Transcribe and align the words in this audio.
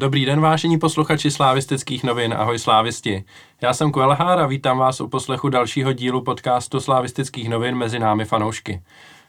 Dobrý 0.00 0.24
den, 0.24 0.40
vážení 0.40 0.78
posluchači 0.78 1.30
slávistických 1.30 2.04
novin, 2.04 2.34
ahoj 2.38 2.58
slávisti. 2.58 3.24
Já 3.60 3.74
jsem 3.74 3.92
Kuelhár 3.92 4.38
a 4.38 4.46
vítám 4.46 4.78
vás 4.78 5.00
u 5.00 5.08
poslechu 5.08 5.48
dalšího 5.48 5.92
dílu 5.92 6.22
podcastu 6.22 6.80
slávistických 6.80 7.48
novin 7.48 7.74
mezi 7.74 7.98
námi 7.98 8.24
fanoušky. 8.24 8.82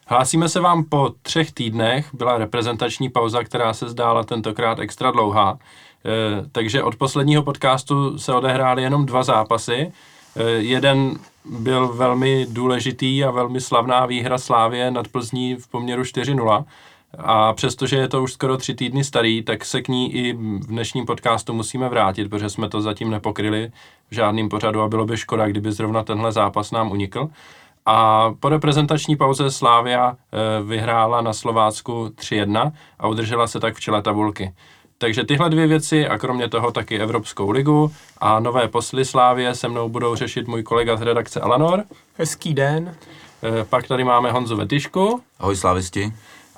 Hlásíme 0.06 0.48
se 0.48 0.60
vám 0.60 0.84
po 0.84 1.10
třech 1.22 1.52
týdnech, 1.52 2.14
byla 2.14 2.38
reprezentační 2.38 3.08
pauza, 3.08 3.44
která 3.44 3.72
se 3.72 3.88
zdála 3.88 4.24
tentokrát 4.24 4.78
extra 4.78 5.10
dlouhá, 5.10 5.58
e, 5.58 6.48
takže 6.52 6.82
od 6.82 6.96
posledního 6.96 7.42
podcastu 7.42 8.18
se 8.18 8.34
odehrály 8.34 8.82
jenom 8.82 9.06
dva 9.06 9.22
zápasy. 9.22 9.92
E, 10.36 10.42
jeden 10.50 11.18
byl 11.44 11.88
velmi 11.88 12.46
důležitý 12.50 13.24
a 13.24 13.30
velmi 13.30 13.60
slavná 13.60 14.06
výhra 14.06 14.38
Slávě 14.38 14.90
nad 14.90 15.08
Plzní 15.08 15.54
v 15.54 15.68
poměru 15.68 16.02
4-0 16.02 16.64
a 17.18 17.52
přestože 17.52 17.96
je 17.96 18.08
to 18.08 18.22
už 18.22 18.32
skoro 18.32 18.56
tři 18.56 18.74
týdny 18.74 19.04
starý, 19.04 19.42
tak 19.42 19.64
se 19.64 19.82
k 19.82 19.88
ní 19.88 20.14
i 20.14 20.32
v 20.32 20.66
dnešním 20.66 21.06
podcastu 21.06 21.52
musíme 21.52 21.88
vrátit, 21.88 22.30
protože 22.30 22.48
jsme 22.48 22.68
to 22.68 22.80
zatím 22.80 23.10
nepokryli 23.10 23.72
v 24.10 24.14
žádným 24.14 24.48
pořadu 24.48 24.80
a 24.80 24.88
bylo 24.88 25.06
by 25.06 25.16
škoda, 25.16 25.48
kdyby 25.48 25.72
zrovna 25.72 26.02
tenhle 26.02 26.32
zápas 26.32 26.70
nám 26.70 26.90
unikl. 26.90 27.28
A 27.86 28.30
po 28.40 28.48
reprezentační 28.48 29.16
pauze 29.16 29.50
Slávia 29.50 30.16
eh, 30.16 30.62
vyhrála 30.62 31.20
na 31.20 31.32
Slovácku 31.32 32.12
3-1 32.16 32.72
a 32.98 33.08
udržela 33.08 33.46
se 33.46 33.60
tak 33.60 33.74
v 33.74 33.80
čele 33.80 34.02
tabulky. 34.02 34.54
Takže 34.98 35.24
tyhle 35.24 35.50
dvě 35.50 35.66
věci 35.66 36.08
a 36.08 36.18
kromě 36.18 36.48
toho 36.48 36.70
taky 36.70 36.98
Evropskou 36.98 37.50
ligu 37.50 37.92
a 38.18 38.40
nové 38.40 38.68
posly 38.68 39.04
Slávě 39.04 39.54
se 39.54 39.68
mnou 39.68 39.88
budou 39.88 40.14
řešit 40.14 40.48
můj 40.48 40.62
kolega 40.62 40.96
z 40.96 41.02
redakce 41.02 41.40
Alanor. 41.40 41.84
Hezký 42.14 42.54
den. 42.54 42.94
Eh, 43.42 43.64
pak 43.64 43.88
tady 43.88 44.04
máme 44.04 44.32
Honzu 44.32 44.56
Vetyšku. 44.56 45.20
Ahoj 45.38 45.56
slávisti. 45.56 46.12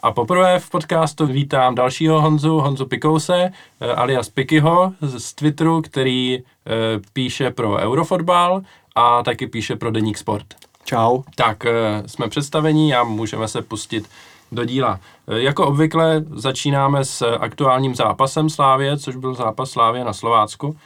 A 0.05 0.13
poprvé 0.13 0.59
v 0.59 0.71
podcastu 0.71 1.27
vítám 1.27 1.75
dalšího 1.75 2.21
Honzu, 2.21 2.59
Honzu 2.59 2.87
Pikouse, 2.87 3.53
eh, 3.81 3.93
alias 3.93 4.29
Pikyho 4.29 4.93
z 5.01 5.35
Twitteru, 5.35 5.83
který 5.83 6.39
eh, 6.39 6.71
píše 7.13 7.51
pro 7.51 7.77
Eurofotbal 7.77 8.63
a 8.95 9.23
taky 9.23 9.47
píše 9.47 9.77
pro 9.77 9.91
Deník 9.91 10.19
Sport. 10.19 10.47
Čau. 10.85 11.23
Tak 11.35 11.67
eh, 11.67 12.03
jsme 12.07 12.29
představení 12.29 12.95
a 12.95 13.05
můžeme 13.05 13.49
se 13.49 13.63
pustit 13.63 14.09
do 14.53 14.65
díla. 14.65 15.01
Jako 15.27 15.67
obvykle 15.67 16.25
začínáme 16.31 17.05
s 17.05 17.37
aktuálním 17.37 17.95
zápasem 17.95 18.51
Slávě, 18.51 18.99
což 18.99 19.17
byl 19.17 19.35
zápas 19.35 19.71
Slávě 19.71 20.05
na 20.05 20.13
Slovácku. 20.13 20.77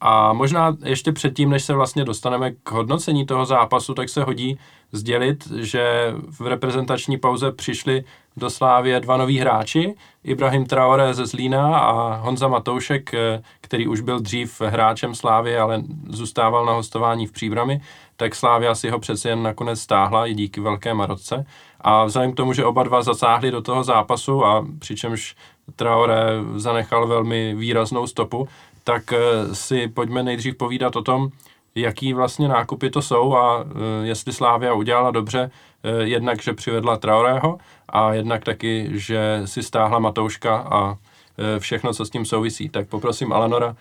A 0.00 0.32
možná 0.32 0.76
ještě 0.84 1.12
předtím, 1.12 1.50
než 1.50 1.64
se 1.64 1.74
vlastně 1.74 2.04
dostaneme 2.04 2.50
k 2.50 2.70
hodnocení 2.70 3.26
toho 3.26 3.46
zápasu, 3.46 3.94
tak 3.94 4.08
se 4.08 4.22
hodí 4.22 4.58
sdělit, 4.92 5.46
že 5.46 6.14
v 6.40 6.46
reprezentační 6.46 7.18
pauze 7.18 7.52
přišli 7.52 8.04
do 8.36 8.50
Slávě 8.50 9.00
dva 9.00 9.16
noví 9.16 9.38
hráči, 9.38 9.94
Ibrahim 10.24 10.66
Traore 10.66 11.14
ze 11.14 11.26
Zlína 11.26 11.78
a 11.78 12.16
Honza 12.16 12.48
Matoušek, 12.48 13.14
eh, 13.14 13.42
který 13.60 13.88
už 13.88 14.00
byl 14.00 14.20
dřív 14.20 14.60
hráčem 14.60 15.14
Slávy, 15.14 15.58
ale 15.58 15.82
zůstával 16.08 16.66
na 16.66 16.72
hostování 16.72 17.26
v 17.26 17.32
Příbrami, 17.32 17.80
tak 18.16 18.34
Slávia 18.34 18.74
si 18.74 18.90
ho 18.90 18.98
přece 18.98 19.28
jen 19.28 19.42
nakonec 19.42 19.80
stáhla 19.80 20.26
i 20.26 20.34
díky 20.34 20.60
velké 20.60 20.94
Marotce. 20.94 21.46
A 21.80 22.04
vzhledem 22.04 22.32
k 22.32 22.36
tomu, 22.36 22.52
že 22.52 22.64
oba 22.64 22.82
dva 22.82 23.02
zasáhli 23.02 23.50
do 23.50 23.62
toho 23.62 23.84
zápasu 23.84 24.44
a 24.44 24.66
přičemž 24.78 25.36
Traore 25.76 26.26
zanechal 26.54 27.06
velmi 27.06 27.54
výraznou 27.54 28.06
stopu, 28.06 28.48
tak 28.84 29.12
eh, 29.12 29.18
si 29.54 29.88
pojďme 29.88 30.22
nejdřív 30.22 30.56
povídat 30.56 30.96
o 30.96 31.02
tom, 31.02 31.28
jaký 31.76 32.12
vlastně 32.12 32.48
nákupy 32.48 32.90
to 32.90 33.02
jsou 33.02 33.34
a 33.34 33.64
e, 33.64 34.06
jestli 34.06 34.32
Slávia 34.32 34.74
udělala 34.74 35.10
dobře, 35.10 35.50
e, 35.82 36.04
jednak, 36.04 36.42
že 36.42 36.52
přivedla 36.52 36.96
Traorého 36.96 37.58
a 37.88 38.14
jednak 38.14 38.44
taky, 38.44 38.90
že 38.92 39.42
si 39.44 39.62
stáhla 39.62 39.98
Matouška 39.98 40.56
a 40.56 40.96
e, 41.38 41.60
všechno, 41.60 41.92
co 41.94 42.04
s 42.04 42.10
tím 42.10 42.24
souvisí. 42.24 42.68
Tak 42.68 42.88
poprosím 42.88 43.32
Alanora 43.32 43.76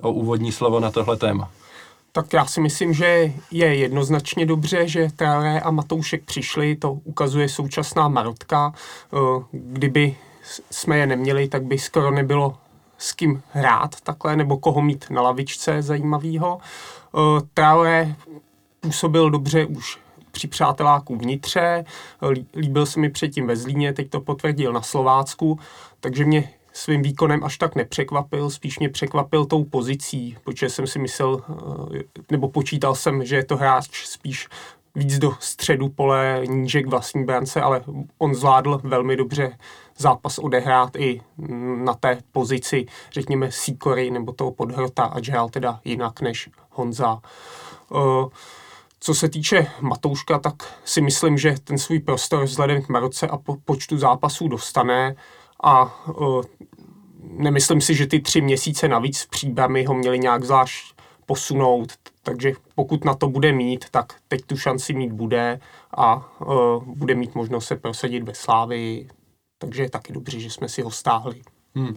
o 0.00 0.12
úvodní 0.12 0.52
slovo 0.52 0.80
na 0.80 0.90
tohle 0.90 1.16
téma. 1.16 1.50
Tak 2.12 2.32
já 2.32 2.46
si 2.46 2.60
myslím, 2.60 2.94
že 2.94 3.32
je 3.50 3.74
jednoznačně 3.74 4.46
dobře, 4.46 4.88
že 4.88 5.08
Traoré 5.16 5.60
a 5.60 5.70
Matoušek 5.70 6.24
přišli, 6.24 6.76
to 6.76 6.92
ukazuje 6.92 7.48
současná 7.48 8.08
Marotka. 8.08 8.74
Kdyby 9.52 10.16
jsme 10.70 10.98
je 10.98 11.06
neměli, 11.06 11.48
tak 11.48 11.62
by 11.62 11.78
skoro 11.78 12.10
nebylo 12.10 12.56
s 13.02 13.12
kým 13.12 13.42
hrát 13.50 14.00
takhle, 14.00 14.36
nebo 14.36 14.56
koho 14.56 14.82
mít 14.82 15.06
na 15.10 15.22
lavičce 15.22 15.82
zajímavého. 15.82 16.58
Uh, 17.12 17.40
Traore 17.54 18.14
působil 18.80 19.30
dobře 19.30 19.66
už 19.66 19.98
při 20.30 20.48
přáteláku 20.48 21.16
vnitře, 21.16 21.84
líbil 22.56 22.86
se 22.86 23.00
mi 23.00 23.10
předtím 23.10 23.46
ve 23.46 23.56
Zlíně, 23.56 23.92
teď 23.92 24.10
to 24.10 24.20
potvrdil 24.20 24.72
na 24.72 24.82
Slovácku, 24.82 25.58
takže 26.00 26.24
mě 26.24 26.50
svým 26.72 27.02
výkonem 27.02 27.44
až 27.44 27.58
tak 27.58 27.74
nepřekvapil, 27.74 28.50
spíš 28.50 28.78
mě 28.78 28.88
překvapil 28.88 29.44
tou 29.44 29.64
pozicí, 29.64 30.36
protože 30.44 30.70
jsem 30.70 30.86
si 30.86 30.98
myslel, 30.98 31.42
nebo 32.30 32.48
počítal 32.48 32.94
jsem, 32.94 33.24
že 33.24 33.36
je 33.36 33.44
to 33.44 33.56
hráč 33.56 34.04
spíš 34.04 34.48
víc 34.94 35.18
do 35.18 35.32
středu 35.40 35.88
pole, 35.88 36.42
níže 36.46 36.82
k 36.82 36.86
vlastní 36.86 37.24
brance, 37.24 37.60
ale 37.60 37.84
on 38.18 38.34
zvládl 38.34 38.80
velmi 38.84 39.16
dobře 39.16 39.58
zápas 39.98 40.38
odehrát 40.38 40.96
i 40.96 41.20
na 41.84 41.94
té 41.94 42.18
pozici, 42.32 42.86
řekněme, 43.12 43.52
Sikory 43.52 44.10
nebo 44.10 44.32
toho 44.32 44.50
podhrota, 44.50 45.04
ať 45.04 45.28
hrál 45.28 45.48
teda 45.48 45.80
jinak 45.84 46.20
než 46.20 46.50
Honza. 46.70 47.20
Eh, 47.94 48.28
co 49.00 49.14
se 49.14 49.28
týče 49.28 49.66
Matouška, 49.80 50.38
tak 50.38 50.54
si 50.84 51.00
myslím, 51.00 51.38
že 51.38 51.54
ten 51.64 51.78
svůj 51.78 51.98
prostor 51.98 52.44
vzhledem 52.44 52.82
k 52.82 52.88
Maroce 52.88 53.28
a 53.28 53.36
po 53.36 53.56
počtu 53.64 53.98
zápasů 53.98 54.48
dostane 54.48 55.14
a 55.62 56.02
eh, 56.08 56.12
nemyslím 57.22 57.80
si, 57.80 57.94
že 57.94 58.06
ty 58.06 58.20
tři 58.20 58.40
měsíce 58.40 58.88
navíc 58.88 59.22
v 59.22 59.28
příbrami 59.28 59.84
ho 59.84 59.94
měli 59.94 60.18
nějak 60.18 60.44
zvlášť 60.44 61.01
posunout, 61.26 61.92
takže 62.22 62.52
pokud 62.74 63.04
na 63.04 63.14
to 63.14 63.28
bude 63.28 63.52
mít, 63.52 63.90
tak 63.90 64.14
teď 64.28 64.40
tu 64.46 64.56
šanci 64.56 64.92
mít 64.92 65.12
bude 65.12 65.60
a 65.96 66.40
uh, 66.40 66.84
bude 66.84 67.14
mít 67.14 67.34
možnost 67.34 67.66
se 67.66 67.76
prosadit 67.76 68.22
ve 68.22 68.34
Slávii, 68.34 69.08
takže 69.58 69.82
je 69.82 69.90
taky 69.90 70.12
dobře, 70.12 70.40
že 70.40 70.50
jsme 70.50 70.68
si 70.68 70.82
ho 70.82 70.90
stáhli. 70.90 71.42
Hmm. 71.74 71.96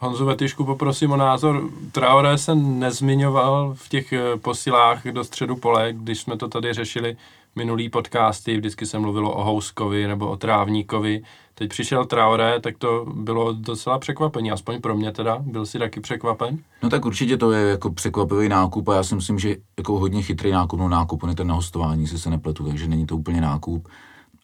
Honzu 0.00 0.24
Vetyšku 0.24 0.64
poprosím 0.64 1.12
o 1.12 1.16
názor. 1.16 1.70
Traoré 1.92 2.38
se 2.38 2.54
nezmiňoval 2.54 3.74
v 3.74 3.88
těch 3.88 4.12
eh, 4.12 4.36
posilách 4.36 5.06
do 5.06 5.24
středu 5.24 5.56
pole, 5.56 5.92
když 5.92 6.20
jsme 6.20 6.36
to 6.36 6.48
tady 6.48 6.72
řešili 6.72 7.16
minulý 7.58 7.88
podcasty, 7.88 8.56
vždycky 8.56 8.86
se 8.86 8.98
mluvilo 8.98 9.32
o 9.32 9.44
Houskovi 9.44 10.06
nebo 10.06 10.28
o 10.28 10.36
Trávníkovi. 10.36 11.22
Teď 11.54 11.70
přišel 11.70 12.04
Traoré, 12.04 12.60
tak 12.60 12.78
to 12.78 13.06
bylo 13.14 13.52
docela 13.52 13.98
překvapení, 13.98 14.50
aspoň 14.50 14.80
pro 14.80 14.96
mě 14.96 15.12
teda. 15.12 15.38
Byl 15.40 15.66
si 15.66 15.78
taky 15.78 16.00
překvapen? 16.00 16.58
No 16.82 16.90
tak 16.90 17.04
určitě 17.04 17.36
to 17.36 17.52
je 17.52 17.70
jako 17.70 17.90
překvapivý 17.90 18.48
nákup 18.48 18.88
a 18.88 18.94
já 18.94 19.02
si 19.02 19.14
myslím, 19.14 19.38
že 19.38 19.56
jako 19.78 19.98
hodně 19.98 20.22
chytrý 20.22 20.50
nákup, 20.50 20.80
no 20.80 20.88
nákup, 20.88 21.22
on 21.22 21.28
je 21.28 21.36
ten 21.36 21.46
na 21.46 21.54
hostování, 21.54 22.06
si 22.06 22.18
se 22.18 22.30
nepletu, 22.30 22.64
takže 22.64 22.88
není 22.88 23.06
to 23.06 23.16
úplně 23.16 23.40
nákup. 23.40 23.88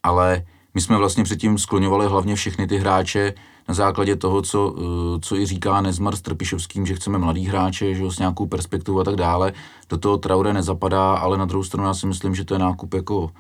Ale 0.03 0.45
my 0.75 0.81
jsme 0.81 0.97
vlastně 0.97 1.25
předtím 1.25 1.59
skloňovali 1.59 2.07
hlavně 2.07 2.35
všechny 2.35 2.67
ty 2.67 2.79
hráče 2.79 3.35
na 3.69 3.75
základě 3.75 4.17
toho, 4.17 4.43
co, 4.43 4.75
eh, 4.79 5.21
co 5.21 5.37
i 5.37 5.47
říká 5.47 5.81
Nezmar 5.81 6.17
s 6.17 6.21
Trpišovským, 6.21 6.87
že 6.87 6.95
chceme 6.95 7.19
mladý 7.19 7.47
hráče, 7.47 7.95
že 7.95 8.03
jo, 8.03 8.11
s 8.11 8.19
nějakou 8.19 8.47
perspektivou 8.47 9.01
a 9.01 9.05
tak 9.05 9.17
dále. 9.17 9.53
Do 9.89 9.99
toho 9.99 10.19
Traore 10.19 10.53
nezapadá, 10.53 11.15
ale 11.15 11.39
na 11.39 11.45
druhou 11.45 11.65
stranu 11.65 11.87
já 11.87 11.95
si 11.95 12.07
myslím, 12.07 12.34
že 12.34 12.45
to 12.45 12.55
je 12.55 12.59
nákup 12.59 12.95
jako 12.95 13.31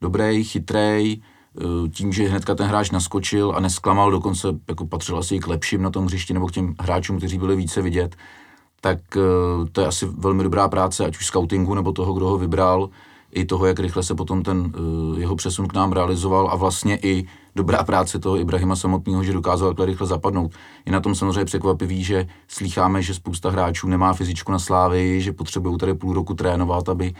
dobrý, 0.00 0.44
chytrý, 0.44 1.22
eh, 1.22 1.88
tím, 1.88 2.12
že 2.12 2.28
hnedka 2.28 2.54
ten 2.54 2.66
hráč 2.66 2.90
naskočil 2.90 3.52
a 3.56 3.60
nesklamal, 3.60 4.10
dokonce 4.10 4.48
jako 4.68 4.86
patřil 4.86 5.18
asi 5.18 5.38
k 5.38 5.46
lepším 5.46 5.82
na 5.82 5.90
tom 5.90 6.06
hřišti 6.06 6.34
nebo 6.34 6.46
k 6.46 6.52
těm 6.52 6.74
hráčům, 6.80 7.18
kteří 7.18 7.38
byli 7.38 7.56
více 7.56 7.82
vidět, 7.82 8.16
tak 8.80 8.98
eh, 9.16 9.20
to 9.72 9.80
je 9.80 9.86
asi 9.86 10.06
velmi 10.06 10.42
dobrá 10.42 10.68
práce, 10.68 11.04
ať 11.04 11.16
už 11.16 11.26
scoutingu 11.26 11.74
nebo 11.74 11.92
toho, 11.92 12.12
kdo 12.12 12.26
ho 12.26 12.38
vybral 12.38 12.90
i 13.32 13.44
toho, 13.44 13.66
jak 13.66 13.78
rychle 13.78 14.02
se 14.02 14.14
potom 14.14 14.42
ten 14.42 14.58
uh, 14.58 15.18
jeho 15.20 15.36
přesun 15.36 15.68
k 15.68 15.74
nám 15.74 15.92
realizoval 15.92 16.48
a 16.52 16.56
vlastně 16.56 16.98
i 17.02 17.26
dobrá 17.56 17.84
práce 17.84 18.18
toho 18.18 18.38
Ibrahima 18.38 18.76
samotného, 18.76 19.24
že 19.24 19.32
dokázal 19.32 19.68
takhle 19.68 19.86
rychle 19.86 20.06
zapadnout. 20.06 20.52
Je 20.86 20.92
na 20.92 21.00
tom 21.00 21.14
samozřejmě 21.14 21.44
překvapivý, 21.44 22.04
že 22.04 22.26
slycháme, 22.48 23.02
že 23.02 23.14
spousta 23.14 23.50
hráčů 23.50 23.88
nemá 23.88 24.12
fyzičku 24.12 24.52
na 24.52 24.58
slávy, 24.58 25.20
že 25.20 25.32
potřebují 25.32 25.78
tady 25.78 25.94
půl 25.94 26.14
roku 26.14 26.34
trénovat, 26.34 26.88
aby, 26.88 27.14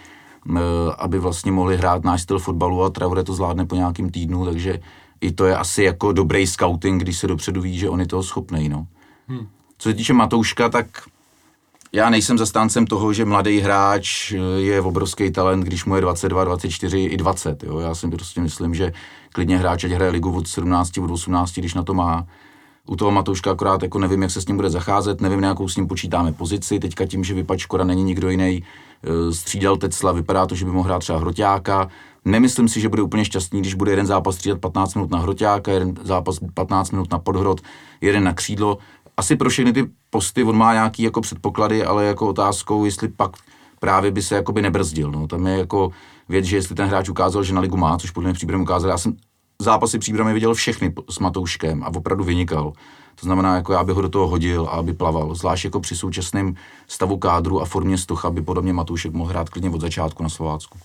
uh, 0.48 0.58
aby 0.98 1.18
vlastně 1.18 1.52
mohli 1.52 1.76
hrát 1.76 2.04
náš 2.04 2.22
styl 2.22 2.38
fotbalu 2.38 2.82
a 2.82 2.90
Traore 2.90 3.24
to 3.24 3.34
zvládne 3.34 3.66
po 3.66 3.74
nějakým 3.74 4.10
týdnu, 4.10 4.44
takže 4.44 4.80
i 5.20 5.32
to 5.32 5.46
je 5.46 5.56
asi 5.56 5.82
jako 5.82 6.12
dobrý 6.12 6.46
scouting, 6.46 7.02
když 7.02 7.18
se 7.18 7.26
dopředu 7.26 7.60
ví, 7.60 7.78
že 7.78 7.88
on 7.88 8.00
je 8.00 8.06
toho 8.06 8.22
schopný. 8.22 8.68
No. 8.68 8.86
Hmm. 9.28 9.46
Co 9.78 9.88
se 9.88 9.94
týče 9.94 10.12
Matouška, 10.12 10.68
tak 10.68 10.86
já 11.92 12.10
nejsem 12.10 12.38
zastáncem 12.38 12.86
toho, 12.86 13.12
že 13.12 13.24
mladý 13.24 13.60
hráč 13.60 14.32
eh, 14.32 14.60
je 14.60 14.80
obrovský 14.80 15.30
talent, 15.30 15.64
když 15.64 15.84
mu 15.84 15.94
je 15.94 16.00
22, 16.00 16.44
24 16.44 16.98
i 16.98 17.16
20. 17.16 17.62
Jo? 17.62 17.78
Já 17.78 17.94
si 17.94 18.08
prostě 18.08 18.40
myslím, 18.40 18.74
že 18.74 18.92
klidně 19.32 19.58
hráč 19.58 19.84
ať 19.84 19.90
hraje 19.90 20.10
ligu 20.10 20.36
od 20.36 20.48
17, 20.48 20.98
od 20.98 21.10
18, 21.10 21.52
když 21.52 21.74
na 21.74 21.82
to 21.82 21.94
má. 21.94 22.26
U 22.86 22.96
toho 22.96 23.10
Matouška 23.10 23.50
akorát 23.50 23.82
jako 23.82 23.98
nevím, 23.98 24.22
jak 24.22 24.30
se 24.30 24.40
s 24.40 24.46
ním 24.46 24.56
bude 24.56 24.70
zacházet, 24.70 25.20
nevím, 25.20 25.40
na 25.40 25.48
jakou 25.48 25.68
s 25.68 25.76
ním 25.76 25.86
počítáme 25.86 26.32
pozici. 26.32 26.78
Teďka 26.78 27.06
tím, 27.06 27.24
že 27.24 27.34
vypačkora 27.34 27.84
není 27.84 28.02
nikdo 28.02 28.30
jiný, 28.30 28.62
eh, 29.04 29.32
střídal 29.34 29.76
Tecla, 29.76 30.12
vypadá 30.12 30.46
to, 30.46 30.54
že 30.54 30.64
by 30.64 30.70
mohl 30.70 30.88
hrát 30.88 30.98
třeba 30.98 31.18
Hroťáka. 31.18 31.88
Nemyslím 32.24 32.68
si, 32.68 32.80
že 32.80 32.88
bude 32.88 33.02
úplně 33.02 33.24
šťastný, 33.24 33.60
když 33.60 33.74
bude 33.74 33.92
jeden 33.92 34.06
zápas 34.06 34.34
střídat 34.34 34.60
15 34.60 34.94
minut 34.94 35.10
na 35.10 35.18
Hroťáka, 35.18 35.72
jeden 35.72 35.94
zápas 36.02 36.38
15 36.54 36.90
minut 36.90 37.12
na 37.12 37.18
podhrot, 37.18 37.60
jeden 38.00 38.24
na 38.24 38.32
křídlo 38.32 38.78
asi 39.20 39.36
pro 39.36 39.50
všechny 39.50 39.72
ty 39.72 39.90
posty 40.10 40.44
on 40.44 40.56
má 40.56 40.72
nějaký 40.72 41.02
jako 41.02 41.20
předpoklady, 41.20 41.84
ale 41.84 42.04
jako 42.04 42.28
otázkou, 42.28 42.84
jestli 42.84 43.08
pak 43.08 43.36
právě 43.78 44.10
by 44.10 44.22
se 44.22 44.34
jakoby 44.34 44.62
nebrzdil. 44.62 45.10
No. 45.10 45.26
Tam 45.26 45.46
je 45.46 45.58
jako 45.58 45.90
věc, 46.28 46.44
že 46.44 46.56
jestli 46.56 46.74
ten 46.74 46.88
hráč 46.88 47.08
ukázal, 47.08 47.42
že 47.42 47.54
na 47.54 47.60
ligu 47.60 47.76
má, 47.76 47.98
což 47.98 48.10
podle 48.10 48.28
mě 48.28 48.34
příbram 48.34 48.60
ukázal. 48.62 48.90
Já 48.90 48.98
jsem 48.98 49.16
zápasy 49.58 49.98
příbramy 49.98 50.34
viděl 50.34 50.54
všechny 50.54 50.94
s 51.10 51.18
Matouškem 51.18 51.82
a 51.82 51.86
opravdu 51.94 52.24
vynikal. 52.24 52.72
To 53.14 53.26
znamená, 53.26 53.56
jako 53.56 53.72
já 53.72 53.84
bych 53.84 53.96
ho 53.96 54.02
do 54.02 54.08
toho 54.08 54.28
hodil 54.28 54.66
a 54.66 54.70
aby 54.70 54.92
plaval. 54.92 55.34
Zvlášť 55.34 55.64
jako 55.64 55.80
při 55.80 55.96
současném 55.96 56.54
stavu 56.88 57.16
kádru 57.16 57.60
a 57.60 57.64
formě 57.64 57.98
stocha 57.98 58.30
by 58.30 58.42
podobně 58.42 58.72
Matoušek 58.72 59.12
mohl 59.12 59.30
hrát 59.30 59.50
klidně 59.50 59.70
od 59.70 59.80
začátku 59.80 60.22
na 60.22 60.28
Slovácku. 60.28 60.78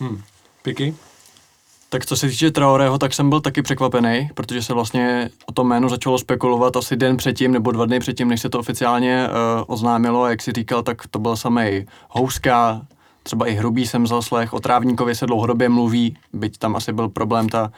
Hmm. 0.00 0.22
Piky? 0.62 0.94
Tak 1.90 2.06
co 2.06 2.16
se 2.16 2.28
týče 2.28 2.50
Traorého, 2.50 2.98
tak 2.98 3.14
jsem 3.14 3.30
byl 3.30 3.40
taky 3.40 3.62
překvapený, 3.62 4.30
protože 4.34 4.62
se 4.62 4.74
vlastně 4.74 5.30
o 5.46 5.52
tom 5.52 5.68
jménu 5.68 5.88
začalo 5.88 6.18
spekulovat 6.18 6.76
asi 6.76 6.96
den 6.96 7.16
předtím 7.16 7.52
nebo 7.52 7.72
dva 7.72 7.86
dny 7.86 8.00
předtím, 8.00 8.28
než 8.28 8.40
se 8.40 8.48
to 8.48 8.58
oficiálně 8.58 9.28
uh, 9.28 9.64
oznámilo. 9.66 10.22
A 10.22 10.30
jak 10.30 10.42
si 10.42 10.52
říkal, 10.52 10.82
tak 10.82 11.06
to 11.06 11.18
byl 11.18 11.36
samý 11.36 11.86
Houska, 12.10 12.80
třeba 13.22 13.46
i 13.46 13.54
Hrubý 13.54 13.86
jsem 13.86 14.06
zaslech, 14.06 14.52
o 14.52 14.60
Trávníkovi 14.60 15.14
se 15.14 15.26
dlouhodobě 15.26 15.68
mluví, 15.68 16.16
byť 16.32 16.58
tam 16.58 16.76
asi 16.76 16.92
byl 16.92 17.08
problém 17.08 17.48
ta, 17.48 17.62
uh, 17.62 17.70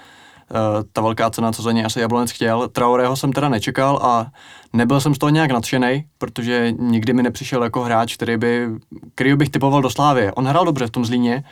ta 0.93 1.01
velká 1.01 1.31
cena, 1.31 1.53
co 1.53 1.63
za 1.63 1.73
něj 1.73 1.85
asi 1.85 2.01
Jablonec 2.01 2.31
chtěl. 2.31 2.69
Traorého 2.69 3.17
jsem 3.17 3.33
teda 3.33 3.49
nečekal 3.49 3.99
a 4.03 4.27
nebyl 4.73 5.01
jsem 5.01 5.15
z 5.15 5.19
toho 5.19 5.31
nějak 5.31 5.51
nadšený, 5.51 6.05
protože 6.19 6.73
nikdy 6.79 7.13
mi 7.13 7.23
nepřišel 7.23 7.63
jako 7.63 7.83
hráč, 7.83 8.15
který 8.15 8.37
by, 8.37 8.69
který 9.15 9.35
bych 9.35 9.51
typoval 9.51 9.83
do 9.83 9.91
Slávy. 9.91 10.33
On 10.33 10.47
hrál 10.47 10.65
dobře 10.65 10.87
v 10.87 10.91
tom 10.91 11.05
Zlíně, 11.05 11.45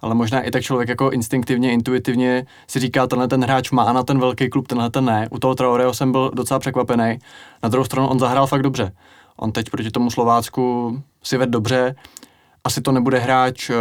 ale 0.00 0.14
možná 0.14 0.40
i 0.40 0.50
tak 0.50 0.62
člověk 0.62 0.88
jako 0.88 1.10
instinktivně, 1.10 1.72
intuitivně 1.72 2.46
si 2.68 2.78
říká, 2.78 3.06
tenhle 3.06 3.28
ten 3.28 3.44
hráč 3.44 3.70
má 3.70 3.92
na 3.92 4.02
ten 4.02 4.18
velký 4.18 4.48
klub, 4.48 4.68
tenhle 4.68 4.90
ten 4.90 5.04
ne. 5.04 5.28
U 5.30 5.38
toho 5.38 5.54
Traoreho 5.54 5.94
jsem 5.94 6.12
byl 6.12 6.30
docela 6.34 6.60
překvapený. 6.60 7.18
Na 7.62 7.68
druhou 7.68 7.84
stranu 7.84 8.08
on 8.08 8.18
zahrál 8.18 8.46
fakt 8.46 8.62
dobře. 8.62 8.92
On 9.36 9.52
teď 9.52 9.70
proti 9.70 9.90
tomu 9.90 10.10
Slovácku 10.10 10.96
si 11.22 11.36
ved 11.36 11.50
dobře. 11.50 11.94
Asi 12.64 12.80
to 12.80 12.92
nebude 12.92 13.18
hráč 13.18 13.70
eh, 13.70 13.74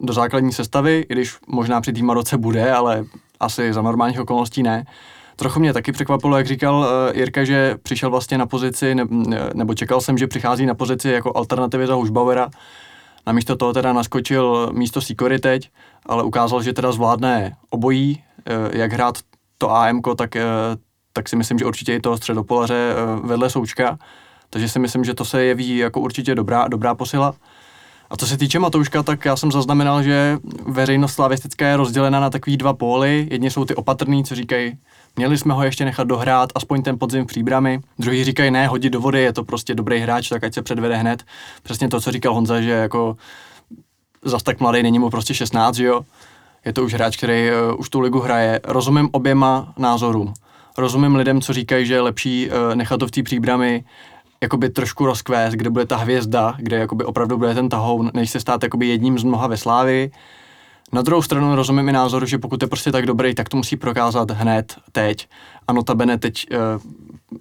do 0.00 0.12
základní 0.12 0.52
sestavy, 0.52 1.06
i 1.08 1.14
když 1.14 1.36
možná 1.48 1.80
při 1.80 1.92
týma 1.92 2.14
roce 2.14 2.38
bude, 2.38 2.72
ale 2.72 3.04
asi 3.40 3.72
za 3.72 3.82
normálních 3.82 4.20
okolností 4.20 4.62
ne. 4.62 4.84
Trochu 5.36 5.60
mě 5.60 5.72
taky 5.72 5.92
překvapilo, 5.92 6.36
jak 6.36 6.46
říkal 6.46 6.76
uh, 6.76 7.16
Jirka, 7.18 7.44
že 7.44 7.76
přišel 7.82 8.10
vlastně 8.10 8.38
na 8.38 8.46
pozici, 8.46 8.94
ne, 8.94 9.04
nebo 9.54 9.74
čekal 9.74 10.00
jsem, 10.00 10.18
že 10.18 10.26
přichází 10.26 10.66
na 10.66 10.74
pozici 10.74 11.08
jako 11.08 11.32
alternativy 11.36 11.86
za 11.86 11.94
Hušbauera, 11.94 12.50
Namísto 13.26 13.56
toho 13.56 13.72
teda 13.72 13.92
naskočil 13.92 14.70
místo 14.72 15.00
Sikory 15.00 15.38
teď, 15.38 15.70
ale 16.06 16.22
ukázal, 16.22 16.62
že 16.62 16.72
teda 16.72 16.92
zvládne 16.92 17.56
obojí, 17.70 18.22
eh, 18.46 18.78
jak 18.78 18.92
hrát 18.92 19.18
to 19.58 19.70
AM, 19.70 20.02
tak, 20.16 20.36
eh, 20.36 20.44
tak 21.12 21.28
si 21.28 21.36
myslím, 21.36 21.58
že 21.58 21.64
určitě 21.64 21.94
i 21.94 22.00
toho 22.00 22.16
středopolaře 22.16 22.94
eh, 22.94 23.26
vedle 23.26 23.50
Součka. 23.50 23.98
Takže 24.50 24.68
si 24.68 24.78
myslím, 24.78 25.04
že 25.04 25.14
to 25.14 25.24
se 25.24 25.44
jeví 25.44 25.76
jako 25.76 26.00
určitě 26.00 26.34
dobrá, 26.34 26.68
dobrá 26.68 26.94
posila. 26.94 27.34
A 28.12 28.16
co 28.16 28.26
se 28.26 28.36
týče 28.36 28.58
Matouška, 28.58 29.02
tak 29.02 29.24
já 29.24 29.36
jsem 29.36 29.52
zaznamenal, 29.52 30.02
že 30.02 30.38
veřejnost 30.66 31.14
slavistická 31.14 31.66
je 31.66 31.76
rozdělena 31.76 32.20
na 32.20 32.30
takový 32.30 32.56
dva 32.56 32.72
póly. 32.72 33.28
Jedni 33.30 33.50
jsou 33.50 33.64
ty 33.64 33.74
opatrní, 33.74 34.24
co 34.24 34.34
říkají, 34.34 34.78
měli 35.16 35.38
jsme 35.38 35.54
ho 35.54 35.62
ještě 35.62 35.84
nechat 35.84 36.06
dohrát, 36.06 36.50
aspoň 36.54 36.82
ten 36.82 36.98
podzim 36.98 37.24
v 37.24 37.26
příbrami. 37.26 37.80
Druhý 37.98 38.24
říkají, 38.24 38.50
ne, 38.50 38.66
hodit 38.66 38.90
do 38.90 39.00
vody, 39.00 39.20
je 39.20 39.32
to 39.32 39.44
prostě 39.44 39.74
dobrý 39.74 39.98
hráč, 39.98 40.28
tak 40.28 40.44
ať 40.44 40.54
se 40.54 40.62
předvede 40.62 40.96
hned. 40.96 41.24
Přesně 41.62 41.88
to, 41.88 42.00
co 42.00 42.12
říkal 42.12 42.34
Honza, 42.34 42.60
že 42.60 42.70
jako 42.70 43.16
zas 44.24 44.42
tak 44.42 44.60
mladý 44.60 44.82
není 44.82 44.98
mu 44.98 45.10
prostě 45.10 45.34
16, 45.34 45.74
že 45.74 45.84
jo. 45.84 46.00
Je 46.64 46.72
to 46.72 46.84
už 46.84 46.94
hráč, 46.94 47.16
který 47.16 47.50
uh, 47.50 47.80
už 47.80 47.88
tu 47.88 48.00
ligu 48.00 48.20
hraje. 48.20 48.60
Rozumím 48.64 49.08
oběma 49.12 49.72
názorům. 49.78 50.34
Rozumím 50.78 51.16
lidem, 51.16 51.40
co 51.40 51.52
říkají, 51.52 51.86
že 51.86 51.94
je 51.94 52.00
lepší 52.00 52.48
uh, 52.48 52.74
nechat 52.74 53.00
to 53.00 53.06
v 53.06 53.10
té 53.10 53.22
příbrami, 53.22 53.84
jakoby 54.42 54.70
trošku 54.70 55.06
rozkvést, 55.06 55.54
kde 55.54 55.70
bude 55.70 55.86
ta 55.86 55.96
hvězda, 55.96 56.54
kde 56.58 56.76
jakoby 56.76 57.04
opravdu 57.04 57.38
bude 57.38 57.54
ten 57.54 57.68
tahoun, 57.68 58.10
než 58.14 58.30
se 58.30 58.40
stát 58.40 58.62
jakoby 58.62 58.86
jedním 58.86 59.18
z 59.18 59.24
mnoha 59.24 59.46
ve 59.46 59.56
Slávi. 59.56 60.10
Na 60.92 61.02
druhou 61.02 61.22
stranu 61.22 61.54
rozumím 61.54 61.88
i 61.88 61.92
názoru, 61.92 62.26
že 62.26 62.38
pokud 62.38 62.62
je 62.62 62.68
prostě 62.68 62.92
tak 62.92 63.06
dobrý, 63.06 63.34
tak 63.34 63.48
to 63.48 63.56
musí 63.56 63.76
prokázat 63.76 64.30
hned, 64.30 64.74
teď. 64.92 65.28
A 65.68 65.72
notabene 65.72 66.18
teď 66.18 66.46
e, 66.50 66.56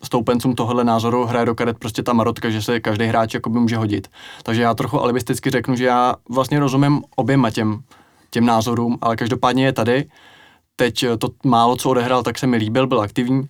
stoupencům 0.03 0.55
tohohle 0.55 0.83
názoru 0.83 1.25
hraje 1.25 1.45
do 1.45 1.55
karet 1.55 1.79
prostě 1.79 2.03
ta 2.03 2.13
marotka, 2.13 2.49
že 2.49 2.61
se 2.61 2.79
každý 2.79 3.05
hráč 3.05 3.33
jakoby 3.33 3.59
může 3.59 3.77
hodit. 3.77 4.07
Takže 4.43 4.61
já 4.61 4.73
trochu 4.73 5.01
alibisticky 5.01 5.49
řeknu, 5.49 5.75
že 5.75 5.85
já 5.85 6.15
vlastně 6.29 6.59
rozumím 6.59 7.01
oběma 7.15 7.51
těm, 7.51 7.79
těm 8.29 8.45
názorům, 8.45 8.97
ale 9.01 9.15
každopádně 9.15 9.65
je 9.65 9.73
tady. 9.73 10.09
Teď 10.75 11.05
to 11.17 11.29
málo, 11.45 11.75
co 11.75 11.89
odehrál, 11.89 12.23
tak 12.23 12.37
se 12.37 12.47
mi 12.47 12.57
líbil, 12.57 12.87
byl 12.87 13.01
aktivní 13.01 13.43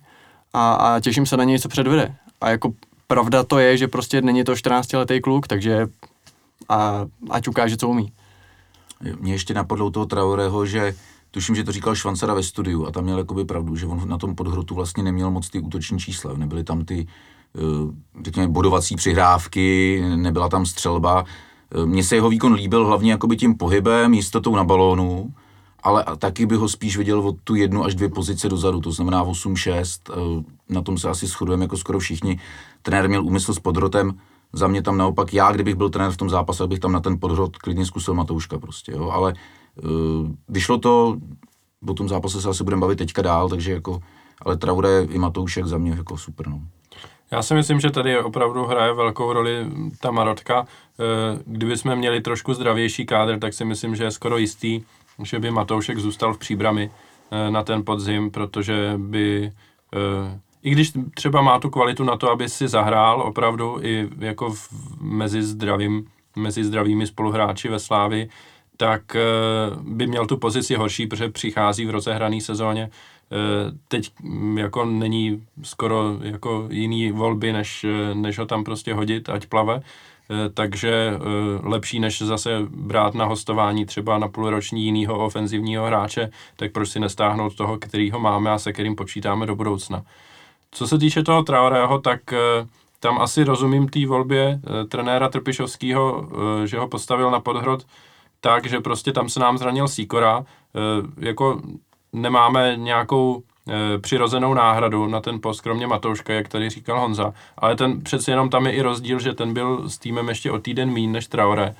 a, 0.52 0.74
a 0.74 1.00
těším 1.00 1.26
se 1.26 1.36
na 1.36 1.44
něj, 1.44 1.58
co 1.58 1.68
předvede. 1.68 2.14
A 2.40 2.50
jako 2.50 2.72
pravda 3.12 3.44
to 3.44 3.58
je, 3.58 3.76
že 3.76 3.88
prostě 3.88 4.22
není 4.22 4.44
to 4.44 4.52
14-letý 4.52 5.20
kluk, 5.20 5.46
takže 5.46 5.86
a, 6.68 7.04
ať 7.30 7.48
ukáže, 7.48 7.76
co 7.76 7.88
umí. 7.88 8.12
Mě 9.20 9.32
ještě 9.32 9.54
napadlo 9.54 9.90
toho 9.90 10.06
Traoreho, 10.06 10.66
že 10.66 10.94
tuším, 11.30 11.54
že 11.54 11.64
to 11.64 11.72
říkal 11.72 11.94
Švancara 11.94 12.34
ve 12.34 12.42
studiu 12.42 12.86
a 12.86 12.90
tam 12.90 13.04
měl 13.04 13.18
jakoby 13.18 13.44
pravdu, 13.44 13.76
že 13.76 13.86
on 13.86 14.08
na 14.08 14.18
tom 14.18 14.34
podhrotu 14.34 14.74
vlastně 14.74 15.02
neměl 15.02 15.30
moc 15.30 15.50
ty 15.50 15.60
útoční 15.60 15.98
čísla, 15.98 16.32
nebyly 16.36 16.64
tam 16.64 16.84
ty 16.84 17.06
eh, 17.06 17.60
řekněme, 18.24 18.48
bodovací 18.48 18.96
přihrávky, 18.96 20.00
nebyla 20.16 20.48
tam 20.48 20.66
střelba. 20.66 21.24
Eh, 21.24 21.86
mně 21.86 22.04
se 22.04 22.14
jeho 22.14 22.28
výkon 22.28 22.52
líbil 22.52 22.86
hlavně 22.86 23.10
jakoby 23.10 23.36
tím 23.36 23.54
pohybem, 23.54 24.14
jistotou 24.14 24.56
na 24.56 24.64
balónu, 24.64 25.32
ale 25.82 26.04
taky 26.18 26.46
by 26.46 26.56
ho 26.56 26.68
spíš 26.68 26.96
viděl 26.96 27.20
od 27.20 27.36
tu 27.44 27.54
jednu 27.54 27.84
až 27.84 27.94
dvě 27.94 28.08
pozice 28.08 28.48
dozadu, 28.48 28.80
to 28.80 28.92
znamená 28.92 29.24
8-6, 29.24 30.00
eh, 30.10 30.14
na 30.68 30.82
tom 30.82 30.98
se 30.98 31.08
asi 31.08 31.26
shodujeme 31.26 31.64
jako 31.64 31.76
skoro 31.76 31.98
všichni. 31.98 32.40
Trenér 32.82 33.08
měl 33.08 33.24
úmysl 33.24 33.54
s 33.54 33.58
podrotem, 33.58 34.12
za 34.52 34.66
mě 34.66 34.82
tam 34.82 34.98
naopak, 34.98 35.34
já 35.34 35.52
kdybych 35.52 35.74
byl 35.74 35.90
trenér 35.90 36.12
v 36.12 36.16
tom 36.16 36.30
zápase, 36.30 36.66
bych 36.66 36.78
tam 36.78 36.92
na 36.92 37.00
ten 37.00 37.20
podhrot 37.20 37.56
klidně 37.56 37.86
zkusil 37.86 38.14
Matouška 38.14 38.58
prostě, 38.58 38.92
jo, 38.92 39.10
ale 39.10 39.34
uh, 39.82 40.28
vyšlo 40.48 40.78
to, 40.78 41.16
po 41.86 41.94
tom 41.94 42.08
zápase 42.08 42.40
se 42.40 42.48
asi 42.48 42.64
budeme 42.64 42.80
bavit 42.80 42.96
teďka 42.96 43.22
dál, 43.22 43.48
takže 43.48 43.72
jako, 43.72 44.00
ale 44.42 44.56
Traore 44.56 45.02
i 45.02 45.18
Matoušek 45.18 45.66
za 45.66 45.78
mě 45.78 45.90
jako 45.90 46.18
super, 46.18 46.48
no. 46.48 46.60
Já 47.32 47.42
si 47.42 47.54
myslím, 47.54 47.80
že 47.80 47.90
tady 47.90 48.18
opravdu 48.18 48.64
hraje 48.64 48.92
velkou 48.92 49.32
roli 49.32 49.66
ta 50.00 50.10
Marotka. 50.10 50.66
Eh, 50.66 51.38
kdyby 51.46 51.76
jsme 51.76 51.96
měli 51.96 52.20
trošku 52.20 52.54
zdravější 52.54 53.06
kádr, 53.06 53.38
tak 53.38 53.54
si 53.54 53.64
myslím, 53.64 53.96
že 53.96 54.04
je 54.04 54.10
skoro 54.10 54.38
jistý, 54.38 54.80
že 55.22 55.38
by 55.38 55.50
Matoušek 55.50 55.98
zůstal 55.98 56.34
v 56.34 56.38
příbrami 56.38 56.90
eh, 57.30 57.50
na 57.50 57.62
ten 57.62 57.84
podzim, 57.84 58.30
protože 58.30 58.94
by 58.96 59.52
i 60.62 60.70
když 60.70 60.92
třeba 61.14 61.42
má 61.42 61.58
tu 61.58 61.70
kvalitu 61.70 62.04
na 62.04 62.16
to, 62.16 62.30
aby 62.30 62.48
si 62.48 62.68
zahrál 62.68 63.20
opravdu 63.20 63.78
i 63.82 64.08
jako 64.18 64.50
v, 64.50 64.68
mezi, 65.00 65.42
zdravým, 65.42 66.06
mezi 66.36 66.64
zdravými 66.64 67.06
spoluhráči 67.06 67.68
ve 67.68 67.78
Slávi, 67.78 68.28
tak 68.76 69.16
e, 69.16 69.20
by 69.82 70.06
měl 70.06 70.26
tu 70.26 70.36
pozici 70.36 70.74
horší, 70.74 71.06
protože 71.06 71.28
přichází 71.28 71.86
v 71.86 71.90
rozehrané 71.90 72.40
sezóně. 72.40 72.90
Teď 73.88 74.10
mm, 74.22 74.58
jako 74.58 74.84
není 74.84 75.46
skoro 75.62 76.18
jako 76.20 76.66
jiný 76.70 77.12
volby, 77.12 77.52
než, 77.52 77.84
eh, 77.84 78.14
než 78.14 78.38
ho 78.38 78.46
tam 78.46 78.64
prostě 78.64 78.94
hodit, 78.94 79.28
ať 79.28 79.46
plave. 79.46 79.82
E, 80.32 80.48
takže 80.48 81.18
lepší, 81.62 82.00
než 82.00 82.22
zase 82.22 82.50
brát 82.70 83.14
na 83.14 83.24
hostování 83.24 83.86
třeba 83.86 84.18
na 84.18 84.28
půlroční 84.28 84.84
jinýho 84.84 85.24
ofenzivního 85.26 85.86
hráče, 85.86 86.30
tak 86.56 86.72
proč 86.72 86.88
si 86.88 87.00
nestáhnout 87.00 87.54
toho, 87.54 87.78
kterýho 87.78 88.20
máme 88.20 88.50
a 88.50 88.58
se 88.58 88.72
kterým 88.72 88.96
počítáme 88.96 89.46
do 89.46 89.56
budoucna. 89.56 90.02
Co 90.74 90.86
se 90.86 90.98
týče 90.98 91.22
toho 91.22 91.42
Traoreho, 91.42 91.98
tak 91.98 92.32
eh, 92.32 92.38
tam 93.00 93.18
asi 93.18 93.44
rozumím 93.44 93.88
té 93.88 94.06
volbě 94.06 94.60
eh, 94.64 94.84
trenéra 94.84 95.28
Trpišovského, 95.28 96.28
eh, 96.62 96.66
že 96.66 96.78
ho 96.78 96.88
postavil 96.88 97.30
na 97.30 97.40
podhrod 97.40 97.86
tak, 98.40 98.66
že 98.66 98.80
prostě 98.80 99.12
tam 99.12 99.28
se 99.28 99.40
nám 99.40 99.58
zranil 99.58 99.88
Sýkora. 99.88 100.44
Jako 101.18 101.60
nemáme 102.12 102.76
nějakou 102.76 103.42
přirozenou 104.00 104.54
náhradu 104.54 105.06
na 105.06 105.20
ten 105.20 105.40
post, 105.40 105.60
kromě 105.60 105.86
Matouška, 105.86 106.32
jak 106.32 106.48
tady 106.48 106.70
říkal 106.70 107.00
Honza. 107.00 107.34
Ale 107.58 107.76
ten 107.76 108.00
přeci 108.00 108.30
jenom 108.30 108.50
tam 108.50 108.66
je 108.66 108.72
i 108.72 108.82
rozdíl, 108.82 109.20
že 109.20 109.32
ten 109.32 109.54
byl 109.54 109.88
s 109.88 109.98
týmem 109.98 110.28
ještě 110.28 110.50
o 110.50 110.58
týden 110.58 110.90
mín 110.90 111.12
než 111.12 111.26
Traore. 111.26 111.74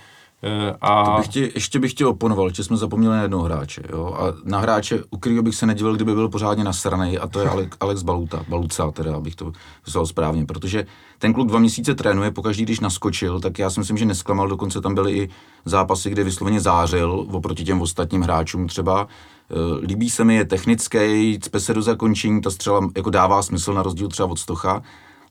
Eh, 0.45 0.77
a... 0.81 1.05
To 1.05 1.17
bych 1.19 1.29
tě, 1.29 1.51
ještě 1.55 1.79
bych 1.79 1.95
tě 1.95 2.07
oponoval, 2.07 2.51
že 2.53 2.65
jsme 2.65 2.77
zapomněli 2.77 3.15
na 3.15 3.23
jednoho 3.23 3.45
hráče. 3.45 3.83
Jo? 3.93 4.17
A 4.19 4.35
na 4.45 4.59
hráče, 4.59 5.03
u 5.11 5.19
kterého 5.19 5.43
bych 5.43 5.55
se 5.55 5.67
nedivil, 5.67 5.95
kdyby 5.95 6.15
byl 6.15 6.29
pořádně 6.29 6.65
nasranej, 6.65 7.19
a 7.23 7.27
to 7.29 7.41
je 7.41 7.49
Alex, 7.49 7.77
Alex 7.81 8.03
Baluta, 8.03 8.45
Baluca, 8.49 8.91
teda, 8.91 9.17
abych 9.17 9.35
to 9.35 9.53
vyslal 9.87 10.07
správně, 10.07 10.47
protože 10.47 10.87
ten 11.19 11.33
kluk 11.33 11.49
dva 11.49 11.59
měsíce 11.59 11.95
trénuje, 11.95 12.31
pokaždý, 12.31 12.63
když 12.63 12.81
naskočil, 12.81 13.41
tak 13.41 13.59
já 13.59 13.71
si 13.71 13.81
myslím, 13.81 13.97
že 13.97 14.05
nesklamal, 14.05 14.49
dokonce 14.49 14.81
tam 14.81 14.95
byly 14.95 15.13
i 15.13 15.29
zápasy, 15.65 16.11
kde 16.11 16.25
vysloveně 16.25 16.61
zářil 16.61 17.27
oproti 17.31 17.65
těm 17.65 17.83
ostatním 17.83 18.23
hráčům 18.23 18.67
třeba. 18.67 19.09
Eh, 19.51 19.87
líbí 19.87 20.11
se 20.11 20.25
mi, 20.25 20.35
je 20.35 20.45
technický, 20.45 21.39
cpe 21.41 21.61
se 21.61 21.75
do 21.75 21.83
zakončení, 21.83 22.41
ta 22.41 22.51
střela 22.51 22.89
jako 22.97 23.11
dává 23.11 23.43
smysl 23.43 23.75
na 23.75 23.83
rozdíl 23.83 24.09
třeba 24.09 24.29
od 24.29 24.39
Stocha 24.39 24.83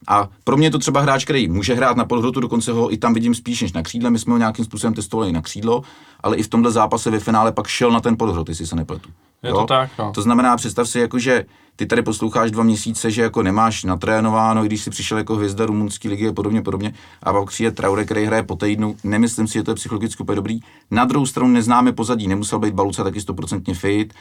a 0.07 0.29
pro 0.43 0.57
mě 0.57 0.67
je 0.67 0.71
to 0.71 0.79
třeba 0.79 1.01
hráč, 1.01 1.23
který 1.23 1.47
může 1.47 1.73
hrát 1.73 1.97
na 1.97 2.05
podhrotu, 2.05 2.39
dokonce 2.39 2.71
ho 2.71 2.93
i 2.93 2.97
tam 2.97 3.13
vidím 3.13 3.35
spíš 3.35 3.61
než 3.61 3.73
na 3.73 3.81
křídle. 3.81 4.09
My 4.09 4.19
jsme 4.19 4.33
ho 4.33 4.37
nějakým 4.37 4.65
způsobem 4.65 4.93
testovali 4.93 5.31
na 5.31 5.41
křídlo, 5.41 5.81
ale 6.23 6.37
i 6.37 6.43
v 6.43 6.47
tomhle 6.47 6.71
zápase 6.71 7.11
ve 7.11 7.19
finále 7.19 7.51
pak 7.51 7.67
šel 7.67 7.91
na 7.91 7.99
ten 8.01 8.17
podhrot, 8.17 8.49
jestli 8.49 8.67
se 8.67 8.75
nepletu. 8.75 9.09
Je 9.43 9.51
to 9.53 9.65
tak, 9.65 9.89
no. 9.99 10.11
To 10.11 10.21
znamená, 10.21 10.57
představ 10.57 10.89
si, 10.89 10.99
jako, 10.99 11.19
že 11.19 11.45
ty 11.75 11.85
tady 11.85 12.01
posloucháš 12.01 12.51
dva 12.51 12.63
měsíce, 12.63 13.11
že 13.11 13.21
jako 13.21 13.43
nemáš 13.43 13.83
natrénováno, 13.83 14.63
když 14.63 14.81
si 14.81 14.89
přišel 14.89 15.17
jako 15.17 15.35
hvězda 15.35 15.65
rumunské 15.65 16.09
ligy 16.09 16.27
a 16.27 16.33
podobně, 16.33 16.61
podobně, 16.61 16.93
a 17.23 17.33
pak 17.33 17.47
přijde 17.47 17.71
Traore, 17.71 18.05
který 18.05 18.25
hraje 18.25 18.43
po 18.43 18.55
týdnu, 18.55 18.95
nemyslím 19.03 19.47
si, 19.47 19.53
že 19.53 19.63
to 19.63 19.71
je 19.71 19.75
psychologicky 19.75 20.23
úplně 20.23 20.35
dobrý. 20.35 20.59
Na 20.91 21.05
druhou 21.05 21.25
stranu 21.25 21.49
neznáme 21.49 21.91
pozadí, 21.91 22.27
nemusel 22.27 22.59
být 22.59 22.73
Baluca 22.73 23.03
taky 23.03 23.21
stoprocentně 23.21 23.73
fit, 23.73 24.13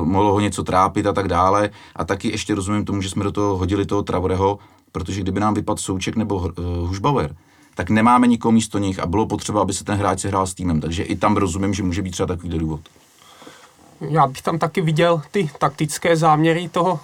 uh, 0.00 0.06
mohlo 0.06 0.32
ho 0.32 0.40
něco 0.40 0.62
trápit 0.62 1.06
a 1.06 1.12
tak 1.12 1.28
dále. 1.28 1.70
A 1.96 2.04
taky 2.04 2.28
ještě 2.28 2.54
rozumím 2.54 2.84
tomu, 2.84 3.02
že 3.02 3.10
jsme 3.10 3.24
do 3.24 3.32
toho 3.32 3.56
hodili 3.56 3.86
toho 3.86 4.02
Traoreho, 4.02 4.58
protože 4.92 5.20
kdyby 5.20 5.40
nám 5.40 5.54
vypadl 5.54 5.80
Souček 5.80 6.16
nebo 6.16 6.36
uh, 6.36 6.48
Hušbauer, 6.88 7.36
tak 7.74 7.90
nemáme 7.90 8.26
nikoho 8.26 8.52
místo 8.52 8.78
nich 8.78 8.98
a 8.98 9.06
bylo 9.06 9.26
potřeba, 9.26 9.62
aby 9.62 9.72
se 9.72 9.84
ten 9.84 9.98
hráč 9.98 10.20
si 10.20 10.28
hrál 10.28 10.46
s 10.46 10.54
týmem. 10.54 10.80
Takže 10.80 11.02
i 11.02 11.16
tam 11.16 11.36
rozumím, 11.36 11.74
že 11.74 11.82
může 11.82 12.02
být 12.02 12.10
třeba 12.10 12.26
takový 12.26 12.58
důvod. 12.58 12.80
Já 14.00 14.26
bych 14.26 14.42
tam 14.42 14.58
taky 14.58 14.80
viděl 14.80 15.22
ty 15.30 15.50
taktické 15.58 16.16
záměry 16.16 16.68
toho 16.68 17.00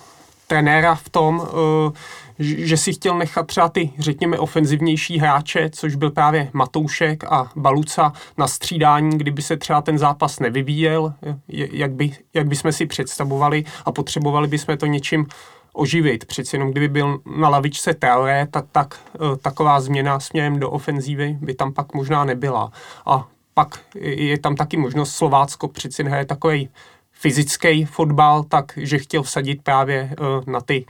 trenéra 0.46 0.94
v 0.94 1.08
tom, 1.08 1.42
eh, 1.42 1.92
že 2.38 2.76
si 2.76 2.92
chtěl 2.92 3.18
nechat 3.18 3.46
třeba 3.46 3.68
ty, 3.68 3.90
řekněme, 3.98 4.38
ofenzivnější 4.38 5.18
hráče, 5.18 5.70
což 5.70 5.94
byl 5.94 6.10
právě 6.10 6.50
Matoušek 6.52 7.24
a 7.24 7.50
Baluca 7.56 8.12
na 8.38 8.48
střídání, 8.48 9.18
kdyby 9.18 9.42
se 9.42 9.56
třeba 9.56 9.82
ten 9.82 9.98
zápas 9.98 10.40
nevyvíjel, 10.40 11.14
jak 11.48 11.92
by, 11.92 12.10
jak 12.34 12.46
by 12.46 12.56
jsme 12.56 12.72
si 12.72 12.86
představovali 12.86 13.64
a 13.84 13.92
potřebovali 13.92 14.48
bychom 14.48 14.76
to 14.76 14.86
něčím 14.86 15.26
oživit. 15.72 16.24
Přeci 16.24 16.56
jenom 16.56 16.70
kdyby 16.70 16.88
byl 16.88 17.20
na 17.38 17.48
lavičce 17.48 17.94
Traoré, 17.94 18.46
tak, 18.50 18.64
tak 18.72 19.00
eh, 19.14 19.36
taková 19.36 19.80
změna 19.80 20.20
směrem 20.20 20.60
do 20.60 20.70
ofenzívy 20.70 21.38
by 21.40 21.54
tam 21.54 21.72
pak 21.72 21.94
možná 21.94 22.24
nebyla. 22.24 22.72
A 23.06 23.26
pak 23.54 23.80
je 24.00 24.38
tam 24.38 24.56
taky 24.56 24.76
možnost 24.76 25.12
Slovácko 25.12 25.68
přeci 25.68 26.04
hraje 26.04 26.24
takový 26.24 26.68
fyzický 27.12 27.84
fotbal, 27.84 28.42
takže 28.42 28.98
chtěl 28.98 29.22
vsadit 29.22 29.62
právě 29.62 30.10
uh, 30.20 30.26
na 30.46 30.60
ty 30.60 30.86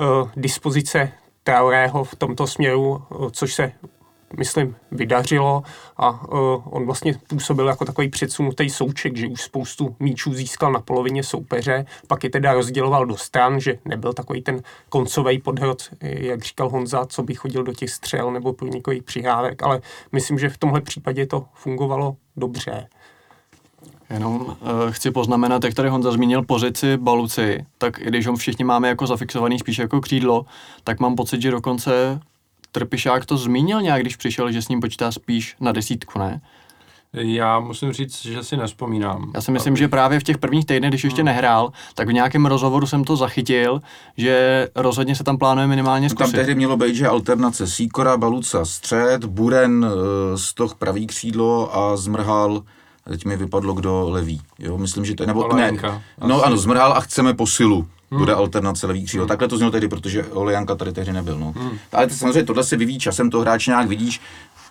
uh, 0.00 0.30
dispozice 0.36 1.12
Traorého 1.44 2.04
v 2.04 2.14
tomto 2.14 2.46
směru, 2.46 3.02
uh, 3.08 3.30
což 3.30 3.54
se 3.54 3.72
myslím, 4.38 4.76
vydařilo 4.90 5.62
a 5.96 6.10
uh, 6.10 6.62
on 6.64 6.86
vlastně 6.86 7.14
působil 7.28 7.66
jako 7.66 7.84
takový 7.84 8.08
předsunutý 8.08 8.70
souček, 8.70 9.16
že 9.16 9.28
už 9.28 9.42
spoustu 9.42 9.96
míčů 10.00 10.34
získal 10.34 10.72
na 10.72 10.80
polovině 10.80 11.22
soupeře, 11.22 11.86
pak 12.06 12.24
je 12.24 12.30
teda 12.30 12.54
rozděloval 12.54 13.06
do 13.06 13.16
stran, 13.16 13.60
že 13.60 13.78
nebyl 13.84 14.12
takový 14.12 14.42
ten 14.42 14.62
koncový 14.88 15.38
podhrot, 15.38 15.82
jak 16.00 16.42
říkal 16.42 16.68
Honza, 16.68 17.06
co 17.06 17.22
by 17.22 17.34
chodil 17.34 17.62
do 17.62 17.72
těch 17.72 17.90
střel 17.90 18.32
nebo 18.32 18.52
průnikových 18.52 19.02
přihrávek, 19.02 19.62
ale 19.62 19.80
myslím, 20.12 20.38
že 20.38 20.48
v 20.48 20.58
tomhle 20.58 20.80
případě 20.80 21.26
to 21.26 21.44
fungovalo 21.54 22.16
dobře. 22.36 22.88
Jenom 24.10 24.36
uh, 24.40 24.56
chci 24.90 25.10
poznamenat, 25.10 25.64
jak 25.64 25.74
tady 25.74 25.88
Honza 25.88 26.12
zmínil 26.12 26.42
pozici 26.42 26.96
Baluci, 26.96 27.66
tak 27.78 27.98
i 27.98 28.04
když 28.04 28.26
ho 28.26 28.36
všichni 28.36 28.64
máme 28.64 28.88
jako 28.88 29.06
zafixovaný 29.06 29.58
spíš 29.58 29.78
jako 29.78 30.00
křídlo, 30.00 30.46
tak 30.84 31.00
mám 31.00 31.16
pocit, 31.16 31.42
že 31.42 31.50
dokonce 31.50 32.20
Trpišák 32.72 33.26
to 33.26 33.36
zmínil 33.36 33.82
nějak, 33.82 34.00
když 34.00 34.16
přišel, 34.16 34.52
že 34.52 34.62
s 34.62 34.68
ním 34.68 34.80
počítá 34.80 35.12
spíš 35.12 35.56
na 35.60 35.72
desítku, 35.72 36.18
ne? 36.18 36.40
Já 37.14 37.60
musím 37.60 37.92
říct, 37.92 38.22
že 38.22 38.42
si 38.42 38.56
nespomínám. 38.56 39.30
Já 39.34 39.40
si 39.40 39.50
myslím, 39.50 39.76
že 39.76 39.88
právě 39.88 40.20
v 40.20 40.22
těch 40.22 40.38
prvních 40.38 40.66
týdnech, 40.66 40.90
když 40.90 41.04
ještě 41.04 41.22
nehrál, 41.22 41.72
tak 41.94 42.08
v 42.08 42.12
nějakém 42.12 42.46
rozhovoru 42.46 42.86
jsem 42.86 43.04
to 43.04 43.16
zachytil, 43.16 43.80
že 44.16 44.68
rozhodně 44.74 45.16
se 45.16 45.24
tam 45.24 45.38
plánuje 45.38 45.66
minimálně 45.66 46.10
zkusit. 46.10 46.32
Tam 46.32 46.32
tehdy 46.32 46.54
mělo 46.54 46.76
být, 46.76 46.94
že 46.94 47.08
alternace 47.08 47.66
Síkora, 47.66 48.16
Baluca 48.16 48.64
střed, 48.64 49.24
Buren, 49.24 49.86
eh, 49.86 50.38
Stoch 50.38 50.74
pravý 50.74 51.06
křídlo 51.06 51.76
a 51.76 51.96
Zmrhal 51.96 52.62
a 53.06 53.10
teď 53.10 53.24
mi 53.24 53.36
vypadlo, 53.36 53.74
kdo 53.74 54.10
leví. 54.10 54.40
Jo, 54.58 54.78
myslím, 54.78 55.04
že 55.04 55.14
to 55.14 55.26
nebo 55.26 55.44
Olejanka, 55.44 55.90
ne. 55.90 56.02
No 56.26 56.36
asi. 56.36 56.44
ano, 56.44 56.56
Zmrhal 56.56 56.92
a 56.92 57.00
chceme 57.00 57.34
posilu. 57.34 57.86
Hmm. 58.10 58.18
Bude 58.18 58.34
alternace 58.34 58.86
levý 58.86 59.04
křídlo. 59.04 59.24
Hmm. 59.24 59.28
Takhle 59.28 59.48
to 59.48 59.56
znělo 59.56 59.70
tehdy, 59.70 59.88
protože 59.88 60.24
Olejanka 60.24 60.74
tady 60.74 60.92
tehdy 60.92 61.12
nebyl. 61.12 61.38
No. 61.38 61.54
Hmm. 61.56 61.78
Ale 61.92 62.06
to, 62.06 62.14
samozřejmě 62.14 62.44
tohle 62.44 62.64
se 62.64 62.76
vyvíjí 62.76 62.98
časem, 62.98 63.30
to 63.30 63.40
hráč 63.40 63.66
nějak 63.66 63.88
vidíš. 63.88 64.20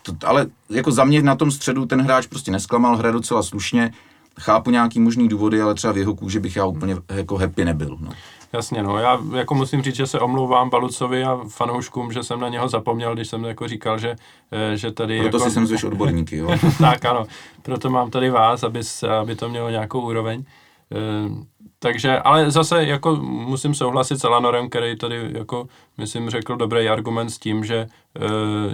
To, 0.01 0.13
ale 0.25 0.45
jako 0.69 0.91
za 0.91 1.03
mě 1.03 1.21
na 1.21 1.35
tom 1.35 1.51
středu 1.51 1.85
ten 1.85 2.01
hráč 2.01 2.27
prostě 2.27 2.51
nesklamal, 2.51 2.97
hraje 2.97 3.13
docela 3.13 3.43
slušně. 3.43 3.93
Chápu 4.39 4.71
nějaký 4.71 4.99
možný 4.99 5.29
důvody, 5.29 5.61
ale 5.61 5.73
třeba 5.73 5.93
v 5.93 5.97
jeho 5.97 6.15
kůži 6.15 6.39
bych 6.39 6.55
já 6.55 6.65
úplně 6.65 6.97
jako 7.09 7.37
happy 7.37 7.65
nebyl. 7.65 7.97
No. 8.01 8.11
Jasně, 8.53 8.83
no. 8.83 8.97
Já 8.97 9.19
jako 9.35 9.55
musím 9.55 9.81
říct, 9.81 9.95
že 9.95 10.07
se 10.07 10.19
omlouvám 10.19 10.69
Balucovi 10.69 11.23
a 11.23 11.39
fanouškům, 11.47 12.11
že 12.11 12.23
jsem 12.23 12.39
na 12.39 12.49
něho 12.49 12.69
zapomněl, 12.69 13.13
když 13.13 13.27
jsem 13.27 13.43
jako 13.43 13.67
říkal, 13.67 13.99
že, 13.99 14.15
eh, 14.51 14.77
že 14.77 14.91
tady... 14.91 15.19
Proto 15.19 15.37
jako... 15.37 15.49
si 15.49 15.53
jsem 15.53 15.67
zvyš 15.67 15.83
odborníky, 15.83 16.37
jo. 16.37 16.49
tak 16.79 17.05
ano, 17.05 17.25
proto 17.61 17.89
mám 17.89 18.11
tady 18.11 18.29
vás, 18.29 18.63
aby, 18.63 18.81
aby 19.21 19.35
to 19.35 19.49
mělo 19.49 19.69
nějakou 19.69 20.01
úroveň. 20.01 20.43
E, 20.91 21.45
takže, 21.79 22.19
ale 22.19 22.51
zase 22.51 22.83
jako 22.83 23.15
musím 23.25 23.73
souhlasit 23.73 24.19
s 24.19 24.23
Elanorem, 24.23 24.69
který 24.69 24.97
tady 24.97 25.29
jako, 25.33 25.67
myslím, 25.97 26.29
řekl 26.29 26.55
dobrý 26.55 26.89
argument 26.89 27.29
s 27.29 27.39
tím, 27.39 27.65
že 27.65 27.75
e, 27.75 27.87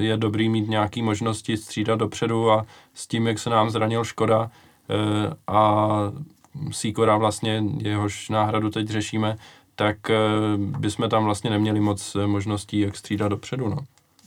je 0.03 0.17
dobrý 0.17 0.49
mít 0.49 0.69
nějaké 0.69 1.03
možnosti 1.03 1.57
střídat 1.57 1.99
dopředu 1.99 2.51
a 2.51 2.65
s 2.93 3.07
tím, 3.07 3.27
jak 3.27 3.39
se 3.39 3.49
nám 3.49 3.69
zranil 3.69 4.03
Škoda 4.03 4.51
e, 4.89 5.33
a 5.47 5.89
Sikora 6.71 7.17
vlastně, 7.17 7.63
jehož 7.77 8.29
náhradu 8.29 8.69
teď 8.69 8.87
řešíme, 8.87 9.37
tak 9.79 10.09
e, 10.09 10.15
bychom 10.57 11.09
tam 11.09 11.25
vlastně 11.25 11.49
neměli 11.49 11.79
moc 11.79 12.17
možností, 12.25 12.79
jak 12.79 12.97
střídat 12.97 13.29
dopředu, 13.29 13.69
no. 13.69 13.77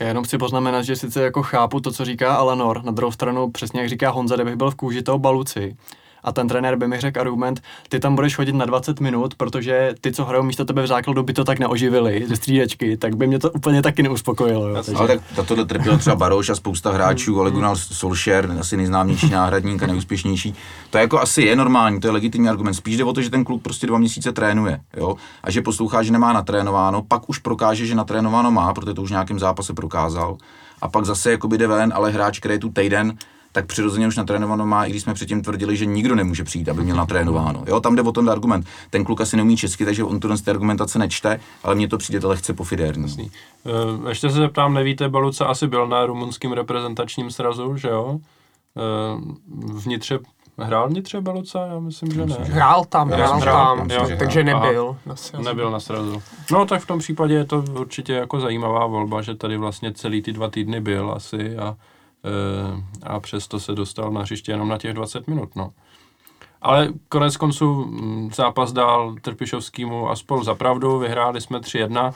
Já 0.00 0.09
jenom 0.09 0.25
chci 0.25 0.38
poznamenat, 0.38 0.83
že 0.83 0.97
sice 0.97 1.23
jako 1.23 1.42
chápu 1.42 1.80
to, 1.80 1.92
co 1.92 2.04
říká 2.04 2.35
Alanor, 2.35 2.85
na 2.85 2.92
druhou 2.92 3.12
stranu 3.12 3.50
přesně 3.50 3.80
jak 3.80 3.88
říká 3.88 4.11
Honza, 4.11 4.35
kdybych 4.35 4.57
byl 4.57 4.71
v 4.71 4.75
kůži 4.75 5.02
toho 5.02 5.19
baluci, 5.19 5.76
a 6.25 6.33
ten 6.33 6.49
trenér 6.49 6.77
by 6.77 6.89
mi 6.89 7.00
řekl 7.00 7.21
argument, 7.21 7.62
ty 7.89 8.00
tam 8.00 8.15
budeš 8.15 8.37
chodit 8.37 8.53
na 8.53 8.65
20 8.65 9.00
minut, 9.00 9.35
protože 9.35 9.95
ty, 10.00 10.12
co 10.12 10.25
hrajou 10.25 10.43
místo 10.43 10.65
tebe 10.65 10.83
v 10.83 10.87
základu, 10.87 11.23
by 11.23 11.33
to 11.33 11.45
tak 11.45 11.59
neoživili 11.59 12.25
ze 12.29 12.37
střídečky, 12.37 12.97
tak 12.97 13.17
by 13.17 13.27
mě 13.27 13.39
to 13.39 13.50
úplně 13.50 13.83
taky 13.83 14.03
neuspokojilo. 14.03 14.69
Jo, 14.69 14.75
takže... 14.75 14.95
Ale 14.95 15.09
tak 15.09 15.21
za 15.37 15.43
tohle 15.43 15.65
trpěl 15.65 15.99
třeba 15.99 16.17
Baroš 16.17 16.49
a 16.49 16.55
spousta 16.55 16.93
hráčů, 16.93 17.41
ale 17.41 17.50
Gunnar 17.50 17.77
Solskjaer, 17.77 18.57
asi 18.61 18.77
nejznámější 18.77 19.31
náhradník 19.31 19.83
a 19.83 19.87
nejúspěšnější. 19.87 20.55
To 20.91 20.99
je 20.99 21.03
jako 21.03 21.21
asi 21.21 21.43
je 21.43 21.57
normální, 21.57 22.00
to 22.00 22.09
je 22.09 22.12
legitimní 22.12 22.49
argument. 22.49 22.75
Spíš 22.75 22.97
jde 22.97 23.05
o 23.05 23.12
to, 23.12 23.23
že 23.23 23.31
ten 23.31 23.45
kluk 23.45 23.62
prostě 23.62 23.87
dva 23.87 23.99
měsíce 23.99 24.33
trénuje, 24.33 24.81
jo, 24.97 25.15
a 25.45 25.50
že 25.50 25.62
poslouchá, 25.62 26.03
že 26.03 26.12
nemá 26.12 26.33
natrénováno, 26.33 27.03
pak 27.03 27.29
už 27.29 27.39
prokáže, 27.39 27.87
že 27.87 27.95
natrénováno 27.95 28.50
má, 28.50 28.75
protože 28.75 28.95
to 28.95 29.03
už 29.03 29.11
nějakým 29.11 29.39
zápase 29.39 29.75
prokázal. 29.75 30.37
A 30.83 30.89
pak 30.89 31.05
zase 31.05 31.31
jakoby 31.31 31.59
jde 31.59 31.67
ven, 31.67 31.93
ale 31.97 32.11
hráč, 32.11 32.39
který 32.39 32.59
tu 32.59 32.69
týden 32.69 33.17
tak 33.52 33.66
přirozeně 33.66 34.09
už 34.09 34.16
natrénováno 34.16 34.66
má, 34.66 34.85
i 34.85 34.90
když 34.90 35.02
jsme 35.02 35.14
předtím 35.14 35.42
tvrdili, 35.42 35.76
že 35.76 35.87
nikdo 35.87 36.14
nemůže 36.14 36.45
přijít, 36.45 36.69
aby 36.69 36.83
měl 36.83 36.97
natrénováno. 36.97 37.64
Jo, 37.66 37.80
tam 37.80 37.97
jde 37.97 38.02
o 38.02 38.12
ten 38.12 38.30
argument. 38.30 38.66
Ten 38.90 39.04
kluk 39.04 39.21
asi 39.21 39.37
neumí 39.37 39.57
česky, 39.57 39.85
takže 39.85 40.04
on 40.04 40.21
tu 40.21 40.37
z 40.37 40.42
té 40.42 40.50
argumentace 40.50 40.99
nečte, 40.99 41.40
ale 41.62 41.75
mně 41.75 41.88
to 41.88 41.99
přijde 41.99 42.21
to 42.21 42.28
lehce 42.28 42.54
pofidérní. 42.54 43.30
Uh, 44.00 44.09
ještě 44.09 44.30
se 44.30 44.37
zeptám, 44.37 44.75
nevíte, 44.75 45.09
Baluca 45.09 45.47
asi 45.47 45.66
byl 45.66 45.87
na 45.87 46.07
rumunském 46.07 46.52
reprezentačním 46.52 47.30
srazu, 47.30 47.76
že 47.76 47.88
jo? 47.88 48.19
Uh, 48.75 49.83
vnitře 49.83 50.19
Hrál 50.59 50.88
vnitře 50.88 51.21
Baluca? 51.21 51.66
Já 51.66 51.78
myslím, 51.78 52.12
že 52.12 52.26
ne. 52.26 52.37
Hrál 52.40 52.85
tam, 52.85 53.09
hrál, 53.09 53.40
hrál 53.40 53.76
tam, 53.76 53.90
jo, 53.90 54.09
takže 54.19 54.45
nebyl 54.45 54.97
na 55.07 55.16
srazu. 55.16 55.45
Nebyl 55.45 55.71
na 55.71 55.80
srazu. 55.80 56.23
No 56.52 56.66
tak 56.66 56.83
v 56.83 56.87
tom 56.87 56.99
případě 56.99 57.35
je 57.35 57.45
to 57.45 57.64
určitě 57.80 58.12
jako 58.12 58.40
zajímavá 58.40 58.87
volba, 58.87 59.23
že 59.23 59.35
tady 59.35 59.57
vlastně 59.57 59.92
celý 59.92 60.23
ty 60.23 60.33
dva 60.33 60.50
týdny 60.50 60.80
byl 60.80 61.12
asi 61.16 61.57
a 61.57 61.76
Eh, 61.76 61.89
a 63.03 63.21
přesto 63.21 63.61
se 63.61 63.73
dostal 63.73 64.11
na 64.11 64.21
hřiště 64.21 64.53
jenom 64.53 64.69
na 64.69 64.79
těch 64.79 64.95
20 64.95 65.27
minut. 65.27 65.57
No. 65.57 65.73
Ale 66.62 66.89
konec 67.09 67.37
konců 67.37 67.85
mm, 67.85 68.31
zápas 68.35 68.73
dál 68.73 69.15
Trpišovskýmu 69.23 70.11
a 70.11 70.17
spolu 70.17 70.45
za 70.45 70.55
pravdu, 70.55 70.99
vyhráli 70.99 71.41
jsme 71.41 71.59
3-1, 71.59 72.12
eh, 72.12 72.15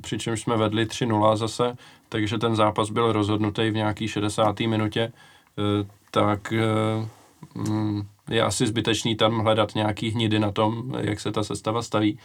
přičemž 0.00 0.40
jsme 0.40 0.56
vedli 0.56 0.86
3-0 0.86 1.36
zase, 1.36 1.76
takže 2.08 2.38
ten 2.38 2.56
zápas 2.56 2.90
byl 2.90 3.12
rozhodnutý 3.12 3.70
v 3.70 3.74
nějaký 3.74 4.08
60. 4.08 4.60
minutě, 4.66 5.12
eh, 5.58 5.86
tak 6.10 6.52
mm, 7.54 8.02
je 8.30 8.42
asi 8.42 8.66
zbytečný 8.66 9.16
tam 9.16 9.38
hledat 9.38 9.74
nějaký 9.74 10.10
hnidy 10.10 10.38
na 10.38 10.52
tom, 10.52 10.94
jak 11.00 11.20
se 11.20 11.32
ta 11.32 11.44
sestava 11.44 11.82
staví. 11.82 12.18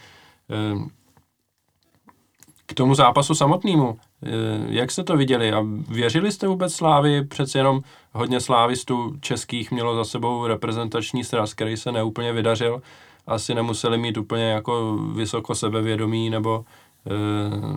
K 2.66 2.74
tomu 2.74 2.94
zápasu 2.94 3.34
samotnému, 3.34 3.98
eh, 4.22 4.28
jak 4.68 4.90
jste 4.90 5.04
to 5.04 5.16
viděli 5.16 5.52
a 5.52 5.64
věřili 5.88 6.32
jste 6.32 6.48
vůbec 6.48 6.74
Slávy? 6.74 7.24
Přece 7.24 7.58
jenom 7.58 7.80
hodně 8.12 8.40
slávistů 8.40 9.14
českých 9.20 9.70
mělo 9.70 9.96
za 9.96 10.04
sebou 10.04 10.46
reprezentační 10.46 11.24
sraz, 11.24 11.54
který 11.54 11.76
se 11.76 11.92
neúplně 11.92 12.32
vydařil. 12.32 12.82
Asi 13.26 13.54
nemuseli 13.54 13.98
mít 13.98 14.16
úplně 14.16 14.44
jako 14.44 14.96
vysoko 14.96 15.54
sebevědomí 15.54 16.30
nebo, 16.30 16.64
eh, 17.06 17.10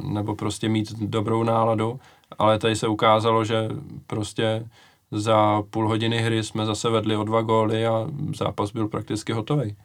nebo 0.03 0.35
prostě 0.35 0.69
mít 0.69 0.91
dobrou 0.91 1.43
náladu, 1.43 1.99
ale 2.39 2.59
tady 2.59 2.75
se 2.75 2.87
ukázalo, 2.87 3.45
že 3.45 3.69
prostě 4.07 4.65
za 5.11 5.63
půl 5.69 5.87
hodiny 5.87 6.17
hry 6.17 6.43
jsme 6.43 6.65
zase 6.65 6.89
vedli 6.89 7.15
o 7.15 7.23
dva 7.23 7.41
góly 7.41 7.87
a 7.87 8.07
zápas 8.35 8.71
byl 8.71 8.87
prakticky 8.87 9.33
hotový 9.33 9.75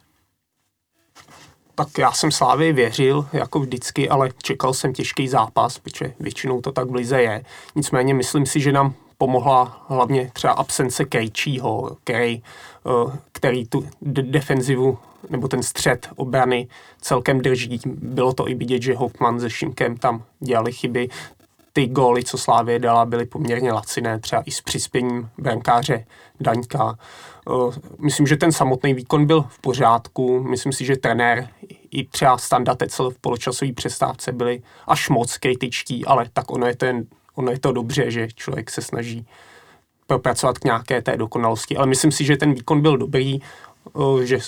tak 1.74 1.98
já 1.98 2.12
jsem 2.12 2.30
Slávy 2.30 2.72
věřil, 2.72 3.28
jako 3.32 3.60
vždycky, 3.60 4.08
ale 4.08 4.30
čekal 4.42 4.74
jsem 4.74 4.92
těžký 4.92 5.28
zápas, 5.28 5.78
protože 5.78 6.14
většinou 6.20 6.60
to 6.60 6.72
tak 6.72 6.90
v 6.90 6.94
lize 6.94 7.22
je. 7.22 7.44
Nicméně 7.74 8.14
myslím 8.14 8.46
si, 8.46 8.60
že 8.60 8.72
nám 8.72 8.94
pomohla 9.18 9.84
hlavně 9.88 10.30
třeba 10.32 10.52
absence 10.52 11.04
Krejčího, 11.04 11.96
který, 12.04 12.42
eh, 12.86 13.18
který 13.32 13.66
tu 13.66 13.88
defenzivu 14.02 14.98
nebo 15.30 15.48
ten 15.48 15.62
střed 15.62 16.08
obrany 16.16 16.68
celkem 17.00 17.40
drží. 17.40 17.80
Bylo 17.86 18.32
to 18.32 18.48
i 18.48 18.54
vidět, 18.54 18.82
že 18.82 18.94
Hopman 18.94 19.40
se 19.40 19.50
Šimkem 19.50 19.96
tam 19.96 20.22
dělali 20.40 20.72
chyby. 20.72 21.08
Ty 21.72 21.86
góly, 21.86 22.24
co 22.24 22.38
Slávě 22.38 22.78
dala, 22.78 23.04
byly 23.04 23.26
poměrně 23.26 23.72
laciné, 23.72 24.18
třeba 24.18 24.42
i 24.46 24.50
s 24.50 24.60
přispěním 24.60 25.28
brankáře 25.38 26.06
Daňka. 26.40 26.98
Eh, 27.50 27.80
myslím, 27.98 28.26
že 28.26 28.36
ten 28.36 28.52
samotný 28.52 28.94
výkon 28.94 29.26
byl 29.26 29.42
v 29.48 29.58
pořádku. 29.58 30.42
Myslím 30.42 30.72
si, 30.72 30.84
že 30.84 30.96
trenér 30.96 31.48
i 31.90 32.06
třeba 32.06 32.38
Standa 32.38 32.74
Tecel 32.74 33.10
v 33.10 33.18
poločasové 33.18 33.72
přestávce 33.72 34.32
byli 34.32 34.62
až 34.86 35.08
moc 35.08 35.38
kritičtí, 35.38 36.04
ale 36.04 36.26
tak 36.32 36.50
ono 36.50 36.66
je, 36.66 36.76
ten, 36.76 37.06
ono 37.34 37.50
je 37.50 37.58
to 37.58 37.72
dobře, 37.72 38.10
že 38.10 38.28
člověk 38.34 38.70
se 38.70 38.82
snaží 38.82 39.26
propracovat 40.06 40.58
k 40.58 40.64
nějaké 40.64 41.02
té 41.02 41.16
dokonalosti. 41.16 41.76
Ale 41.76 41.86
myslím 41.86 42.12
si, 42.12 42.24
že 42.24 42.36
ten 42.36 42.54
výkon 42.54 42.80
byl 42.80 42.96
dobrý, 42.96 43.40
eh, 43.40 44.26
že 44.26 44.38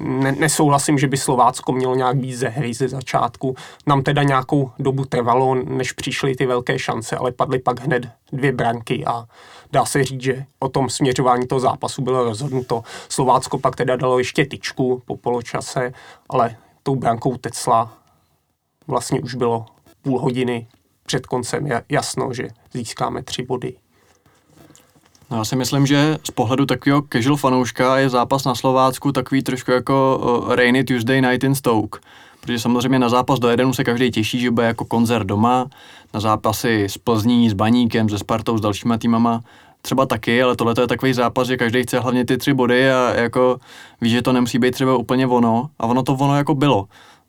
ne, 0.00 0.32
nesouhlasím, 0.32 0.98
že 0.98 1.06
by 1.06 1.16
Slovácko 1.16 1.72
mělo 1.72 1.94
nějak 1.94 2.16
být 2.16 2.34
ze 2.34 2.48
hry 2.48 2.74
ze 2.74 2.88
začátku. 2.88 3.56
Nám 3.86 4.02
teda 4.02 4.22
nějakou 4.22 4.70
dobu 4.78 5.04
trvalo, 5.04 5.54
než 5.54 5.92
přišly 5.92 6.36
ty 6.36 6.46
velké 6.46 6.78
šance, 6.78 7.16
ale 7.16 7.32
padly 7.32 7.58
pak 7.58 7.80
hned 7.80 8.08
dvě 8.32 8.52
branky 8.52 9.04
a 9.06 9.24
dá 9.72 9.84
se 9.84 10.04
říct, 10.04 10.22
že 10.22 10.44
o 10.58 10.68
tom 10.68 10.90
směřování 10.90 11.46
toho 11.46 11.60
zápasu 11.60 12.02
bylo 12.02 12.24
rozhodnuto. 12.24 12.82
Slovácko 13.08 13.58
pak 13.58 13.76
teda 13.76 13.96
dalo 13.96 14.18
ještě 14.18 14.46
tyčku 14.46 15.02
po 15.06 15.16
poločase, 15.16 15.92
ale 16.28 16.56
tou 16.82 16.96
brankou 16.96 17.36
Tecla 17.36 17.92
vlastně 18.86 19.20
už 19.20 19.34
bylo 19.34 19.66
půl 20.02 20.20
hodiny 20.20 20.66
před 21.06 21.26
koncem 21.26 21.68
jasno, 21.88 22.32
že 22.32 22.48
získáme 22.72 23.22
tři 23.22 23.42
body. 23.42 23.74
No 25.30 25.36
já 25.36 25.44
si 25.44 25.56
myslím, 25.56 25.86
že 25.86 26.18
z 26.24 26.30
pohledu 26.30 26.66
takového 26.66 27.02
casual 27.12 27.36
fanouška 27.36 27.98
je 27.98 28.10
zápas 28.10 28.44
na 28.44 28.54
Slovácku 28.54 29.12
takový 29.12 29.42
trošku 29.42 29.70
jako 29.70 30.20
uh, 30.22 30.54
Rainy 30.54 30.84
Tuesday 30.84 31.20
Night 31.20 31.44
in 31.44 31.54
Stoke. 31.54 31.98
Protože 32.40 32.58
samozřejmě 32.58 32.98
na 32.98 33.08
zápas 33.08 33.38
do 33.38 33.48
jedenu 33.48 33.72
se 33.72 33.84
každý 33.84 34.10
těší, 34.10 34.40
že 34.40 34.50
bude 34.50 34.66
jako 34.66 34.84
koncert 34.84 35.24
doma, 35.24 35.66
na 36.14 36.20
zápasy 36.20 36.84
s 36.84 36.98
Plzní, 36.98 37.50
s 37.50 37.52
Baníkem, 37.52 38.08
se 38.08 38.18
Spartou, 38.18 38.58
s 38.58 38.60
dalšíma 38.60 38.98
týmama. 38.98 39.40
Třeba 39.82 40.06
taky, 40.06 40.42
ale 40.42 40.56
tohle 40.56 40.74
je 40.80 40.86
takový 40.86 41.12
zápas, 41.12 41.48
že 41.48 41.56
každý 41.56 41.82
chce 41.82 42.00
hlavně 42.00 42.24
ty 42.24 42.38
tři 42.38 42.54
body 42.54 42.92
a 42.92 43.14
jako 43.14 43.58
ví, 44.00 44.10
že 44.10 44.22
to 44.22 44.32
nemusí 44.32 44.58
být 44.58 44.70
třeba 44.70 44.96
úplně 44.96 45.26
ono. 45.26 45.70
A 45.78 45.86
ono 45.86 46.02
to 46.02 46.14
ono 46.14 46.36
jako 46.36 46.54
bylo. 46.54 46.78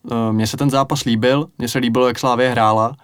Uh, 0.04 0.18
mně 0.32 0.48
se 0.48 0.58
ten 0.58 0.70
zápas 0.70 1.04
líbil, 1.04 1.48
mně 1.58 1.68
se 1.68 1.80
líbilo, 1.80 2.08
jak 2.08 2.20
Slávě 2.20 2.50
hrála, 2.50 2.96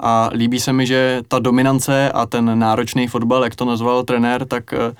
a 0.00 0.30
líbí 0.32 0.60
se 0.60 0.72
mi, 0.72 0.86
že 0.86 1.20
ta 1.28 1.38
dominance 1.38 2.12
a 2.12 2.26
ten 2.26 2.58
náročný 2.58 3.08
fotbal, 3.08 3.44
jak 3.44 3.54
to 3.54 3.64
nazval 3.64 4.02
trenér, 4.02 4.46
tak 4.46 4.72
uh, 4.72 4.94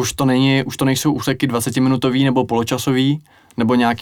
už 0.00 0.12
to 0.12 0.24
není, 0.24 0.62
už 0.64 0.76
to 0.76 0.84
nejsou 0.84 1.12
úseky 1.12 1.48
20-minutový 1.48 2.24
nebo 2.24 2.44
poločasový, 2.44 3.22
nebo 3.56 3.74
nějak, 3.74 3.98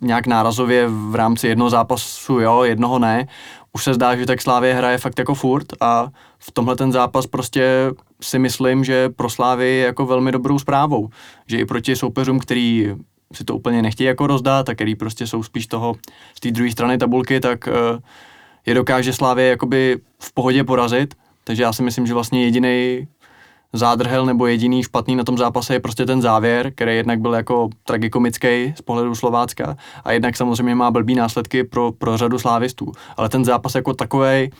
nějak 0.00 0.26
nárazově 0.26 0.88
v 0.88 1.14
rámci 1.14 1.48
jednoho 1.48 1.70
zápasu, 1.70 2.40
jo, 2.40 2.62
jednoho 2.62 2.98
ne. 2.98 3.28
Už 3.72 3.84
se 3.84 3.94
zdá, 3.94 4.16
že 4.16 4.26
tak 4.26 4.42
Slávě 4.42 4.74
hraje 4.74 4.98
fakt 4.98 5.18
jako 5.18 5.34
furt 5.34 5.66
a 5.80 6.08
v 6.38 6.50
tomhle 6.50 6.76
ten 6.76 6.92
zápas 6.92 7.26
prostě 7.26 7.90
si 8.22 8.38
myslím, 8.38 8.84
že 8.84 9.08
pro 9.08 9.30
Slávy 9.30 9.68
je 9.68 9.84
jako 9.84 10.06
velmi 10.06 10.32
dobrou 10.32 10.58
zprávou. 10.58 11.08
Že 11.46 11.58
i 11.58 11.64
proti 11.64 11.96
soupeřům, 11.96 12.38
který 12.38 12.94
si 13.32 13.44
to 13.44 13.56
úplně 13.56 13.82
nechtějí 13.82 14.06
jako 14.06 14.26
rozdát 14.26 14.68
a 14.68 14.74
který 14.74 14.94
prostě 14.94 15.26
jsou 15.26 15.42
spíš 15.42 15.66
toho 15.66 15.94
z 16.34 16.40
té 16.40 16.50
druhé 16.50 16.70
strany 16.70 16.98
tabulky, 16.98 17.40
tak 17.40 17.66
uh, 17.66 17.98
je 18.66 18.74
dokáže 18.74 19.12
Slávě 19.12 19.48
jakoby 19.48 19.98
v 20.18 20.34
pohodě 20.34 20.64
porazit, 20.64 21.14
takže 21.44 21.62
já 21.62 21.72
si 21.72 21.82
myslím, 21.82 22.06
že 22.06 22.14
vlastně 22.14 22.44
jediný 22.44 23.08
zádrhel 23.72 24.26
nebo 24.26 24.46
jediný 24.46 24.82
špatný 24.82 25.16
na 25.16 25.24
tom 25.24 25.38
zápase 25.38 25.74
je 25.74 25.80
prostě 25.80 26.06
ten 26.06 26.22
závěr, 26.22 26.72
který 26.74 26.96
jednak 26.96 27.20
byl 27.20 27.34
jako 27.34 27.68
tragikomický 27.84 28.74
z 28.76 28.82
pohledu 28.84 29.14
Slovácka 29.14 29.76
a 30.04 30.12
jednak 30.12 30.36
samozřejmě 30.36 30.74
má 30.74 30.90
blbý 30.90 31.14
následky 31.14 31.64
pro, 31.64 31.92
pro 31.92 32.16
řadu 32.16 32.38
slávistů. 32.38 32.92
Ale 33.16 33.28
ten 33.28 33.44
zápas 33.44 33.74
jako 33.74 33.94
takový 33.94 34.50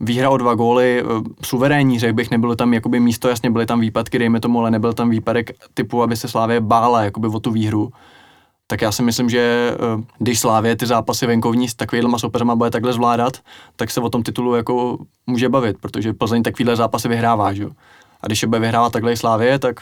výhra 0.00 0.30
o 0.30 0.36
dva 0.36 0.54
góly, 0.54 1.02
eh, 1.02 1.22
suverénní, 1.44 1.98
řekl 1.98 2.14
bych, 2.14 2.30
nebylo 2.30 2.56
tam 2.56 2.74
jakoby 2.74 3.00
místo, 3.00 3.28
jasně 3.28 3.50
byly 3.50 3.66
tam 3.66 3.80
výpadky, 3.80 4.18
dejme 4.18 4.40
tomu, 4.40 4.60
ale 4.60 4.70
nebyl 4.70 4.92
tam 4.92 5.10
výpadek 5.10 5.50
typu, 5.74 6.02
aby 6.02 6.16
se 6.16 6.28
Slávě 6.28 6.60
bála 6.60 7.04
jakoby 7.04 7.28
o 7.28 7.40
tu 7.40 7.50
výhru 7.50 7.92
tak 8.66 8.82
já 8.82 8.92
si 8.92 9.02
myslím, 9.02 9.30
že 9.30 9.72
eh, 9.74 10.02
když 10.18 10.40
Slávě 10.40 10.76
ty 10.76 10.86
zápasy 10.86 11.26
venkovní 11.26 11.68
s 11.68 11.74
takovýhlema 11.74 12.18
soupeřema 12.18 12.56
bude 12.56 12.70
takhle 12.70 12.92
zvládat, 12.92 13.32
tak 13.76 13.90
se 13.90 14.00
o 14.00 14.10
tom 14.10 14.22
titulu 14.22 14.54
jako 14.54 14.98
může 15.26 15.48
bavit, 15.48 15.76
protože 15.80 16.12
Plzeň 16.12 16.42
takovýhle 16.42 16.76
zápasy 16.76 17.08
vyhrává, 17.08 17.52
že? 17.52 17.66
A 18.26 18.28
když 18.28 18.42
je 18.42 18.48
bude 18.48 18.58
vyhrávat 18.58 18.92
takhle 18.92 19.12
i 19.12 19.16
Slávě, 19.16 19.58
tak, 19.58 19.80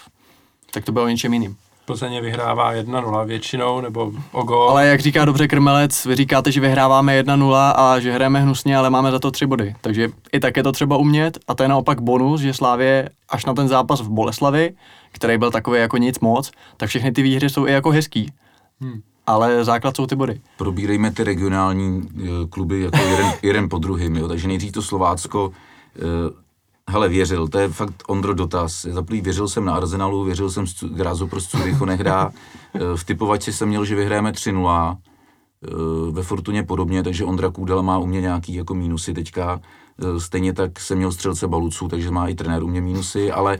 tak 0.70 0.85
to 0.85 0.92
bude 0.92 1.04
o 1.04 1.09
něčem 1.09 1.33
jiným. 1.33 1.57
Plzeň 1.85 2.20
vyhrává 2.20 2.74
1-0 2.74 3.26
většinou, 3.26 3.80
nebo 3.80 4.12
o 4.33 4.42
gol. 4.42 4.70
Ale 4.70 4.87
jak 4.87 5.00
říká 5.00 5.24
dobře 5.24 5.48
Krmelec, 5.48 6.04
vy 6.04 6.16
říkáte, 6.16 6.52
že 6.52 6.61
vyhráváme 6.61 7.22
1-0 7.22 7.72
a 7.76 8.00
že 8.00 8.12
hrajeme 8.12 8.40
hnusně, 8.40 8.76
ale 8.76 8.90
máme 8.90 9.11
za 9.11 9.18
to 9.18 9.30
tři 9.30 9.46
body. 9.46 9.74
Takže 9.80 10.09
i 10.33 10.40
tak 10.40 10.57
je 10.57 10.62
to 10.62 10.72
třeba 10.72 10.96
umět 10.96 11.38
a 11.48 11.54
to 11.54 11.62
je 11.62 11.68
naopak 11.68 12.00
bonus, 12.00 12.40
že 12.40 12.54
Slávě 12.54 13.09
až 13.28 13.44
na 13.44 13.54
ten 13.54 13.68
zápas 13.68 14.00
v 14.00 14.09
Boleslavi, 14.09 14.74
který 15.12 15.38
byl 15.38 15.50
takový 15.50 15.80
jako 15.80 15.96
nic 15.96 16.20
moc, 16.20 16.50
tak 16.76 16.88
všechny 16.88 17.12
ty 17.12 17.22
výhry 17.22 17.50
jsou 17.50 17.66
i 17.66 17.72
jako 17.72 17.90
hezký. 17.90 18.33
Hmm. 18.80 19.00
Ale 19.26 19.64
základ 19.64 19.96
jsou 19.96 20.07
ty 20.07 20.16
body. 20.16 20.40
Probírejme 20.57 21.11
ty 21.11 21.24
regionální 21.24 22.02
uh, 22.02 22.28
kluby 22.50 22.80
jako 22.80 22.98
jeden, 22.98 23.33
jeden 23.42 23.68
po 23.68 23.78
druhým, 23.78 24.16
jo. 24.16 24.28
takže 24.28 24.48
nejdřív 24.48 24.72
to 24.72 24.83
Slovácko, 24.83 25.46
uh, 25.46 26.43
hele, 26.90 27.08
věřil, 27.08 27.48
to 27.48 27.58
je 27.58 27.68
fakt 27.68 28.02
Ondro 28.08 28.34
dotaz. 28.34 28.82
Za 28.82 29.02
prvý 29.02 29.20
věřil 29.20 29.48
jsem 29.48 29.64
na 29.64 29.74
Arsenalu, 29.74 30.24
věřil 30.24 30.50
jsem 30.50 30.64
Grázu 30.82 31.26
pro 31.26 31.40
Curychu 31.40 31.84
nehrá. 31.84 32.26
Uh, 32.28 32.80
v 32.96 33.04
typovači 33.04 33.52
jsem 33.52 33.68
měl, 33.68 33.84
že 33.84 33.94
vyhrajeme 33.94 34.32
3-0, 34.32 34.96
ve 36.10 36.22
Fortuně 36.22 36.62
podobně, 36.62 37.02
takže 37.02 37.24
Ondra 37.24 37.50
Kůdel 37.50 37.82
má 37.82 37.98
u 37.98 38.06
mě 38.06 38.20
nějaký 38.20 38.54
jako 38.54 38.74
mínusy 38.74 39.14
teďka. 39.14 39.60
Stejně 40.18 40.52
tak 40.52 40.80
jsem 40.80 40.98
měl 40.98 41.12
střelce 41.12 41.48
Baluců, 41.48 41.88
takže 41.88 42.10
má 42.10 42.28
i 42.28 42.34
trenér 42.34 42.62
u 42.62 42.68
mě 42.68 42.80
mínusy, 42.80 43.32
ale 43.32 43.58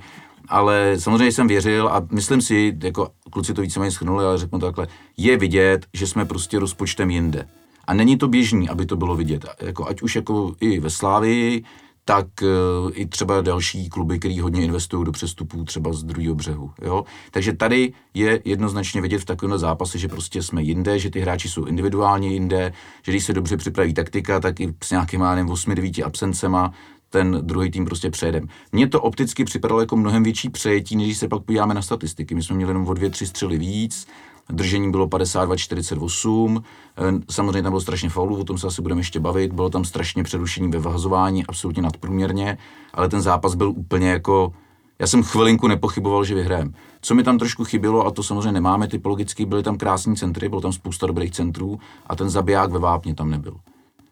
ale 0.49 0.97
samozřejmě 0.99 1.33
jsem 1.33 1.49
věřil 1.49 1.89
a 1.89 2.07
myslím 2.11 2.41
si, 2.41 2.77
jako 2.83 3.09
kluci 3.31 3.55
to 3.55 3.63
víceméně 3.63 3.91
schrnuli, 3.91 4.25
ale 4.25 4.39
řeknu 4.39 4.59
to 4.59 4.67
takhle, 4.67 4.87
je 5.17 5.37
vidět, 5.37 5.87
že 5.93 6.07
jsme 6.07 6.25
prostě 6.25 6.59
rozpočtem 6.59 7.11
jinde. 7.11 7.49
A 7.85 7.95
není 7.95 8.17
to 8.17 8.29
běžný, 8.29 8.69
aby 8.69 8.87
to 8.87 8.97
bylo 8.97 9.17
vidět. 9.17 9.45
Jako, 9.61 9.89
ať 9.89 10.03
už 10.03 10.17
jako 10.17 10.55
i 10.61 10.81
ve 10.81 10.91
Slávii, 10.91 11.65
tak 12.05 12.27
uh, 12.43 12.91
i 12.95 13.07
třeba 13.07 13.41
další 13.41 13.89
kluby, 13.89 14.19
který 14.19 14.41
hodně 14.41 14.65
investují 14.65 15.05
do 15.05 15.13
přestupů 15.13 15.65
třeba 15.65 15.93
z 15.93 16.05
druhého 16.05 16.35
břehu. 16.35 16.71
Jo? 16.83 17.05
Takže 17.31 17.53
tady 17.53 17.93
je 18.15 18.41
jednoznačně 18.45 19.01
vidět 19.01 19.19
v 19.19 19.25
takovémhle 19.25 19.59
zápase, 19.59 19.99
že 19.99 20.09
prostě 20.09 20.43
jsme 20.43 20.63
jinde, 20.63 20.99
že 20.99 21.11
ty 21.11 21.21
hráči 21.21 21.49
jsou 21.49 21.65
individuálně 21.65 22.29
jinde, 22.29 22.73
že 23.03 23.13
když 23.13 23.25
se 23.25 23.33
dobře 23.33 23.57
připraví 23.57 23.95
taktika, 23.95 24.41
tak 24.41 24.61
i 24.61 24.75
s 24.85 24.91
nějakýma 24.91 25.37
8-9 25.37 26.07
absencema 26.07 26.73
ten 27.11 27.39
druhý 27.43 27.71
tým 27.71 27.85
prostě 27.85 28.11
přejedem. 28.11 28.49
Mně 28.73 28.89
to 28.89 29.01
opticky 29.01 29.45
připadalo 29.45 29.81
jako 29.81 29.97
mnohem 29.97 30.23
větší 30.23 30.51
přejetí, 30.51 30.97
než 30.97 31.19
se 31.19 31.29
pak 31.29 31.43
podíváme 31.43 31.75
na 31.75 31.83
statistiky. 31.83 32.35
My 32.35 32.43
jsme 32.43 32.57
měli 32.57 32.71
jenom 32.71 32.87
o 32.87 32.95
dvě, 32.95 33.11
tři 33.11 33.27
střely 33.27 33.59
víc, 33.59 34.07
držení 34.51 34.91
bylo 34.91 35.07
52-48, 35.07 36.63
eh, 36.99 37.03
samozřejmě 37.31 37.63
tam 37.63 37.73
bylo 37.73 37.81
strašně 37.81 38.09
faulů, 38.09 38.41
o 38.41 38.45
tom 38.45 38.59
se 38.59 38.67
asi 38.67 38.83
budeme 38.83 39.01
ještě 39.01 39.21
bavit, 39.21 39.53
bylo 39.53 39.71
tam 39.71 39.85
strašně 39.85 40.23
přerušení 40.23 40.71
ve 40.71 40.79
vahazování, 40.79 41.47
absolutně 41.47 41.83
nadprůměrně, 41.83 42.59
ale 42.95 43.09
ten 43.09 43.21
zápas 43.21 43.55
byl 43.55 43.71
úplně 43.71 44.11
jako, 44.11 44.53
já 44.99 45.07
jsem 45.07 45.23
chvilinku 45.23 45.69
nepochyboval, 45.69 46.25
že 46.25 46.35
vyhrajeme. 46.35 46.71
Co 47.01 47.15
mi 47.15 47.23
tam 47.23 47.39
trošku 47.39 47.65
chybělo, 47.65 48.07
a 48.07 48.11
to 48.11 48.23
samozřejmě 48.23 48.53
nemáme 48.53 48.89
typologicky, 48.89 49.47
byly 49.47 49.63
tam 49.63 49.79
krásní 49.79 50.17
centry, 50.17 50.49
bylo 50.49 50.61
tam 50.61 50.73
spousta 50.73 51.07
dobrých 51.07 51.31
centrů 51.31 51.81
a 52.07 52.17
ten 52.17 52.31
zabiják 52.31 52.71
ve 52.71 52.79
vápně 52.79 53.15
tam 53.15 53.31
nebyl. 53.31 53.57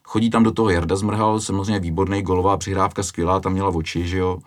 Chodí 0.05 0.31
tam 0.31 0.42
do 0.42 0.53
toho 0.53 0.71
Jarda 0.71 0.97
Zmrhal, 0.97 1.40
samozřejmě 1.40 1.79
výborný 1.79 2.23
golová 2.23 2.57
přihrávka, 2.57 3.03
skvělá, 3.03 3.40
tam 3.40 3.53
měla 3.53 3.68
oči, 3.68 4.09
že 4.09 4.18
jo. 4.18 4.38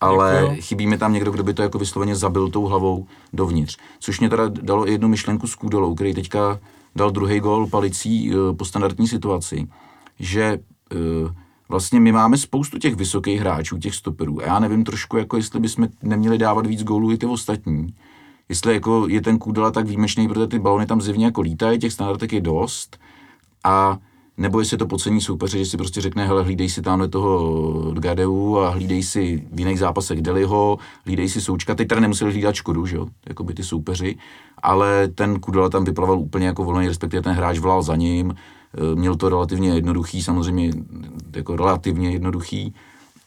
Ale 0.00 0.38
Děkuju. 0.40 0.62
chybí 0.62 0.86
mi 0.86 0.98
tam 0.98 1.12
někdo, 1.12 1.30
kdo 1.30 1.42
by 1.42 1.54
to 1.54 1.62
jako 1.62 1.78
vysloveně 1.78 2.16
zabil 2.16 2.50
tou 2.50 2.64
hlavou 2.64 3.06
dovnitř. 3.32 3.76
Což 3.98 4.20
mě 4.20 4.28
teda 4.28 4.48
dalo 4.48 4.86
jednu 4.86 5.08
myšlenku 5.08 5.46
s 5.46 5.54
Kůdolou, 5.54 5.94
který 5.94 6.14
teďka 6.14 6.60
dal 6.96 7.10
druhý 7.10 7.40
gol 7.40 7.66
palicí 7.66 8.34
uh, 8.34 8.56
po 8.56 8.64
standardní 8.64 9.08
situaci, 9.08 9.68
že 10.18 10.58
uh, 10.94 11.30
vlastně 11.68 12.00
my 12.00 12.12
máme 12.12 12.36
spoustu 12.36 12.78
těch 12.78 12.94
vysokých 12.94 13.40
hráčů, 13.40 13.78
těch 13.78 13.94
stoperů. 13.94 14.40
A 14.40 14.46
já 14.46 14.58
nevím 14.58 14.84
trošku, 14.84 15.16
jako 15.16 15.36
jestli 15.36 15.60
bychom 15.60 15.88
neměli 16.02 16.38
dávat 16.38 16.66
víc 16.66 16.82
gólů 16.82 17.12
i 17.12 17.18
ty 17.18 17.26
ostatní. 17.26 17.86
Jestli 18.48 18.74
jako 18.74 19.06
je 19.08 19.20
ten 19.20 19.38
Kůdela 19.38 19.70
tak 19.70 19.86
výjimečný, 19.86 20.28
protože 20.28 20.46
ty 20.46 20.58
balony 20.58 20.86
tam 20.86 21.00
zjevně 21.00 21.24
jako 21.24 21.40
lítají, 21.40 21.78
těch 21.78 21.92
standardek 21.92 22.32
je 22.32 22.40
dost. 22.40 22.98
A 23.64 23.98
nebo 24.36 24.60
jestli 24.60 24.76
to 24.76 24.86
podcení 24.86 25.20
soupeře, 25.20 25.58
že 25.58 25.66
si 25.66 25.76
prostě 25.76 26.00
řekne, 26.00 26.26
hele, 26.26 26.42
hlídej 26.42 26.68
si 26.68 26.82
tamhle 26.82 27.08
toho 27.08 27.92
Gadeu 27.98 28.58
a 28.58 28.68
hlídej 28.68 29.02
si 29.02 29.46
v 29.52 29.60
jiných 29.60 29.78
zápasech 29.78 30.22
Deliho, 30.22 30.78
hlídej 31.04 31.28
si 31.28 31.40
Součka, 31.40 31.74
teď 31.74 31.88
teda 31.88 32.00
nemuseli 32.00 32.32
hlídat 32.32 32.54
Škodu, 32.54 32.86
že 32.86 32.96
jo, 32.96 33.06
jako 33.26 33.44
by 33.44 33.54
ty 33.54 33.62
soupeři, 33.62 34.16
ale 34.62 35.08
ten 35.08 35.40
Kudela 35.40 35.68
tam 35.68 35.84
vyplaval 35.84 36.18
úplně 36.18 36.46
jako 36.46 36.64
volný, 36.64 36.88
respektive 36.88 37.22
ten 37.22 37.32
hráč 37.32 37.58
volal 37.58 37.82
za 37.82 37.96
ním, 37.96 38.34
e, 38.92 38.94
měl 38.94 39.16
to 39.16 39.28
relativně 39.28 39.68
jednoduchý, 39.68 40.22
samozřejmě 40.22 40.70
jako 41.36 41.56
relativně 41.56 42.10
jednoduchý. 42.10 42.74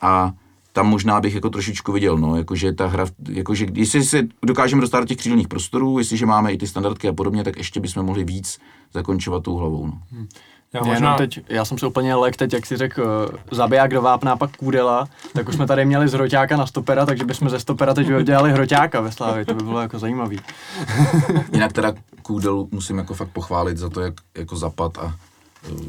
A 0.01 0.33
tam 0.73 0.87
možná 0.87 1.21
bych 1.21 1.35
jako 1.35 1.49
trošičku 1.49 1.91
viděl, 1.91 2.17
no, 2.17 2.35
jakože 2.35 2.73
ta 2.73 2.87
hra, 2.87 3.05
jakože 3.29 3.65
jestli 3.73 4.03
se 4.03 4.27
dokážeme 4.45 4.81
dostat 4.81 4.99
do 4.99 5.05
těch 5.05 5.17
křídelních 5.17 5.47
prostorů, 5.47 5.97
jestliže 5.97 6.25
máme 6.25 6.53
i 6.53 6.57
ty 6.57 6.67
standardky 6.67 7.07
a 7.07 7.13
podobně, 7.13 7.43
tak 7.43 7.57
ještě 7.57 7.79
bychom 7.79 8.05
mohli 8.05 8.23
víc 8.23 8.59
zakončovat 8.93 9.43
tou 9.43 9.55
hlavou, 9.55 9.87
no. 9.87 10.01
Já 10.11 10.25
Já, 10.73 10.83
možná, 10.83 11.17
teď, 11.17 11.39
já 11.49 11.65
jsem 11.65 11.77
se 11.77 11.87
úplně 11.87 12.15
lek 12.15 12.37
teď, 12.37 12.53
jak 12.53 12.65
si 12.65 12.77
řekl, 12.77 13.01
uh, 13.01 13.37
zabiják 13.51 13.91
do 13.91 14.01
vápna, 14.01 14.35
pak 14.35 14.57
kůdela, 14.57 15.07
tak 15.33 15.49
už 15.49 15.55
jsme 15.55 15.67
tady 15.67 15.85
měli 15.85 16.07
z 16.07 16.13
hroťáka 16.13 16.57
na 16.57 16.65
stopera, 16.65 17.05
takže 17.05 17.25
bychom 17.25 17.49
ze 17.49 17.59
stopera 17.59 17.93
teď 17.93 18.11
udělali 18.11 18.51
hroťáka 18.51 19.01
ve 19.01 19.11
Slávě, 19.11 19.45
to 19.45 19.53
by 19.53 19.63
bylo 19.63 19.81
jako 19.81 19.99
zajímavý. 19.99 20.39
Jinak 21.53 21.73
teda 21.73 21.93
Kůdel 22.21 22.67
musím 22.71 22.97
jako 22.97 23.13
fakt 23.13 23.29
pochválit 23.29 23.77
za 23.77 23.89
to, 23.89 24.01
jak 24.01 24.13
jako 24.37 24.55
zapad 24.55 24.97
a 24.97 25.15
eh, 25.63 25.85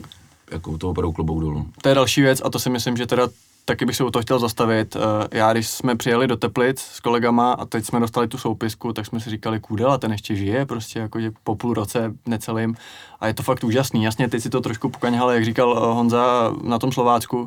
jako 0.51 0.79
toho 0.79 0.91
opravdu 0.91 1.13
klobouk 1.13 1.41
dolů. 1.41 1.67
To 1.83 1.89
je 1.89 1.95
další 1.95 2.23
věc 2.23 2.43
a 2.45 2.51
to 2.51 2.59
si 2.59 2.71
myslím, 2.71 2.97
že 2.97 3.07
teda 3.07 3.29
taky 3.69 3.85
bych 3.85 3.97
se 3.97 4.05
u 4.05 4.11
toho 4.11 4.23
chtěl 4.23 4.39
zastavit. 4.39 4.97
Eh, 4.97 5.39
Já, 5.39 5.53
když 5.53 5.69
jsme 5.69 5.97
přijeli 5.97 6.27
do 6.27 6.37
Teplic 6.37 6.81
s 6.81 7.01
kolegama 7.01 7.53
a 7.53 7.65
teď 7.65 7.85
jsme 7.85 8.01
dostali 8.01 8.29
tu 8.29 8.39
soupisku, 8.39 8.93
tak 8.93 9.07
jsme 9.07 9.21
si 9.21 9.31
říkali, 9.31 9.61
kůdela, 9.61 9.99
ten 9.99 10.13
ještě 10.13 10.37
žije, 10.37 10.67
prostě 10.67 10.99
jako 10.99 11.21
že 11.21 11.31
po 11.45 11.55
půl 11.55 11.75
roce 11.75 12.13
necelým. 12.27 12.77
A 13.21 13.27
je 13.27 13.35
to 13.35 13.43
fakt 13.43 13.65
úžasný. 13.65 14.05
Jasně, 14.05 14.29
teď 14.29 14.43
si 14.43 14.51
to 14.51 14.61
trošku 14.61 14.89
pokaňhal, 14.89 15.31
jak 15.31 15.45
říkal 15.45 15.75
eh, 15.77 15.81
Honza 15.81 16.53
na 16.63 16.79
tom 16.79 16.93
Slovácku, 16.93 17.47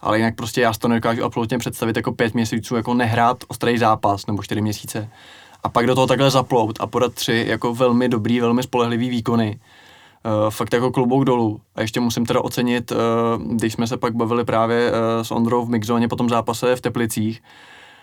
ale 0.00 0.18
jinak 0.18 0.34
prostě 0.34 0.60
já 0.60 0.72
si 0.72 0.80
to 0.80 0.88
nedokážu 0.88 1.24
absolutně 1.24 1.58
představit 1.58 1.96
jako 1.96 2.12
pět 2.12 2.34
měsíců, 2.34 2.76
jako 2.76 2.94
nehrát 2.94 3.44
ostrý 3.48 3.78
zápas 3.78 4.26
nebo 4.26 4.42
čtyři 4.42 4.60
měsíce. 4.60 5.08
A 5.62 5.68
pak 5.68 5.86
do 5.86 5.94
toho 5.94 6.06
takhle 6.06 6.30
zaplout 6.30 6.76
a 6.80 6.86
podat 6.86 7.14
tři 7.14 7.44
jako 7.48 7.74
velmi 7.74 8.08
dobrý, 8.08 8.40
velmi 8.40 8.62
spolehlivý 8.62 9.08
výkony. 9.08 9.58
Uh, 10.26 10.50
fakt 10.50 10.72
jako 10.72 10.90
klobouk 10.90 11.24
dolů. 11.24 11.60
A 11.74 11.80
ještě 11.80 12.00
musím 12.00 12.26
teda 12.26 12.40
ocenit, 12.40 12.92
uh, 12.92 12.98
když 13.56 13.72
jsme 13.72 13.86
se 13.86 13.96
pak 13.96 14.14
bavili 14.14 14.44
právě 14.44 14.90
uh, 14.90 14.96
s 15.22 15.30
Ondrou 15.30 15.64
v 15.64 15.68
mixzóně 15.68 16.08
po 16.08 16.16
tom 16.16 16.28
zápase 16.28 16.76
v 16.76 16.80
Teplicích, 16.80 17.42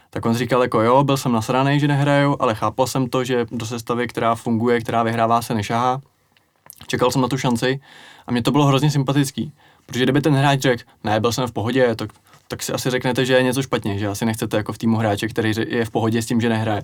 tak 0.09 0.25
on 0.25 0.35
říkal 0.35 0.61
jako 0.61 0.81
jo, 0.81 1.03
byl 1.03 1.17
jsem 1.17 1.31
nasranej, 1.31 1.79
že 1.79 1.87
nehraju, 1.87 2.37
ale 2.39 2.55
chápal 2.55 2.87
jsem 2.87 3.09
to, 3.09 3.23
že 3.23 3.45
do 3.51 3.65
sestavy, 3.65 4.07
která 4.07 4.35
funguje, 4.35 4.81
která 4.81 5.03
vyhrává, 5.03 5.41
se 5.41 5.53
nešahá. 5.53 6.01
Čekal 6.87 7.11
jsem 7.11 7.21
na 7.21 7.27
tu 7.27 7.37
šanci 7.37 7.79
a 8.27 8.31
mě 8.31 8.41
to 8.41 8.51
bylo 8.51 8.65
hrozně 8.65 8.91
sympatický. 8.91 9.53
Protože 9.85 10.03
kdyby 10.03 10.21
ten 10.21 10.33
hráč 10.33 10.59
řekl, 10.59 10.83
ne, 11.03 11.19
byl 11.19 11.31
jsem 11.31 11.47
v 11.47 11.51
pohodě, 11.51 11.95
tak, 11.95 12.09
tak 12.47 12.63
si 12.63 12.73
asi 12.73 12.89
řeknete, 12.89 13.25
že 13.25 13.33
je 13.33 13.43
něco 13.43 13.61
špatně, 13.63 13.99
že 13.99 14.07
asi 14.07 14.25
nechcete 14.25 14.57
jako 14.57 14.73
v 14.73 14.77
týmu 14.77 14.97
hráče, 14.97 15.27
který 15.27 15.53
je 15.67 15.85
v 15.85 15.89
pohodě 15.89 16.21
s 16.21 16.25
tím, 16.25 16.41
že 16.41 16.49
nehraje. 16.49 16.83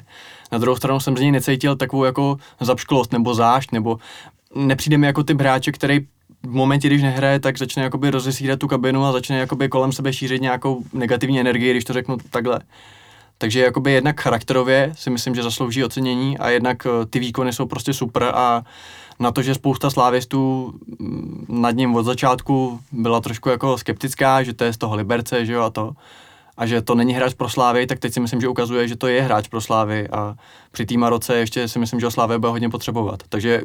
Na 0.52 0.58
druhou 0.58 0.76
stranu 0.76 1.00
jsem 1.00 1.18
z 1.18 1.22
něj 1.22 1.32
necítil 1.32 1.76
takovou 1.76 2.04
jako 2.04 2.38
zapšklost 2.60 3.14
nebo 3.14 3.34
zášť, 3.34 3.72
nebo 3.72 4.00
nepřijde 4.56 4.98
mi 4.98 5.08
jako 5.08 5.24
typ 5.24 5.40
hráče, 5.40 5.72
který 5.72 6.00
v 6.44 6.54
momentě, 6.54 6.88
když 6.88 7.02
nehraje, 7.02 7.40
tak 7.40 7.58
začne 7.58 7.84
jakoby 7.84 8.10
rozesírat 8.10 8.60
tu 8.60 8.68
kabinu 8.68 9.06
a 9.06 9.12
začne 9.12 9.38
jakoby 9.38 9.70
kolem 9.70 9.92
sebe 9.92 10.14
šířit 10.14 10.42
nějakou 10.42 10.84
negativní 10.94 11.40
energii, 11.40 11.72
když 11.72 11.84
to 11.84 11.94
řeknu 11.94 12.18
takhle. 12.30 12.60
Takže 13.38 13.60
jakoby 13.60 13.92
jednak 13.92 14.22
charakterově 14.22 14.92
si 14.96 15.10
myslím, 15.10 15.36
že 15.36 15.44
zaslouží 15.44 15.84
ocenění 15.84 16.38
a 16.38 16.50
jednak 16.50 16.86
eh, 16.86 17.06
ty 17.06 17.20
výkony 17.20 17.54
jsou 17.54 17.66
prostě 17.66 17.94
super 17.94 18.24
a 18.24 18.64
na 19.20 19.32
to, 19.32 19.42
že 19.42 19.56
spousta 19.56 19.90
slávistů 19.90 20.74
mm, 21.00 21.46
nad 21.50 21.72
ním 21.72 21.96
od 21.96 22.04
začátku 22.04 22.80
byla 22.92 23.22
trošku 23.22 23.50
jako 23.50 23.78
skeptická, 23.78 24.44
že 24.44 24.54
to 24.54 24.64
je 24.64 24.74
z 24.74 24.78
toho 24.78 24.96
Liberce, 24.96 25.46
že 25.46 25.54
jo, 25.54 25.62
a 25.62 25.70
to, 25.70 25.92
a 26.58 26.66
že 26.66 26.82
to 26.82 26.96
není 26.96 27.14
hráč 27.14 27.34
pro 27.34 27.50
Slávy, 27.50 27.88
tak 27.88 28.00
teď 28.00 28.14
si 28.14 28.20
myslím, 28.20 28.42
že 28.42 28.48
ukazuje, 28.48 28.88
že 28.88 28.96
to 28.96 29.08
je 29.08 29.22
hráč 29.22 29.48
pro 29.48 29.62
Slávy 29.62 30.08
a 30.10 30.36
při 30.72 30.86
té 30.86 30.98
Maroce 30.98 31.36
ještě 31.36 31.68
si 31.68 31.80
myslím, 31.80 32.00
že 32.00 32.06
ho 32.06 32.12
Slávy 32.12 32.40
bude 32.40 32.50
hodně 32.50 32.70
potřebovat. 32.70 33.24
Takže 33.30 33.62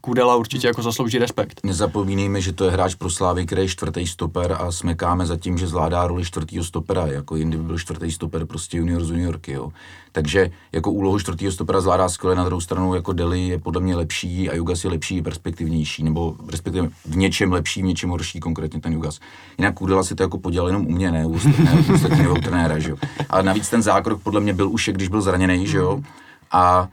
Kudela 0.00 0.36
určitě 0.36 0.66
jako 0.66 0.82
zaslouží 0.82 1.18
respekt. 1.18 1.60
Nezapomínejme, 1.64 2.40
že 2.40 2.52
to 2.52 2.64
je 2.64 2.70
hráč 2.70 2.94
pro 2.94 3.10
Slávy, 3.10 3.46
který 3.46 3.62
je 3.62 3.68
čtvrtý 3.68 4.06
stoper 4.06 4.56
a 4.60 4.72
smekáme 4.72 5.26
za 5.26 5.36
tím, 5.36 5.58
že 5.58 5.66
zvládá 5.66 6.06
roli 6.06 6.24
čtvrtého 6.24 6.64
stopera, 6.64 7.06
jako 7.06 7.36
jindy 7.36 7.56
by 7.56 7.62
byl 7.62 7.78
čtvrtý 7.78 8.10
stoper 8.12 8.46
prostě 8.46 8.78
junior 8.78 9.04
z 9.04 9.10
juniorky, 9.10 9.52
jo. 9.52 9.72
Takže 10.12 10.50
jako 10.72 10.90
úlohu 10.90 11.18
čtvrtého 11.18 11.52
stopera 11.52 11.80
zvládá 11.80 12.08
skvěle, 12.08 12.36
na 12.36 12.44
druhou 12.44 12.60
stranu 12.60 12.94
jako 12.94 13.12
Deli 13.12 13.40
je 13.40 13.58
podle 13.58 13.80
mě 13.80 13.96
lepší 13.96 14.50
a 14.50 14.54
Jugas 14.54 14.84
je 14.84 14.90
lepší, 14.90 15.22
perspektivnější, 15.22 16.02
nebo 16.02 16.36
respektive 16.50 16.88
v 17.04 17.16
něčem 17.16 17.52
lepší, 17.52 17.82
v 17.82 17.84
něčem 17.84 18.10
horší, 18.10 18.40
konkrétně 18.40 18.80
ten 18.80 18.92
Jugas. 18.92 19.20
Jinak 19.58 19.74
Kudela 19.74 20.02
si 20.02 20.14
to 20.14 20.22
jako 20.22 20.38
podělal 20.38 20.68
jenom 20.68 20.86
u 20.86 20.90
mě, 20.90 21.12
ne 21.12 21.26
u 21.26 21.34
ostatní- 21.34 21.90
u 21.90 21.94
ostatního 21.94 22.34
trenéra, 22.34 22.78
že 22.78 22.90
jo. 22.90 22.96
Ale 23.30 23.42
navíc 23.42 23.68
ten 23.68 23.82
zákrok 23.82 24.22
podle 24.22 24.40
mě 24.40 24.52
byl 24.52 24.70
už, 24.70 24.90
když 24.92 25.08
byl 25.08 25.20
zraněný, 25.20 25.66
že 25.66 25.78
jo. 25.78 26.00
A 26.52 26.88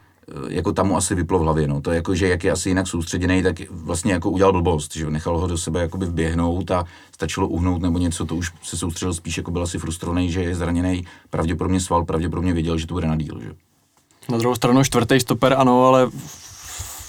jako 0.50 0.72
tam 0.72 0.88
mu 0.88 0.98
asi 0.98 1.16
vyplo 1.16 1.40
v 1.40 1.42
hlavě, 1.42 1.68
no. 1.68 1.82
To 1.82 1.92
je 1.92 1.96
jako, 1.96 2.16
že 2.16 2.28
jak 2.28 2.44
je 2.44 2.52
asi 2.52 2.70
jinak 2.70 2.88
soustředěný, 2.88 3.44
tak 3.44 3.56
vlastně 3.70 4.14
jako 4.14 4.30
udělal 4.30 4.52
blbost, 4.52 4.96
že. 4.96 5.10
Nechal 5.10 5.38
ho 5.38 5.48
do 5.48 5.58
sebe 5.58 5.82
jakoby 5.82 6.06
vběhnout 6.06 6.72
a 6.72 6.86
stačilo 7.12 7.48
uhnout 7.48 7.82
nebo 7.82 8.00
něco, 8.00 8.26
to 8.26 8.36
už 8.36 8.52
se 8.64 8.78
soustředil 8.78 9.14
spíš, 9.14 9.38
jako 9.38 9.52
byl 9.52 9.64
asi 9.64 9.78
frustrovaný, 9.78 10.32
že 10.32 10.42
je 10.44 10.56
zraněný, 10.56 11.06
pravděpodobně 11.30 11.80
sval, 11.80 12.06
pravděpodobně 12.06 12.54
věděl, 12.54 12.78
že 12.78 12.88
to 12.88 12.94
bude 12.94 13.08
na 13.08 13.16
díl, 13.16 13.40
že. 13.42 13.52
Na 14.30 14.38
druhou 14.38 14.56
stranu 14.56 14.84
čtvrtý 14.84 15.20
stoper, 15.20 15.56
ano, 15.58 15.86
ale 15.86 16.10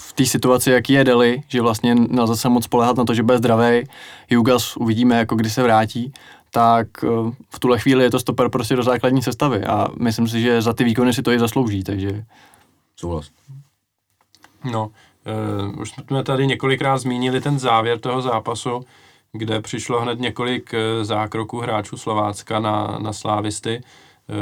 v 0.08 0.12
té 0.14 0.26
situaci, 0.26 0.70
jaký 0.70 0.92
je 0.92 1.04
Deli, 1.04 1.42
že 1.48 1.62
vlastně 1.62 1.94
nelze 1.94 2.36
se 2.36 2.48
moc 2.48 2.64
spolehat 2.64 2.96
na 2.96 3.04
to, 3.04 3.14
že 3.14 3.22
bude 3.22 3.38
zdravý, 3.38 3.84
Jugas 4.30 4.76
uvidíme, 4.76 5.18
jako 5.18 5.36
kdy 5.36 5.50
se 5.50 5.62
vrátí, 5.62 6.12
tak 6.50 6.88
eh, 7.04 7.08
v 7.50 7.58
tuhle 7.58 7.78
chvíli 7.78 8.04
je 8.04 8.10
to 8.10 8.20
stoper 8.20 8.48
prostě 8.48 8.76
do 8.76 8.82
základní 8.82 9.22
sestavy 9.22 9.64
a 9.64 9.88
myslím 10.00 10.28
si, 10.28 10.40
že 10.40 10.62
za 10.62 10.72
ty 10.72 10.84
výkony 10.84 11.14
si 11.14 11.22
to 11.22 11.32
i 11.32 11.38
zaslouží, 11.38 11.84
takže 11.84 12.24
Souhlas. 13.00 13.30
No, 14.72 14.90
uh, 15.66 15.80
už 15.80 15.90
jsme 15.90 16.24
tady 16.24 16.46
několikrát 16.46 16.98
zmínili 16.98 17.40
ten 17.40 17.58
závěr 17.58 17.98
toho 17.98 18.22
zápasu, 18.22 18.80
kde 19.32 19.60
přišlo 19.60 20.00
hned 20.00 20.20
několik 20.20 20.72
uh, 20.72 21.04
zákroků 21.04 21.60
hráčů 21.60 21.96
Slovácka 21.96 22.58
na, 22.60 22.98
na 23.02 23.12
slávisty. 23.12 23.82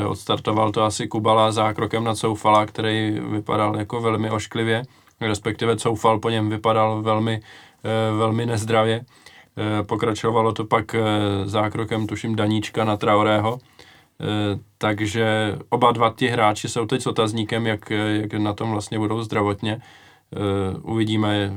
Uh, 0.04 0.10
odstartoval 0.10 0.72
to 0.72 0.84
asi 0.84 1.08
Kubala 1.08 1.52
zákrokem 1.52 2.04
na 2.04 2.14
Coufala, 2.14 2.66
který 2.66 3.20
vypadal 3.20 3.76
jako 3.76 4.00
velmi 4.00 4.30
ošklivě, 4.30 4.82
respektive 5.20 5.76
Coufal 5.76 6.18
po 6.18 6.30
něm 6.30 6.50
vypadal 6.50 7.02
velmi, 7.02 7.40
uh, 7.40 8.18
velmi 8.18 8.46
nezdravě. 8.46 9.04
Pokračovalo 9.86 10.52
to 10.52 10.64
pak 10.64 10.96
zákrokem, 11.44 12.06
tuším, 12.06 12.36
Daníčka 12.36 12.84
na 12.84 12.96
Traorého. 12.96 13.58
Eh, 14.20 14.58
takže 14.78 15.58
oba 15.68 15.92
dva 15.92 16.14
ti 16.16 16.28
hráči 16.28 16.68
jsou 16.68 16.86
teď 16.86 17.02
s 17.02 17.06
otazníkem, 17.06 17.66
jak, 17.66 17.90
jak 17.90 18.32
na 18.32 18.52
tom 18.52 18.70
vlastně 18.70 18.98
budou 18.98 19.22
zdravotně. 19.22 19.80
Eh, 20.32 20.78
Uvidíme, 20.82 21.52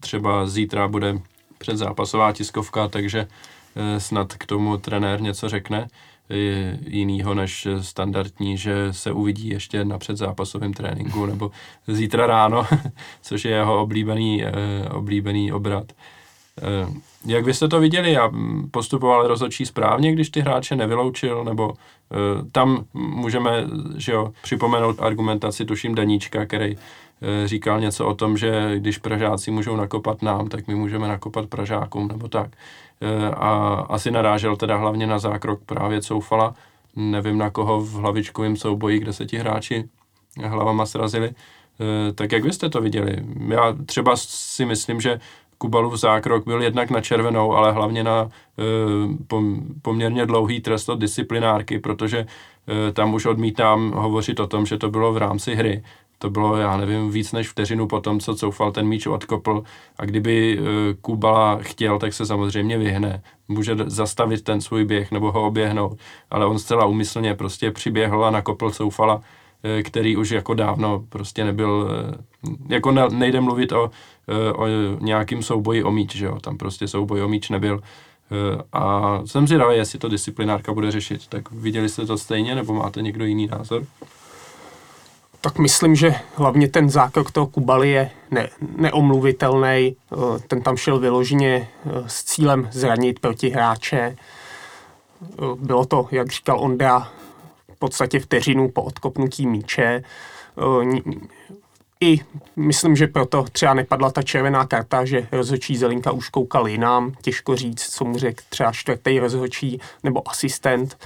třeba 0.00 0.46
zítra 0.46 0.88
bude 0.88 1.18
předzápasová 1.58 2.32
tiskovka, 2.32 2.88
takže 2.88 3.28
eh, 3.76 4.00
snad 4.00 4.34
k 4.34 4.46
tomu 4.46 4.76
trenér 4.76 5.20
něco 5.20 5.48
řekne 5.48 5.88
eh, 6.30 6.78
jinýho 6.86 7.34
než 7.34 7.68
standardní, 7.80 8.58
že 8.58 8.92
se 8.92 9.12
uvidí 9.12 9.48
ještě 9.48 9.84
na 9.84 9.98
předzápasovém 9.98 10.72
tréninku 10.72 11.26
nebo 11.26 11.50
zítra 11.86 12.26
ráno, 12.26 12.66
což 13.22 13.44
je 13.44 13.50
jeho 13.50 13.82
oblíbený, 13.82 14.44
eh, 14.44 14.52
oblíbený 14.88 15.52
obrat. 15.52 15.92
Eh, 16.62 16.92
Jak 17.26 17.44
byste 17.44 17.68
to 17.68 17.80
viděli? 17.80 18.12
Já 18.12 18.26
mm, 18.26 18.68
postupoval 18.70 19.26
rozhodčí 19.26 19.66
správně, 19.66 20.12
když 20.12 20.30
ty 20.30 20.40
hráče 20.40 20.76
nevyloučil, 20.76 21.44
nebo 21.44 21.72
eh, 21.72 22.16
tam 22.52 22.84
můžeme 22.94 23.64
že 23.96 24.12
jo, 24.12 24.32
připomenout 24.42 25.02
argumentaci, 25.02 25.64
tuším, 25.64 25.94
Daníčka, 25.94 26.46
který 26.46 26.76
eh, 26.76 27.48
říkal 27.48 27.80
něco 27.80 28.06
o 28.06 28.14
tom, 28.14 28.36
že 28.36 28.78
když 28.78 28.98
Pražáci 28.98 29.50
můžou 29.50 29.76
nakopat 29.76 30.22
nám, 30.22 30.48
tak 30.48 30.66
my 30.66 30.74
můžeme 30.74 31.08
nakopat 31.08 31.46
Pražákům, 31.46 32.08
nebo 32.08 32.28
tak. 32.28 32.50
A 33.36 33.74
asi 33.88 34.10
narážel 34.10 34.56
teda 34.56 34.76
hlavně 34.76 35.06
na 35.06 35.18
zákrok 35.18 35.60
právě 35.66 36.00
Coufala, 36.00 36.54
nevím 36.96 37.38
na 37.38 37.50
koho 37.50 37.80
v 37.80 37.92
hlavičkovém 37.92 38.56
souboji, 38.56 38.98
kde 38.98 39.12
se 39.12 39.26
ti 39.26 39.38
hráči 39.38 39.88
hlavama 40.44 40.86
srazili. 40.86 41.30
Tak 42.14 42.32
jak 42.32 42.42
byste 42.42 42.68
to 42.68 42.80
viděli? 42.80 43.16
Já 43.48 43.74
třeba 43.86 44.16
si 44.16 44.64
myslím, 44.64 45.00
že 45.00 45.20
Kubalův 45.58 45.94
zákrok 45.94 46.44
byl 46.44 46.62
jednak 46.62 46.90
na 46.90 47.00
červenou, 47.00 47.52
ale 47.52 47.72
hlavně 47.72 48.04
na 48.04 48.28
eh, 48.58 48.62
pom, 49.26 49.62
poměrně 49.82 50.26
dlouhý 50.26 50.60
trest 50.60 50.88
od 50.88 50.98
disciplinárky, 50.98 51.78
protože 51.78 52.26
eh, 52.88 52.92
tam 52.92 53.14
už 53.14 53.26
odmítám 53.26 53.92
hovořit 53.92 54.40
o 54.40 54.46
tom, 54.46 54.66
že 54.66 54.78
to 54.78 54.90
bylo 54.90 55.12
v 55.12 55.16
rámci 55.16 55.54
hry. 55.54 55.82
To 56.18 56.30
bylo, 56.30 56.56
já 56.56 56.76
nevím, 56.76 57.10
víc 57.10 57.32
než 57.32 57.48
vteřinu 57.48 57.86
po 57.86 58.00
tom, 58.00 58.20
co 58.20 58.34
Coufal 58.34 58.72
ten 58.72 58.86
míč 58.86 59.06
odkopl 59.06 59.62
a 59.98 60.04
kdyby 60.04 60.58
eh, 60.58 60.94
Kubala 61.00 61.58
chtěl, 61.62 61.98
tak 61.98 62.12
se 62.12 62.26
samozřejmě 62.26 62.78
vyhne. 62.78 63.22
Může 63.48 63.76
zastavit 63.86 64.44
ten 64.44 64.60
svůj 64.60 64.84
běh 64.84 65.12
nebo 65.12 65.32
ho 65.32 65.46
oběhnout, 65.46 65.98
ale 66.30 66.46
on 66.46 66.58
zcela 66.58 66.86
úmyslně 66.86 67.34
prostě 67.34 67.70
přiběhl 67.70 68.24
a 68.24 68.30
nakopl 68.30 68.70
Coufala, 68.70 69.20
který 69.82 70.16
už 70.16 70.30
jako 70.30 70.54
dávno 70.54 71.04
prostě 71.08 71.44
nebyl, 71.44 71.90
jako 72.68 72.92
ne, 72.92 73.08
nejde 73.10 73.40
mluvit 73.40 73.72
o, 73.72 73.90
eh, 74.28 74.52
o 74.52 74.66
nějakým 75.00 75.42
souboji 75.42 75.84
o 75.84 75.90
míč, 75.90 76.16
že 76.16 76.26
jo, 76.26 76.40
tam 76.40 76.58
prostě 76.58 76.88
souboj 76.88 77.22
o 77.22 77.28
míč 77.28 77.48
nebyl. 77.50 77.80
Eh, 78.32 78.62
A 78.72 79.12
jsem 79.24 79.46
zvědavý, 79.46 79.76
jestli 79.76 79.98
to 79.98 80.08
disciplinárka 80.08 80.72
bude 80.72 80.90
řešit. 80.90 81.26
Tak 81.26 81.50
viděli 81.50 81.88
jste 81.88 82.06
to 82.06 82.18
stejně, 82.18 82.54
nebo 82.54 82.74
máte 82.74 83.02
někdo 83.02 83.24
jiný 83.24 83.46
názor? 83.46 83.84
Tak 85.40 85.58
myslím, 85.58 85.94
že 85.94 86.14
hlavně 86.34 86.68
ten 86.68 86.90
zákrok 86.90 87.30
toho 87.30 87.46
Kubaly 87.46 87.90
je 87.90 88.10
ne, 88.30 88.48
neomluvitelný. 88.76 89.96
Ten 90.48 90.62
tam 90.62 90.76
šel 90.76 90.98
vyloženě 90.98 91.68
eh, 91.86 91.90
s 92.06 92.24
cílem 92.24 92.68
zranit 92.72 93.20
protihráče. 93.20 94.16
bylo 95.54 95.86
to, 95.86 96.08
jak 96.10 96.32
říkal 96.32 96.60
Ondra, 96.60 97.12
v 97.74 97.78
podstatě 97.78 98.20
vteřinu 98.20 98.68
po 98.68 98.82
odkopnutí 98.82 99.46
míče. 99.46 100.02
I 102.00 102.20
myslím, 102.56 102.96
že 102.96 103.06
proto 103.06 103.42
třeba 103.52 103.74
nepadla 103.74 104.10
ta 104.10 104.22
červená 104.22 104.66
karta, 104.66 105.04
že 105.04 105.28
rozhodčí 105.32 105.76
Zelinka 105.76 106.10
už 106.10 106.28
koukal 106.28 106.68
jinam. 106.68 107.12
Těžko 107.22 107.56
říct, 107.56 107.90
co 107.90 108.04
mu 108.04 108.18
řekl 108.18 108.42
třeba 108.48 108.72
čtvrtý 108.72 109.18
rozhodčí 109.18 109.80
nebo 110.02 110.28
asistent. 110.28 110.98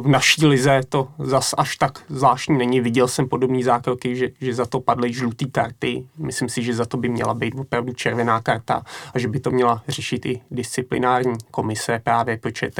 V 0.00 0.08
naší 0.08 0.46
lize 0.46 0.80
to 0.88 1.08
zas 1.18 1.54
až 1.58 1.76
tak 1.76 2.02
zvláštní 2.08 2.58
není. 2.58 2.80
Viděl 2.80 3.08
jsem 3.08 3.28
podobné 3.28 3.62
zákroky, 3.62 4.16
že, 4.16 4.28
že 4.40 4.54
za 4.54 4.66
to 4.66 4.80
padly 4.80 5.12
žluté 5.12 5.46
karty. 5.46 6.06
Myslím 6.18 6.48
si, 6.48 6.62
že 6.62 6.74
za 6.74 6.84
to 6.84 6.96
by 6.96 7.08
měla 7.08 7.34
být 7.34 7.54
opravdu 7.58 7.92
červená 7.92 8.40
karta 8.40 8.82
a 9.14 9.18
že 9.18 9.28
by 9.28 9.40
to 9.40 9.50
měla 9.50 9.82
řešit 9.88 10.26
i 10.26 10.40
disciplinární 10.50 11.34
komise 11.50 12.00
právě, 12.04 12.36
protože 12.36 12.70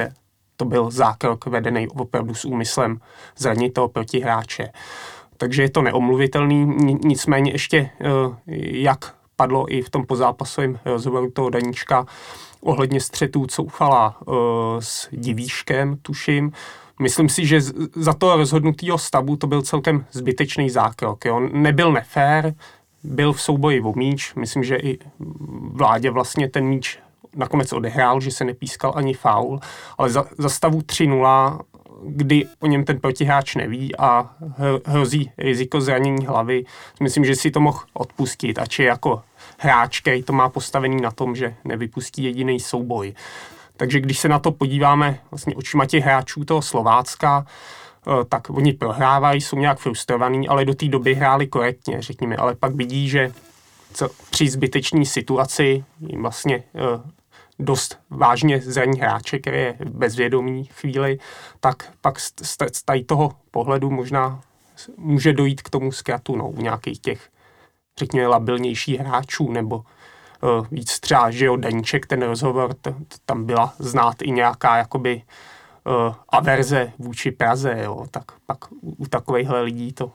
to 0.57 0.65
byl 0.65 0.91
zákrok 0.91 1.47
vedený 1.47 1.89
opravdu 1.89 2.35
s 2.35 2.45
úmyslem 2.45 3.01
zranit 3.37 3.71
toho 3.71 3.89
protihráče. 3.89 4.69
Takže 5.37 5.63
je 5.63 5.71
to 5.71 5.83
neomluvitelný, 5.83 6.67
nicméně 7.05 7.53
ještě, 7.53 7.91
eh, 8.01 8.07
jak 8.57 9.15
padlo 9.37 9.73
i 9.75 9.83
v 9.83 9.91
tom 9.91 10.07
pozápasovém 10.07 10.79
rozhovoru 10.85 11.31
toho 11.31 11.51
Daníčka, 11.51 12.07
ohledně 12.61 13.01
střetů 13.01 13.47
Coufala 13.47 14.17
uh, 14.27 14.35
s 14.79 15.09
Divíškem, 15.13 15.97
tuším. 16.03 16.53
Myslím 17.01 17.29
si, 17.29 17.47
že 17.47 17.61
za 17.95 18.13
to 18.13 18.37
rozhodnutého 18.37 18.99
stavu 18.99 19.37
to 19.37 19.47
byl 19.47 19.63
celkem 19.63 20.07
zbytečný 20.13 20.71
zákrok. 20.71 21.25
Jo. 21.25 21.41
Nebyl 21.53 21.93
nefér, 21.93 22.55
byl 23.03 23.33
v 23.33 23.43
souboji 23.43 23.81
o 23.81 23.93
míč. 23.97 24.35
Myslím, 24.35 24.65
že 24.65 24.77
i 24.77 24.99
vládě 25.73 26.11
vlastně 26.11 26.49
ten 26.49 26.65
míč 26.65 26.99
nakonec 27.37 27.73
odehrál, 27.73 28.21
že 28.21 28.31
se 28.31 28.45
nepískal 28.45 28.93
ani 28.97 29.15
faul, 29.15 29.61
ale 29.99 30.11
za, 30.11 30.25
za 30.39 30.49
stavu 30.49 30.81
3-0 30.81 31.61
kdy 32.07 32.47
o 32.61 32.67
něm 32.67 32.85
ten 32.85 33.01
protihráč 33.01 33.55
neví 33.55 33.97
a 33.97 34.31
hrozí 34.85 35.31
riziko 35.39 35.81
zranění 35.81 36.27
hlavy. 36.27 36.65
Myslím, 37.01 37.25
že 37.25 37.37
si 37.37 37.51
to 37.51 37.61
mohl 37.61 37.79
odpustit, 37.93 38.59
ač 38.59 38.79
je 38.79 38.87
jako 38.87 39.23
hráč, 39.59 40.01
který 40.01 40.23
to 40.23 40.33
má 40.33 40.49
postavený 40.49 41.03
na 41.03 41.11
tom, 41.11 41.37
že 41.37 41.55
nevypustí 41.65 42.25
jediný 42.25 42.61
souboj. 42.61 43.15
Takže 43.77 44.01
když 44.01 44.19
se 44.19 44.29
na 44.29 44.39
to 44.39 44.53
podíváme 44.53 45.19
vlastně 45.31 45.55
očima 45.55 45.87
těch 45.87 46.05
hráčů 46.05 46.45
toho 46.45 46.63
Slovácka, 46.63 47.47
eh, 47.47 48.25
tak 48.29 48.51
oni 48.51 48.73
prohrávají, 48.73 49.41
jsou 49.41 49.57
nějak 49.57 49.79
frustrovaní, 49.79 50.49
ale 50.49 50.65
do 50.65 50.75
té 50.75 50.89
doby 50.89 51.15
hráli 51.15 51.47
korektně, 51.47 52.03
řekněme. 52.03 52.37
Ale 52.37 52.55
pak 52.55 52.75
vidí, 52.75 53.09
že 53.09 53.33
co, 53.93 54.09
při 54.31 54.49
zbytečné 54.49 55.05
situaci 55.05 55.85
jim 56.01 56.23
vlastně 56.23 56.57
eh, 56.57 57.11
dost 57.59 57.99
vážně 58.11 58.61
zraní 58.61 59.01
hráče, 59.01 59.39
který 59.39 59.57
je 59.57 59.77
bezvědomý 59.85 60.65
chvíli, 60.65 61.19
tak 61.61 61.93
pak 62.01 62.21
z, 62.21 62.33
z, 62.43 62.57
z 62.73 62.85
toho 63.07 63.33
pohledu 63.51 63.91
možná 63.91 64.41
může 64.97 65.33
dojít 65.33 65.63
k 65.63 65.71
tomu 65.71 65.93
zkratu 65.93 66.37
no, 66.37 66.49
u 66.51 66.61
nějakých 66.61 66.99
těch, 66.99 67.29
řekněme, 67.99 68.27
labilnějších 68.27 69.01
hráčů, 69.01 69.53
nebo 69.53 69.77
uh, 69.77 70.67
víc 70.71 71.01
třeba, 71.01 71.31
že 71.31 71.45
jo, 71.45 71.57
Daníček, 71.57 72.07
ten 72.07 72.23
rozhovor, 72.23 72.75
t, 72.75 72.91
t, 72.93 73.17
tam 73.25 73.45
byla 73.45 73.75
znát 73.79 74.23
i 74.23 74.31
nějaká 74.31 74.77
jakoby 74.77 75.23
uh, 75.85 76.15
averze 76.29 76.93
vůči 76.99 77.31
Praze, 77.31 77.81
jo, 77.83 78.07
tak 78.11 78.25
pak 78.47 78.73
u, 78.73 78.95
u 78.99 79.07
takovýchhle 79.07 79.63
lidí 79.63 79.93
to 79.93 80.11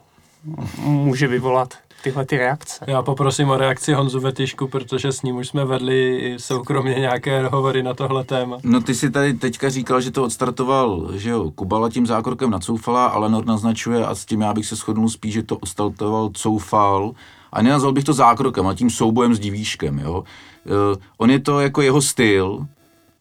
může 0.77 1.27
vyvolat 1.27 1.73
tyhle 2.03 2.25
ty 2.25 2.37
reakce. 2.37 2.85
Já 2.87 3.01
poprosím 3.01 3.49
o 3.49 3.57
reakci 3.57 3.93
Honzu 3.93 4.19
Vetyšku, 4.19 4.67
protože 4.67 5.11
s 5.11 5.21
ním 5.21 5.35
už 5.35 5.47
jsme 5.47 5.65
vedli 5.65 6.35
soukromně 6.37 6.93
nějaké 6.93 7.47
hovory 7.47 7.83
na 7.83 7.93
tohle 7.93 8.23
téma. 8.23 8.57
No 8.63 8.81
ty 8.81 8.95
si 8.95 9.09
tady 9.11 9.33
teďka 9.33 9.69
říkal, 9.69 10.01
že 10.01 10.11
to 10.11 10.23
odstartoval, 10.23 11.09
že 11.13 11.29
jo, 11.29 11.51
Kubala 11.51 11.89
tím 11.89 12.07
zákrokem 12.07 12.49
na 12.49 12.59
Coufala, 12.59 13.05
ale 13.05 13.29
Nord 13.29 13.47
naznačuje 13.47 14.05
a 14.05 14.15
s 14.15 14.25
tím 14.25 14.41
já 14.41 14.53
bych 14.53 14.65
se 14.65 14.75
shodnul 14.75 15.09
spíš, 15.09 15.33
že 15.33 15.43
to 15.43 15.57
odstartoval 15.57 16.29
Coufal 16.33 17.11
a 17.51 17.61
nenazval 17.61 17.93
bych 17.93 18.03
to 18.03 18.13
zákrokem, 18.13 18.67
a 18.67 18.73
tím 18.73 18.89
soubojem 18.89 19.35
s 19.35 19.39
divíškem, 19.39 19.99
jo. 19.99 20.23
Uh, 20.65 21.01
on 21.17 21.31
je 21.31 21.39
to 21.39 21.59
jako 21.59 21.81
jeho 21.81 22.01
styl, 22.01 22.67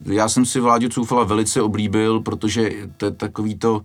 já 0.07 0.29
jsem 0.29 0.45
si 0.45 0.61
Vláďu 0.61 0.89
Coufala 0.89 1.25
velice 1.25 1.63
oblíbil, 1.63 2.21
protože 2.21 2.71
to 2.97 3.05
je 3.05 3.11
takový 3.11 3.55
to, 3.55 3.81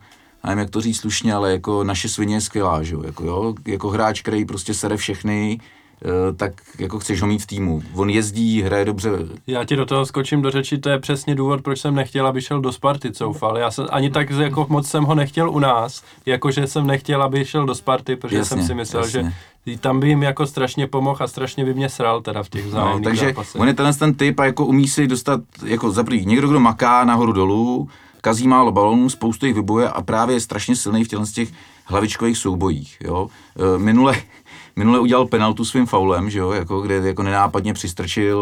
nevím, 0.48 0.60
jak 0.60 0.70
to 0.70 0.82
říct 0.82 1.00
slušně, 1.00 1.34
ale 1.34 1.52
jako 1.52 1.84
naše 1.84 2.10
svině 2.10 2.36
je 2.36 2.42
skvělá, 2.42 2.84
že 2.84 2.94
jo? 2.94 3.04
Jako, 3.06 3.26
jo? 3.26 3.54
jako 3.66 3.90
hráč, 3.90 4.22
který 4.22 4.46
prostě 4.46 4.74
sere 4.74 4.98
všechny, 4.98 5.60
eh, 6.06 6.34
tak 6.34 6.54
jako 6.80 7.00
chceš 7.00 7.22
ho 7.22 7.28
mít 7.28 7.42
v 7.42 7.48
týmu. 7.48 7.84
On 7.94 8.10
jezdí, 8.10 8.62
hraje 8.62 8.86
dobře. 8.86 9.10
Já 9.48 9.66
ti 9.66 9.76
do 9.76 9.86
toho 9.86 10.06
skočím 10.06 10.42
do 10.42 10.52
řeči, 10.52 10.78
to 10.78 10.90
je 10.90 11.00
přesně 11.00 11.36
důvod, 11.36 11.62
proč 11.62 11.80
jsem 11.80 11.96
nechtěl, 11.96 12.28
aby 12.28 12.42
šel 12.42 12.62
do 12.62 12.72
Sparty 12.72 13.12
Coufal. 13.12 13.58
Já 13.58 13.72
jsem 13.72 13.88
ani 13.92 14.10
tak 14.10 14.30
jako 14.30 14.66
moc 14.70 14.88
jsem 14.88 15.04
ho 15.04 15.16
nechtěl 15.16 15.50
u 15.50 15.60
nás, 15.60 16.04
jakože 16.26 16.68
jsem 16.68 16.88
nechtěl, 16.88 17.24
aby 17.24 17.46
šel 17.46 17.66
do 17.66 17.76
Sparty, 17.76 18.16
protože 18.16 18.38
jasně, 18.38 18.58
jsem 18.58 18.68
si 18.68 18.74
myslel, 18.74 19.04
jasně. 19.04 19.34
že 19.66 19.78
tam 19.78 20.00
by 20.00 20.08
jim 20.08 20.24
jako 20.24 20.48
strašně 20.48 20.88
pomohl 20.88 21.24
a 21.24 21.28
strašně 21.28 21.66
by 21.66 21.74
mě 21.74 21.90
sral 21.90 22.22
teda 22.22 22.44
v 22.44 22.50
těch 22.50 22.66
vzájemných 22.66 23.00
no, 23.00 23.10
takže 23.10 23.26
zápasech. 23.26 23.62
on 23.62 23.68
je 23.68 23.74
ten, 23.74 23.94
ten 23.94 24.14
typ 24.14 24.40
a 24.40 24.46
jako 24.46 24.66
umí 24.66 24.88
si 24.88 25.08
dostat, 25.08 25.42
jako 25.66 25.92
za 25.92 26.04
prvý, 26.04 26.26
někdo, 26.26 26.48
kdo 26.48 26.60
maká 26.60 27.06
nahoru 27.06 27.32
dolů, 27.32 27.90
kazí 28.24 28.48
málo 28.48 28.72
balonů, 28.72 29.10
spoustu 29.10 29.46
jich 29.46 29.56
vyboje 29.56 29.90
a 29.90 30.02
právě 30.02 30.36
je 30.36 30.40
strašně 30.40 30.76
silný 30.76 31.04
v 31.04 31.08
těchto 31.08 31.26
těch 31.26 31.50
hlavičkových 31.86 32.38
soubojích. 32.38 32.98
Jo? 33.04 33.28
E, 33.76 33.78
minule, 33.78 34.16
minule 34.76 35.00
udělal 35.00 35.26
penaltu 35.26 35.66
svým 35.66 35.86
faulem, 35.86 36.30
že 36.30 36.40
jo? 36.40 36.52
Jako, 36.52 36.82
kde 36.82 36.96
jako 36.96 37.24
nenápadně 37.24 37.74
přistrčil, 37.74 38.40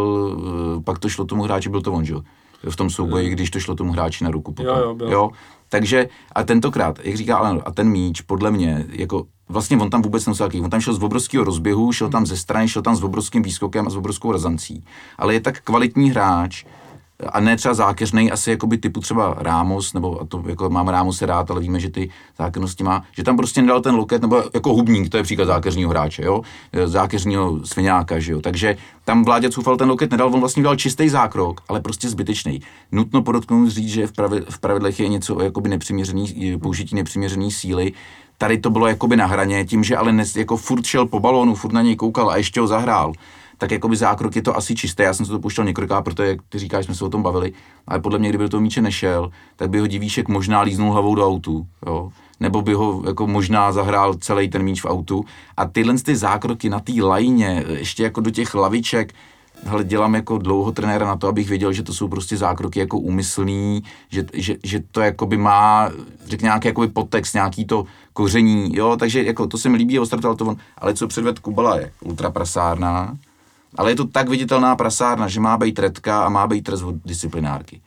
e, 0.80 0.84
pak 0.84 1.00
to 1.00 1.10
šlo 1.10 1.26
tomu 1.26 1.44
hráči, 1.44 1.70
byl 1.70 1.82
to 1.82 1.94
on, 1.94 2.06
že 2.06 2.14
jo? 2.14 2.22
v 2.70 2.76
tom 2.76 2.90
souboji, 2.90 3.30
když 3.30 3.50
to 3.50 3.60
šlo 3.60 3.76
tomu 3.76 3.92
hráči 3.92 4.24
na 4.24 4.32
ruku 4.32 4.52
potom. 4.52 4.78
Jo, 4.78 4.96
jo, 5.00 5.12
jo? 5.12 5.30
Takže 5.70 6.10
a 6.36 6.44
tentokrát, 6.44 7.00
jak 7.04 7.16
říká 7.16 7.38
Alan, 7.38 7.62
a 7.66 7.72
ten 7.72 7.90
míč, 7.90 8.22
podle 8.22 8.52
mě, 8.52 8.86
jako 8.90 9.26
vlastně 9.50 9.78
on 9.78 9.90
tam 9.90 10.02
vůbec 10.02 10.26
nemusel 10.26 10.50
on 10.64 10.70
tam 10.70 10.82
šel 10.82 10.94
z 10.94 11.04
obrovského 11.04 11.44
rozběhu, 11.44 11.92
šel 11.92 12.10
tam 12.10 12.26
ze 12.26 12.38
strany, 12.38 12.68
šel 12.68 12.82
tam 12.82 12.96
s 12.96 13.04
obrovským 13.04 13.44
výskokem 13.44 13.88
a 13.88 13.90
s 13.90 13.96
obrovskou 13.96 14.32
razancí. 14.32 14.84
Ale 15.18 15.34
je 15.34 15.40
tak 15.40 15.62
kvalitní 15.62 16.10
hráč, 16.12 16.66
a 17.30 17.40
ne 17.40 17.58
třeba 17.58 17.74
zákeřný, 17.74 18.32
asi 18.32 18.50
jakoby 18.50 18.78
typu 18.78 19.00
třeba 19.00 19.36
Rámos, 19.38 19.94
nebo 19.94 20.22
a 20.22 20.26
to 20.26 20.44
jako 20.48 20.70
mám 20.70 20.88
Rámos 20.88 21.22
rád, 21.22 21.52
ale 21.52 21.60
víme, 21.60 21.80
že 21.80 21.90
ty 21.90 22.10
zákeřnosti 22.38 22.84
má, 22.84 23.04
že 23.12 23.24
tam 23.24 23.38
prostě 23.38 23.62
nedal 23.62 23.82
ten 23.82 23.96
loket, 23.96 24.22
nebo 24.22 24.44
jako 24.54 24.74
hubník, 24.74 25.10
to 25.10 25.18
je 25.18 25.24
příklad 25.24 25.46
zákeřního 25.46 25.90
hráče, 25.90 26.24
jo, 26.24 26.42
zákeřního 26.86 27.66
sviňáka, 27.66 28.20
že 28.20 28.32
jo, 28.32 28.42
takže 28.42 28.78
tam 29.06 29.24
Vládě 29.24 29.50
Cufal 29.50 29.78
ten 29.78 29.90
loket 29.90 30.12
nedal, 30.12 30.28
on 30.34 30.40
vlastně 30.40 30.64
dal 30.64 30.76
čistý 30.76 31.10
zákrok, 31.10 31.62
ale 31.68 31.82
prostě 31.82 32.10
zbytečný. 32.10 32.62
Nutno 32.92 33.22
podotknout 33.22 33.70
říct, 33.70 33.90
že 33.90 34.08
v, 34.08 34.12
pravi, 34.12 34.42
v 34.50 34.60
pravidlech 34.60 35.00
je 35.00 35.08
něco 35.08 35.36
o 35.36 35.42
jakoby 35.42 35.70
nepřiměřený, 35.70 36.58
použití 36.62 36.96
nepřiměřený 36.96 37.52
síly, 37.52 37.94
tady 38.38 38.58
to 38.58 38.70
bylo 38.70 38.88
jakoby 38.88 39.18
na 39.18 39.26
hraně, 39.26 39.66
tím, 39.66 39.84
že 39.84 39.98
ale 39.98 40.12
nes, 40.12 40.36
jako 40.36 40.58
furt 40.58 40.86
šel 40.86 41.06
po 41.06 41.20
balónu, 41.20 41.56
furt 41.56 41.72
na 41.72 41.82
něj 41.82 41.96
koukal 41.96 42.30
a 42.30 42.38
ještě 42.38 42.60
ho 42.60 42.68
zahrál 42.68 43.14
tak 43.62 43.72
jakoby 43.72 43.96
zákrok 43.96 44.36
je 44.36 44.42
to 44.42 44.58
asi 44.58 44.76
čisté. 44.76 45.04
Já 45.04 45.14
jsem 45.14 45.26
se 45.26 45.32
to 45.32 45.40
pouštěl 45.40 45.66
několikrát, 45.66 46.02
protože 46.02 46.28
jak 46.28 46.40
ty 46.50 46.60
říkáš, 46.60 46.86
jsme 46.86 46.96
se 46.96 47.06
o 47.06 47.10
tom 47.10 47.24
bavili, 47.24 47.54
ale 47.88 48.00
podle 48.00 48.20
mě, 48.20 48.30
kdyby 48.30 48.44
do 48.44 48.50
toho 48.50 48.62
míče 48.62 48.82
nešel, 48.82 49.32
tak 49.56 49.70
by 49.70 49.80
ho 49.80 49.88
divíšek 49.88 50.28
možná 50.28 50.62
líznul 50.62 50.92
hlavou 50.92 51.16
do 51.16 51.28
autu, 51.28 51.68
jo? 51.86 52.10
nebo 52.40 52.62
by 52.62 52.74
ho 52.74 53.04
jako 53.08 53.28
možná 53.28 53.72
zahrál 53.72 54.14
celý 54.14 54.50
ten 54.50 54.64
míč 54.64 54.82
v 54.82 54.86
autu. 54.86 55.26
A 55.58 55.66
tyhle 55.66 55.94
ty 55.94 56.16
zákroky 56.16 56.70
na 56.70 56.80
té 56.80 56.94
lajně, 57.04 57.64
ještě 57.68 58.04
jako 58.04 58.22
do 58.22 58.32
těch 58.32 58.56
laviček, 58.56 59.14
hele, 59.64 59.84
dělám 59.84 60.16
jako 60.16 60.38
dlouho 60.38 60.72
trenéra 60.72 61.08
na 61.08 61.16
to, 61.16 61.28
abych 61.28 61.50
věděl, 61.50 61.74
že 61.74 61.84
to 61.84 61.94
jsou 61.94 62.08
prostě 62.08 62.38
zákroky 62.38 62.80
jako 62.80 62.98
úmyslný, 62.98 63.84
že, 64.10 64.26
že, 64.34 64.56
že 64.64 64.84
to 64.92 65.02
jakoby 65.02 65.38
má, 65.38 65.90
řekl 66.26 66.44
nějaký 66.44 66.68
jakoby 66.68 66.88
podtext, 66.88 67.34
nějaký 67.34 67.66
to 67.66 67.86
koření, 68.14 68.76
jo, 68.76 68.98
takže 69.00 69.24
jako 69.24 69.48
to 69.48 69.58
se 69.58 69.70
mi 69.70 69.78
líbí, 69.78 70.00
ostartoval 70.00 70.36
to 70.36 70.46
on, 70.46 70.58
ale 70.78 70.94
co 70.94 71.08
předved 71.08 71.40
Kubala 71.40 71.78
je 71.78 71.92
ultra 72.04 72.32
prasárná, 72.32 73.18
ale 73.78 73.92
je 73.92 73.96
to 73.96 74.08
tak 74.08 74.30
viditelná 74.30 74.76
prasárna, 74.76 75.28
že 75.28 75.40
má 75.40 75.58
být 75.58 75.80
redka 75.80 76.24
a 76.24 76.30
má 76.30 76.48
být 76.48 76.62
trest 76.62 76.82
od 76.82 76.96
disciplinárky. 77.06 77.82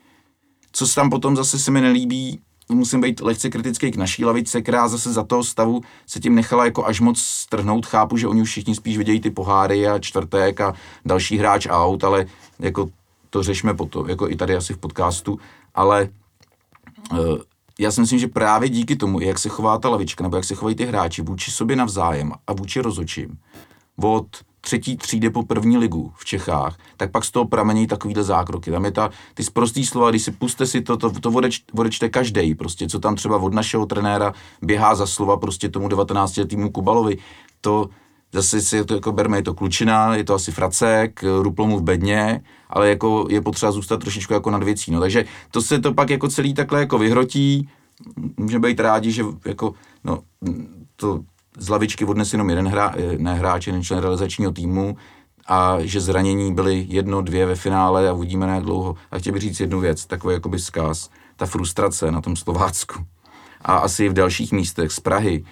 Co 0.72 0.86
se 0.86 0.94
tam 0.94 1.10
potom 1.10 1.36
zase 1.36 1.58
se 1.58 1.70
mi 1.70 1.80
nelíbí, 1.80 2.40
musím 2.68 3.00
být 3.00 3.20
lehce 3.20 3.50
kritický 3.50 3.90
k 3.90 3.96
naší 3.96 4.24
lavice, 4.24 4.62
která 4.62 4.88
zase 4.88 5.12
za 5.12 5.22
toho 5.22 5.44
stavu 5.44 5.80
se 6.06 6.20
tím 6.20 6.34
nechala 6.34 6.64
jako 6.64 6.86
až 6.86 7.00
moc 7.00 7.18
strhnout. 7.18 7.86
Chápu, 7.86 8.16
že 8.16 8.28
oni 8.28 8.42
už 8.42 8.50
všichni 8.50 8.74
spíš 8.74 8.98
vidějí 8.98 9.20
ty 9.20 9.30
poháry 9.30 9.88
a 9.88 9.98
čtvrtek 9.98 10.60
a 10.60 10.74
další 11.04 11.38
hráč 11.38 11.66
aut, 11.70 12.04
ale 12.04 12.26
jako 12.58 12.88
to 13.30 13.42
řešme 13.42 13.74
potom, 13.74 14.08
jako 14.08 14.30
i 14.30 14.36
tady 14.36 14.56
asi 14.56 14.74
v 14.74 14.78
podcastu, 14.78 15.38
ale 15.74 16.08
uh, 17.12 17.18
já 17.78 17.90
si 17.90 18.00
myslím, 18.00 18.18
že 18.18 18.28
právě 18.28 18.68
díky 18.68 18.96
tomu, 18.96 19.20
jak 19.20 19.38
se 19.38 19.48
chová 19.48 19.78
ta 19.78 19.88
lavička, 19.88 20.24
nebo 20.24 20.36
jak 20.36 20.44
se 20.44 20.54
chovají 20.54 20.76
ty 20.76 20.84
hráči 20.84 21.22
vůči 21.22 21.50
sobě 21.50 21.76
navzájem 21.76 22.32
a 22.46 22.52
vůči 22.52 22.80
rozočím, 22.80 23.38
od 24.02 24.26
třetí 24.64 24.96
třídy 24.96 25.30
po 25.30 25.42
první 25.42 25.78
ligu 25.78 26.12
v 26.16 26.24
Čechách, 26.24 26.76
tak 26.96 27.10
pak 27.10 27.24
z 27.24 27.30
toho 27.30 27.44
pramení 27.44 27.86
takovýhle 27.86 28.22
zákroky. 28.22 28.70
Tam 28.70 28.84
je 28.84 28.90
ta, 28.90 29.10
ty 29.34 29.44
zprostý 29.44 29.86
slova, 29.86 30.10
když 30.10 30.22
si 30.22 30.30
puste 30.32 30.66
si 30.66 30.80
to, 30.80 30.96
to, 30.96 31.10
to 31.10 31.30
odeč, 31.30 31.62
odečte 31.78 32.08
každý, 32.08 32.54
prostě 32.54 32.88
co 32.88 32.98
tam 32.98 33.16
třeba 33.16 33.36
od 33.36 33.54
našeho 33.54 33.86
trenéra 33.86 34.32
běhá 34.62 34.94
za 34.94 35.06
slova 35.06 35.36
prostě 35.36 35.68
tomu 35.68 35.88
19 35.88 36.36
letýmu 36.36 36.70
Kubalovi, 36.70 37.16
to 37.60 37.88
zase 38.32 38.60
si 38.60 38.84
to 38.84 38.94
jako 38.94 39.12
berme, 39.12 39.38
je 39.38 39.42
to 39.42 39.54
klučina, 39.54 40.16
je 40.16 40.24
to 40.24 40.34
asi 40.34 40.52
fracek, 40.52 41.24
ruplo 41.42 41.66
mu 41.66 41.78
v 41.78 41.82
bedně, 41.82 42.42
ale 42.70 42.88
jako 42.88 43.26
je 43.30 43.40
potřeba 43.40 43.72
zůstat 43.72 44.00
trošičku 44.00 44.32
jako 44.32 44.50
nad 44.50 44.62
věcí, 44.62 44.90
no, 44.90 45.00
takže 45.00 45.24
to 45.50 45.62
se 45.62 45.78
to 45.78 45.94
pak 45.94 46.10
jako 46.10 46.28
celý 46.28 46.54
takhle 46.54 46.80
jako 46.80 46.98
vyhrotí, 46.98 47.68
můžeme 48.36 48.68
být 48.68 48.80
rádi, 48.80 49.12
že 49.12 49.24
jako, 49.44 49.74
no, 50.04 50.22
to 50.96 51.20
z 51.58 51.68
lavičky 51.68 52.04
odnes 52.04 52.32
jenom 52.32 52.50
jeden 52.50 52.68
hra, 52.68 52.94
ne 53.18 53.34
hráč, 53.34 53.66
jeden 53.66 53.82
člen 53.82 54.00
realizačního 54.00 54.52
týmu 54.52 54.96
a 55.46 55.76
že 55.80 56.00
zranění 56.00 56.54
byly 56.54 56.86
jedno, 56.88 57.22
dvě 57.22 57.46
ve 57.46 57.54
finále 57.54 58.08
a 58.08 58.12
uvidíme 58.12 58.46
na 58.46 58.54
jak 58.54 58.64
dlouho. 58.64 58.94
A 59.10 59.18
chtěl 59.18 59.32
bych 59.32 59.42
říct 59.42 59.60
jednu 59.60 59.80
věc, 59.80 60.06
takový 60.06 60.34
jakoby 60.34 60.58
zkaz, 60.58 61.10
ta 61.36 61.46
frustrace 61.46 62.10
na 62.10 62.20
tom 62.20 62.36
Slovácku 62.36 63.04
a 63.64 63.76
asi 63.76 64.08
v 64.08 64.12
dalších 64.12 64.52
místech 64.52 64.92
z 64.92 65.00
Prahy, 65.00 65.44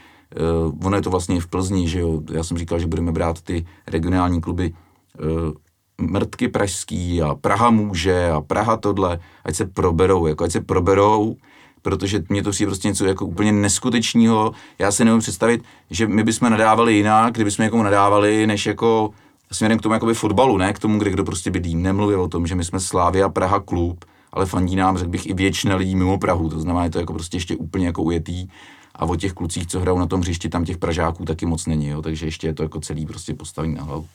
uh, 0.66 0.86
ono 0.86 0.96
je 0.96 1.02
to 1.02 1.10
vlastně 1.10 1.40
v 1.40 1.46
Plzni, 1.46 1.88
že 1.88 2.00
jo, 2.00 2.20
já 2.32 2.44
jsem 2.44 2.58
říkal, 2.58 2.78
že 2.78 2.86
budeme 2.86 3.12
brát 3.12 3.40
ty 3.40 3.66
regionální 3.86 4.40
kluby 4.40 4.72
uh, 4.72 5.52
Mrtky 6.00 6.48
pražský 6.48 7.22
a 7.22 7.34
Praha 7.34 7.70
může 7.70 8.30
a 8.30 8.40
Praha 8.40 8.76
tohle, 8.76 9.18
ať 9.44 9.56
se 9.56 9.66
proberou, 9.66 10.26
jako 10.26 10.44
ať 10.44 10.52
se 10.52 10.60
proberou, 10.60 11.36
protože 11.82 12.22
mě 12.28 12.42
to 12.42 12.50
přijde 12.50 12.68
prostě 12.68 12.88
něco 12.88 13.04
jako 13.04 13.26
úplně 13.26 13.52
neskutečného. 13.52 14.52
Já 14.78 14.92
si 14.92 15.04
nemůžu 15.04 15.20
představit, 15.22 15.62
že 15.90 16.06
my 16.06 16.24
bychom 16.24 16.50
nadávali 16.50 16.94
jinak, 16.94 17.34
kdybychom 17.34 17.64
někomu 17.64 17.82
nadávali, 17.82 18.46
než 18.46 18.66
jako 18.66 19.10
směrem 19.52 19.78
k 19.78 19.82
tomu 19.82 19.92
jakoby 19.92 20.14
fotbalu, 20.14 20.56
ne 20.56 20.72
k 20.72 20.78
tomu, 20.78 20.98
kde 20.98 21.10
kdo 21.10 21.24
prostě 21.24 21.50
bydlí. 21.50 21.74
Nemluvě 21.74 22.16
o 22.16 22.28
tom, 22.28 22.46
že 22.46 22.54
my 22.54 22.64
jsme 22.64 22.80
Slávia 22.80 23.28
Praha 23.28 23.60
klub, 23.60 24.04
ale 24.32 24.46
fandí 24.46 24.76
nám, 24.76 24.98
řekl 24.98 25.10
bych, 25.10 25.26
i 25.26 25.34
většina 25.34 25.76
lidí 25.76 25.96
mimo 25.96 26.18
Prahu, 26.18 26.48
to 26.48 26.60
znamená, 26.60 26.84
je 26.84 26.90
to 26.90 26.98
jako 26.98 27.12
prostě 27.12 27.36
ještě 27.36 27.56
úplně 27.56 27.86
jako 27.86 28.02
ujetý 28.02 28.48
a 28.94 29.04
o 29.04 29.16
těch 29.16 29.32
klucích, 29.32 29.66
co 29.66 29.80
hrajou 29.80 29.98
na 29.98 30.06
tom 30.06 30.20
hřišti, 30.20 30.48
tam 30.48 30.64
těch 30.64 30.78
Pražáků 30.78 31.24
taky 31.24 31.46
moc 31.46 31.66
není, 31.66 31.88
jo, 31.88 32.02
takže 32.02 32.26
ještě 32.26 32.46
je 32.46 32.54
to 32.54 32.62
jako 32.62 32.80
celý 32.80 33.06
prostě 33.06 33.34
postavení 33.34 33.74
na 33.74 33.82
hlavu. 33.82 34.06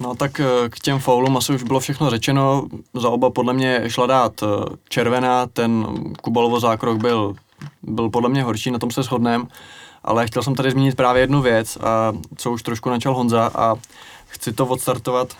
No 0.00 0.14
tak 0.14 0.40
eh, 0.40 0.68
k 0.68 0.78
těm 0.78 0.98
faulům 0.98 1.36
asi 1.36 1.52
už 1.52 1.62
bylo 1.62 1.80
všechno 1.80 2.10
řečeno. 2.10 2.66
Za 2.94 3.08
oba 3.08 3.30
podle 3.30 3.52
mě 3.52 3.82
šla 3.86 4.06
dát 4.06 4.42
eh, 4.42 4.46
červená, 4.88 5.46
ten 5.46 5.86
Kubalovo 6.22 6.60
zákrok 6.60 6.98
byl, 6.98 7.36
byl 7.82 8.10
podle 8.10 8.28
mě 8.28 8.42
horší, 8.42 8.70
na 8.70 8.78
tom 8.78 8.90
se 8.90 9.02
shodneme. 9.02 9.44
Ale 10.04 10.26
chtěl 10.26 10.42
jsem 10.42 10.54
tady 10.54 10.70
zmínit 10.70 10.96
právě 10.96 11.22
jednu 11.22 11.42
věc, 11.42 11.76
a 11.76 12.12
co 12.36 12.50
už 12.50 12.62
trošku 12.62 12.90
načal 12.90 13.14
Honza 13.14 13.50
a 13.54 13.74
chci 14.26 14.52
to 14.52 14.66
odstartovat 14.66 15.36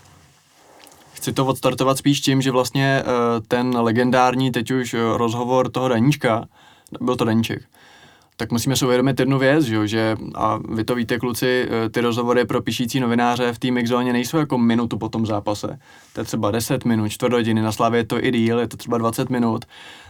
chci 1.12 1.33
to 1.33 1.47
odstartovat 1.47 1.99
spíš 1.99 2.21
tím, 2.21 2.42
že 2.42 2.51
vlastně 2.51 3.03
eh, 3.03 3.05
ten 3.49 3.77
legendární 3.79 4.53
teď 4.53 4.71
už 4.71 4.97
rozhovor 5.16 5.71
toho 5.71 5.88
Daníčka, 5.88 6.45
byl 7.01 7.16
to 7.16 7.25
Daníček, 7.25 7.62
tak 8.37 8.53
musíme 8.53 8.77
si 8.77 8.85
uvědomit 8.85 9.20
jednu 9.20 9.38
věc, 9.38 9.64
že, 9.64 10.16
a 10.35 10.59
vy 10.68 10.85
to 10.85 10.94
víte, 10.94 11.18
kluci, 11.18 11.68
eh, 11.70 11.88
ty 11.88 12.01
rozhovory 12.01 12.44
pro 12.44 12.62
píšící 12.62 13.01
novináře 13.01 13.53
v 13.53 13.59
té 13.59 13.68
zóně 13.87 14.12
nejsou 14.12 14.37
jako 14.38 14.59
minutu 14.59 14.99
po 14.99 15.09
tom 15.09 15.27
zápase. 15.27 15.79
To 16.12 16.20
je 16.20 16.25
třeba 16.25 16.51
10 16.51 16.85
minut, 16.85 17.09
čtvrt 17.09 17.33
hodiny, 17.33 17.62
na 17.62 17.72
Slavě 17.72 18.01
je 18.01 18.05
to 18.05 18.25
i 18.25 18.31
díl, 18.31 18.59
je 18.59 18.68
to 18.68 18.77
třeba 18.77 18.99
20 18.99 19.31
minut. 19.31 19.64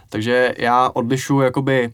Takže 0.08 0.54
já 0.58 0.90
odlišu 0.94 1.40
jakoby 1.40 1.92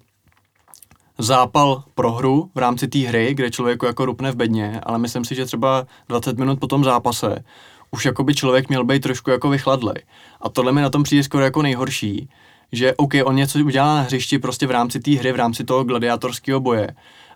zápal 1.19 1.85
pro 1.95 2.13
hru 2.13 2.51
v 2.55 2.59
rámci 2.59 2.89
té 2.89 2.99
hry, 2.99 3.35
kde 3.35 3.51
člověk 3.51 3.83
jako 3.83 4.05
rupne 4.05 4.33
v 4.33 4.37
bedně, 4.37 4.81
ale 4.83 4.99
myslím 4.99 5.25
si, 5.25 5.35
že 5.35 5.47
třeba 5.47 5.87
20 6.09 6.39
minut 6.39 6.61
po 6.61 6.67
tom 6.67 6.85
zápase 6.85 7.45
už 7.91 8.05
jakoby 8.05 8.35
člověk 8.35 8.69
měl 8.69 8.85
být 8.85 9.03
trošku 9.03 9.31
jako 9.31 9.49
vychladlej. 9.49 10.03
A 10.41 10.49
tohle 10.49 10.73
mi 10.73 10.83
na 10.83 10.91
tom 10.91 11.03
přijde 11.03 11.23
skoro 11.23 11.45
jako 11.45 11.63
nejhorší, 11.63 12.29
že 12.73 12.95
OK, 12.95 13.15
on 13.25 13.37
něco 13.37 13.59
udělá 13.59 13.95
na 13.95 14.01
hřišti 14.01 14.39
prostě 14.39 14.67
v 14.67 14.71
rámci 14.71 15.01
té 15.01 15.11
hry, 15.11 15.33
v 15.33 15.37
rámci 15.37 15.65
toho 15.65 15.85
gladiátorského 15.85 16.61
boje, 16.61 16.89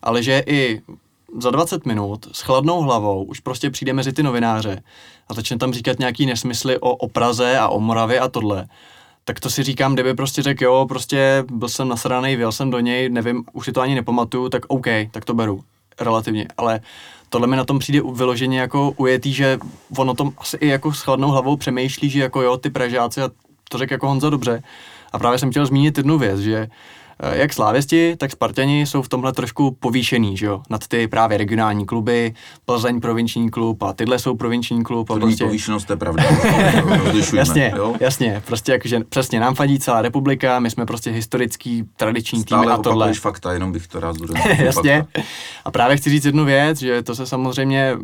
ale 0.02 0.22
že 0.22 0.42
i 0.46 0.80
za 1.38 1.50
20 1.50 1.86
minut 1.86 2.28
s 2.32 2.40
chladnou 2.40 2.80
hlavou 2.80 3.24
už 3.24 3.40
prostě 3.40 3.70
přijde 3.70 3.92
mezi 3.92 4.12
ty 4.12 4.22
novináře 4.22 4.82
a 5.28 5.34
začne 5.34 5.58
tam 5.58 5.72
říkat 5.72 5.98
nějaký 5.98 6.26
nesmysly 6.26 6.78
o, 6.78 6.96
o 6.96 7.08
Praze 7.08 7.58
a 7.58 7.68
o 7.68 7.80
Moravě 7.80 8.20
a 8.20 8.28
tohle, 8.28 8.66
tak 9.24 9.40
to 9.40 9.50
si 9.50 9.62
říkám, 9.62 9.94
kdyby 9.94 10.14
prostě 10.14 10.42
řekl, 10.42 10.64
jo, 10.64 10.86
prostě 10.88 11.44
byl 11.52 11.68
jsem 11.68 11.88
nasraný, 11.88 12.36
věl 12.36 12.52
jsem 12.52 12.70
do 12.70 12.80
něj, 12.80 13.08
nevím, 13.08 13.44
už 13.52 13.64
si 13.64 13.72
to 13.72 13.80
ani 13.80 13.94
nepamatuju, 13.94 14.48
tak 14.48 14.62
OK, 14.68 14.86
tak 15.10 15.24
to 15.24 15.34
beru, 15.34 15.64
relativně, 16.00 16.46
ale 16.56 16.80
tohle 17.28 17.46
mi 17.46 17.56
na 17.56 17.64
tom 17.64 17.78
přijde 17.78 18.00
vyloženě 18.12 18.60
jako 18.60 18.94
ujetý, 18.96 19.32
že 19.32 19.58
on 19.96 20.10
o 20.10 20.14
tom 20.14 20.32
asi 20.38 20.56
i 20.56 20.66
jako 20.66 20.92
s 20.92 21.00
chladnou 21.00 21.30
hlavou 21.30 21.56
přemýšlí, 21.56 22.10
že 22.10 22.20
jako 22.20 22.42
jo, 22.42 22.56
ty 22.56 22.70
Pražáci, 22.70 23.22
a 23.22 23.30
to 23.68 23.78
řekl 23.78 23.92
jako 23.92 24.08
Honza 24.08 24.30
dobře, 24.30 24.62
a 25.16 25.18
právě 25.18 25.38
jsem 25.38 25.50
chtěl 25.50 25.66
zmínit 25.66 25.96
jednu 25.98 26.18
věc, 26.18 26.40
že 26.40 26.68
jak 27.32 27.52
slávěsti, 27.52 28.16
tak 28.16 28.30
Spartani 28.30 28.86
jsou 28.86 29.02
v 29.02 29.08
tomhle 29.08 29.32
trošku 29.32 29.70
povýšený, 29.80 30.36
že 30.36 30.46
jo, 30.46 30.62
nad 30.70 30.86
ty 30.88 31.08
právě 31.08 31.38
regionální 31.38 31.86
kluby, 31.86 32.34
Plzeň 32.64 33.00
provinční 33.00 33.50
klub 33.50 33.82
a 33.82 33.92
tyhle 33.92 34.18
jsou 34.18 34.36
provinční 34.36 34.84
klub. 34.84 35.08
To 35.08 35.14
a 35.14 35.18
prostě... 35.18 35.44
povýšenost, 35.44 35.84
to 35.84 35.92
je 35.92 35.96
pravda. 35.96 36.24
jasně, 37.34 37.72
jo? 37.76 37.94
jasně, 38.00 38.42
prostě 38.46 38.72
jakože 38.72 39.00
přesně 39.08 39.40
nám 39.40 39.54
fadí 39.54 39.78
celá 39.78 40.02
republika, 40.02 40.58
my 40.58 40.70
jsme 40.70 40.86
prostě 40.86 41.10
historický, 41.10 41.84
tradiční 41.96 42.44
tým 42.44 42.58
a 42.58 42.78
tohle. 42.78 43.14
fakta, 43.14 43.52
jenom 43.52 43.72
bych 43.72 43.86
to 43.86 44.00
rád 44.00 44.16
jasně. 44.58 45.06
A 45.64 45.70
právě 45.70 45.96
chci 45.96 46.10
říct 46.10 46.24
jednu 46.24 46.44
věc, 46.44 46.78
že 46.78 47.02
to 47.02 47.14
se 47.14 47.26
samozřejmě 47.26 47.96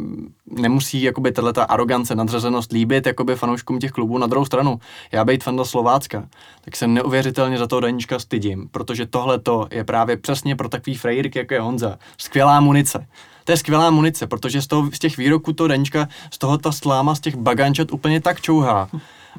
nemusí 0.50 1.02
jakoby 1.02 1.32
tato 1.32 1.72
arogance, 1.72 2.14
nadřazenost 2.14 2.72
líbit 2.72 3.06
jakoby 3.06 3.36
fanouškům 3.36 3.78
těch 3.78 3.90
klubů. 3.90 4.18
Na 4.18 4.26
druhou 4.26 4.44
stranu, 4.44 4.80
já 5.12 5.24
být 5.24 5.44
fanda 5.44 5.64
Slovácka, 5.64 6.28
tak 6.64 6.76
se 6.76 6.86
neuvěřitelně 6.86 7.58
za 7.58 7.66
toho 7.66 7.80
Daníčka 7.80 8.18
stydím, 8.18 8.68
protože 8.70 9.01
tohle 9.06 9.38
to 9.38 9.68
je 9.70 9.84
právě 9.84 10.16
přesně 10.16 10.56
pro 10.56 10.68
takový 10.68 10.96
frejírky, 10.96 11.38
jako 11.38 11.54
je 11.54 11.60
Honza, 11.60 11.98
skvělá 12.18 12.60
munice. 12.60 13.06
To 13.44 13.52
je 13.52 13.56
skvělá 13.56 13.90
munice, 13.90 14.26
protože 14.26 14.62
z, 14.62 14.66
toho, 14.66 14.90
z 14.92 14.98
těch 14.98 15.16
výroků 15.16 15.52
toho 15.52 15.68
Daníčka, 15.68 16.08
z 16.30 16.38
toho 16.38 16.58
ta 16.58 16.72
sláma, 16.72 17.14
z 17.14 17.20
těch 17.20 17.36
bagančat 17.36 17.92
úplně 17.92 18.20
tak 18.20 18.40
čouhá. 18.40 18.88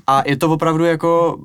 A 0.08 0.23
je 0.26 0.38
to 0.38 0.49
opravdu 0.49 0.86
jako 0.86 1.39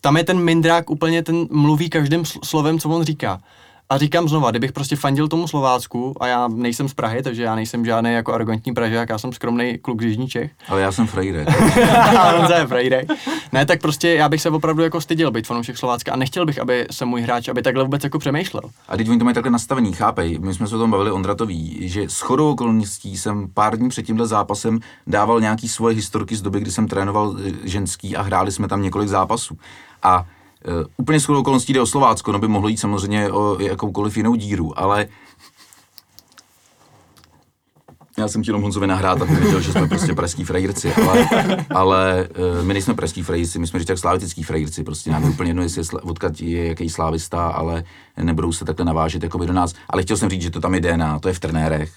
tam 0.00 0.16
je 0.16 0.24
ten 0.24 0.38
mindrák 0.38 0.90
úplně, 0.90 1.22
ten 1.22 1.46
mluví 1.50 1.90
každým 1.90 2.24
slovem, 2.24 2.78
co 2.78 2.88
on 2.88 3.02
říká. 3.04 3.40
A 3.90 3.98
říkám 3.98 4.28
znova, 4.28 4.50
kdybych 4.50 4.72
prostě 4.72 4.96
fandil 4.96 5.28
tomu 5.28 5.48
Slovácku, 5.48 6.14
a 6.20 6.26
já 6.26 6.48
nejsem 6.48 6.88
z 6.88 6.94
Prahy, 6.94 7.22
takže 7.22 7.42
já 7.42 7.54
nejsem 7.54 7.84
žádný 7.84 8.12
jako 8.12 8.32
arrogantní 8.32 8.74
Pražák, 8.74 9.08
já 9.08 9.18
jsem 9.18 9.32
skromný 9.32 9.78
kluk 9.78 10.02
z 10.02 10.04
Jižní 10.04 10.28
Čech. 10.28 10.50
Ale 10.68 10.80
já 10.80 10.92
jsem 10.92 11.06
frajírek. 11.06 11.48
On 12.38 12.52
je 12.52 12.66
frajírek. 12.66 13.08
Ne, 13.52 13.66
tak 13.66 13.80
prostě 13.80 14.08
já 14.08 14.28
bych 14.28 14.42
se 14.42 14.50
opravdu 14.50 14.82
jako 14.82 15.00
styděl 15.00 15.30
být 15.30 15.46
fanoušek 15.46 15.78
Slovácka 15.78 16.12
a 16.12 16.16
nechtěl 16.16 16.46
bych, 16.46 16.58
aby 16.58 16.86
se 16.90 17.04
můj 17.04 17.22
hráč, 17.22 17.48
aby 17.48 17.62
takhle 17.62 17.84
vůbec 17.84 18.04
jako 18.04 18.18
přemýšlel. 18.18 18.62
A 18.88 18.96
teď 18.96 19.08
oni 19.08 19.18
to 19.18 19.24
mají 19.24 19.34
takhle 19.34 19.52
nastavený, 19.52 19.92
chápej. 19.92 20.38
My 20.38 20.54
jsme 20.54 20.66
se 20.66 20.76
o 20.76 20.78
tom 20.78 20.90
bavili 20.90 21.10
Ondratový, 21.10 21.88
že 21.88 22.02
s 22.08 22.20
chodou 22.20 22.50
okolností 22.50 23.18
jsem 23.18 23.48
pár 23.54 23.76
dní 23.76 23.88
před 23.88 24.02
tímhle 24.02 24.26
zápasem 24.26 24.80
dával 25.06 25.40
nějaký 25.40 25.68
svoje 25.68 25.94
historky 25.94 26.36
z 26.36 26.42
doby, 26.42 26.60
kdy 26.60 26.70
jsem 26.70 26.88
trénoval 26.88 27.36
eh, 27.38 27.52
ženský 27.64 28.16
a 28.16 28.22
hráli 28.22 28.52
jsme 28.52 28.68
tam 28.68 28.82
několik 28.82 29.08
zápasů. 29.08 29.58
A 30.02 30.26
úplně 30.96 31.20
shodou 31.20 31.40
okolností 31.40 31.72
jde 31.72 31.80
o 31.80 31.86
Slovácko, 31.86 32.32
no 32.32 32.38
by 32.38 32.48
mohlo 32.48 32.68
jít 32.68 32.76
samozřejmě 32.76 33.32
o 33.32 33.60
jakoukoliv 33.60 34.16
jinou 34.16 34.34
díru, 34.34 34.80
ale 34.80 35.08
já 38.18 38.28
jsem 38.28 38.42
chtěl 38.42 38.60
Honzovi 38.60 38.86
nahrát, 38.86 39.22
aby 39.22 39.34
viděl, 39.34 39.60
že 39.60 39.72
jsme 39.72 39.88
prostě 39.88 40.14
pražský 40.14 40.44
frajírci, 40.44 40.94
ale, 40.94 41.28
ale 41.74 42.28
uh, 42.58 42.64
my 42.64 42.72
nejsme 42.72 42.94
pražský 42.94 43.22
frajírci, 43.22 43.58
my 43.58 43.66
jsme 43.66 43.78
říct 43.78 43.88
tak 43.88 43.98
slávitický 43.98 44.42
frajírci, 44.42 44.84
prostě 44.84 45.10
nám 45.10 45.24
je 45.24 45.30
úplně 45.30 45.50
jedno, 45.50 45.62
jestli 45.62 45.80
je, 45.80 46.00
odkud 46.00 46.40
je 46.40 46.66
jaký 46.66 46.90
slávista, 46.90 47.46
ale 47.46 47.84
nebudou 48.22 48.52
se 48.52 48.64
takhle 48.64 48.84
navážet 48.84 49.22
jako 49.22 49.38
do 49.38 49.52
nás. 49.52 49.74
Ale 49.90 50.02
chtěl 50.02 50.16
jsem 50.16 50.30
říct, 50.30 50.42
že 50.42 50.50
to 50.50 50.60
tam 50.60 50.74
je 50.74 50.80
DNA, 50.80 51.18
to 51.18 51.28
je 51.28 51.34
v 51.34 51.40
trenérech, 51.40 51.92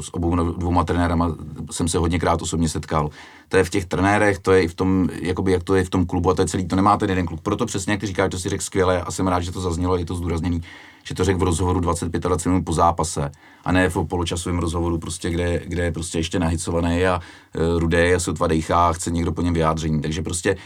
s 0.00 0.14
obou 0.14 0.36
dvouma 0.52 0.84
trenérama 0.84 1.34
jsem 1.70 1.88
se 1.88 1.98
hodněkrát 1.98 2.42
osobně 2.42 2.68
setkal. 2.68 3.10
To 3.48 3.56
je 3.56 3.64
v 3.64 3.70
těch 3.70 3.86
trenérech, 3.86 4.38
to 4.38 4.52
je 4.52 4.62
i 4.62 4.68
v 4.68 4.74
tom, 4.74 5.08
jakoby 5.22 5.52
jak 5.52 5.62
to 5.62 5.74
je 5.74 5.84
v 5.84 5.90
tom 5.90 6.06
klubu 6.06 6.30
a 6.30 6.34
to 6.34 6.42
je 6.42 6.48
celý, 6.48 6.66
to 6.66 6.76
nemá 6.76 6.96
ten 6.96 7.10
jeden 7.10 7.26
klub. 7.26 7.40
Proto 7.40 7.66
přesně, 7.66 7.92
jak 7.92 8.00
ty 8.00 8.06
říkáš, 8.06 8.30
to 8.30 8.38
si 8.38 8.48
řekl 8.48 8.64
skvěle 8.64 9.02
a 9.02 9.10
jsem 9.10 9.28
rád, 9.28 9.40
že 9.40 9.52
to 9.52 9.60
zaznělo, 9.60 9.96
je 9.96 10.04
to 10.04 10.14
zdůrazněný, 10.14 10.62
že 11.04 11.14
to 11.14 11.24
řekl 11.24 11.38
v 11.38 11.42
rozhovoru 11.42 11.80
25 11.80 12.46
minut 12.46 12.64
po 12.64 12.72
zápase 12.72 13.30
a 13.64 13.72
ne 13.72 13.88
v 13.88 14.04
poločasovém 14.04 14.58
rozhovoru, 14.58 14.98
prostě, 14.98 15.30
kde, 15.30 15.62
kde 15.64 15.84
je 15.84 15.92
prostě 15.92 16.18
ještě 16.18 16.38
nahicovaný 16.38 17.06
a 17.06 17.20
uh, 17.20 17.78
rudé 17.78 18.14
a 18.14 18.18
sotva 18.18 18.46
dejchá 18.46 18.88
a 18.88 18.92
chce 18.92 19.10
někdo 19.10 19.32
po 19.32 19.42
něm 19.42 19.54
vyjádření. 19.54 20.00
Takže 20.00 20.22
prostě 20.22 20.56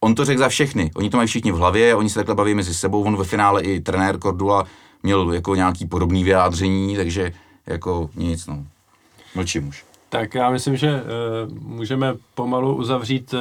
on 0.00 0.14
to 0.14 0.24
řekl 0.24 0.38
za 0.38 0.48
všechny. 0.48 0.90
Oni 0.94 1.10
to 1.10 1.16
mají 1.16 1.26
všichni 1.26 1.52
v 1.52 1.56
hlavě, 1.56 1.94
oni 1.94 2.08
se 2.08 2.14
takhle 2.14 2.34
baví 2.34 2.54
mezi 2.54 2.74
sebou. 2.74 3.02
On 3.02 3.16
ve 3.16 3.24
finále 3.24 3.62
i 3.62 3.80
trenér 3.80 4.18
Cordula 4.18 4.64
měl 5.02 5.32
jako 5.32 5.54
nějaký 5.54 5.86
podobný 5.86 6.24
vyjádření, 6.24 6.96
takže 6.96 7.32
jako 7.66 8.10
nic, 8.16 8.46
no. 8.46 8.64
Mlčím 9.34 9.68
už. 9.68 9.84
Tak 10.12 10.34
já 10.34 10.50
myslím, 10.50 10.76
že 10.76 10.92
uh, 10.92 11.58
můžeme 11.58 12.14
pomalu 12.34 12.76
uzavřít 12.76 13.34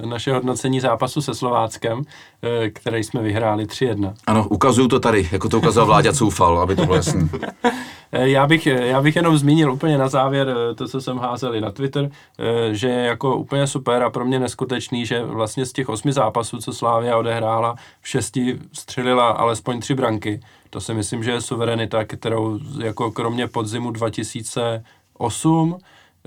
uh, 0.00 0.08
naše 0.10 0.32
hodnocení 0.32 0.80
zápasu 0.80 1.22
se 1.22 1.34
Slováckem, 1.34 1.98
uh, 1.98 2.04
který 2.72 3.04
jsme 3.04 3.22
vyhráli 3.22 3.64
3-1. 3.64 4.14
Ano, 4.26 4.48
ukazuju 4.48 4.88
to 4.88 5.00
tady, 5.00 5.28
jako 5.32 5.48
to 5.48 5.58
ukázal 5.58 5.86
Vláďa 5.86 6.12
Coufal, 6.12 6.58
aby 6.58 6.76
to 6.76 6.84
bylo 6.84 6.96
jasný. 6.96 7.30
Já 8.12 8.46
bych, 8.46 8.66
já 8.66 9.02
bych 9.02 9.16
jenom 9.16 9.38
zmínil 9.38 9.72
úplně 9.72 9.98
na 9.98 10.08
závěr 10.08 10.54
to, 10.74 10.88
co 10.88 11.00
jsem 11.00 11.18
házel 11.18 11.54
i 11.54 11.60
na 11.60 11.70
Twitter, 11.70 12.10
že 12.70 12.88
je 12.88 13.06
jako 13.06 13.36
úplně 13.36 13.66
super 13.66 14.02
a 14.02 14.10
pro 14.10 14.24
mě 14.24 14.38
neskutečný, 14.38 15.06
že 15.06 15.24
vlastně 15.24 15.66
z 15.66 15.72
těch 15.72 15.88
osmi 15.88 16.12
zápasů, 16.12 16.58
co 16.58 16.72
Slávia 16.72 17.18
odehrála, 17.18 17.74
v 18.00 18.08
šesti 18.08 18.58
střelila 18.72 19.28
alespoň 19.28 19.80
tři 19.80 19.94
branky. 19.94 20.40
To 20.70 20.80
si 20.80 20.94
myslím, 20.94 21.24
že 21.24 21.30
je 21.30 21.40
suverenita, 21.40 22.04
kterou 22.04 22.58
jako 22.78 23.10
kromě 23.10 23.46
podzimu 23.46 23.90
2008 23.90 25.78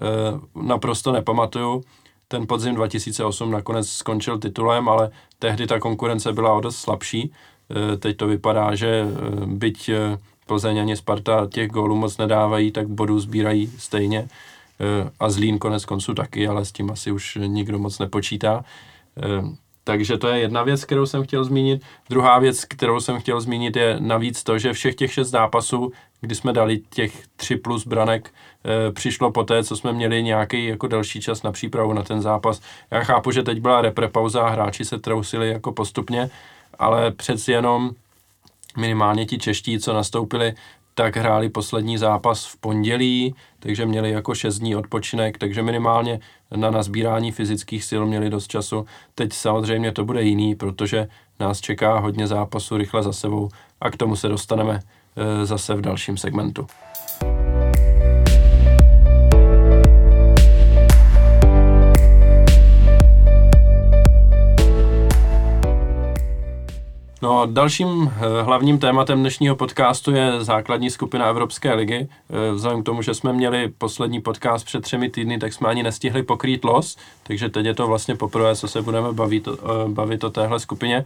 Eh, 0.02 0.40
naprosto 0.56 1.12
nepamatuju. 1.12 1.84
Ten 2.28 2.48
podzim 2.48 2.76
2008 2.76 3.52
nakonec 3.52 3.90
skončil 3.90 4.40
titulem, 4.40 4.90
ale 4.90 5.12
tehdy 5.40 5.68
ta 5.68 5.80
konkurence 5.80 6.34
byla 6.34 6.54
o 6.54 6.62
dost 6.62 6.78
slabší. 6.78 7.32
Eh, 7.72 7.98
teď 7.98 8.18
to 8.18 8.28
vypadá, 8.28 8.76
že 8.76 8.88
eh, 8.88 9.46
byť 9.46 9.92
Plzeň 10.46 10.80
ani 10.80 10.96
Sparta 10.96 11.48
těch 11.48 11.70
gólů 11.70 11.96
moc 11.96 12.18
nedávají, 12.18 12.72
tak 12.72 12.88
bodů 12.88 13.20
sbírají 13.20 13.72
stejně. 13.78 14.28
A 15.20 15.30
Zlín 15.30 15.60
konec 15.60 15.86
konců 15.86 16.14
taky, 16.14 16.48
ale 16.48 16.66
s 16.66 16.72
tím 16.72 16.92
asi 16.92 17.12
už 17.12 17.38
nikdo 17.46 17.80
moc 17.80 18.00
nepočítá. 18.00 18.66
Takže 19.84 20.18
to 20.18 20.28
je 20.28 20.40
jedna 20.40 20.64
věc, 20.64 20.86
kterou 20.86 21.06
jsem 21.06 21.24
chtěl 21.24 21.44
zmínit. 21.44 21.82
Druhá 22.10 22.40
věc, 22.40 22.66
kterou 22.66 23.00
jsem 23.00 23.20
chtěl 23.20 23.42
zmínit, 23.42 23.76
je 23.76 23.98
navíc 24.00 24.44
to, 24.44 24.60
že 24.60 24.74
všech 24.74 24.96
těch 24.96 25.14
šest 25.14 25.30
zápasů, 25.30 25.92
kdy 26.22 26.36
jsme 26.36 26.54
dali 26.54 26.82
těch 26.90 27.28
tři 27.36 27.56
plus 27.56 27.88
branek, 27.88 28.34
e, 28.66 28.92
přišlo 28.92 29.32
poté, 29.32 29.64
co 29.64 29.76
jsme 29.76 29.94
měli 29.94 30.24
nějaký 30.24 30.68
jako 30.68 30.88
další 30.88 31.22
čas 31.22 31.44
na 31.44 31.52
přípravu 31.52 31.94
na 31.94 32.04
ten 32.04 32.22
zápas. 32.22 32.62
Já 32.92 33.04
chápu, 33.04 33.32
že 33.32 33.44
teď 33.44 33.60
byla 33.60 33.82
reprepauza 33.82 34.42
a 34.42 34.50
hráči 34.50 34.86
se 34.86 35.00
trousili 35.00 35.50
jako 35.50 35.72
postupně, 35.72 36.30
ale 36.80 37.12
přeci 37.12 37.52
jenom 37.52 37.92
minimálně 38.78 39.26
ti 39.26 39.38
čeští, 39.38 39.80
co 39.80 39.94
nastoupili, 39.94 40.54
tak 40.94 41.18
hráli 41.18 41.50
poslední 41.50 41.98
zápas 41.98 42.46
v 42.46 42.58
pondělí, 42.58 43.36
takže 43.60 43.86
měli 43.86 44.12
jako 44.12 44.36
6 44.36 44.60
dní 44.60 44.76
odpočinek, 44.76 45.38
takže 45.38 45.62
minimálně 45.64 46.20
na 46.56 46.72
nazbírání 46.72 47.32
fyzických 47.32 47.84
sil 47.90 48.02
měli 48.06 48.30
dost 48.30 48.48
času. 48.48 48.86
Teď 49.16 49.34
samozřejmě 49.34 49.92
to 49.92 50.06
bude 50.06 50.24
jiný, 50.24 50.56
protože 50.56 51.08
nás 51.40 51.62
čeká 51.62 52.00
hodně 52.00 52.28
zápasů 52.28 52.78
rychle 52.78 53.04
za 53.04 53.14
sebou 53.14 53.50
a 53.82 53.92
k 53.92 53.98
tomu 53.98 54.16
se 54.16 54.28
dostaneme 54.28 54.80
e, 55.16 55.46
zase 55.46 55.76
v 55.76 55.82
dalším 55.82 56.18
segmentu. 56.18 56.68
No, 67.24 67.46
dalším 67.46 68.14
eh, 68.16 68.42
hlavním 68.42 68.80
tématem 68.80 69.20
dnešního 69.20 69.56
podcastu 69.56 70.12
je 70.12 70.44
základní 70.44 70.90
skupina 70.90 71.26
Evropské 71.26 71.74
ligy. 71.74 72.08
Eh, 72.30 72.52
vzhledem 72.52 72.82
k 72.82 72.86
tomu, 72.86 73.02
že 73.02 73.14
jsme 73.14 73.34
měli 73.34 73.68
poslední 73.78 74.22
podcast 74.22 74.66
před 74.66 74.82
třemi 74.82 75.10
týdny, 75.10 75.40
tak 75.40 75.54
jsme 75.54 75.70
ani 75.70 75.84
nestihli 75.84 76.24
pokrýt 76.24 76.64
los, 76.64 76.98
takže 77.24 77.50
teď 77.50 77.66
je 77.66 77.74
to 77.74 77.88
vlastně 77.88 78.16
poprvé, 78.16 78.56
co 78.56 78.68
se 78.68 78.82
budeme 78.82 79.14
bavit, 79.14 79.48
eh, 79.48 79.58
bavit 79.88 80.24
o 80.24 80.30
téhle 80.30 80.60
skupině. 80.60 81.06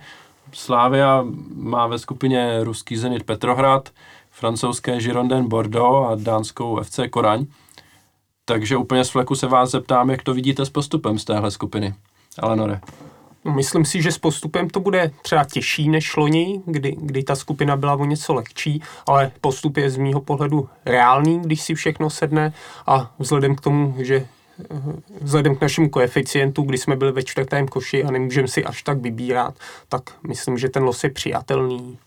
Slávia 0.53 1.25
má 1.55 1.87
ve 1.87 1.99
skupině 1.99 2.63
ruský 2.63 2.97
Zenit 2.97 3.23
Petrohrad, 3.23 3.89
francouzské 4.31 4.97
Girondin 4.97 5.47
Bordeaux 5.47 6.11
a 6.11 6.15
dánskou 6.15 6.79
FC 6.83 6.99
Koraň. 7.09 7.45
Takže 8.45 8.77
úplně 8.77 9.03
z 9.03 9.09
fleku 9.09 9.35
se 9.35 9.47
vás 9.47 9.71
zeptám, 9.71 10.09
jak 10.09 10.23
to 10.23 10.33
vidíte 10.33 10.65
s 10.65 10.69
postupem 10.69 11.19
z 11.19 11.25
téhle 11.25 11.51
skupiny. 11.51 11.93
Alenore. 12.39 12.81
Myslím 13.55 13.85
si, 13.85 14.01
že 14.01 14.11
s 14.11 14.17
postupem 14.17 14.69
to 14.69 14.79
bude 14.79 15.11
třeba 15.21 15.43
těžší 15.43 15.89
než 15.89 16.15
loni, 16.15 16.61
kdy, 16.65 16.95
kdy 17.01 17.23
ta 17.23 17.35
skupina 17.35 17.77
byla 17.77 17.93
o 17.93 18.05
něco 18.05 18.33
lehčí, 18.33 18.81
ale 19.07 19.31
postup 19.41 19.77
je 19.77 19.89
z 19.89 19.97
mýho 19.97 20.21
pohledu 20.21 20.69
reálný, 20.85 21.39
když 21.39 21.61
si 21.61 21.75
všechno 21.75 22.09
sedne 22.09 22.53
a 22.87 23.13
vzhledem 23.19 23.55
k 23.55 23.61
tomu, 23.61 23.95
že 23.97 24.15
eh, 24.15 24.81
vzhledem 25.21 25.55
k 25.55 25.61
našemu 25.61 25.89
koeficientu, 25.89 26.61
kdy 26.61 26.77
jsme 26.77 26.95
byli 26.95 27.11
ve 27.11 27.23
čtvrtém 27.23 27.67
koši 27.67 28.03
a 28.03 28.11
nemůžeme 28.11 28.47
si 28.47 28.65
až 28.65 28.83
tak 28.83 28.97
vybírat, 28.97 29.55
tak 29.89 30.03
myslím, 30.27 30.57
že 30.57 30.69
ten 30.69 30.83
los 30.83 31.03
je 31.03 31.09
přijatelný. 31.09 31.97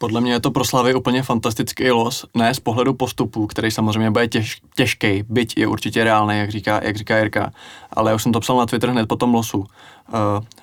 Podle 0.00 0.20
mě 0.20 0.32
je 0.32 0.40
to 0.40 0.50
pro 0.50 0.64
Slavy 0.64 0.94
úplně 0.94 1.22
fantastický 1.22 1.90
los, 1.90 2.26
ne 2.34 2.54
z 2.54 2.60
pohledu 2.60 2.94
postupu, 2.94 3.46
který 3.46 3.70
samozřejmě 3.70 4.10
bude 4.10 4.28
těž, 4.28 4.60
těžký, 4.74 5.24
byť 5.28 5.56
je 5.56 5.66
určitě 5.66 6.04
reálný, 6.04 6.38
jak 6.38 6.50
říká, 6.50 6.80
jak 6.84 6.96
říká 6.96 7.18
Jirka, 7.18 7.52
ale 7.92 8.10
já 8.10 8.14
už 8.14 8.22
jsem 8.22 8.32
to 8.32 8.40
psal 8.40 8.56
na 8.56 8.66
Twitter 8.66 8.90
hned 8.90 9.08
po 9.08 9.16
tom 9.16 9.34
losu. 9.34 9.58
Uh, 9.58 9.66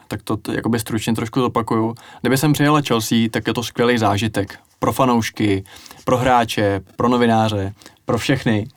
tak 0.08 0.24
to 0.24 0.38
t- 0.38 0.56
jakoby 0.56 0.80
stručně 0.80 1.14
trošku 1.14 1.42
zopakuju. 1.42 1.96
Kdyby 2.22 2.38
jsem 2.38 2.54
přijela 2.54 2.82
Chelsea, 2.88 3.18
tak 3.32 3.48
je 3.48 3.54
to 3.54 3.64
skvělý 3.64 3.98
zážitek 3.98 4.60
pro 4.80 4.94
fanoušky, 4.94 5.64
pro 6.06 6.18
hráče, 6.18 6.82
pro 6.96 7.10
novináře, 7.10 7.74
pro 8.06 8.18
všechny. 8.18 8.68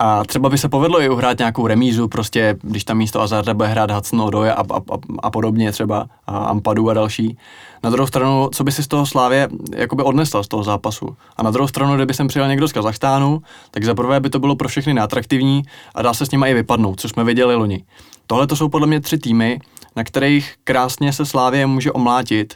A 0.00 0.24
třeba 0.24 0.48
by 0.48 0.58
se 0.58 0.68
povedlo 0.68 1.02
i 1.02 1.08
uhrát 1.08 1.38
nějakou 1.38 1.66
remízu, 1.66 2.08
prostě 2.08 2.56
když 2.62 2.84
tam 2.84 2.98
místo 2.98 3.20
Azarda 3.20 3.54
bude 3.54 3.68
hrát 3.68 3.90
Hudson 3.90 4.20
Odoi 4.20 4.50
a, 4.50 4.52
a, 4.52 4.76
a, 4.76 4.98
a 5.22 5.30
podobně 5.30 5.72
třeba, 5.72 6.06
a 6.26 6.38
Ampadu 6.38 6.90
a 6.90 6.94
další. 6.94 7.38
Na 7.82 7.90
druhou 7.90 8.06
stranu, 8.06 8.48
co 8.52 8.64
by 8.64 8.72
si 8.72 8.82
z 8.82 8.88
toho 8.88 9.06
Slávě 9.06 9.48
jakoby 9.76 10.02
odnesla 10.02 10.42
z 10.42 10.48
toho 10.48 10.62
zápasu? 10.62 11.16
A 11.36 11.42
na 11.42 11.50
druhou 11.50 11.68
stranu, 11.68 11.96
kdyby 11.96 12.14
sem 12.14 12.28
přijel 12.28 12.48
někdo 12.48 12.68
z 12.68 12.72
Kazachstánu, 12.72 13.42
tak 13.70 13.84
za 13.84 13.94
prvé 13.94 14.20
by 14.20 14.30
to 14.30 14.38
bylo 14.38 14.56
pro 14.56 14.68
všechny 14.68 14.94
neatraktivní 14.94 15.62
a 15.94 16.02
dá 16.02 16.14
se 16.14 16.26
s 16.26 16.30
nimi 16.30 16.50
i 16.50 16.54
vypadnout, 16.54 17.00
což 17.00 17.10
jsme 17.10 17.24
viděli 17.24 17.54
loni. 17.54 17.84
Tohle 18.26 18.46
to 18.46 18.56
jsou 18.56 18.68
podle 18.68 18.86
mě 18.86 19.00
tři 19.00 19.18
týmy, 19.18 19.60
na 19.96 20.04
kterých 20.04 20.54
krásně 20.64 21.12
se 21.12 21.26
Slávě 21.26 21.66
může 21.66 21.92
omlátit 21.92 22.54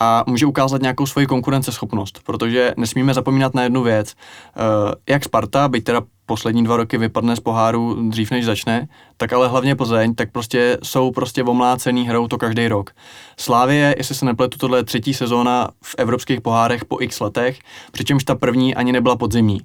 a 0.00 0.24
může 0.26 0.46
ukázat 0.46 0.82
nějakou 0.82 1.06
svoji 1.06 1.26
konkurenceschopnost, 1.26 2.20
protože 2.26 2.74
nesmíme 2.76 3.14
zapomínat 3.14 3.54
na 3.54 3.62
jednu 3.62 3.82
věc. 3.82 4.14
Eh, 4.14 5.12
jak 5.12 5.24
Sparta, 5.24 5.68
byť 5.68 5.84
teda 5.84 6.02
poslední 6.26 6.64
dva 6.64 6.76
roky 6.76 6.98
vypadne 6.98 7.36
z 7.36 7.40
poháru 7.40 8.08
dřív 8.10 8.30
než 8.30 8.44
začne, 8.44 8.88
tak 9.16 9.32
ale 9.32 9.48
hlavně 9.48 9.76
Plzeň, 9.76 10.14
tak 10.14 10.32
prostě 10.32 10.78
jsou 10.82 11.10
prostě 11.10 11.42
omlácený 11.42 12.08
hrou 12.08 12.28
to 12.28 12.38
každý 12.38 12.68
rok. 12.68 12.90
Slávie, 13.36 13.94
jestli 13.98 14.14
se 14.14 14.24
nepletu, 14.24 14.58
tohle 14.58 14.78
je 14.78 14.84
třetí 14.84 15.14
sezóna 15.14 15.68
v 15.84 15.94
evropských 15.98 16.40
pohárech 16.40 16.84
po 16.84 17.02
x 17.02 17.20
letech, 17.20 17.58
přičemž 17.92 18.24
ta 18.24 18.34
první 18.34 18.74
ani 18.74 18.92
nebyla 18.92 19.16
podzimní 19.16 19.60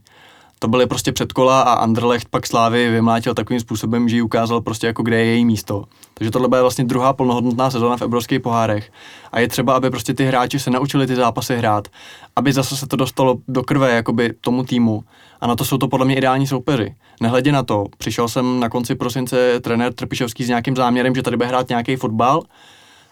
to 0.60 0.68
byly 0.68 0.88
prostě 0.88 1.12
předkola 1.12 1.62
a 1.62 1.74
Anderlecht 1.74 2.30
pak 2.30 2.48
Slávy 2.48 2.90
vymlátil 2.90 3.34
takovým 3.34 3.60
způsobem, 3.60 4.10
že 4.10 4.16
ji 4.16 4.22
ukázal 4.22 4.62
prostě 4.62 4.88
jako 4.88 5.04
kde 5.04 5.18
je 5.18 5.26
její 5.26 5.46
místo. 5.46 5.84
Takže 6.14 6.32
tohle 6.32 6.48
byla 6.48 6.62
vlastně 6.62 6.86
druhá 6.86 7.14
plnohodnotná 7.14 7.72
sezóna 7.72 7.98
v 7.98 8.02
evropských 8.02 8.40
pohárech. 8.40 8.92
A 9.32 9.40
je 9.40 9.48
třeba, 9.48 9.74
aby 9.74 9.90
prostě 9.90 10.14
ty 10.14 10.26
hráči 10.26 10.60
se 10.60 10.72
naučili 10.72 11.08
ty 11.08 11.16
zápasy 11.16 11.58
hrát, 11.58 11.88
aby 12.36 12.54
zase 12.54 12.78
se 12.78 12.88
to 12.88 12.96
dostalo 12.96 13.38
do 13.48 13.64
krve 13.64 13.96
jakoby 13.96 14.34
tomu 14.42 14.64
týmu. 14.64 15.04
A 15.42 15.48
na 15.48 15.56
to 15.56 15.66
jsou 15.66 15.78
to 15.78 15.88
podle 15.88 16.06
mě 16.06 16.16
ideální 16.16 16.48
soupeři. 16.48 16.96
Nehledě 17.22 17.52
na 17.52 17.64
to, 17.64 17.86
přišel 17.98 18.28
jsem 18.28 18.60
na 18.60 18.70
konci 18.70 18.96
prosince 18.96 19.60
trenér 19.60 19.94
Trpišovský 19.94 20.44
s 20.44 20.48
nějakým 20.48 20.76
záměrem, 20.76 21.16
že 21.16 21.22
tady 21.22 21.38
bude 21.38 21.48
hrát 21.48 21.70
nějaký 21.70 21.96
fotbal, 21.96 22.44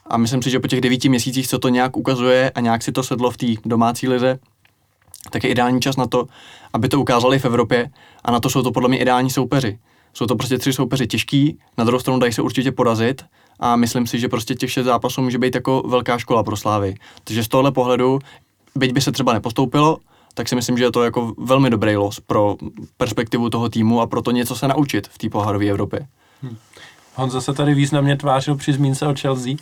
a 0.08 0.18
myslím 0.18 0.42
si, 0.42 0.50
že 0.50 0.60
po 0.60 0.68
těch 0.68 0.82
devíti 0.82 1.10
měsících, 1.10 1.48
co 1.48 1.60
to 1.60 1.70
nějak 1.70 1.98
ukazuje 1.98 2.52
a 2.56 2.60
nějak 2.60 2.84
si 2.84 2.92
to 2.92 3.04
sedlo 3.04 3.32
v 3.32 3.38
té 3.38 3.46
domácí 3.66 4.08
lize, 4.08 4.40
tak 5.30 5.44
je 5.44 5.50
ideální 5.50 5.82
čas 5.82 5.96
na 5.96 6.08
to, 6.08 6.26
aby 6.74 6.90
to 6.90 7.02
ukázali 7.02 7.40
v 7.40 7.46
Evropě 7.46 7.90
a 8.24 8.32
na 8.32 8.40
to 8.40 8.50
jsou 8.50 8.62
to 8.62 8.72
podle 8.72 8.90
mě 8.90 8.98
ideální 8.98 9.30
soupeři. 9.30 9.80
Jsou 10.14 10.26
to 10.26 10.36
prostě 10.36 10.58
tři 10.58 10.74
soupeři 10.74 11.08
těžký, 11.08 11.60
na 11.78 11.84
druhou 11.84 12.00
stranu 12.00 12.20
dají 12.20 12.34
se 12.34 12.42
určitě 12.42 12.72
porazit 12.72 13.26
a 13.60 13.76
myslím 13.76 14.08
si, 14.08 14.20
že 14.20 14.30
prostě 14.30 14.56
těch 14.56 14.72
šest 14.72 14.86
zápasů 14.86 15.22
může 15.22 15.38
být 15.38 15.56
jako 15.56 15.84
velká 15.88 16.18
škola 16.18 16.44
pro 16.44 16.58
Slávy. 16.58 16.96
Takže 17.24 17.44
z 17.44 17.48
tohle 17.48 17.72
pohledu, 17.72 18.20
byť 18.76 18.92
by 18.92 19.02
se 19.02 19.12
třeba 19.12 19.34
nepostoupilo, 19.34 19.98
tak 20.34 20.50
si 20.50 20.56
myslím, 20.56 20.78
že 20.78 20.84
je 20.84 20.92
to 20.92 21.04
jako 21.04 21.34
velmi 21.38 21.70
dobrý 21.70 21.96
los 21.96 22.20
pro 22.20 22.56
perspektivu 22.98 23.50
toho 23.50 23.70
týmu 23.70 24.02
a 24.02 24.08
pro 24.08 24.22
to 24.22 24.32
něco 24.32 24.56
se 24.56 24.68
naučit 24.68 25.08
v 25.08 25.18
té 25.18 25.30
pohárové 25.30 25.66
Evropě. 25.66 26.08
Hmm. 26.42 26.58
Honza 27.18 27.42
se 27.42 27.54
tady 27.54 27.74
významně 27.74 28.18
tvářil 28.18 28.56
při 28.56 28.74
zmínce 28.74 29.08
o 29.08 29.14
Chelsea. 29.22 29.54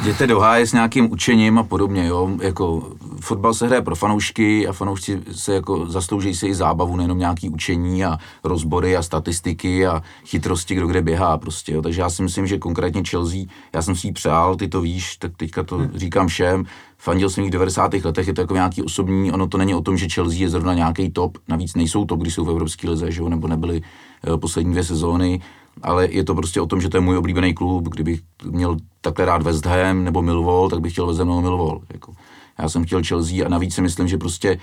Jděte 0.00 0.26
do 0.26 0.40
háje 0.40 0.66
s 0.66 0.72
nějakým 0.72 1.12
učením 1.12 1.58
a 1.58 1.62
podobně, 1.62 2.06
jo. 2.06 2.30
Jako, 2.42 2.92
fotbal 3.20 3.54
se 3.54 3.66
hraje 3.66 3.82
pro 3.82 3.96
fanoušky 3.96 4.68
a 4.68 4.72
fanoušci 4.72 5.22
se 5.32 5.54
jako 5.54 5.86
zaslouží 5.86 6.34
si 6.34 6.46
i 6.46 6.54
zábavu, 6.54 6.96
nejenom 6.96 7.18
nějaký 7.18 7.48
učení 7.48 8.04
a 8.04 8.18
rozbory 8.44 8.96
a 8.96 9.02
statistiky 9.02 9.86
a 9.86 10.02
chytrosti, 10.26 10.74
kdo 10.74 10.86
kde 10.86 11.02
běhá 11.02 11.38
prostě, 11.38 11.72
jo. 11.72 11.82
Takže 11.82 12.00
já 12.00 12.10
si 12.10 12.22
myslím, 12.22 12.46
že 12.46 12.58
konkrétně 12.58 13.02
Chelsea, 13.10 13.40
já 13.74 13.82
jsem 13.82 13.96
si 13.96 14.06
ji 14.06 14.12
přál, 14.12 14.56
ty 14.56 14.68
to 14.68 14.80
víš, 14.80 15.16
tak 15.16 15.32
teďka 15.36 15.62
to 15.62 15.76
hmm. 15.76 15.90
říkám 15.94 16.28
všem, 16.28 16.64
fandil 16.98 17.30
jsem 17.30 17.46
v 17.46 17.50
90. 17.50 17.94
letech, 17.94 18.26
je 18.26 18.34
to 18.34 18.40
jako 18.40 18.54
nějaký 18.54 18.82
osobní, 18.82 19.32
ono 19.32 19.46
to 19.46 19.58
není 19.58 19.74
o 19.74 19.80
tom, 19.80 19.96
že 19.96 20.08
Chelsea 20.08 20.40
je 20.40 20.48
zrovna 20.48 20.74
nějaký 20.74 21.10
top, 21.10 21.38
navíc 21.48 21.74
nejsou 21.74 22.04
top, 22.04 22.20
když 22.20 22.34
jsou 22.34 22.44
v 22.44 22.50
Evropské 22.50 22.90
lize, 22.90 23.12
že 23.12 23.20
jo, 23.20 23.28
nebo 23.28 23.48
nebyly 23.48 23.82
uh, 24.28 24.36
poslední 24.36 24.72
dvě 24.72 24.84
sezóny, 24.84 25.40
ale 25.82 26.08
je 26.10 26.24
to 26.24 26.34
prostě 26.34 26.60
o 26.60 26.66
tom, 26.66 26.80
že 26.80 26.88
to 26.88 26.96
je 26.96 27.00
můj 27.00 27.16
oblíbený 27.16 27.54
klub. 27.54 27.88
Kdybych 27.88 28.20
měl 28.44 28.76
takhle 29.00 29.24
rád 29.24 29.42
West 29.42 29.66
Ham 29.66 30.04
nebo 30.04 30.22
Millwall, 30.22 30.70
tak 30.70 30.80
bych 30.80 30.92
chtěl 30.92 31.06
West 31.06 31.18
Ham 31.18 31.28
nebo 31.28 31.40
Millwall. 31.40 31.80
Jako. 31.92 32.12
Já 32.58 32.68
jsem 32.68 32.84
chtěl 32.84 33.02
Chelsea 33.08 33.46
a 33.46 33.48
navíc 33.48 33.74
si 33.74 33.82
myslím, 33.82 34.08
že 34.08 34.18
prostě 34.18 34.58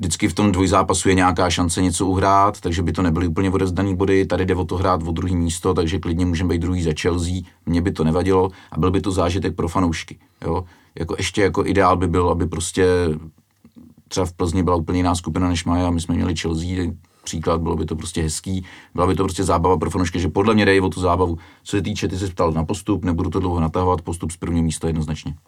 vždycky 0.00 0.28
v 0.28 0.34
tom 0.34 0.52
dvojzápasu 0.52 1.08
je 1.08 1.14
nějaká 1.14 1.50
šance 1.50 1.82
něco 1.82 2.06
uhrát, 2.06 2.60
takže 2.60 2.82
by 2.82 2.92
to 2.92 3.02
nebyly 3.02 3.26
úplně 3.26 3.50
odezdaný 3.50 3.96
body, 3.96 4.26
tady 4.26 4.46
jde 4.46 4.54
o 4.54 4.64
to 4.64 4.76
hrát 4.76 5.02
o 5.02 5.12
druhý 5.12 5.36
místo, 5.36 5.74
takže 5.74 5.98
klidně 5.98 6.26
můžeme 6.26 6.48
být 6.48 6.58
druhý 6.58 6.82
za 6.82 6.90
Chelsea, 7.00 7.34
mně 7.66 7.82
by 7.82 7.92
to 7.92 8.04
nevadilo 8.04 8.50
a 8.72 8.78
byl 8.78 8.90
by 8.90 9.00
to 9.00 9.10
zážitek 9.10 9.56
pro 9.56 9.68
fanoušky, 9.68 10.18
jo. 10.44 10.64
Jako 10.98 11.14
ještě 11.18 11.42
jako 11.42 11.66
ideál 11.66 11.96
by 11.96 12.08
byl, 12.08 12.28
aby 12.28 12.46
prostě 12.46 12.86
třeba 14.08 14.26
v 14.26 14.32
Plzni 14.32 14.62
byla 14.62 14.76
úplně 14.76 14.98
jiná 14.98 15.14
skupina 15.14 15.48
než 15.48 15.64
má 15.64 15.86
a 15.86 15.90
my 15.90 16.00
jsme 16.00 16.14
měli 16.14 16.36
Chelsea, 16.36 16.92
příklad, 17.24 17.60
bylo 17.60 17.76
by 17.76 17.86
to 17.86 17.96
prostě 17.96 18.22
hezký, 18.22 18.66
byla 18.94 19.06
by 19.06 19.14
to 19.14 19.22
prostě 19.22 19.44
zábava 19.44 19.78
pro 19.78 19.90
fanoušky, 19.90 20.20
že 20.20 20.28
podle 20.28 20.54
mě 20.54 20.64
jde 20.64 20.80
o 20.80 20.88
tu 20.88 21.00
zábavu. 21.00 21.38
Co 21.62 21.76
se 21.76 21.82
týče, 21.82 22.08
ty 22.08 22.18
jsi 22.18 22.26
ptal 22.26 22.52
na 22.52 22.64
postup, 22.64 23.04
nebudu 23.04 23.30
to 23.30 23.40
dlouho 23.40 23.60
natahovat, 23.60 24.02
postup 24.02 24.30
z 24.30 24.36
prvního 24.36 24.64
místa 24.64 24.86
jednoznačně. 24.86 25.34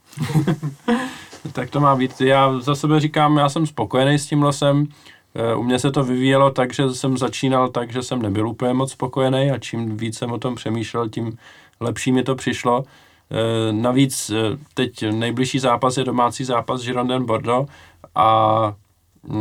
Tak 1.52 1.70
to 1.70 1.80
má 1.80 1.96
být. 1.96 2.20
Já 2.20 2.60
za 2.60 2.74
sebe 2.74 3.00
říkám, 3.00 3.36
já 3.36 3.48
jsem 3.48 3.66
spokojený 3.66 4.18
s 4.18 4.26
tím 4.26 4.42
lesem. 4.42 4.86
Eh, 5.34 5.54
U 5.54 5.62
mě 5.62 5.78
se 5.78 5.90
to 5.90 6.04
vyvíjelo 6.04 6.50
tak, 6.50 6.74
že 6.74 6.90
jsem 6.90 7.18
začínal 7.18 7.68
tak, 7.68 7.92
že 7.92 8.02
jsem 8.02 8.22
nebyl 8.22 8.48
úplně 8.48 8.74
moc 8.74 8.92
spokojený 8.92 9.50
a 9.50 9.58
čím 9.58 9.96
víc 9.96 10.18
jsem 10.18 10.32
o 10.32 10.38
tom 10.38 10.54
přemýšlel, 10.54 11.08
tím 11.08 11.38
lepší 11.80 12.12
mi 12.12 12.22
to 12.22 12.34
přišlo. 12.34 12.84
Eh, 13.30 13.72
Navíc 13.72 14.30
eh, 14.30 14.58
teď 14.74 15.04
nejbližší 15.10 15.58
zápas 15.58 15.96
je 15.96 16.04
domácí 16.04 16.44
zápas 16.44 16.82
Girondin 16.82 17.24
Bordeaux 17.24 17.70
a 18.14 18.74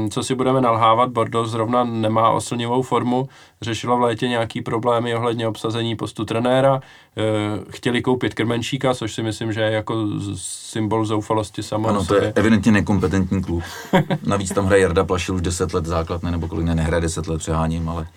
co 0.09 0.23
si 0.23 0.35
budeme 0.35 0.61
nalhávat, 0.61 1.09
Bordeaux 1.09 1.49
zrovna 1.49 1.83
nemá 1.83 2.29
oslnivou 2.29 2.81
formu, 2.81 3.29
řešilo 3.61 3.97
v 3.97 4.01
létě 4.01 4.27
nějaký 4.27 4.61
problémy 4.61 5.15
ohledně 5.15 5.47
obsazení 5.47 5.95
postu 5.95 6.25
trenéra, 6.25 6.81
eh, 7.17 7.21
chtěli 7.69 8.01
koupit 8.01 8.33
krmenčíka, 8.33 8.93
což 8.93 9.13
si 9.13 9.23
myslím, 9.23 9.53
že 9.53 9.61
je 9.61 9.71
jako 9.71 10.07
symbol 10.35 11.05
zoufalosti 11.05 11.63
samo 11.63 11.87
Ano, 11.87 12.05
to 12.05 12.15
je 12.15 12.33
evidentně 12.35 12.71
nekompetentní 12.71 13.43
klub. 13.43 13.63
Navíc 14.27 14.51
tam 14.51 14.65
hraje 14.65 14.81
Jarda 14.81 15.03
Plašil 15.03 15.35
už 15.35 15.41
10 15.41 15.73
let 15.73 15.85
základ, 15.85 16.23
ne, 16.23 16.31
nebo 16.31 16.47
kolik 16.47 16.65
ne, 16.65 16.75
nehraje 16.75 17.01
10 17.01 17.27
let, 17.27 17.37
přeháním, 17.37 17.89
ale... 17.89 18.07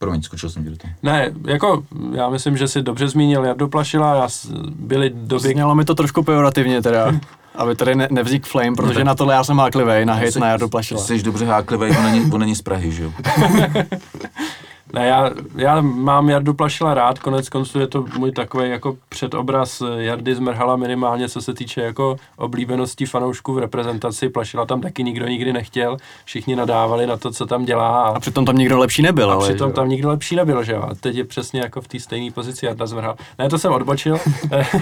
Promiň, 0.00 0.22
skočil 0.22 0.50
jsem 0.50 0.64
ti 0.64 0.70
do 0.70 0.76
toho. 0.76 0.92
Ne, 1.02 1.32
jako 1.46 1.82
já 2.12 2.30
myslím, 2.30 2.56
že 2.56 2.68
si 2.68 2.82
dobře 2.82 3.08
zmínil 3.08 3.44
Jardu 3.44 3.68
Plašila, 3.68 4.14
já 4.14 4.28
byly 4.74 5.10
doby, 5.14 5.48
Znělo 5.48 5.74
mi 5.74 5.84
to 5.84 5.94
trošku 5.94 6.22
pejorativně 6.22 6.82
teda, 6.82 7.12
aby 7.54 7.76
tady 7.76 7.94
ne, 7.94 8.08
nevznik 8.10 8.46
flame, 8.46 8.76
protože 8.76 9.04
na 9.04 9.14
tohle 9.14 9.34
já 9.34 9.44
jsem 9.44 9.58
háklivej, 9.58 10.06
na 10.06 10.14
hate 10.14 10.40
na 10.40 10.48
Jardu 10.48 10.68
Plašila. 10.68 11.00
Jsi 11.00 11.22
dobře 11.22 11.44
háklivý, 11.44 11.96
on 11.96 12.04
není, 12.04 12.32
on 12.32 12.40
není 12.40 12.54
z 12.54 12.62
Prahy, 12.62 12.92
že 12.92 13.02
jo? 13.02 13.12
Ne, 14.92 15.06
já, 15.06 15.30
já 15.56 15.80
mám 15.80 16.28
Jardu 16.28 16.54
Plašila 16.54 16.94
rád, 16.94 17.18
konec 17.18 17.48
konců 17.48 17.80
je 17.80 17.86
to 17.86 18.04
můj 18.18 18.32
takový 18.32 18.70
jako 18.70 18.96
předobraz 19.08 19.82
Jardy 19.96 20.34
Zmrhala 20.34 20.76
minimálně, 20.76 21.28
co 21.28 21.42
se 21.42 21.54
týče 21.54 21.80
jako 21.80 22.16
oblíbenosti 22.36 23.06
fanoušků 23.06 23.54
v 23.54 23.58
reprezentaci. 23.58 24.28
Plašila 24.28 24.66
tam 24.66 24.80
taky 24.80 25.02
nikdo 25.04 25.26
nikdy 25.26 25.52
nechtěl, 25.52 25.96
všichni 26.24 26.56
nadávali 26.56 27.06
na 27.06 27.16
to, 27.16 27.30
co 27.30 27.46
tam 27.46 27.64
dělá. 27.64 28.02
A 28.02 28.20
přitom 28.20 28.44
tam 28.44 28.58
nikdo 28.58 28.78
lepší 28.78 29.02
nebyl, 29.02 29.30
a 29.30 29.34
ale 29.34 29.48
přitom 29.48 29.68
že 29.68 29.70
jo. 29.70 29.76
tam 29.76 29.88
nikdo 29.88 30.08
lepší 30.08 30.36
nebyl, 30.36 30.64
že 30.64 30.72
jo? 30.72 30.82
A 30.90 30.94
teď 30.94 31.16
je 31.16 31.24
přesně 31.24 31.60
jako 31.60 31.80
v 31.80 31.88
té 31.88 32.00
stejné 32.00 32.30
pozici 32.30 32.66
Jarda 32.66 32.86
Zmrhal. 32.86 33.16
Ne, 33.38 33.48
to 33.48 33.58
jsem 33.58 33.72
odbočil. 33.72 34.18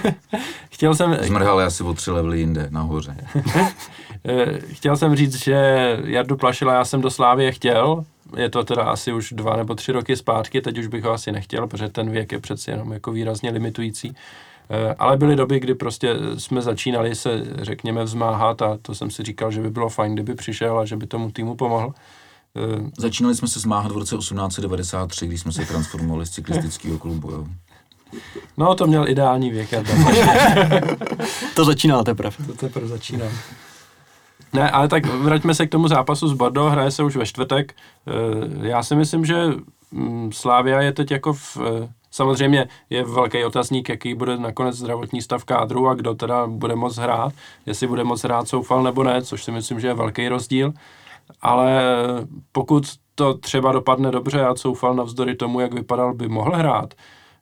Chtěl 0.71 0.95
jsem, 0.95 1.17
Zmrhal 1.21 1.61
asi 1.61 1.83
o 1.85 1.95
tři 1.95 2.11
levely 2.11 2.41
jinde, 2.41 2.67
nahoře. 2.71 3.17
Eh, 4.25 4.59
Chtěl 4.73 4.97
jsem 4.97 5.17
říct, 5.17 5.45
že 5.45 5.55
Jardu 6.05 6.37
Plašila 6.37 6.75
já 6.75 6.85
jsem 6.85 7.01
do 7.01 7.11
Slávie 7.11 7.53
chtěl, 7.53 8.05
je 8.37 8.51
to 8.51 8.65
teda 8.65 8.83
asi 8.83 9.13
už 9.13 9.33
dva 9.33 9.57
nebo 9.57 9.75
tři 9.75 9.93
roky 9.93 10.17
zpátky, 10.17 10.61
teď 10.61 10.79
už 10.79 10.87
bych 10.87 11.05
ho 11.05 11.13
asi 11.13 11.33
nechtěl, 11.33 11.67
protože 11.67 11.89
ten 11.89 12.11
věk 12.11 12.33
je 12.33 12.41
přeci 12.41 12.71
jenom 12.71 12.93
jako 12.93 13.13
výrazně 13.13 13.51
limitující. 13.51 14.17
Eh, 14.71 14.95
Ale 14.99 15.17
byly 15.17 15.37
doby, 15.37 15.61
kdy 15.61 15.75
prostě 15.75 16.15
jsme 16.39 16.63
začínali 16.63 17.15
se, 17.15 17.43
řekněme, 17.63 18.05
vzmáhat 18.05 18.63
a 18.63 18.79
to 18.83 18.95
jsem 18.95 19.11
si 19.11 19.23
říkal, 19.23 19.51
že 19.51 19.61
by 19.61 19.71
bylo 19.71 19.89
fajn, 19.89 20.15
kdyby 20.15 20.35
přišel 20.35 20.79
a 20.79 20.85
že 20.85 20.97
by 20.97 21.07
tomu 21.07 21.31
týmu 21.31 21.55
pomohl. 21.57 21.95
Eh, 22.57 22.91
Začínali 22.99 23.35
jsme 23.35 23.49
se 23.49 23.61
zmáhat 23.61 23.93
v 23.93 23.97
roce 23.97 24.17
1893, 24.17 25.27
když 25.27 25.41
jsme 25.41 25.53
se 25.53 25.65
transformovali 25.65 26.27
z 26.27 26.31
cyklistického 26.31 26.99
klubu, 26.99 27.31
jo. 27.31 27.47
No, 28.57 28.75
to 28.75 28.87
měl 28.87 29.09
ideální 29.09 29.51
věk. 29.51 29.69
To 31.55 31.65
začínal 31.65 32.05
teprve. 32.05 32.37
To 32.47 32.53
teprve 32.53 32.89
začínám. 32.89 33.31
Ne, 34.53 34.71
ale 34.71 34.89
tak 34.89 35.07
vraťme 35.07 35.55
se 35.55 35.67
k 35.67 35.71
tomu 35.71 35.89
zápasu 35.89 36.29
s 36.29 36.33
Bordeaux, 36.33 36.73
hraje 36.73 36.91
se 36.91 37.03
už 37.03 37.17
ve 37.17 37.27
čtvrtek. 37.27 37.75
Eh, 38.07 38.69
Já 38.69 38.83
si 38.83 38.97
myslím, 38.97 39.25
že 39.25 39.47
mm, 39.93 40.33
Slávia 40.33 40.81
je 40.81 40.93
teď 40.93 41.11
jako 41.11 41.33
v... 41.33 41.57
eh, 41.85 41.89
Samozřejmě 42.11 42.69
je 42.91 43.05
velký 43.05 43.45
otazník, 43.45 43.89
jaký 43.89 44.15
bude 44.15 44.39
nakonec 44.39 44.77
zdravotní 44.77 45.23
stav 45.23 45.45
kádru 45.45 45.89
a 45.89 45.95
kdo 45.95 46.15
teda 46.15 46.47
bude 46.47 46.77
moc 46.77 46.97
hrát, 46.97 47.33
jestli 47.67 47.87
bude 47.87 48.05
moc 48.05 48.23
hrát 48.25 48.49
Soufal 48.49 48.83
nebo 48.83 49.03
ne, 49.05 49.23
což 49.23 49.45
si 49.45 49.51
myslím, 49.53 49.81
že 49.81 49.87
je 49.89 49.95
velký 49.95 50.29
rozdíl. 50.29 50.73
Ale 51.43 51.83
pokud 52.53 52.85
to 53.15 53.35
třeba 53.35 53.73
dopadne 53.73 54.11
dobře 54.11 54.45
a 54.47 54.57
Soufal 54.57 54.95
navzdory 54.95 55.35
tomu, 55.35 55.61
jak 55.61 55.75
vypadal, 55.75 56.15
by 56.15 56.29
mohl 56.29 56.57
hrát, 56.57 56.95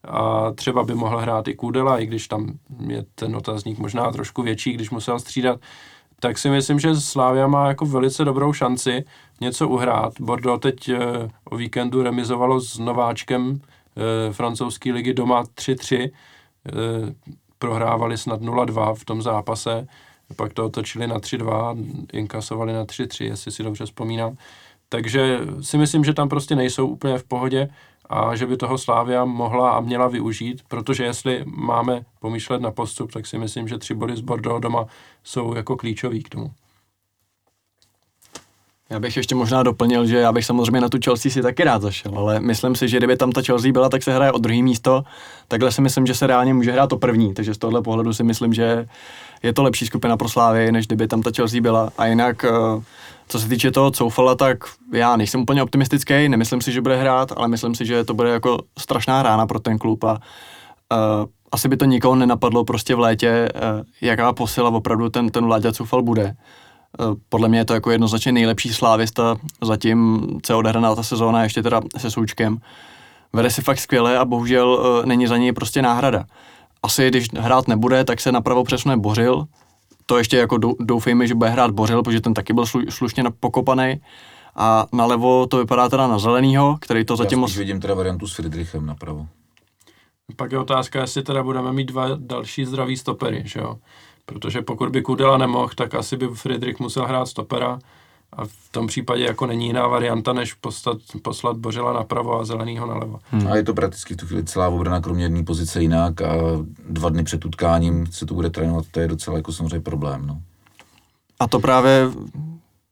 a 0.05 0.51
třeba 0.53 0.85
by 0.85 0.95
mohl 0.95 1.19
hrát 1.19 1.49
i 1.49 1.55
Kudela, 1.55 1.99
i 1.99 2.07
když 2.07 2.29
tam 2.29 2.53
je 2.89 3.05
ten 3.15 3.37
otazník 3.37 3.79
možná 3.79 4.11
trošku 4.11 4.43
větší, 4.43 4.73
když 4.73 4.91
musel 4.91 5.19
střídat, 5.19 5.61
tak 6.21 6.39
si 6.39 6.51
myslím, 6.51 6.81
že 6.81 7.01
Slávia 7.01 7.47
má 7.47 7.69
jako 7.69 7.87
velice 7.87 8.25
dobrou 8.25 8.53
šanci 8.53 9.05
něco 9.41 9.69
uhrát. 9.69 10.13
Bordeaux 10.21 10.63
teď 10.63 10.89
eh, 10.89 10.99
o 11.45 11.57
víkendu 11.57 12.03
remizovalo 12.03 12.61
s 12.61 12.79
nováčkem 12.79 13.61
eh, 13.61 14.33
francouzské 14.33 14.93
ligy 14.93 15.15
doma 15.15 15.45
3-3. 15.45 16.11
Eh, 16.11 17.15
prohrávali 17.59 18.19
snad 18.19 18.41
0-2 18.41 18.95
v 18.95 19.05
tom 19.05 19.23
zápase, 19.23 19.87
pak 20.37 20.53
to 20.53 20.65
otočili 20.65 21.07
na 21.07 21.19
3-2, 21.19 22.07
inkasovali 22.13 22.73
na 22.73 22.85
3-3, 22.85 23.25
jestli 23.25 23.53
si 23.53 23.63
dobře 23.63 23.85
vzpomínám. 23.85 24.37
Takže 24.89 25.39
si 25.61 25.79
myslím, 25.79 26.05
že 26.05 26.15
tam 26.15 26.29
prostě 26.29 26.57
nejsou 26.57 26.87
úplně 26.87 27.19
v 27.19 27.25
pohodě 27.25 27.69
a 28.11 28.37
že 28.37 28.47
by 28.47 28.57
toho 28.57 28.79
Slávia 28.79 29.25
mohla 29.25 29.71
a 29.71 29.81
měla 29.81 30.09
využít, 30.09 30.63
protože 30.69 31.05
jestli 31.05 31.45
máme 31.47 32.05
pomýšlet 32.21 32.61
na 32.61 32.71
postup, 32.71 33.13
tak 33.13 33.27
si 33.27 33.39
myslím, 33.39 33.69
že 33.69 33.79
tři 33.79 33.95
body 33.95 34.17
z 34.17 34.21
Bordeaux 34.21 34.63
doma 34.63 34.87
jsou 35.25 35.55
jako 35.55 35.77
klíčový 35.77 36.23
k 36.23 36.29
tomu. 36.29 36.51
Já 38.91 39.01
bych 39.01 39.17
ještě 39.17 39.35
možná 39.35 39.63
doplnil, 39.63 40.07
že 40.07 40.19
já 40.19 40.33
bych 40.33 40.45
samozřejmě 40.45 40.81
na 40.81 40.89
tu 40.89 40.99
Chelsea 41.05 41.33
si 41.33 41.43
taky 41.43 41.65
rád 41.65 41.83
zašel, 41.83 42.13
ale 42.19 42.41
myslím 42.41 42.75
si, 42.75 42.89
že 42.89 42.97
kdyby 42.97 43.17
tam 43.17 43.33
ta 43.33 43.43
Chelsea 43.43 43.73
byla, 43.73 43.89
tak 43.89 44.03
se 44.03 44.15
hraje 44.15 44.33
o 44.33 44.39
druhý 44.39 44.63
místo. 44.63 45.05
Takhle 45.49 45.73
si 45.73 45.81
myslím, 45.81 46.07
že 46.07 46.15
se 46.15 46.27
reálně 46.27 46.55
může 46.55 46.73
hrát 46.73 46.93
o 46.93 46.99
první, 46.99 47.35
takže 47.35 47.55
z 47.55 47.59
tohle 47.59 47.83
pohledu 47.83 48.13
si 48.13 48.25
myslím, 48.25 48.55
že 48.55 48.87
je 49.43 49.53
to 49.53 49.63
lepší 49.63 49.87
skupina 49.87 50.17
pro 50.17 50.29
Slávy, 50.29 50.73
než 50.73 50.87
kdyby 50.87 51.09
tam 51.09 51.23
ta 51.23 51.31
Chelsea 51.37 51.61
byla. 51.61 51.91
A 51.99 52.07
jinak, 52.07 52.45
eh, 52.45 52.51
co 53.29 53.41
se 53.41 53.49
týče 53.49 53.71
toho 53.71 53.91
Coufala, 53.91 54.35
tak 54.35 54.59
já 54.93 55.17
nejsem 55.17 55.41
úplně 55.41 55.63
optimistický, 55.63 56.29
nemyslím 56.29 56.61
si, 56.61 56.73
že 56.73 56.81
bude 56.81 56.97
hrát, 56.97 57.33
ale 57.37 57.49
myslím 57.49 57.75
si, 57.75 57.87
že 57.87 58.05
to 58.05 58.15
bude 58.15 58.31
jako 58.31 58.59
strašná 58.79 59.23
rána 59.23 59.47
pro 59.47 59.59
ten 59.61 59.79
klub 59.79 60.05
a 60.05 60.13
uh, 60.13 60.19
asi 61.53 61.69
by 61.69 61.77
to 61.77 61.85
nikoho 61.85 62.15
nenapadlo 62.15 62.65
prostě 62.65 62.95
v 62.95 62.99
létě, 62.99 63.49
uh, 63.55 63.85
jaká 64.01 64.33
posila 64.33 64.71
opravdu 64.71 65.09
ten, 65.09 65.29
ten 65.29 65.45
Láďa 65.45 65.73
Coufal 65.73 66.03
bude. 66.03 66.37
Eh, 67.01 67.05
Podle 67.29 67.49
mě 67.49 67.59
je 67.59 67.65
to 67.65 67.75
jako 67.75 67.91
jednoznačně 67.91 68.33
nejlepší 68.33 68.69
slávista 68.69 69.37
zatím, 69.63 70.27
co 70.43 70.59
odehraná 70.59 70.95
ta 70.95 71.03
sezóna, 71.03 71.43
ještě 71.43 71.63
teda 71.63 71.81
se 71.97 72.11
Součkem. 72.11 72.59
Vede 73.33 73.51
si 73.51 73.63
fakt 73.63 73.79
skvěle 73.79 74.19
a 74.19 74.25
bohužel 74.25 74.81
eh, 75.03 75.07
není 75.07 75.27
za 75.27 75.37
něj 75.37 75.53
prostě 75.53 75.83
náhrada. 75.83 76.25
Asi 76.83 77.09
když 77.09 77.29
hrát 77.35 77.69
nebude, 77.69 78.05
tak 78.05 78.21
se 78.21 78.33
napravo 78.33 78.65
přesune 78.65 78.97
Bořil. 78.97 79.47
To 80.07 80.19
ještě 80.19 80.37
jako 80.37 80.57
dou- 80.59 80.77
doufejme, 80.81 81.27
že 81.27 81.35
bude 81.35 81.51
hrát 81.51 81.71
Bořil, 81.71 82.03
protože 82.03 82.21
ten 82.21 82.35
taky 82.35 82.53
byl 82.53 82.65
slu- 82.65 82.91
slušně 82.91 83.25
pokopaný. 83.41 84.01
A 84.57 84.87
nalevo 84.93 85.47
to 85.47 85.59
vypadá 85.59 85.89
teda 85.89 86.07
na 86.07 86.19
zelenýho, 86.19 86.79
který 86.81 87.05
to 87.05 87.17
zatím 87.17 87.39
Já 87.39 87.41
moc... 87.41 87.57
vidím 87.57 87.81
teda 87.81 87.95
variantu 87.95 88.27
s 88.27 88.35
Friedrichem 88.35 88.87
napravo. 88.87 89.27
Pak 90.37 90.53
je 90.53 90.59
otázka, 90.59 91.01
jestli 91.01 91.23
teda 91.23 91.43
budeme 91.43 91.73
mít 91.73 91.85
dva 91.85 92.09
další 92.17 92.65
zdraví 92.65 92.97
stopery, 92.97 93.43
že 93.47 93.61
jo? 93.61 93.77
Protože 94.27 94.63
pokud 94.63 94.89
by 94.89 95.03
Kudela 95.03 95.39
nemohl, 95.39 95.69
tak 95.75 95.95
asi 95.95 96.17
by 96.17 96.29
Friedrich 96.29 96.79
musel 96.81 97.07
hrát 97.07 97.27
stopera 97.27 97.79
a 98.33 98.45
v 98.45 98.69
tom 98.71 98.87
případě 98.87 99.25
jako 99.25 99.47
není 99.47 99.67
jiná 99.67 99.87
varianta, 99.87 100.33
než 100.33 100.55
poslat, 100.55 100.99
poslat 101.23 101.57
Bořila 101.57 101.93
napravo 101.93 102.41
a 102.41 102.45
zelenýho 102.45 102.87
nalevo. 102.87 103.19
Hmm. 103.31 103.47
A 103.47 103.57
je 103.57 103.63
to 103.63 103.75
prakticky 103.75 104.15
v 104.15 104.17
tu 104.17 104.27
chvíli 104.27 104.45
celá 104.45 104.69
obrana, 104.69 105.01
kromě 105.01 105.25
jedné 105.25 105.45
pozice 105.45 105.83
jinak 105.83 106.23
a 106.23 106.35
dva 106.89 107.09
dny 107.09 107.25
před 107.25 107.45
utkáním 107.45 108.07
se 108.07 108.27
to 108.27 108.35
bude 108.35 108.51
trénovat, 108.51 108.85
to 108.91 109.01
je 109.01 109.09
docela 109.09 109.37
jako 109.37 109.53
samozřejmě 109.53 109.81
problém. 109.81 110.27
No. 110.27 110.41
A 111.41 111.49
to 111.49 111.61
právě 111.61 112.11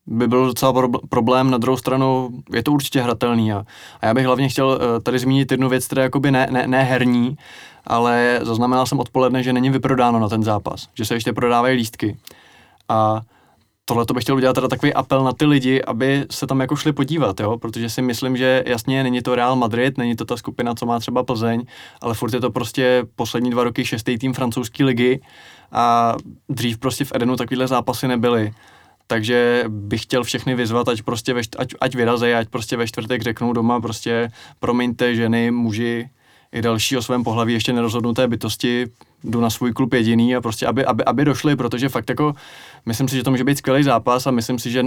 by 0.06 0.28
byl 0.28 0.46
docela 0.46 0.72
prob- 0.72 1.08
problém, 1.08 1.50
na 1.50 1.58
druhou 1.58 1.76
stranu 1.76 2.28
je 2.52 2.62
to 2.62 2.72
určitě 2.72 3.00
hratelný 3.00 3.52
a, 3.52 3.64
a 4.00 4.06
já 4.06 4.14
bych 4.14 4.26
hlavně 4.26 4.48
chtěl 4.48 4.78
eh, 4.80 5.00
tady 5.00 5.18
zmínit 5.18 5.50
jednu 5.50 5.68
věc, 5.68 5.86
která 5.86 6.02
je 6.02 6.06
jakoby 6.06 6.30
ne, 6.30 6.48
ne, 6.50 6.66
ne 6.66 6.82
herní, 6.82 7.36
ale 7.86 8.40
zaznamenal 8.42 8.86
jsem 8.86 9.00
odpoledne, 9.00 9.42
že 9.42 9.52
není 9.52 9.70
vyprodáno 9.70 10.18
na 10.18 10.28
ten 10.28 10.42
zápas, 10.42 10.88
že 10.94 11.04
se 11.04 11.14
ještě 11.14 11.32
prodávají 11.32 11.76
lístky. 11.76 12.16
A 12.88 13.22
tohle 13.84 14.06
to 14.06 14.14
bych 14.14 14.24
chtěl 14.24 14.36
udělat 14.36 14.52
teda 14.52 14.68
takový 14.68 14.94
apel 14.94 15.24
na 15.24 15.32
ty 15.32 15.46
lidi, 15.46 15.82
aby 15.82 16.26
se 16.30 16.46
tam 16.46 16.60
jako 16.60 16.76
šli 16.76 16.92
podívat, 16.92 17.40
jo? 17.40 17.58
protože 17.58 17.90
si 17.90 18.02
myslím, 18.02 18.36
že 18.36 18.64
jasně 18.66 19.02
není 19.02 19.22
to 19.22 19.34
Real 19.34 19.56
Madrid, 19.56 19.98
není 19.98 20.16
to 20.16 20.24
ta 20.24 20.36
skupina, 20.36 20.74
co 20.74 20.86
má 20.86 20.98
třeba 20.98 21.24
Plzeň, 21.24 21.64
ale 22.00 22.14
furt 22.14 22.34
je 22.34 22.40
to 22.40 22.50
prostě 22.50 23.02
poslední 23.16 23.50
dva 23.50 23.64
roky 23.64 23.84
šestý 23.84 24.18
tým 24.18 24.34
francouzské 24.34 24.84
ligy 24.84 25.20
a 25.72 26.14
dřív 26.48 26.78
prostě 26.78 27.04
v 27.04 27.12
Edenu 27.14 27.36
takovýhle 27.36 27.68
zápasy 27.68 28.08
nebyly. 28.08 28.52
takže 29.06 29.64
bych 29.68 30.02
chtěl 30.02 30.24
všechny 30.24 30.54
vyzvat, 30.54 30.88
ať 30.88 31.02
prostě 31.02 31.34
ve, 31.34 31.40
ať, 31.58 31.74
ať 31.80 31.94
vyrazej, 31.94 32.36
ať 32.36 32.48
prostě 32.48 32.76
ve 32.76 32.86
čtvrtek 32.86 33.22
řeknou 33.22 33.52
doma 33.52 33.80
prostě 33.80 34.30
promiňte 34.60 35.14
ženy, 35.14 35.50
muži 35.50 36.08
i 36.52 36.62
další 36.62 36.96
o 36.96 37.02
svém 37.02 37.24
pohlaví 37.24 37.52
ještě 37.52 37.72
nerozhodnuté 37.72 38.28
bytosti, 38.28 38.86
jdu 39.24 39.40
na 39.40 39.50
svůj 39.50 39.72
klub 39.72 39.92
jediný 39.92 40.36
a 40.36 40.40
prostě 40.40 40.66
aby, 40.66 40.84
aby, 40.84 41.04
aby 41.04 41.24
došli, 41.24 41.56
protože 41.56 41.88
fakt 41.88 42.08
jako 42.08 42.34
myslím 42.86 43.08
si, 43.08 43.16
že 43.16 43.22
to 43.22 43.30
může 43.30 43.44
být 43.44 43.58
skvělý 43.58 43.82
zápas 43.82 44.26
a 44.26 44.30
myslím 44.30 44.58
si, 44.58 44.70
že 44.70 44.84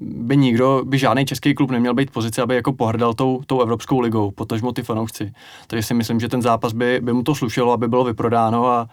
by 0.00 0.36
nikdo, 0.36 0.82
by 0.84 0.98
žádný 0.98 1.26
český 1.26 1.54
klub 1.54 1.70
neměl 1.70 1.94
být 1.94 2.10
v 2.10 2.12
pozici, 2.12 2.40
aby 2.40 2.54
jako 2.54 2.72
pohrdal 2.72 3.14
tou, 3.14 3.40
tou 3.46 3.60
Evropskou 3.60 4.00
ligou, 4.00 4.30
potažmo 4.30 4.72
ty 4.72 4.82
fanoušci. 4.82 5.32
Takže 5.66 5.82
si 5.82 5.94
myslím, 5.94 6.20
že 6.20 6.28
ten 6.28 6.42
zápas 6.42 6.72
by, 6.72 7.00
by 7.00 7.12
mu 7.12 7.22
to 7.22 7.34
slušelo, 7.34 7.72
aby 7.72 7.88
bylo 7.88 8.04
vyprodáno 8.04 8.66
a 8.66 8.88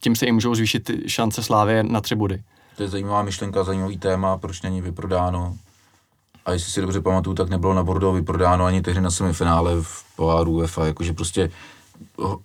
tím 0.00 0.16
se 0.16 0.26
i 0.26 0.32
můžou 0.32 0.54
zvýšit 0.54 0.90
šance 1.06 1.42
Slávě 1.42 1.82
na 1.82 2.00
tři 2.00 2.14
body. 2.14 2.42
To 2.76 2.82
je 2.82 2.88
zajímavá 2.88 3.22
myšlenka, 3.22 3.64
zajímavý 3.64 3.98
téma, 3.98 4.38
proč 4.38 4.62
není 4.62 4.80
vyprodáno. 4.80 5.56
A 6.46 6.52
jestli 6.52 6.72
si 6.72 6.80
dobře 6.80 7.00
pamatuju, 7.00 7.36
tak 7.36 7.48
nebylo 7.48 7.74
na 7.74 7.82
Bordeaux 7.82 8.16
vyprodáno 8.16 8.64
ani 8.64 8.82
tehdy 8.82 9.00
na 9.00 9.10
semifinále 9.10 9.72
v 9.82 10.04
poháru 10.16 10.52
UEFA, 10.52 10.86
jakože 10.86 11.12
prostě 11.12 11.50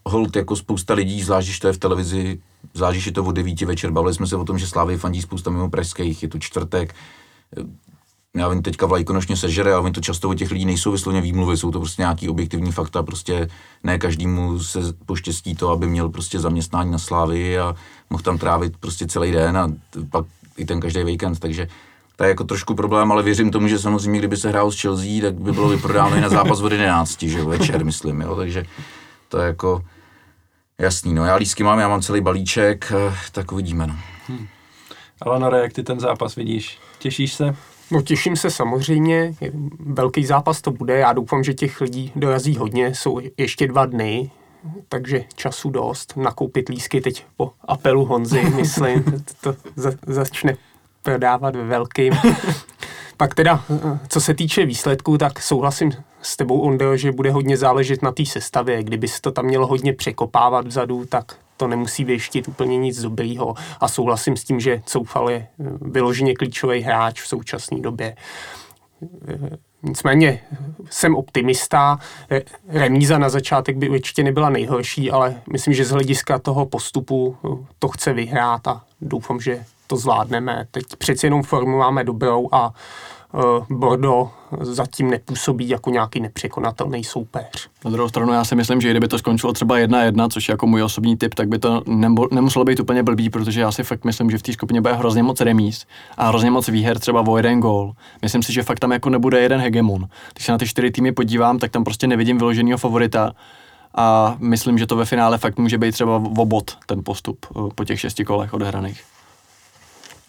hold 0.06 0.36
jako 0.36 0.56
spousta 0.56 0.94
lidí, 0.94 1.24
zvlášť 1.24 1.48
když 1.48 1.60
to 1.60 1.68
je 1.68 1.74
v 1.74 1.78
televizi, 1.78 2.40
zvlášť 2.74 2.96
když 2.96 3.06
je 3.06 3.12
to 3.12 3.24
o 3.24 3.32
devíti 3.32 3.66
večer, 3.66 3.92
bavili 3.92 4.14
jsme 4.14 4.28
se 4.28 4.36
o 4.36 4.44
tom, 4.44 4.60
že 4.60 4.68
Slávy 4.68 4.98
fandí 4.98 5.22
spousta 5.22 5.52
mimo 5.52 5.70
pražských, 5.70 6.24
je 6.24 6.30
to 6.30 6.40
čtvrtek, 6.40 6.96
já 8.36 8.50
vím, 8.50 8.62
teďka 8.62 8.86
vlajkonočně 8.86 9.38
sežere, 9.38 9.74
ale 9.74 9.84
oni 9.84 9.94
to 9.94 10.02
často 10.02 10.30
o 10.30 10.34
těch 10.34 10.52
lidí 10.52 10.66
nejsou 10.66 10.92
vysloveně 10.92 11.22
výmluvy, 11.22 11.58
jsou 11.58 11.72
to 11.72 11.80
prostě 11.80 12.02
nějaký 12.02 12.30
objektivní 12.30 12.72
fakta, 12.72 13.04
prostě 13.04 13.48
ne 13.84 13.98
každému 13.98 14.60
se 14.60 14.80
poštěstí 15.06 15.56
to, 15.56 15.70
aby 15.70 15.88
měl 15.88 16.10
prostě 16.10 16.40
zaměstnání 16.40 16.92
na 16.92 16.98
Slávy 16.98 17.60
a 17.60 17.76
mohl 18.10 18.24
tam 18.24 18.38
trávit 18.38 18.78
prostě 18.78 19.08
celý 19.08 19.32
den 19.32 19.58
a 19.58 19.72
pak 20.10 20.26
i 20.58 20.66
ten 20.66 20.80
každý 20.80 21.04
víkend, 21.04 21.40
takže 21.40 21.68
to 22.16 22.24
je 22.24 22.30
jako 22.30 22.44
trošku 22.44 22.76
problém, 22.76 23.12
ale 23.12 23.24
věřím 23.24 23.52
tomu, 23.52 23.68
že 23.68 23.80
samozřejmě, 23.80 24.20
kdyby 24.20 24.38
se 24.38 24.50
hrál 24.50 24.72
s 24.72 24.82
Chelsea, 24.82 25.22
tak 25.22 25.36
by 25.36 25.52
bylo 25.52 25.70
vyprodáno 25.70 26.16
i 26.16 26.22
na 26.22 26.30
zápas 26.30 26.62
od 26.62 26.72
11, 26.72 27.24
že 27.24 27.44
večer, 27.44 27.86
myslím, 27.86 28.22
jo, 28.22 28.36
takže 28.36 28.66
to 29.36 29.42
je 29.42 29.48
jako 29.48 29.82
jasný, 30.80 31.14
no 31.14 31.26
já 31.26 31.36
lísky 31.36 31.64
mám, 31.64 31.80
já 31.80 31.88
mám 31.88 32.02
celý 32.02 32.22
balíček, 32.22 32.92
tak 33.32 33.52
uvidíme, 33.52 33.88
no. 33.88 33.96
Hmm. 34.28 34.48
Alanore, 35.22 35.60
jak 35.60 35.74
ty 35.74 35.84
ten 35.84 36.00
zápas 36.00 36.36
vidíš? 36.36 36.80
Těšíš 37.00 37.34
se? 37.34 37.56
No 37.92 38.02
těším 38.02 38.36
se 38.36 38.50
samozřejmě, 38.50 39.34
velký 39.80 40.26
zápas 40.26 40.62
to 40.62 40.72
bude, 40.72 40.98
já 40.98 41.14
doufám, 41.14 41.44
že 41.44 41.54
těch 41.54 41.82
lidí 41.82 42.12
dorazí 42.16 42.58
hodně, 42.58 42.96
jsou 42.96 43.20
ještě 43.38 43.68
dva 43.68 43.86
dny, 43.86 44.32
takže 44.90 45.24
času 45.36 45.70
dost, 45.70 46.18
nakoupit 46.18 46.70
lísky 46.70 47.02
teď 47.02 47.26
po 47.38 47.52
apelu 47.68 48.06
Honzy, 48.06 48.44
myslím, 48.56 49.04
to 49.42 49.56
za, 49.76 49.92
začne 50.08 50.58
prodávat 51.02 51.56
ve 51.56 51.64
velkým. 51.64 52.14
Pak 53.18 53.36
teda, 53.36 53.64
co 54.08 54.22
se 54.22 54.34
týče 54.34 54.66
výsledků, 54.66 55.18
tak 55.18 55.42
souhlasím 55.42 55.92
s 56.26 56.38
tebou, 56.38 56.60
Ondel, 56.60 56.98
že 56.98 57.12
bude 57.12 57.32
hodně 57.32 57.58
záležet 57.58 58.02
na 58.02 58.12
té 58.12 58.26
sestavě. 58.26 58.84
Kdyby 58.84 59.08
se 59.08 59.22
to 59.22 59.32
tam 59.32 59.46
mělo 59.46 59.68
hodně 59.68 59.94
překopávat 59.94 60.68
vzadu, 60.68 61.06
tak 61.06 61.36
to 61.58 61.68
nemusí 61.68 62.04
vyštit 62.04 62.48
úplně 62.48 62.78
nic 62.78 63.02
dobrýho. 63.02 63.54
A 63.80 63.88
souhlasím 63.88 64.38
s 64.38 64.44
tím, 64.44 64.60
že 64.60 64.82
Coufal 64.86 65.30
je 65.30 65.38
eh, 65.38 65.64
vyloženě 65.82 66.34
klíčový 66.34 66.82
hráč 66.82 67.22
v 67.22 67.28
současné 67.28 67.80
době. 67.80 68.16
Eh, 69.28 69.58
nicméně 69.84 70.40
jsem 70.90 71.16
optimista. 71.16 72.00
Eh, 72.32 72.42
remíza 72.68 73.18
na 73.18 73.30
začátek 73.30 73.78
by 73.78 73.90
určitě 73.90 74.24
nebyla 74.24 74.50
nejhorší, 74.50 75.12
ale 75.12 75.42
myslím, 75.52 75.74
že 75.74 75.86
z 75.86 75.92
hlediska 75.92 76.40
toho 76.40 76.66
postupu 76.66 77.38
to 77.80 77.88
chce 77.88 78.14
vyhrát 78.14 78.68
a 78.68 78.84
doufám, 79.02 79.40
že 79.40 79.64
to 79.88 79.96
zvládneme. 79.96 80.68
Teď 80.72 80.84
přeci 80.98 81.26
jenom 81.26 81.44
formu 81.44 81.78
máme 81.78 82.04
dobrou 82.04 82.50
a 82.52 82.74
Bordeaux 83.70 84.32
zatím 84.62 85.10
nepůsobí 85.10 85.70
jako 85.70 85.90
nějaký 85.90 86.20
nepřekonatelný 86.20 87.04
soupeř. 87.04 87.70
Na 87.86 87.92
druhou 87.92 88.10
stranu 88.10 88.34
já 88.34 88.44
si 88.44 88.56
myslím, 88.56 88.82
že 88.82 88.90
kdyby 88.92 89.08
to 89.08 89.20
skončilo 89.20 89.54
třeba 89.54 89.78
jedna 89.78 90.04
jedna, 90.04 90.30
což 90.30 90.48
je 90.48 90.54
jako 90.54 90.68
můj 90.68 90.84
osobní 90.84 91.18
typ, 91.18 91.34
tak 91.34 91.48
by 91.48 91.60
to 91.60 91.82
nemuselo 92.32 92.66
být 92.66 92.80
úplně 92.80 93.04
blbý, 93.04 93.30
protože 93.30 93.62
já 93.62 93.72
si 93.72 93.84
fakt 93.84 94.06
myslím, 94.06 94.32
že 94.32 94.38
v 94.38 94.44
té 94.44 94.54
skupině 94.54 94.82
bude 94.82 94.94
hrozně 94.94 95.24
moc 95.24 95.42
remíz 95.42 95.86
a 96.18 96.28
hrozně 96.28 96.52
moc 96.52 96.68
výher 96.68 97.00
třeba 97.00 97.22
o 97.28 97.38
jeden 97.38 97.60
gól. 97.60 97.94
Myslím 98.22 98.44
si, 98.44 98.54
že 98.54 98.64
fakt 98.64 98.80
tam 98.80 98.92
jako 98.92 99.10
nebude 99.10 99.42
jeden 99.42 99.62
hegemon. 99.62 100.08
Když 100.34 100.46
se 100.46 100.52
na 100.52 100.58
ty 100.58 100.68
čtyři 100.68 100.92
týmy 100.92 101.12
podívám, 101.12 101.60
tak 101.60 101.72
tam 101.72 101.84
prostě 101.84 102.08
nevidím 102.08 102.38
vyloženého 102.38 102.78
favorita 102.78 103.32
a 103.96 104.36
myslím, 104.40 104.78
že 104.78 104.88
to 104.88 104.96
ve 104.96 105.06
finále 105.06 105.38
fakt 105.38 105.58
může 105.58 105.78
být 105.78 105.92
třeba 105.92 106.18
v 106.18 106.46
bod 106.46 106.78
ten 106.86 107.02
postup 107.04 107.46
eh, 107.50 107.60
po 107.76 107.86
těch 107.86 108.00
šesti 108.00 108.26
kolech 108.26 108.54
odehraných 108.54 109.02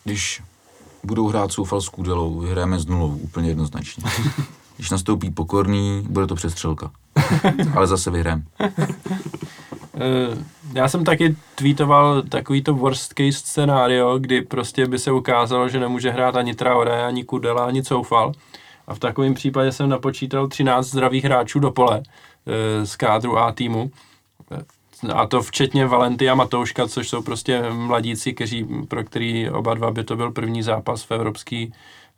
když 0.06 0.42
budou 1.06 1.28
hrát 1.28 1.52
soufal 1.52 1.80
s 1.80 1.88
Kůdelou, 1.88 2.38
vyhráme 2.38 2.78
z 2.78 2.86
nulou, 2.86 3.08
úplně 3.08 3.48
jednoznačně. 3.48 4.04
Když 4.76 4.90
nastoupí 4.90 5.30
pokorný, 5.30 6.02
bude 6.10 6.26
to 6.26 6.34
přestřelka. 6.34 6.90
Ale 7.74 7.86
zase 7.86 8.10
vyhrám. 8.10 8.42
Eh, 9.98 10.44
já 10.72 10.88
jsem 10.88 11.04
taky 11.04 11.36
tweetoval 11.54 12.22
takový 12.22 12.62
to 12.62 12.74
worst 12.74 13.14
case 13.14 13.32
scénario, 13.32 14.18
kdy 14.18 14.42
prostě 14.42 14.86
by 14.86 14.98
se 14.98 15.12
ukázalo, 15.12 15.68
že 15.68 15.80
nemůže 15.80 16.10
hrát 16.10 16.36
ani 16.36 16.54
Traoré, 16.54 17.06
ani 17.06 17.24
Kudela, 17.24 17.64
ani 17.64 17.84
Soufal. 17.84 18.32
A 18.86 18.94
v 18.94 18.98
takovém 18.98 19.34
případě 19.34 19.72
jsem 19.72 19.88
napočítal 19.88 20.48
13 20.48 20.86
zdravých 20.86 21.24
hráčů 21.24 21.58
do 21.58 21.70
pole 21.70 22.02
eh, 22.02 22.86
z 22.86 22.96
kádru 22.96 23.38
A 23.38 23.52
týmu 23.52 23.90
a 25.14 25.26
to 25.26 25.42
včetně 25.42 25.86
Valenty 25.86 26.30
a 26.30 26.34
Matouška, 26.34 26.88
což 26.88 27.08
jsou 27.08 27.22
prostě 27.22 27.62
mladíci, 27.70 28.34
kteří, 28.34 28.66
pro 28.88 29.04
který 29.04 29.50
oba 29.50 29.74
dva 29.74 29.90
by 29.90 30.04
to 30.04 30.16
byl 30.16 30.32
první 30.32 30.62
zápas 30.62 31.02
v 31.02 31.10
evropský, 31.10 31.72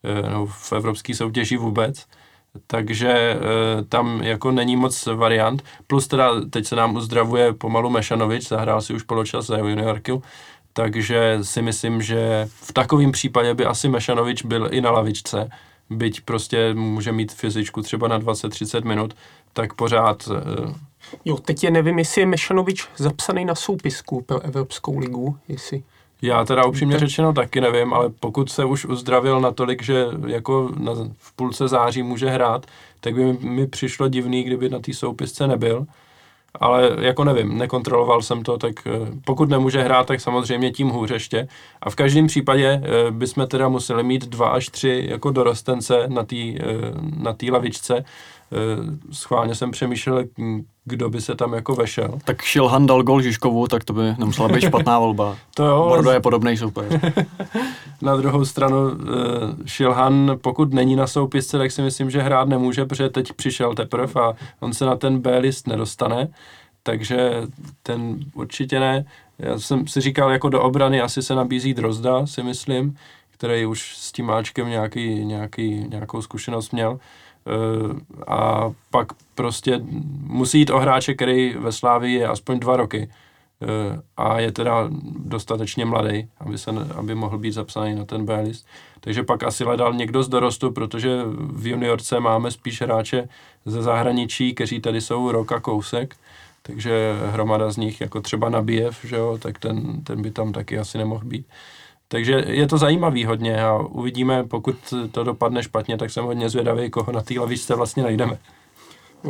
eh, 0.04 0.30
no, 0.30 0.46
v 0.46 0.72
evropský 0.72 1.14
soutěži 1.14 1.56
vůbec. 1.56 2.06
Takže 2.66 3.08
e, 3.10 3.38
tam 3.88 4.22
jako 4.22 4.50
není 4.50 4.76
moc 4.76 5.06
variant. 5.06 5.62
Plus 5.86 6.06
teda 6.06 6.40
teď 6.50 6.66
se 6.66 6.76
nám 6.76 6.96
uzdravuje 6.96 7.52
pomalu 7.52 7.90
Mešanovič, 7.90 8.48
zahrál 8.48 8.80
si 8.80 8.94
už 8.94 9.02
poločas 9.02 9.46
za 9.46 9.58
juniorku, 9.58 10.22
takže 10.72 11.38
si 11.42 11.62
myslím, 11.62 12.02
že 12.02 12.48
v 12.50 12.72
takovém 12.72 13.12
případě 13.12 13.54
by 13.54 13.64
asi 13.64 13.88
Mešanovič 13.88 14.42
byl 14.42 14.68
i 14.70 14.80
na 14.80 14.90
lavičce, 14.90 15.50
byť 15.90 16.20
prostě 16.20 16.74
může 16.74 17.12
mít 17.12 17.32
fyzičku 17.32 17.82
třeba 17.82 18.08
na 18.08 18.18
20-30 18.18 18.84
minut, 18.84 19.14
tak 19.52 19.74
pořád 19.74 20.28
e, 20.28 20.87
Jo, 21.24 21.36
teď 21.36 21.64
je 21.64 21.70
nevím, 21.70 21.98
jestli 21.98 22.20
je 22.22 22.26
Mešanovič 22.26 22.88
zapsaný 22.96 23.44
na 23.44 23.54
soupisku 23.54 24.22
pro 24.22 24.40
Evropskou 24.40 24.98
ligu, 24.98 25.36
jestli... 25.48 25.82
Já 26.22 26.44
teda 26.44 26.64
upřímně 26.66 26.98
řečeno 26.98 27.32
taky 27.32 27.60
nevím, 27.60 27.94
ale 27.94 28.10
pokud 28.20 28.50
se 28.50 28.64
už 28.64 28.84
uzdravil 28.84 29.40
natolik, 29.40 29.82
že 29.82 30.06
jako 30.26 30.70
na, 30.78 30.92
v 31.18 31.32
půlce 31.32 31.68
září 31.68 32.02
může 32.02 32.30
hrát, 32.30 32.66
tak 33.00 33.14
by 33.14 33.24
mi, 33.24 33.38
mi 33.40 33.66
přišlo 33.66 34.08
divný, 34.08 34.42
kdyby 34.42 34.68
na 34.68 34.78
té 34.78 34.94
soupisce 34.94 35.46
nebyl. 35.46 35.86
Ale 36.60 36.96
jako 37.00 37.24
nevím, 37.24 37.58
nekontroloval 37.58 38.22
jsem 38.22 38.42
to, 38.42 38.58
tak 38.58 38.74
eh, 38.86 38.90
pokud 39.24 39.48
nemůže 39.48 39.82
hrát, 39.82 40.06
tak 40.06 40.20
samozřejmě 40.20 40.70
tím 40.70 40.88
hůř 40.88 41.10
ještě. 41.10 41.48
A 41.82 41.90
v 41.90 41.94
každém 41.94 42.26
případě 42.26 42.82
eh, 42.84 43.10
bychom 43.10 43.46
teda 43.46 43.68
museli 43.68 44.02
mít 44.02 44.26
dva 44.26 44.48
až 44.48 44.68
tři 44.68 45.06
jako 45.10 45.30
dorostence 45.30 46.04
na 46.08 46.24
té 46.24 46.36
eh, 46.36 46.56
na 47.16 47.34
lavičce, 47.52 48.04
schválně 49.12 49.54
jsem 49.54 49.70
přemýšlel, 49.70 50.24
kdo 50.84 51.10
by 51.10 51.20
se 51.20 51.34
tam 51.34 51.52
jako 51.52 51.74
vešel. 51.74 52.18
Tak 52.24 52.42
Šilhan 52.42 52.86
dal 52.86 53.02
gol 53.02 53.22
Žižkovu, 53.22 53.68
tak 53.68 53.84
to 53.84 53.92
by 53.92 54.14
nemusela 54.18 54.48
být 54.48 54.60
špatná 54.60 54.98
volba. 54.98 55.36
to 55.54 55.64
jo. 55.64 55.86
Bordo 55.88 56.10
je 56.10 56.20
podobný 56.20 56.56
soupeř. 56.56 57.00
na 58.02 58.16
druhou 58.16 58.44
stranu 58.44 58.76
Šilhan, 59.66 60.36
pokud 60.40 60.74
není 60.74 60.96
na 60.96 61.06
soupisce, 61.06 61.58
tak 61.58 61.70
si 61.70 61.82
myslím, 61.82 62.10
že 62.10 62.22
hrát 62.22 62.48
nemůže, 62.48 62.84
protože 62.84 63.08
teď 63.08 63.32
přišel 63.32 63.74
teprve 63.74 64.22
a 64.22 64.32
on 64.60 64.72
se 64.72 64.84
na 64.84 64.96
ten 64.96 65.18
B 65.18 65.38
list 65.38 65.66
nedostane, 65.66 66.28
takže 66.82 67.32
ten 67.82 68.18
určitě 68.34 68.80
ne. 68.80 69.04
Já 69.38 69.58
jsem 69.58 69.86
si 69.86 70.00
říkal, 70.00 70.30
jako 70.30 70.48
do 70.48 70.62
obrany 70.62 71.00
asi 71.00 71.22
se 71.22 71.34
nabízí 71.34 71.74
Drozda, 71.74 72.26
si 72.26 72.42
myslím, 72.42 72.96
který 73.30 73.66
už 73.66 73.96
s 73.96 74.12
tím 74.12 74.30
Ačkem 74.30 74.68
nějaký, 74.68 75.24
nějaký, 75.24 75.86
nějakou 75.88 76.22
zkušenost 76.22 76.72
měl. 76.72 76.98
Eh, 77.48 77.94
a 78.26 78.70
pak 78.90 79.12
prostě 79.34 79.80
musí 80.26 80.58
jít 80.58 80.70
o 80.70 80.78
hráče, 80.78 81.14
který 81.14 81.54
ve 81.54 81.72
Slávii 81.72 82.14
je 82.14 82.28
aspoň 82.28 82.60
dva 82.60 82.76
roky 82.76 83.10
eh, 83.62 83.66
a 84.16 84.40
je 84.40 84.52
teda 84.52 84.88
dostatečně 85.18 85.84
mladý, 85.84 86.28
aby, 86.40 86.58
se, 86.58 86.70
aby 86.94 87.14
mohl 87.14 87.38
být 87.38 87.52
zapsaný 87.52 87.94
na 87.94 88.04
ten 88.04 88.24
B-list. 88.24 88.66
Takže 89.00 89.22
pak 89.22 89.42
asi 89.42 89.64
hledal 89.64 89.94
někdo 89.94 90.22
z 90.22 90.28
dorostu, 90.28 90.70
protože 90.70 91.22
v 91.36 91.66
juniorce 91.66 92.20
máme 92.20 92.50
spíš 92.50 92.82
hráče 92.82 93.28
ze 93.64 93.82
zahraničí, 93.82 94.54
kteří 94.54 94.80
tady 94.80 95.00
jsou 95.00 95.32
rok 95.32 95.52
a 95.52 95.60
kousek, 95.60 96.16
takže 96.62 97.14
hromada 97.32 97.70
z 97.70 97.76
nich, 97.76 98.00
jako 98.00 98.20
třeba 98.20 98.48
Nabíjev, 98.48 99.04
že 99.04 99.16
jo, 99.16 99.38
tak 99.42 99.58
ten, 99.58 100.02
ten 100.04 100.22
by 100.22 100.30
tam 100.30 100.52
taky 100.52 100.78
asi 100.78 100.98
nemohl 100.98 101.24
být. 101.24 101.46
Takže 102.08 102.44
je 102.46 102.66
to 102.66 102.78
zajímavý 102.78 103.24
hodně 103.24 103.62
a 103.62 103.76
uvidíme, 103.76 104.44
pokud 104.44 104.94
to 105.10 105.24
dopadne 105.24 105.62
špatně, 105.62 105.98
tak 105.98 106.10
jsem 106.10 106.24
hodně 106.24 106.48
zvědavý, 106.50 106.90
koho 106.90 107.12
na 107.12 107.22
té 107.22 107.40
lavičce 107.40 107.74
vlastně 107.74 108.02
najdeme. 108.02 108.38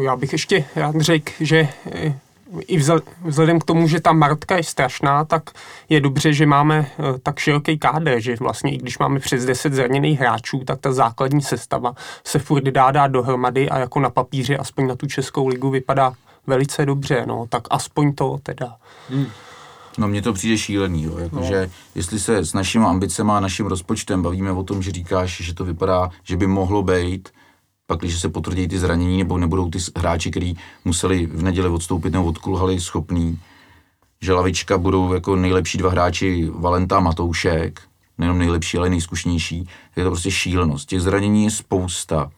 Já 0.03 0.17
bych 0.17 0.33
ještě 0.33 0.65
rád 0.77 1.01
řekl, 1.01 1.33
že 1.41 1.69
eh, 1.93 2.19
i 2.67 2.77
vzhle- 2.77 3.01
vzhledem 3.25 3.61
k 3.61 3.65
tomu, 3.65 3.89
že 3.89 4.01
ta 4.01 4.13
Marotka 4.13 4.57
je 4.57 4.63
strašná, 4.63 5.25
tak 5.25 5.51
je 5.89 6.01
dobře, 6.01 6.33
že 6.33 6.47
máme 6.47 6.87
eh, 6.91 7.19
tak 7.23 7.39
široký 7.39 7.79
kádr, 7.79 8.21
že 8.21 8.37
vlastně 8.41 8.75
i 8.75 8.79
když 8.79 8.99
máme 8.99 9.21
přes 9.21 9.45
10 9.45 9.73
zraněných 9.73 10.21
hráčů, 10.21 10.65
tak 10.65 10.81
ta 10.81 10.93
základní 10.93 11.43
sestava 11.43 11.95
se 12.25 12.39
furt 12.39 12.65
dá 12.65 12.91
dát 12.91 13.07
dohromady 13.07 13.69
a 13.69 13.79
jako 13.79 14.01
na 14.01 14.11
papíře 14.11 14.57
aspoň 14.57 14.87
na 14.87 14.97
tu 14.97 15.07
Českou 15.07 15.49
ligu 15.49 15.71
vypadá 15.71 16.15
velice 16.47 16.87
dobře, 16.87 17.25
no, 17.27 17.47
tak 17.49 17.63
aspoň 17.71 18.15
to 18.15 18.39
teda. 18.43 18.77
No 19.99 20.09
mně 20.09 20.23
to 20.23 20.33
přijde 20.33 20.59
šílený, 20.59 21.03
jo. 21.03 21.19
Jakože, 21.19 21.67
no. 21.67 21.73
jestli 21.95 22.21
se 22.21 22.37
s 22.37 22.55
našimi 22.55 22.85
ambicemi 22.85 23.31
a 23.33 23.41
naším 23.41 23.67
rozpočtem 23.67 24.23
bavíme 24.23 24.53
o 24.53 24.63
tom, 24.63 24.83
že 24.83 24.91
říkáš, 24.91 25.41
že 25.41 25.55
to 25.55 25.65
vypadá, 25.65 26.11
že 26.23 26.37
by 26.37 26.47
mohlo 26.47 26.83
být, 26.83 27.29
pak 27.87 27.99
když 27.99 28.21
se 28.21 28.29
potvrdí 28.29 28.69
ty 28.69 28.79
zranění, 28.79 29.19
nebo 29.19 29.39
nebudou 29.39 29.71
ty 29.71 29.79
hráči, 29.97 30.31
kteří 30.31 30.59
museli 30.85 31.27
v 31.27 31.43
neděli 31.43 31.69
odstoupit 31.69 32.13
nebo 32.13 32.25
odkulhali 32.25 32.81
schopný, 32.81 33.39
že 34.21 34.33
lavička 34.33 34.79
budou 34.79 35.13
jako 35.13 35.37
nejlepší 35.37 35.79
dva 35.79 35.91
hráči 35.91 36.51
Valenta 36.55 36.97
a 36.97 37.01
Matoušek, 37.01 37.81
nejenom 38.19 38.39
nejlepší, 38.39 38.79
ale 38.79 38.87
i 38.87 38.91
nejzkušnější, 38.91 39.69
je 39.97 40.05
to 40.05 40.11
prostě 40.11 40.31
šílenost. 40.31 40.89
Těch 40.89 41.01
zranění 41.01 41.45
je 41.45 41.51
spousta 41.51 42.31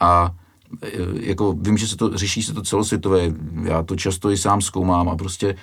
a 0.00 0.34
jako 1.20 1.52
vím, 1.52 1.76
že 1.76 1.88
se 1.88 1.96
to 1.96 2.16
řeší 2.18 2.42
se 2.42 2.54
to 2.54 2.62
celosvětově, 2.62 3.34
já 3.62 3.82
to 3.82 3.96
často 3.96 4.30
i 4.30 4.36
sám 4.36 4.60
zkoumám 4.60 5.08
a 5.08 5.16
prostě 5.16 5.48
e, 5.48 5.54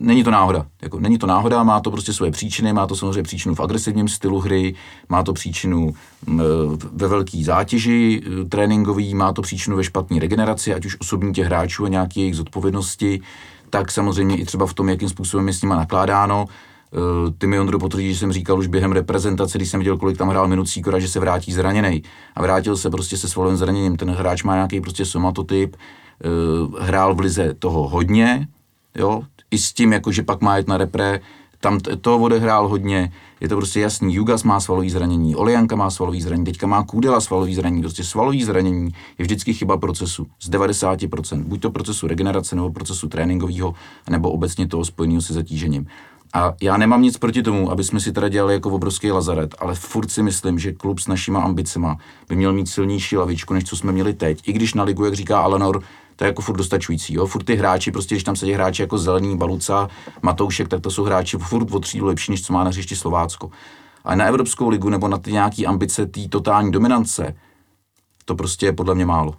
není 0.00 0.24
to 0.24 0.30
náhoda. 0.30 0.66
Jako, 0.82 1.00
není 1.00 1.18
to 1.18 1.26
náhoda, 1.26 1.62
má 1.62 1.80
to 1.80 1.90
prostě 1.90 2.12
své 2.12 2.30
příčiny, 2.30 2.72
má 2.72 2.86
to 2.86 2.96
samozřejmě 2.96 3.22
příčinu 3.22 3.54
v 3.54 3.60
agresivním 3.60 4.08
stylu 4.08 4.40
hry, 4.40 4.74
má 5.08 5.22
to 5.22 5.32
příčinu 5.32 5.94
m, 6.26 6.40
e, 6.40 6.44
ve 6.92 7.08
velké 7.08 7.44
zátěži 7.44 8.22
tréninkový, 8.48 9.14
má 9.14 9.32
to 9.32 9.42
příčinu 9.42 9.76
ve 9.76 9.84
špatné 9.84 10.20
regeneraci, 10.20 10.74
ať 10.74 10.86
už 10.86 10.96
osobní 11.00 11.32
těch 11.32 11.46
hráčů 11.46 11.84
a 11.84 11.88
nějaké 11.88 12.20
jejich 12.20 12.36
zodpovědnosti, 12.36 13.20
tak 13.70 13.90
samozřejmě 13.90 14.36
i 14.36 14.44
třeba 14.44 14.66
v 14.66 14.74
tom, 14.74 14.88
jakým 14.88 15.08
způsobem 15.08 15.48
je 15.48 15.54
s 15.54 15.62
nima 15.62 15.76
nakládáno. 15.76 16.46
Eh, 16.92 17.30
Ty 17.38 17.46
mi 17.46 17.60
Ondro 17.60 17.78
potvrdí, 17.78 18.12
že 18.12 18.18
jsem 18.18 18.32
říkal 18.32 18.58
už 18.58 18.66
během 18.66 18.92
reprezentace, 18.92 19.58
když 19.58 19.70
jsem 19.70 19.80
viděl, 19.80 19.96
kolik 19.96 20.18
tam 20.18 20.28
hrál 20.28 20.48
minut 20.48 20.68
Sýkora, 20.68 20.98
že 20.98 21.08
se 21.08 21.20
vrátí 21.20 21.52
zraněný. 21.52 22.02
A 22.34 22.42
vrátil 22.42 22.76
se 22.76 22.90
prostě 22.90 23.16
se 23.16 23.28
svalovým 23.28 23.56
zraněním. 23.56 23.96
Ten 23.96 24.10
hráč 24.10 24.42
má 24.42 24.54
nějaký 24.54 24.80
prostě 24.80 25.04
somatotyp, 25.04 25.76
eh, 25.76 26.28
hrál 26.84 27.14
v 27.14 27.20
lize 27.20 27.54
toho 27.54 27.88
hodně, 27.88 28.48
jo, 28.94 29.22
i 29.50 29.58
s 29.58 29.72
tím, 29.72 29.92
jako 29.92 30.12
že 30.12 30.22
pak 30.22 30.40
má 30.40 30.56
jet 30.56 30.68
na 30.68 30.76
repre, 30.76 31.20
tam 31.60 31.80
to 32.00 32.18
odehrál 32.18 32.68
hodně, 32.68 33.12
je 33.40 33.48
to 33.48 33.56
prostě 33.56 33.80
jasný, 33.80 34.14
Jugas 34.14 34.42
má 34.42 34.60
svalový 34.60 34.90
zranění, 34.90 35.36
Olianka 35.36 35.76
má 35.76 35.90
svalový 35.90 36.22
zranění, 36.22 36.44
teďka 36.44 36.66
má 36.66 36.82
Kůdela 36.82 37.20
svalový 37.20 37.54
zranění, 37.54 37.82
prostě 37.82 38.04
svalový 38.04 38.44
zranění 38.44 38.90
je 39.18 39.22
vždycky 39.22 39.54
chyba 39.54 39.76
procesu. 39.76 40.26
Z 40.40 40.50
90%, 40.50 41.44
buď 41.44 41.60
to 41.60 41.70
procesu 41.70 42.06
regenerace 42.06 42.56
nebo 42.56 42.70
procesu 42.70 43.08
tréninkového, 43.08 43.74
nebo 44.10 44.30
obecně 44.30 44.68
toho 44.68 44.84
spojeného 44.84 45.22
se 45.22 45.34
zatížením. 45.34 45.86
A 46.34 46.54
já 46.62 46.76
nemám 46.76 47.02
nic 47.02 47.18
proti 47.18 47.42
tomu, 47.42 47.70
aby 47.70 47.84
jsme 47.84 48.00
si 48.00 48.12
teda 48.12 48.28
dělali 48.28 48.54
jako 48.54 48.70
obrovský 48.70 49.12
lazaret, 49.12 49.54
ale 49.58 49.74
furt 49.74 50.10
si 50.10 50.22
myslím, 50.22 50.58
že 50.58 50.72
klub 50.72 50.98
s 50.98 51.06
našima 51.06 51.42
ambicema 51.42 51.96
by 52.28 52.36
měl 52.36 52.52
mít 52.52 52.68
silnější 52.68 53.16
lavičku, 53.16 53.54
než 53.54 53.64
co 53.64 53.76
jsme 53.76 53.92
měli 53.92 54.14
teď. 54.14 54.48
I 54.48 54.52
když 54.52 54.74
na 54.74 54.82
ligu, 54.82 55.04
jak 55.04 55.14
říká 55.14 55.40
Alenor, 55.40 55.82
to 56.16 56.24
je 56.24 56.28
jako 56.28 56.42
furt 56.42 56.56
dostačující. 56.56 57.14
Jo? 57.14 57.26
Furt 57.26 57.44
ty 57.44 57.56
hráči, 57.56 57.92
prostě 57.92 58.14
když 58.14 58.24
tam 58.24 58.36
sedí 58.36 58.52
hráči 58.52 58.82
jako 58.82 58.98
Zelený, 58.98 59.36
Baluca, 59.36 59.88
Matoušek, 60.22 60.68
tak 60.68 60.80
to 60.80 60.90
jsou 60.90 61.04
hráči 61.04 61.38
furt 61.38 61.70
o 61.70 61.80
třídu 61.80 62.06
lepší, 62.06 62.32
než 62.32 62.42
co 62.42 62.52
má 62.52 62.64
na 62.64 62.70
hřišti 62.70 62.96
Slovácko. 62.96 63.50
Ale 64.04 64.16
na 64.16 64.24
Evropskou 64.24 64.68
ligu 64.68 64.88
nebo 64.88 65.08
na 65.08 65.18
ty 65.18 65.32
nějaký 65.32 65.66
ambice 65.66 66.06
té 66.06 66.28
totální 66.28 66.72
dominance, 66.72 67.34
to 68.24 68.34
prostě 68.34 68.66
je 68.66 68.72
podle 68.72 68.94
mě 68.94 69.06
málo. 69.06 69.34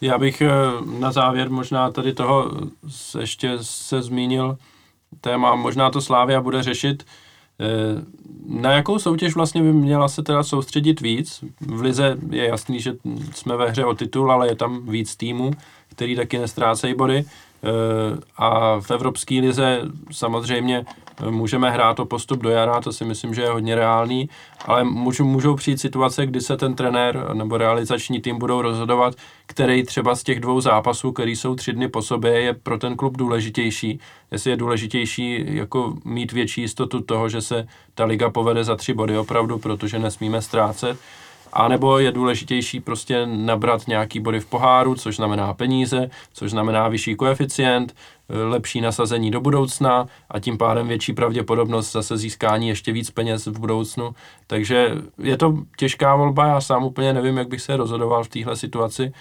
Já 0.00 0.18
bych 0.18 0.40
eh, 0.40 0.50
na 0.98 1.12
závěr 1.12 1.50
možná 1.50 1.90
tady 1.90 2.12
toho 2.12 2.50
ještě 3.18 3.58
se 3.60 4.02
zmínil 4.02 4.58
téma, 5.20 5.54
možná 5.54 5.90
to 5.90 6.00
Slávia 6.00 6.40
bude 6.40 6.62
řešit, 6.62 7.06
eh, 7.60 7.66
na 8.46 8.72
jakou 8.72 8.98
soutěž 8.98 9.34
vlastně 9.34 9.62
by 9.62 9.72
měla 9.72 10.08
se 10.08 10.22
teda 10.22 10.42
soustředit 10.42 11.00
víc? 11.00 11.44
V 11.60 11.80
Lize 11.80 12.16
je 12.30 12.46
jasný, 12.46 12.80
že 12.80 12.94
jsme 13.34 13.56
ve 13.56 13.70
hře 13.70 13.84
o 13.84 13.94
titul, 13.94 14.32
ale 14.32 14.48
je 14.48 14.54
tam 14.56 14.86
víc 14.86 15.16
týmů, 15.16 15.50
který 15.88 16.16
taky 16.16 16.38
nestrácejí 16.38 16.94
body. 16.94 17.24
Eh, 17.64 18.18
A 18.36 18.80
v 18.80 18.90
Evropské 18.90 19.34
lize 19.34 19.80
samozřejmě 20.10 20.84
můžeme 21.30 21.70
hrát 21.70 22.00
o 22.00 22.04
postup 22.04 22.42
do 22.42 22.50
jara, 22.50 22.80
to 22.80 22.92
si 22.92 23.04
myslím, 23.04 23.34
že 23.34 23.42
je 23.42 23.48
hodně 23.48 23.74
reálný, 23.74 24.28
ale 24.64 24.84
můžou, 24.84 25.24
můžou 25.24 25.54
přijít 25.54 25.80
situace, 25.80 26.26
kdy 26.26 26.40
se 26.40 26.56
ten 26.56 26.74
trenér 26.74 27.30
nebo 27.32 27.58
realizační 27.58 28.20
tým 28.20 28.38
budou 28.38 28.62
rozhodovat, 28.62 29.14
který 29.46 29.82
třeba 29.82 30.14
z 30.14 30.22
těch 30.22 30.40
dvou 30.40 30.60
zápasů, 30.60 31.12
který 31.12 31.36
jsou 31.36 31.54
tři 31.54 31.72
dny 31.72 31.88
po 31.88 32.02
sobě, 32.02 32.40
je 32.40 32.54
pro 32.54 32.78
ten 32.78 32.96
klub 32.96 33.16
důležitější. 33.16 34.00
Jestli 34.30 34.50
je 34.50 34.56
důležitější 34.56 35.44
jako 35.46 35.94
mít 36.04 36.32
větší 36.32 36.60
jistotu 36.60 37.00
toho, 37.00 37.28
že 37.28 37.40
se 37.40 37.66
ta 37.94 38.04
liga 38.04 38.30
povede 38.30 38.64
za 38.64 38.76
tři 38.76 38.94
body 38.94 39.18
opravdu, 39.18 39.58
protože 39.58 39.98
nesmíme 39.98 40.42
ztrácet, 40.42 40.98
a 41.52 41.68
nebo 41.68 41.98
je 41.98 42.12
důležitější 42.12 42.80
prostě 42.80 43.26
nabrat 43.26 43.88
nějaký 43.88 44.20
body 44.20 44.40
v 44.40 44.46
poháru, 44.46 44.94
což 44.94 45.16
znamená 45.16 45.54
peníze, 45.54 46.10
což 46.32 46.50
znamená 46.50 46.88
vyšší 46.88 47.14
koeficient, 47.14 47.94
e, 48.28 48.44
lepší 48.44 48.80
nasazení 48.80 49.30
do 49.30 49.40
budoucna 49.40 50.06
a 50.30 50.40
tím 50.40 50.58
pádem 50.58 50.88
větší 50.88 51.12
pravděpodobnost 51.12 51.92
zase 51.92 52.16
získání 52.16 52.68
ještě 52.68 52.92
víc 52.92 53.10
peněz 53.10 53.46
v 53.46 53.58
budoucnu. 53.58 54.14
Takže 54.46 54.94
je 55.18 55.36
to 55.36 55.58
těžká 55.76 56.16
volba, 56.16 56.46
já 56.46 56.60
sám 56.60 56.84
úplně 56.84 57.12
nevím, 57.12 57.36
jak 57.36 57.48
bych 57.48 57.60
se 57.60 57.76
rozhodoval 57.76 58.24
v 58.24 58.28
téhle 58.28 58.56
situaci. 58.56 59.12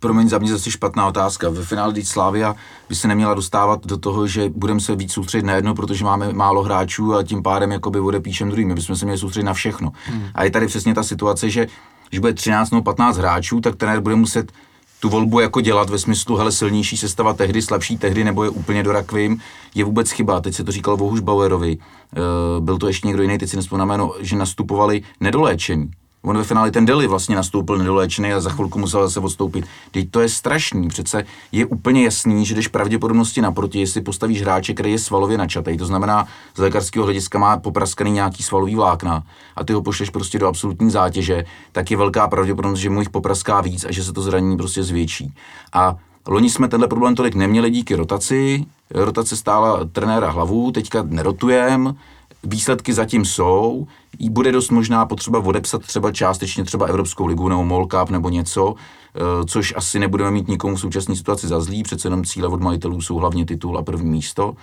Promiň, 0.00 0.28
za 0.28 0.38
mě 0.38 0.50
zase 0.50 0.70
špatná 0.70 1.06
otázka. 1.06 1.50
Ve 1.50 1.64
finále 1.64 1.92
teď 1.92 2.06
Slávia 2.06 2.56
by 2.88 2.94
se 2.94 3.08
neměla 3.08 3.34
dostávat 3.34 3.86
do 3.86 3.96
toho, 3.96 4.26
že 4.26 4.48
budeme 4.48 4.80
se 4.80 4.96
víc 4.96 5.12
soustředit 5.12 5.46
na 5.46 5.54
jedno, 5.54 5.74
protože 5.74 6.04
máme 6.04 6.32
málo 6.32 6.62
hráčů 6.62 7.14
a 7.14 7.22
tím 7.22 7.42
pádem 7.42 7.72
jakoby 7.72 8.00
odepíšem 8.00 8.50
druhým. 8.50 8.68
My 8.68 8.74
bychom 8.74 8.96
se 8.96 9.04
měli 9.04 9.18
soustředit 9.18 9.44
na 9.44 9.54
všechno. 9.54 9.92
Hmm. 10.04 10.24
A 10.34 10.44
je 10.44 10.50
tady 10.50 10.66
přesně 10.66 10.94
ta 10.94 11.02
situace, 11.02 11.50
že 11.50 11.66
když 12.08 12.18
bude 12.18 12.32
13 12.32 12.70
nebo 12.70 12.82
15 12.82 13.16
hráčů, 13.16 13.60
tak 13.60 13.76
trenér 13.76 14.00
bude 14.00 14.14
muset 14.14 14.52
tu 15.00 15.08
volbu 15.08 15.40
jako 15.40 15.60
dělat 15.60 15.90
ve 15.90 15.98
smyslu, 15.98 16.36
hele, 16.36 16.52
silnější 16.52 16.96
sestava 16.96 17.32
tehdy, 17.32 17.62
slabší 17.62 17.98
tehdy, 17.98 18.24
nebo 18.24 18.44
je 18.44 18.50
úplně 18.50 18.82
do 18.82 18.92
rakvím, 18.92 19.40
je 19.74 19.84
vůbec 19.84 20.10
chyba. 20.10 20.40
Teď 20.40 20.54
se 20.54 20.64
to 20.64 20.72
říkalo 20.72 20.96
Bohuž 20.96 21.20
Bauerovi, 21.20 21.72
e, 21.76 22.60
byl 22.60 22.78
to 22.78 22.86
ještě 22.86 23.08
někdo 23.08 23.22
jiný, 23.22 23.38
teď 23.38 23.50
si 23.50 23.56
nespomínám 23.56 23.88
jméno, 23.88 24.14
že 24.20 24.36
nastupovali 24.36 25.02
nedoléčení. 25.20 25.90
On 26.22 26.38
ve 26.38 26.44
finále 26.44 26.70
ten 26.70 26.86
Deli 26.86 27.06
vlastně 27.06 27.36
nastoupil 27.36 27.78
nedoléčený 27.78 28.32
a 28.32 28.40
za 28.40 28.50
chvilku 28.50 28.78
musel 28.78 29.02
zase 29.02 29.20
odstoupit. 29.20 29.64
Teď 29.90 30.10
to 30.10 30.20
je 30.20 30.28
strašný, 30.28 30.88
přece 30.88 31.24
je 31.52 31.66
úplně 31.66 32.04
jasný, 32.04 32.46
že 32.46 32.54
jdeš 32.54 32.68
pravděpodobnosti 32.68 33.40
naproti, 33.40 33.80
jestli 33.80 34.00
postavíš 34.00 34.42
hráče, 34.42 34.74
který 34.74 34.92
je 34.92 34.98
svalově 34.98 35.38
načatý, 35.38 35.76
to 35.76 35.86
znamená 35.86 36.26
z 36.54 36.58
lékařského 36.58 37.04
hlediska 37.04 37.38
má 37.38 37.56
popraskaný 37.56 38.10
nějaký 38.10 38.42
svalový 38.42 38.74
vlákna 38.74 39.22
a 39.56 39.64
ty 39.64 39.72
ho 39.72 39.82
pošleš 39.82 40.10
prostě 40.10 40.38
do 40.38 40.48
absolutní 40.48 40.90
zátěže, 40.90 41.44
tak 41.72 41.90
je 41.90 41.96
velká 41.96 42.28
pravděpodobnost, 42.28 42.80
že 42.80 42.90
mu 42.90 43.00
jich 43.00 43.10
popraská 43.10 43.60
víc 43.60 43.84
a 43.84 43.92
že 43.92 44.04
se 44.04 44.12
to 44.12 44.22
zranění 44.22 44.56
prostě 44.56 44.82
zvětší. 44.82 45.34
A 45.72 45.96
Loni 46.28 46.50
jsme 46.50 46.68
tenhle 46.68 46.88
problém 46.88 47.14
tolik 47.14 47.34
neměli 47.34 47.70
díky 47.70 47.94
rotaci, 47.94 48.64
rotace 48.90 49.36
stála 49.36 49.84
trenéra 49.92 50.30
hlavu, 50.30 50.72
teďka 50.72 51.02
nerotujeme, 51.02 51.94
výsledky 52.42 52.92
zatím 52.92 53.24
jsou, 53.24 53.86
bude 54.30 54.52
dost 54.52 54.70
možná 54.70 55.06
potřeba 55.06 55.38
odepsat 55.38 55.82
třeba 55.82 56.12
částečně 56.12 56.64
třeba 56.64 56.86
Evropskou 56.86 57.26
ligu 57.26 57.48
nebo 57.48 57.86
Cup 57.86 58.10
nebo 58.10 58.28
něco, 58.28 58.74
eh, 59.14 59.20
což 59.46 59.74
asi 59.76 59.98
nebudeme 59.98 60.30
mít 60.30 60.48
nikomu 60.48 60.76
v 60.76 60.80
současné 60.80 61.16
situaci 61.16 61.48
za 61.48 61.60
zlý, 61.60 61.82
přece 61.82 62.06
jenom 62.06 62.24
cíle 62.24 62.48
od 62.48 62.60
majitelů 62.60 63.00
jsou 63.00 63.16
hlavně 63.16 63.46
titul 63.46 63.78
a 63.78 63.82
první 63.82 64.10
místo, 64.10 64.54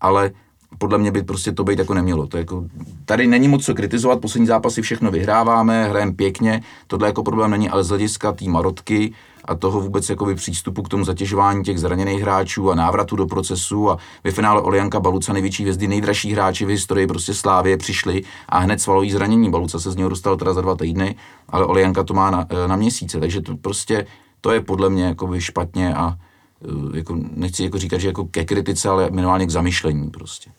ale 0.00 0.30
podle 0.78 0.98
mě 0.98 1.10
by 1.10 1.22
prostě 1.22 1.52
to 1.52 1.64
být 1.64 1.78
jako 1.78 1.94
nemělo. 1.94 2.26
To 2.26 2.36
jako, 2.38 2.64
tady 3.04 3.26
není 3.26 3.48
moc 3.48 3.64
co 3.64 3.74
kritizovat, 3.74 4.20
poslední 4.20 4.46
zápasy 4.46 4.82
všechno 4.82 5.10
vyhráváme, 5.10 5.88
hrajeme 5.88 6.12
pěkně, 6.12 6.62
tohle 6.86 7.08
jako 7.08 7.22
problém 7.22 7.50
není, 7.50 7.70
ale 7.70 7.84
z 7.84 7.88
hlediska 7.88 8.32
té 8.32 8.44
marotky 8.44 9.12
a 9.44 9.54
toho 9.54 9.80
vůbec 9.80 10.10
jakoby 10.10 10.34
přístupu 10.34 10.82
k 10.82 10.88
tomu 10.88 11.04
zatěžování 11.04 11.64
těch 11.64 11.80
zraněných 11.80 12.22
hráčů 12.22 12.70
a 12.70 12.74
návratu 12.74 13.16
do 13.16 13.26
procesu 13.26 13.90
a 13.90 13.98
ve 14.24 14.30
finále 14.30 14.62
Olianka 14.62 15.00
Baluca, 15.00 15.32
největší 15.32 15.62
hvězdy, 15.62 15.88
nejdražší 15.88 16.32
hráči 16.32 16.64
v 16.64 16.68
historii 16.68 17.06
prostě 17.06 17.34
Slávě 17.34 17.76
přišli 17.76 18.22
a 18.48 18.58
hned 18.58 18.80
svalový 18.80 19.10
zranění. 19.12 19.50
Baluca 19.50 19.78
se 19.78 19.90
z 19.90 19.96
něho 19.96 20.08
dostal 20.10 20.36
teda 20.36 20.52
za 20.52 20.60
dva 20.60 20.76
týdny, 20.76 21.14
ale 21.48 21.64
Olianka 21.64 22.04
to 22.04 22.14
má 22.14 22.30
na, 22.30 22.46
na 22.66 22.76
měsíce, 22.76 23.20
takže 23.20 23.40
to 23.40 23.56
prostě 23.56 24.06
to 24.40 24.52
je 24.52 24.60
podle 24.60 24.90
mě 24.90 25.04
jakoby 25.04 25.40
špatně 25.40 25.94
a 25.94 26.14
eh, 26.14 26.96
jako, 26.96 27.16
nechci 27.34 27.64
jako 27.64 27.78
říkat, 27.78 27.98
že 27.98 28.08
jako 28.08 28.24
ke 28.24 28.44
kritice, 28.44 28.88
ale 28.88 29.10
minimálně 29.10 29.46
k 29.46 29.50
zamyšlení 29.50 30.10
prostě. 30.10 30.50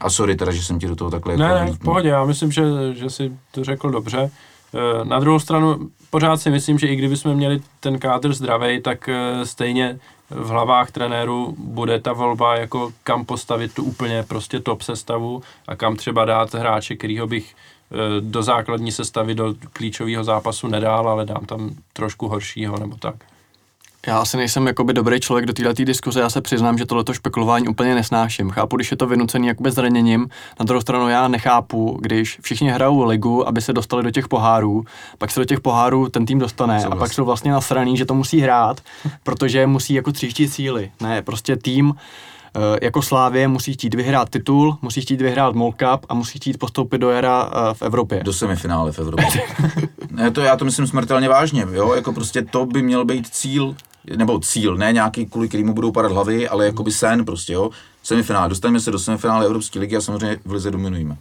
A 0.00 0.10
sorry 0.10 0.36
teda, 0.36 0.52
že 0.52 0.62
jsem 0.62 0.78
ti 0.78 0.86
do 0.86 0.96
toho 0.96 1.10
takhle 1.10 1.36
Ne, 1.36 1.44
jako 1.44 1.64
ne, 1.64 1.72
v 1.72 1.78
pohodě, 1.78 2.08
já 2.08 2.24
myslím, 2.24 2.52
že, 2.52 2.62
že 2.94 3.10
si 3.10 3.32
to 3.50 3.64
řekl 3.64 3.90
dobře. 3.90 4.30
Eh, 4.74 5.04
Na 5.04 5.20
druhou 5.20 5.38
stranu, 5.38 5.88
pořád 6.14 6.36
si 6.36 6.50
myslím, 6.50 6.78
že 6.78 6.86
i 6.86 6.96
kdybychom 6.96 7.34
měli 7.34 7.60
ten 7.80 7.98
kádr 7.98 8.34
zdravý, 8.34 8.82
tak 8.82 9.08
eh, 9.08 9.46
stejně 9.46 9.98
v 10.30 10.48
hlavách 10.48 10.90
trenérů 10.90 11.54
bude 11.58 12.00
ta 12.00 12.12
volba, 12.12 12.56
jako 12.56 12.92
kam 13.04 13.24
postavit 13.24 13.74
tu 13.74 13.84
úplně 13.84 14.22
prostě 14.22 14.60
top 14.60 14.82
sestavu 14.82 15.42
a 15.66 15.76
kam 15.76 15.96
třeba 15.96 16.24
dát 16.24 16.54
hráče, 16.54 16.96
kterýho 16.96 17.26
bych 17.26 17.54
eh, 17.54 17.96
do 18.20 18.42
základní 18.42 18.92
sestavy, 18.92 19.34
do 19.34 19.54
klíčového 19.72 20.24
zápasu 20.24 20.68
nedál, 20.68 21.08
ale 21.08 21.24
dám 21.24 21.46
tam 21.46 21.70
trošku 21.92 22.28
horšího 22.28 22.78
nebo 22.78 22.96
tak. 22.96 23.14
Já 24.06 24.18
asi 24.18 24.36
nejsem 24.36 24.66
jakoby 24.66 24.92
dobrý 24.92 25.20
člověk 25.20 25.46
do 25.46 25.52
této 25.52 25.84
diskuze, 25.84 26.20
já 26.20 26.30
se 26.30 26.40
přiznám, 26.40 26.78
že 26.78 26.86
tohleto 26.86 27.12
špekulování 27.12 27.68
úplně 27.68 27.94
nesnáším. 27.94 28.50
Chápu, 28.50 28.76
když 28.76 28.90
je 28.90 28.96
to 28.96 29.06
vynucený 29.06 29.46
jakoby 29.46 29.70
zraněním, 29.70 30.28
na 30.60 30.64
druhou 30.64 30.80
stranu 30.80 31.08
já 31.08 31.28
nechápu, 31.28 31.98
když 32.00 32.38
všichni 32.42 32.70
hrajou 32.70 33.04
ligu, 33.04 33.48
aby 33.48 33.62
se 33.62 33.72
dostali 33.72 34.02
do 34.02 34.10
těch 34.10 34.28
pohárů, 34.28 34.84
pak 35.18 35.30
se 35.30 35.40
do 35.40 35.44
těch 35.44 35.60
pohárů 35.60 36.08
ten 36.08 36.26
tým 36.26 36.38
dostane 36.38 36.80
Souhlas. 36.80 36.96
a 36.96 36.98
pak 36.98 37.12
jsou 37.12 37.24
vlastně 37.24 37.52
nasraný, 37.52 37.96
že 37.96 38.04
to 38.04 38.14
musí 38.14 38.40
hrát, 38.40 38.80
protože 39.22 39.66
musí 39.66 39.94
jako 39.94 40.12
tříštit 40.12 40.52
síly. 40.52 40.90
Ne, 41.00 41.22
prostě 41.22 41.56
tým 41.56 41.94
eh, 42.56 42.78
jako 42.82 43.02
Slávě 43.02 43.48
musí 43.48 43.72
chtít 43.72 43.94
vyhrát 43.94 44.28
titul, 44.28 44.78
musí 44.82 45.00
chtít 45.00 45.20
vyhrát 45.20 45.54
Mall 45.54 45.72
Cup 45.72 46.06
a 46.08 46.14
musí 46.14 46.38
chtít 46.38 46.58
postoupit 46.58 46.98
do 46.98 47.10
jara 47.10 47.50
eh, 47.52 47.74
v 47.74 47.82
Evropě. 47.82 48.20
Do 48.24 48.32
semifinále 48.32 48.92
v 48.92 48.98
Evropě. 48.98 49.42
ne, 50.10 50.30
to 50.30 50.40
já 50.40 50.56
to 50.56 50.64
myslím 50.64 50.86
smrtelně 50.86 51.28
vážně, 51.28 51.66
jo, 51.72 51.94
jako 51.94 52.12
prostě 52.12 52.42
to 52.42 52.66
by 52.66 52.82
měl 52.82 53.04
být 53.04 53.26
cíl, 53.26 53.74
nebo 54.16 54.40
cíl, 54.40 54.76
ne 54.76 54.92
nějaký, 54.92 55.26
kvůli 55.26 55.48
kterému 55.48 55.74
budou 55.74 55.92
padat 55.92 56.12
hlavy, 56.12 56.48
ale 56.48 56.66
jakoby 56.66 56.92
sen 56.92 57.24
prostě, 57.24 57.52
jo. 57.52 57.70
Semifinále, 58.02 58.48
dostaneme 58.48 58.80
se 58.80 58.90
do 58.90 58.98
semifinále 58.98 59.46
Evropské 59.46 59.78
ligy 59.78 59.96
a 59.96 60.00
samozřejmě 60.00 60.36
v 60.44 60.52
lize 60.52 60.70
dominujeme. 60.70 61.16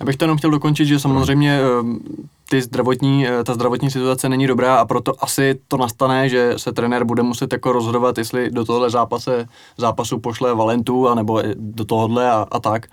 Já 0.00 0.06
bych 0.06 0.16
to 0.16 0.24
jenom 0.24 0.38
chtěl 0.38 0.50
dokončit, 0.50 0.86
že 0.86 0.98
samozřejmě 0.98 1.58
eh, 1.60 1.64
ty 2.48 2.62
zdravotní, 2.62 3.28
eh, 3.28 3.44
ta 3.44 3.54
zdravotní 3.54 3.90
situace 3.90 4.28
není 4.28 4.46
dobrá 4.46 4.76
a 4.76 4.84
proto 4.84 5.12
asi 5.20 5.60
to 5.68 5.76
nastane, 5.76 6.28
že 6.28 6.52
se 6.56 6.72
trenér 6.72 7.04
bude 7.04 7.22
muset 7.22 7.52
jako 7.52 7.72
rozhodovat, 7.72 8.18
jestli 8.18 8.50
do 8.50 8.64
tohle 8.64 8.90
zápase, 8.90 9.46
zápasu 9.76 10.18
pošle 10.18 10.54
Valentu, 10.54 11.08
anebo 11.08 11.42
do 11.54 11.84
tohohle 11.84 12.30
a, 12.30 12.46
a 12.52 12.60
tak. 12.60 12.86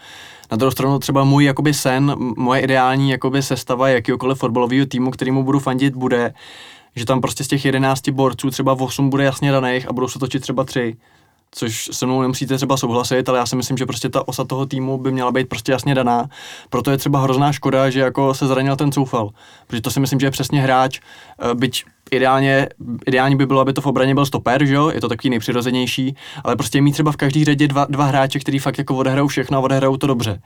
Na 0.51 0.57
druhou 0.57 0.71
stranu 0.71 0.99
třeba 0.99 1.23
můj 1.23 1.43
jakoby 1.43 1.73
sen, 1.73 2.15
moje 2.37 2.61
ideální 2.61 3.09
jakoby 3.09 3.41
sestava 3.41 3.89
jakýkoliv 3.89 4.37
fotbalového 4.37 4.85
týmu, 4.85 5.11
kterýmu 5.11 5.43
budu 5.43 5.59
fandit, 5.59 5.95
bude, 5.95 6.33
že 6.95 7.05
tam 7.05 7.21
prostě 7.21 7.43
z 7.43 7.47
těch 7.47 7.65
11 7.65 8.09
borců 8.09 8.49
třeba 8.49 8.73
8 8.73 9.09
bude 9.09 9.23
jasně 9.23 9.51
daných 9.51 9.89
a 9.89 9.93
budou 9.93 10.07
se 10.07 10.19
točit 10.19 10.41
třeba 10.41 10.63
3 10.63 10.97
což 11.51 11.89
se 11.91 12.05
mnou 12.05 12.21
nemusíte 12.21 12.57
třeba 12.57 12.77
souhlasit, 12.77 13.29
ale 13.29 13.37
já 13.37 13.45
si 13.45 13.55
myslím, 13.55 13.77
že 13.77 13.85
prostě 13.85 14.09
ta 14.09 14.27
osa 14.27 14.43
toho 14.43 14.65
týmu 14.65 14.97
by 14.97 15.11
měla 15.11 15.31
být 15.31 15.49
prostě 15.49 15.71
jasně 15.71 15.95
daná. 15.95 16.29
Proto 16.69 16.91
je 16.91 16.97
třeba 16.97 17.19
hrozná 17.19 17.51
škoda, 17.51 17.89
že 17.89 17.99
jako 17.99 18.33
se 18.33 18.47
zranil 18.47 18.75
ten 18.75 18.91
Coufal, 18.91 19.29
protože 19.67 19.81
to 19.81 19.91
si 19.91 19.99
myslím, 19.99 20.19
že 20.19 20.27
je 20.27 20.31
přesně 20.31 20.61
hráč, 20.61 20.99
eh, 20.99 21.55
byť 21.55 21.85
ideálně, 22.11 22.69
ideálně 23.07 23.35
by 23.35 23.45
bylo, 23.45 23.61
aby 23.61 23.73
to 23.73 23.81
v 23.81 23.85
obraně 23.85 24.13
byl 24.13 24.25
stoper, 24.25 24.65
že 24.65 24.73
jo, 24.73 24.89
je 24.89 25.01
to 25.01 25.09
takový 25.09 25.29
nejpřirozenější, 25.29 26.15
ale 26.43 26.55
prostě 26.55 26.81
mít 26.81 26.91
třeba 26.91 27.11
v 27.11 27.17
každý 27.17 27.45
řadě 27.45 27.67
dva, 27.67 27.85
dva 27.89 28.05
hráče, 28.05 28.39
který 28.39 28.59
fakt 28.59 28.77
jako 28.77 28.95
odehrajou 28.95 29.27
všechno 29.27 29.57
a 29.57 29.61
odehrajou 29.61 29.97
to 29.97 30.07
dobře. 30.07 30.41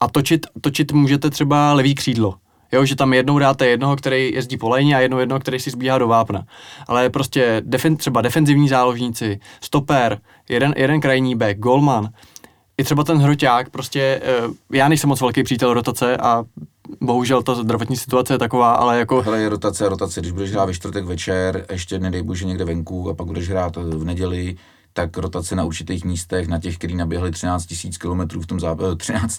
A 0.00 0.08
točit, 0.08 0.46
točit 0.60 0.92
můžete 0.92 1.30
třeba 1.30 1.72
levý 1.72 1.94
křídlo, 1.94 2.34
Jo, 2.72 2.84
že 2.84 2.96
tam 2.96 3.14
jednou 3.14 3.38
dáte 3.38 3.66
jednoho, 3.66 3.96
který 3.96 4.32
jezdí 4.34 4.56
po 4.56 4.68
lejně 4.68 4.96
a 4.96 5.00
jednou 5.00 5.18
jednoho, 5.18 5.40
který 5.40 5.60
si 5.60 5.70
zbíhá 5.70 5.98
do 5.98 6.08
vápna. 6.08 6.46
Ale 6.86 7.10
prostě 7.10 7.62
defen, 7.64 7.96
třeba 7.96 8.20
defenzivní 8.20 8.68
záložníci, 8.68 9.40
stoper, 9.60 10.18
jeden, 10.48 10.74
jeden 10.76 11.00
krajní 11.00 11.34
back, 11.34 11.58
golman, 11.58 12.08
i 12.78 12.84
třeba 12.84 13.04
ten 13.04 13.18
hroťák, 13.18 13.70
prostě 13.70 14.20
eh, 14.24 14.76
já 14.76 14.88
nejsem 14.88 15.08
moc 15.08 15.20
velký 15.20 15.42
přítel 15.42 15.74
rotace 15.74 16.16
a 16.16 16.44
bohužel 17.00 17.42
ta 17.42 17.54
zdravotní 17.54 17.96
situace 17.96 18.34
je 18.34 18.38
taková, 18.38 18.72
ale 18.72 18.98
jako 18.98 19.22
Hele, 19.22 19.40
je 19.40 19.48
rotace, 19.48 19.88
rotace, 19.88 20.20
když 20.20 20.32
budeš 20.32 20.52
hrát 20.52 20.64
ve 20.64 20.74
čtvrtek 20.74 21.04
večer, 21.04 21.66
ještě 21.70 21.98
nedej 21.98 22.22
bože 22.22 22.44
někde 22.44 22.64
venku 22.64 23.10
a 23.10 23.14
pak 23.14 23.26
budeš 23.26 23.48
hrát 23.48 23.76
v 23.76 24.04
neděli, 24.04 24.56
tak 24.96 25.16
rotace 25.16 25.56
na 25.56 25.64
určitých 25.64 26.04
místech, 26.04 26.48
na 26.48 26.58
těch, 26.58 26.78
který 26.78 26.96
naběhli 26.96 27.30
13 27.30 27.66
000 28.00 28.26
km 28.26 28.40
v 28.40 28.46
tom, 28.46 28.60
zápase, 28.60 28.96
13 28.96 29.36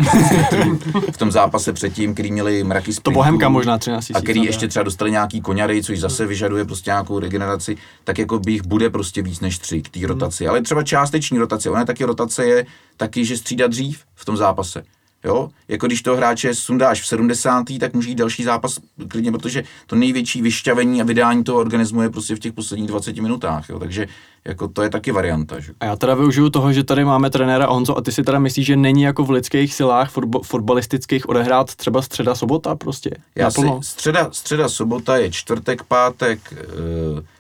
000 0.56 0.78
v 1.12 1.18
tom 1.18 1.32
zápase 1.32 1.74
předtím, 1.74 2.14
který 2.14 2.32
měli 2.32 2.64
mraky 2.64 2.86
to 2.86 2.94
sprintů, 2.94 3.16
Bohemka 3.16 3.50
možná 3.50 3.78
13 3.78 4.04
a 4.04 4.08
tisíc. 4.08 4.24
který 4.24 4.40
no, 4.40 4.46
ještě 4.46 4.68
třeba 4.68 4.84
dostali 4.84 5.12
nějaký 5.12 5.42
koňary, 5.42 5.84
což 5.84 6.00
zase 6.00 6.26
vyžaduje 6.26 6.66
prostě 6.66 6.90
nějakou 6.90 7.20
regeneraci, 7.20 7.78
tak 8.04 8.20
jako 8.20 8.40
by 8.40 8.52
jich 8.52 8.64
bude 8.64 8.90
prostě 8.90 9.22
víc 9.22 9.40
než 9.40 9.58
tři 9.58 9.82
k 9.82 9.90
té 9.90 10.08
rotaci. 10.08 10.48
Ale 10.48 10.62
třeba 10.62 10.84
částeční 10.84 11.38
rotace, 11.38 11.70
ona 11.70 11.86
taky 11.86 12.04
rotace 12.04 12.46
je 12.46 12.66
taky, 12.98 13.26
že 13.26 13.38
střídá 13.38 13.68
dřív 13.68 14.04
v 14.16 14.26
tom 14.26 14.38
zápase. 14.38 14.84
Jo? 15.24 15.50
Jako 15.68 15.88
když 15.88 16.02
toho 16.02 16.18
hráče 16.18 16.56
sundáš 16.56 17.02
v 17.02 17.08
70. 17.08 17.66
tak 17.80 17.94
může 17.94 18.10
jít 18.10 18.16
další 18.16 18.44
zápas 18.44 18.78
klidně, 19.08 19.32
protože 19.32 19.64
to 19.88 19.96
největší 19.96 20.42
vyšťavení 20.42 21.02
a 21.02 21.06
vydání 21.06 21.44
toho 21.44 21.60
organismu 21.60 22.02
je 22.02 22.10
prostě 22.10 22.36
v 22.36 22.40
těch 22.40 22.54
posledních 22.54 22.88
20 22.88 23.16
minutách. 23.18 23.70
Jo? 23.70 23.80
Takže 23.80 24.08
jako 24.46 24.68
to 24.68 24.82
je 24.82 24.90
taky 24.90 25.12
varianta. 25.12 25.60
Že? 25.60 25.74
A 25.80 25.86
já 25.86 25.96
teda 25.96 26.16
využiju 26.16 26.50
toho, 26.50 26.74
že 26.74 26.84
tady 26.84 27.06
máme 27.06 27.30
trenéra 27.30 27.68
Honzo 27.68 27.98
a 27.98 28.02
ty 28.02 28.12
si 28.12 28.24
teda 28.24 28.40
myslíš, 28.40 28.66
že 28.66 28.76
není 28.76 29.02
jako 29.02 29.24
v 29.24 29.30
lidských 29.32 29.74
silách 29.74 30.16
fotbo- 30.16 30.44
fotbalistických 30.44 31.30
odehrát 31.30 31.76
třeba 31.76 32.02
středa, 32.02 32.36
sobota 32.36 32.76
prostě? 32.76 33.12
Já 33.36 33.52
si, 33.52 33.62
Naplno. 33.62 33.84
středa, 33.84 34.30
středa, 34.32 34.70
sobota 34.70 35.18
je 35.18 35.32
čtvrtek, 35.32 35.84
pátek, 35.84 36.40
e, 36.54 36.58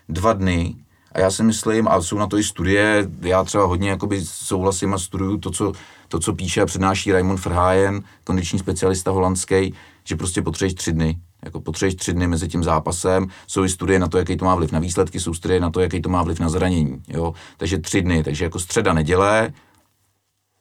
dva 0.09 0.33
dny. 0.33 0.75
A 1.11 1.19
já 1.19 1.31
si 1.31 1.43
myslím, 1.43 1.87
a 1.87 2.01
jsou 2.01 2.17
na 2.17 2.27
to 2.27 2.37
i 2.37 2.43
studie, 2.43 3.09
já 3.21 3.43
třeba 3.43 3.65
hodně 3.65 3.89
jakoby 3.89 4.21
souhlasím 4.25 4.93
a 4.93 4.97
studuju 4.97 5.37
to, 5.37 5.51
co, 5.51 5.71
to, 6.07 6.19
co 6.19 6.33
píše 6.33 6.61
a 6.61 6.65
přednáší 6.65 7.11
Raymond 7.11 7.45
Verhaayen, 7.45 8.03
kondiční 8.23 8.59
specialista 8.59 9.11
holandský, 9.11 9.73
že 10.03 10.15
prostě 10.15 10.41
potřebuješ 10.41 10.73
tři 10.73 10.93
dny. 10.93 11.17
Jako 11.45 11.61
potřebuješ 11.61 11.95
tři 11.95 12.13
dny 12.13 12.27
mezi 12.27 12.47
tím 12.47 12.63
zápasem, 12.63 13.27
jsou 13.47 13.63
i 13.63 13.69
studie 13.69 13.99
na 13.99 14.07
to, 14.07 14.17
jaký 14.17 14.37
to 14.37 14.45
má 14.45 14.55
vliv 14.55 14.71
na 14.71 14.79
výsledky, 14.79 15.19
jsou 15.19 15.33
studie 15.33 15.59
na 15.59 15.69
to, 15.69 15.79
jaký 15.79 16.01
to 16.01 16.09
má 16.09 16.23
vliv 16.23 16.39
na 16.39 16.49
zranění. 16.49 17.01
Jo? 17.07 17.33
Takže 17.57 17.77
tři 17.77 18.01
dny, 18.01 18.23
takže 18.23 18.43
jako 18.43 18.59
středa, 18.59 18.93
neděle, 18.93 19.53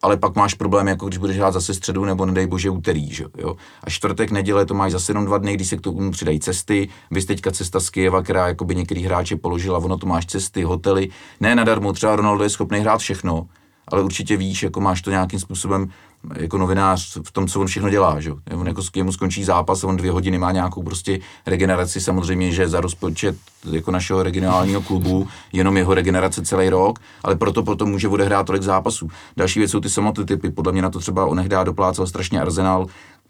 ale 0.03 0.17
pak 0.17 0.37
máš 0.37 0.55
problém, 0.55 0.89
jako 0.89 1.07
když 1.07 1.19
budeš 1.19 1.37
hrát 1.37 1.51
zase 1.51 1.75
středu 1.75 2.05
nebo 2.05 2.27
nedej 2.27 2.47
bože 2.47 2.71
úterý, 2.71 3.15
že? 3.15 3.25
jo. 3.39 3.57
A 3.85 3.91
čtvrtek, 3.91 4.31
neděle 4.31 4.67
to 4.67 4.75
máš 4.75 4.93
zase 4.93 5.11
jenom 5.11 5.25
dva 5.25 5.39
dny, 5.39 5.55
když 5.55 5.69
se 5.69 5.77
k 5.77 5.81
tomu 5.81 6.11
přidají 6.11 6.41
cesty. 6.41 6.89
Vy 7.11 7.23
teďka 7.23 7.51
cesta 7.51 7.81
z 7.81 7.91
Kyjeva, 7.91 8.23
která 8.23 8.49
jako 8.49 8.65
by 8.65 8.75
některý 8.75 9.03
hráče 9.03 9.37
položila, 9.37 9.79
ono 9.79 9.99
to 9.99 10.07
máš 10.07 10.27
cesty, 10.27 10.63
hotely. 10.63 11.09
Ne 11.41 11.55
nadarmo, 11.55 11.93
třeba 11.93 12.17
Ronaldo 12.17 12.45
je 12.45 12.51
schopný 12.51 12.81
hrát 12.81 12.99
všechno, 12.99 13.47
ale 13.89 14.03
určitě 14.03 14.37
víš, 14.37 14.63
jako 14.63 14.81
máš 14.81 15.03
to 15.03 15.11
nějakým 15.11 15.41
způsobem 15.41 15.89
jako 16.35 16.59
novinář 16.59 17.19
v 17.25 17.33
tom, 17.33 17.47
co 17.47 17.61
on 17.61 17.67
všechno 17.67 17.91
dělá, 17.91 18.21
že? 18.21 18.33
On 18.55 18.67
jako 18.67 18.83
jemu 18.97 19.13
skončí 19.13 19.45
zápas 19.45 19.85
on 19.85 19.97
dvě 19.97 20.11
hodiny 20.11 20.39
má 20.39 20.53
nějakou 20.53 20.83
prostě 20.83 21.19
regeneraci, 21.47 22.01
samozřejmě, 22.01 22.53
že 22.53 22.69
za 22.69 22.81
rozpočet 22.81 23.37
jako 23.73 23.91
našeho 23.91 24.23
regionálního 24.23 24.83
klubu 24.83 25.29
jenom 25.53 25.77
jeho 25.77 25.95
regenerace 25.95 26.43
celý 26.43 26.69
rok, 26.69 26.99
ale 27.25 27.37
proto 27.37 27.63
potom 27.63 27.91
může 27.91 28.09
odehrát 28.09 28.47
tolik 28.47 28.63
zápasů. 28.63 29.09
Další 29.37 29.59
věc 29.59 29.71
jsou 29.71 29.81
ty 29.81 29.91
samotypy, 29.91 30.51
podle 30.51 30.73
mě 30.73 30.83
na 30.83 30.91
to 30.91 30.99
třeba 30.99 31.27
onehdá 31.27 31.65
doplácel 31.65 32.07
strašně 32.07 32.41
Arsenal, 32.41 32.87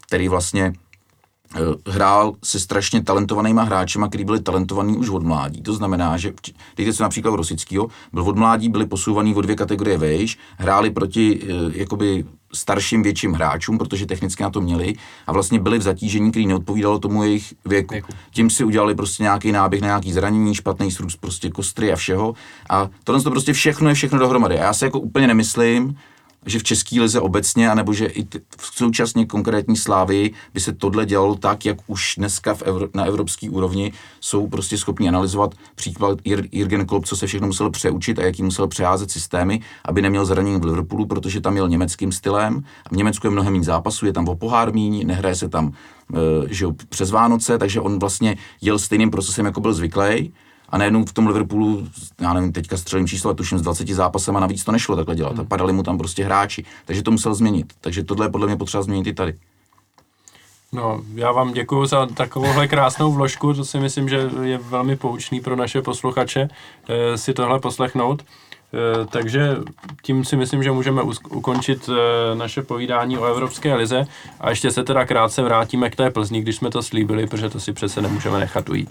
který 0.07 0.27
vlastně 0.27 0.73
hrál 1.87 2.33
se 2.43 2.59
strašně 2.59 3.03
talentovanýma 3.03 3.63
hráčema, 3.63 4.07
kteří 4.07 4.25
byli 4.25 4.41
talentovaní 4.41 4.97
už 4.97 5.09
od 5.09 5.23
mládí. 5.23 5.61
To 5.61 5.73
znamená, 5.73 6.17
že 6.17 6.33
dejte 6.77 6.93
se 6.93 7.03
například 7.03 7.35
Rosickýho, 7.35 7.87
byl 8.13 8.23
od 8.23 8.37
mládí, 8.37 8.69
byli 8.69 8.85
posouvaný 8.85 9.35
o 9.35 9.41
dvě 9.41 9.55
kategorie 9.55 9.97
vejš, 9.97 10.37
hráli 10.57 10.89
proti 10.89 11.39
eh, 11.43 11.47
jakoby 11.73 12.25
starším 12.53 13.03
větším 13.03 13.33
hráčům, 13.33 13.77
protože 13.77 14.05
technicky 14.05 14.43
na 14.43 14.49
to 14.49 14.61
měli 14.61 14.93
a 15.27 15.31
vlastně 15.31 15.59
byli 15.59 15.79
v 15.79 15.81
zatížení, 15.81 16.31
který 16.31 16.47
neodpovídalo 16.47 16.99
tomu 16.99 17.23
jejich 17.23 17.53
věku. 17.65 17.93
Věku. 17.93 18.13
Tím 18.31 18.49
si 18.49 18.63
udělali 18.63 18.95
prostě 18.95 19.23
nějaký 19.23 19.51
náběh 19.51 19.81
na 19.81 19.87
nějaký 19.87 20.13
zranění, 20.13 20.55
špatný 20.55 20.91
srůst 20.91 21.21
prostě 21.21 21.49
kostry 21.49 21.93
a 21.93 21.95
všeho. 21.95 22.33
A 22.69 22.89
tohle 23.03 23.21
to 23.21 23.31
prostě 23.31 23.53
všechno 23.53 23.89
je 23.89 23.95
všechno 23.95 24.19
dohromady. 24.19 24.59
A 24.59 24.63
já 24.63 24.73
si 24.73 24.85
jako 24.85 24.99
úplně 24.99 25.27
nemyslím, 25.27 25.97
že 26.47 26.59
v 26.59 26.63
české 26.63 27.01
lize 27.01 27.19
obecně, 27.19 27.69
anebo 27.69 27.93
že 27.93 28.05
i 28.05 28.23
v 28.57 28.65
současně 28.75 29.25
konkrétní 29.25 29.77
slávy 29.77 30.31
by 30.53 30.59
se 30.59 30.73
tohle 30.73 31.05
dělalo 31.05 31.35
tak, 31.35 31.65
jak 31.65 31.77
už 31.87 32.13
dneska 32.17 32.53
v 32.53 32.63
Evro- 32.63 32.89
na 32.93 33.05
evropské 33.05 33.49
úrovni 33.49 33.93
jsou 34.21 34.47
prostě 34.47 34.77
schopni 34.77 35.09
analyzovat 35.09 35.55
příklad 35.75 36.21
Jir- 36.21 36.49
Jürgen 36.51 36.85
Klopp, 36.85 37.05
co 37.05 37.15
se 37.15 37.27
všechno 37.27 37.47
musel 37.47 37.69
přeučit 37.69 38.19
a 38.19 38.23
jaký 38.23 38.43
musel 38.43 38.67
přeházet 38.67 39.11
systémy, 39.11 39.61
aby 39.85 40.01
neměl 40.01 40.25
zranění 40.25 40.59
v 40.59 40.65
Liverpoolu, 40.65 41.05
protože 41.05 41.41
tam 41.41 41.55
jel 41.55 41.69
německým 41.69 42.11
stylem. 42.11 42.63
A 42.85 42.89
v 42.89 42.97
Německu 42.97 43.27
je 43.27 43.31
mnohem 43.31 43.53
méně 43.53 43.65
zápasů, 43.65 44.05
je 44.05 44.13
tam 44.13 44.27
o 44.27 44.35
pohár 44.35 44.73
míň, 44.73 45.07
nehraje 45.07 45.35
se 45.35 45.49
tam 45.49 45.71
e, 46.13 46.53
že 46.53 46.65
přes 46.89 47.11
Vánoce, 47.11 47.57
takže 47.57 47.81
on 47.81 47.99
vlastně 47.99 48.37
jel 48.61 48.79
stejným 48.79 49.11
procesem, 49.11 49.45
jako 49.45 49.61
byl 49.61 49.73
zvyklý. 49.73 50.33
A 50.69 50.77
najednou 50.77 51.05
v 51.05 51.13
tom 51.13 51.27
Liverpoolu, 51.27 51.87
já 52.21 52.33
nevím, 52.33 52.51
teďka 52.51 52.77
střelím 52.77 53.07
číslo, 53.07 53.33
tuším 53.33 53.57
s 53.57 53.61
20 53.61 53.87
zápasem 53.87 54.37
a 54.37 54.39
navíc 54.39 54.63
to 54.63 54.71
nešlo 54.71 54.95
takhle 54.95 55.15
dělat. 55.15 55.39
A 55.39 55.43
padali 55.43 55.73
mu 55.73 55.83
tam 55.83 55.97
prostě 55.97 56.25
hráči. 56.25 56.65
Takže 56.85 57.03
to 57.03 57.11
musel 57.11 57.33
změnit. 57.33 57.73
Takže 57.81 58.03
tohle 58.03 58.25
je 58.25 58.29
podle 58.29 58.47
mě 58.47 58.55
potřeba 58.55 58.83
změnit 58.83 59.07
i 59.07 59.13
tady. 59.13 59.35
No, 60.73 61.01
já 61.15 61.31
vám 61.31 61.53
děkuji 61.53 61.85
za 61.85 62.05
takovouhle 62.05 62.67
krásnou 62.67 63.11
vložku, 63.11 63.53
to 63.53 63.65
si 63.65 63.79
myslím, 63.79 64.09
že 64.09 64.29
je 64.43 64.57
velmi 64.57 64.95
poučný 64.95 65.41
pro 65.41 65.55
naše 65.55 65.81
posluchače 65.81 66.49
eh, 66.89 67.17
si 67.17 67.33
tohle 67.33 67.59
poslechnout. 67.59 68.23
Eh, 68.73 69.05
takže 69.05 69.55
tím 70.01 70.25
si 70.25 70.35
myslím, 70.35 70.63
že 70.63 70.71
můžeme 70.71 71.01
ukončit 71.29 71.89
eh, 71.89 72.35
naše 72.35 72.61
povídání 72.61 73.17
o 73.17 73.25
Evropské 73.25 73.75
lize 73.75 74.07
a 74.39 74.49
ještě 74.49 74.71
se 74.71 74.83
teda 74.83 75.05
krátce 75.05 75.41
vrátíme 75.41 75.89
k 75.89 75.95
té 75.95 76.09
Plzni, 76.09 76.41
když 76.41 76.55
jsme 76.55 76.69
to 76.69 76.83
slíbili, 76.83 77.27
protože 77.27 77.49
to 77.49 77.59
si 77.59 77.73
přece 77.73 78.01
nemůžeme 78.01 78.39
nechat 78.39 78.69
ujít. 78.69 78.89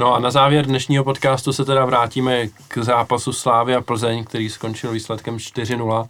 No 0.00 0.14
a 0.14 0.18
na 0.18 0.30
závěr 0.30 0.66
dnešního 0.66 1.04
podcastu 1.04 1.52
se 1.52 1.64
teda 1.64 1.84
vrátíme 1.84 2.46
k 2.68 2.78
zápasu 2.78 3.32
Slávy 3.32 3.74
a 3.74 3.80
Plzeň, 3.80 4.24
který 4.24 4.48
skončil 4.48 4.92
výsledkem 4.92 5.36
4-0. 5.36 6.08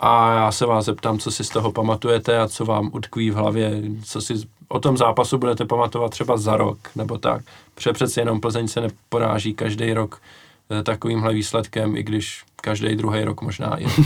a 0.00 0.34
já 0.34 0.52
se 0.52 0.66
vás 0.66 0.84
zeptám, 0.84 1.18
co 1.18 1.30
si 1.30 1.44
z 1.44 1.48
toho 1.48 1.72
pamatujete 1.72 2.40
a 2.40 2.48
co 2.48 2.64
vám 2.64 2.90
utkví 2.92 3.30
v 3.30 3.34
hlavě, 3.34 3.82
co 4.04 4.20
si 4.20 4.34
o 4.68 4.80
tom 4.80 4.96
zápasu 4.96 5.38
budete 5.38 5.64
pamatovat 5.64 6.10
třeba 6.10 6.36
za 6.36 6.56
rok 6.56 6.78
nebo 6.96 7.18
tak. 7.18 7.42
Protože 7.74 7.92
přeci 7.92 8.20
jenom 8.20 8.40
Plzeň 8.40 8.68
se 8.68 8.80
neporáží 8.80 9.54
každý 9.54 9.92
rok 9.92 10.22
eh, 10.70 10.82
takovýmhle 10.82 11.34
výsledkem, 11.34 11.96
i 11.96 12.02
když 12.02 12.44
každý 12.56 12.96
druhý 12.96 13.24
rok 13.24 13.42
možná 13.42 13.80
i. 13.80 13.86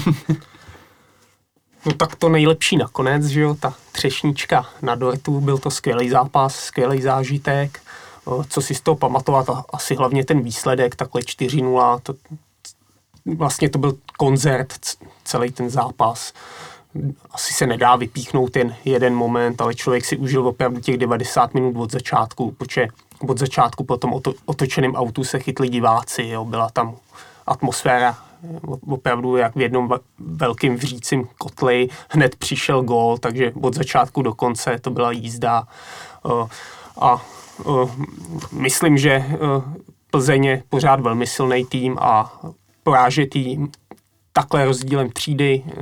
No 1.87 1.93
tak 1.93 2.17
to 2.17 2.29
nejlepší 2.29 2.77
nakonec, 2.77 3.25
že 3.25 3.41
jo, 3.41 3.55
ta 3.61 3.75
třešnička 3.93 4.67
na 4.83 4.95
doletu, 4.95 5.41
byl 5.41 5.59
to 5.59 5.71
skvělý 5.71 6.09
zápas, 6.09 6.57
skvělý 6.57 7.03
zážitek. 7.03 7.81
Co 8.49 8.61
si 8.63 8.75
z 8.75 8.81
toho 8.81 8.97
pamatovat, 8.97 9.49
a- 9.51 9.65
asi 9.73 9.95
hlavně 9.95 10.25
ten 10.25 10.41
výsledek, 10.43 10.97
takhle 10.97 11.21
4-0, 11.23 11.99
to, 12.03 12.15
vlastně 13.37 13.71
to 13.71 13.79
byl 13.79 13.97
koncert, 14.19 14.73
celý 15.25 15.51
ten 15.53 15.71
zápas. 15.71 16.33
Asi 17.31 17.55
se 17.55 17.67
nedá 17.67 17.97
vypíchnout 17.97 18.57
jen 18.57 18.77
jeden 18.85 19.15
moment, 19.15 19.61
ale 19.61 19.75
člověk 19.75 20.05
si 20.05 20.17
užil 20.17 20.49
opravdu 20.49 20.81
těch 20.81 20.97
90 20.99 21.55
minut 21.55 21.77
od 21.77 21.91
začátku, 21.93 22.51
protože 22.51 22.87
od 23.29 23.39
začátku 23.39 23.85
po 23.85 23.97
tom 23.97 24.13
oto, 24.13 24.35
otočeném 24.45 24.95
autu 24.95 25.25
se 25.25 25.39
chytli 25.39 25.69
diváci, 25.69 26.23
jo, 26.23 26.45
byla 26.45 26.71
tam 26.71 26.97
atmosféra 27.47 28.19
opravdu 28.89 29.37
jak 29.37 29.57
v 29.57 29.61
jednom 29.61 29.89
ve- 29.89 29.99
velkým 30.19 30.77
vřícím 30.77 31.29
kotli, 31.39 31.89
hned 32.09 32.37
přišel 32.37 32.83
gól, 32.83 33.19
takže 33.19 33.53
od 33.63 33.75
začátku 33.75 34.23
do 34.23 34.35
konce 34.35 34.79
to 34.81 34.91
byla 34.91 35.13
jízda. 35.13 35.69
A 37.01 37.23
myslím, 38.53 38.99
že 38.99 39.11
eh, 39.11 39.37
Plzeň 40.11 40.45
je 40.45 40.63
pořád 40.69 41.01
velmi 41.01 41.27
silný 41.27 41.65
tým 41.65 41.99
a 42.01 42.41
porážet 42.83 43.37
jí 43.37 43.67
takhle 44.33 44.65
rozdílem 44.65 45.11
třídy 45.11 45.63
eh, 45.67 45.73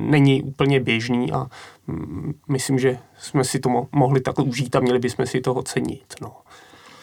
není 0.00 0.42
úplně 0.42 0.80
běžný 0.80 1.32
a 1.32 1.46
mm, 1.86 2.34
myslím, 2.48 2.78
že 2.78 2.98
jsme 3.18 3.44
si 3.44 3.60
to 3.60 3.68
mo- 3.68 3.86
mohli 3.92 4.20
takhle 4.20 4.44
užít 4.44 4.76
a 4.76 4.80
měli 4.80 4.98
bychom 4.98 5.26
si 5.26 5.40
toho 5.40 5.62
cenit. 5.62 6.14
No. 6.20 6.32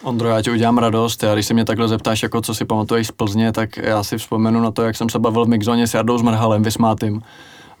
Ondro, 0.02 0.28
já 0.28 0.42
ti 0.42 0.50
udělám 0.50 0.78
radost. 0.78 1.22
Já, 1.22 1.34
když 1.34 1.46
se 1.46 1.54
mě 1.54 1.64
takhle 1.64 1.88
zeptáš, 1.88 2.22
jako 2.22 2.40
co 2.40 2.54
si 2.54 2.64
pamatuješ 2.64 3.06
z 3.06 3.10
Plzně, 3.10 3.52
tak 3.52 3.76
já 3.76 4.04
si 4.04 4.18
vzpomenu 4.18 4.60
na 4.60 4.70
to, 4.70 4.82
jak 4.82 4.96
jsem 4.96 5.08
se 5.08 5.18
bavil 5.18 5.44
v 5.44 5.48
Mixzoně 5.48 5.86
s 5.86 5.94
Jardou 5.94 6.18
Zmrhalem, 6.18 6.62
vysmátým. 6.62 7.22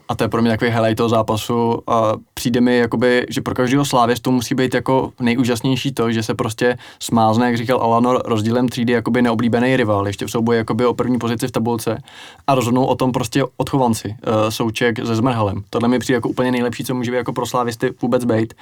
A 0.08 0.14
to 0.14 0.24
je 0.24 0.28
pro 0.28 0.42
mě 0.42 0.50
takový 0.50 0.70
highlight 0.70 0.96
toho 0.96 1.08
zápasu 1.08 1.90
a 1.90 2.12
přijde 2.34 2.60
mi, 2.60 2.76
jakoby, 2.76 3.26
že 3.28 3.40
pro 3.40 3.54
každého 3.54 3.84
slávěstu 3.84 4.30
musí 4.30 4.54
být 4.54 4.74
jako 4.74 5.12
nejúžasnější 5.20 5.92
to, 5.92 6.12
že 6.12 6.22
se 6.22 6.34
prostě 6.34 6.78
smázne, 6.98 7.46
jak 7.46 7.56
říkal 7.56 7.78
Alano, 7.80 8.18
rozdílem 8.24 8.68
třídy 8.68 8.92
jakoby 8.92 9.22
neoblíbený 9.22 9.76
rival, 9.76 10.06
ještě 10.06 10.26
v 10.26 10.30
souboji 10.30 10.58
jakoby 10.58 10.86
o 10.86 10.94
první 10.94 11.18
pozici 11.18 11.48
v 11.48 11.50
tabulce 11.50 12.02
a 12.46 12.54
rozhodnou 12.54 12.84
o 12.84 12.94
tom 12.94 13.12
prostě 13.12 13.44
odchovanci, 13.56 14.08
uh, 14.08 14.50
Souček 14.50 15.06
se 15.06 15.16
Zmrhalem. 15.16 15.62
Tohle 15.70 15.88
mi 15.88 15.98
přijde 15.98 16.14
jako 16.14 16.28
úplně 16.28 16.52
nejlepší, 16.52 16.84
co 16.84 16.94
může 16.94 17.16
jako 17.16 17.32
pro 17.32 17.46
slávisty 17.46 17.94
vůbec 18.02 18.24
být. 18.24 18.54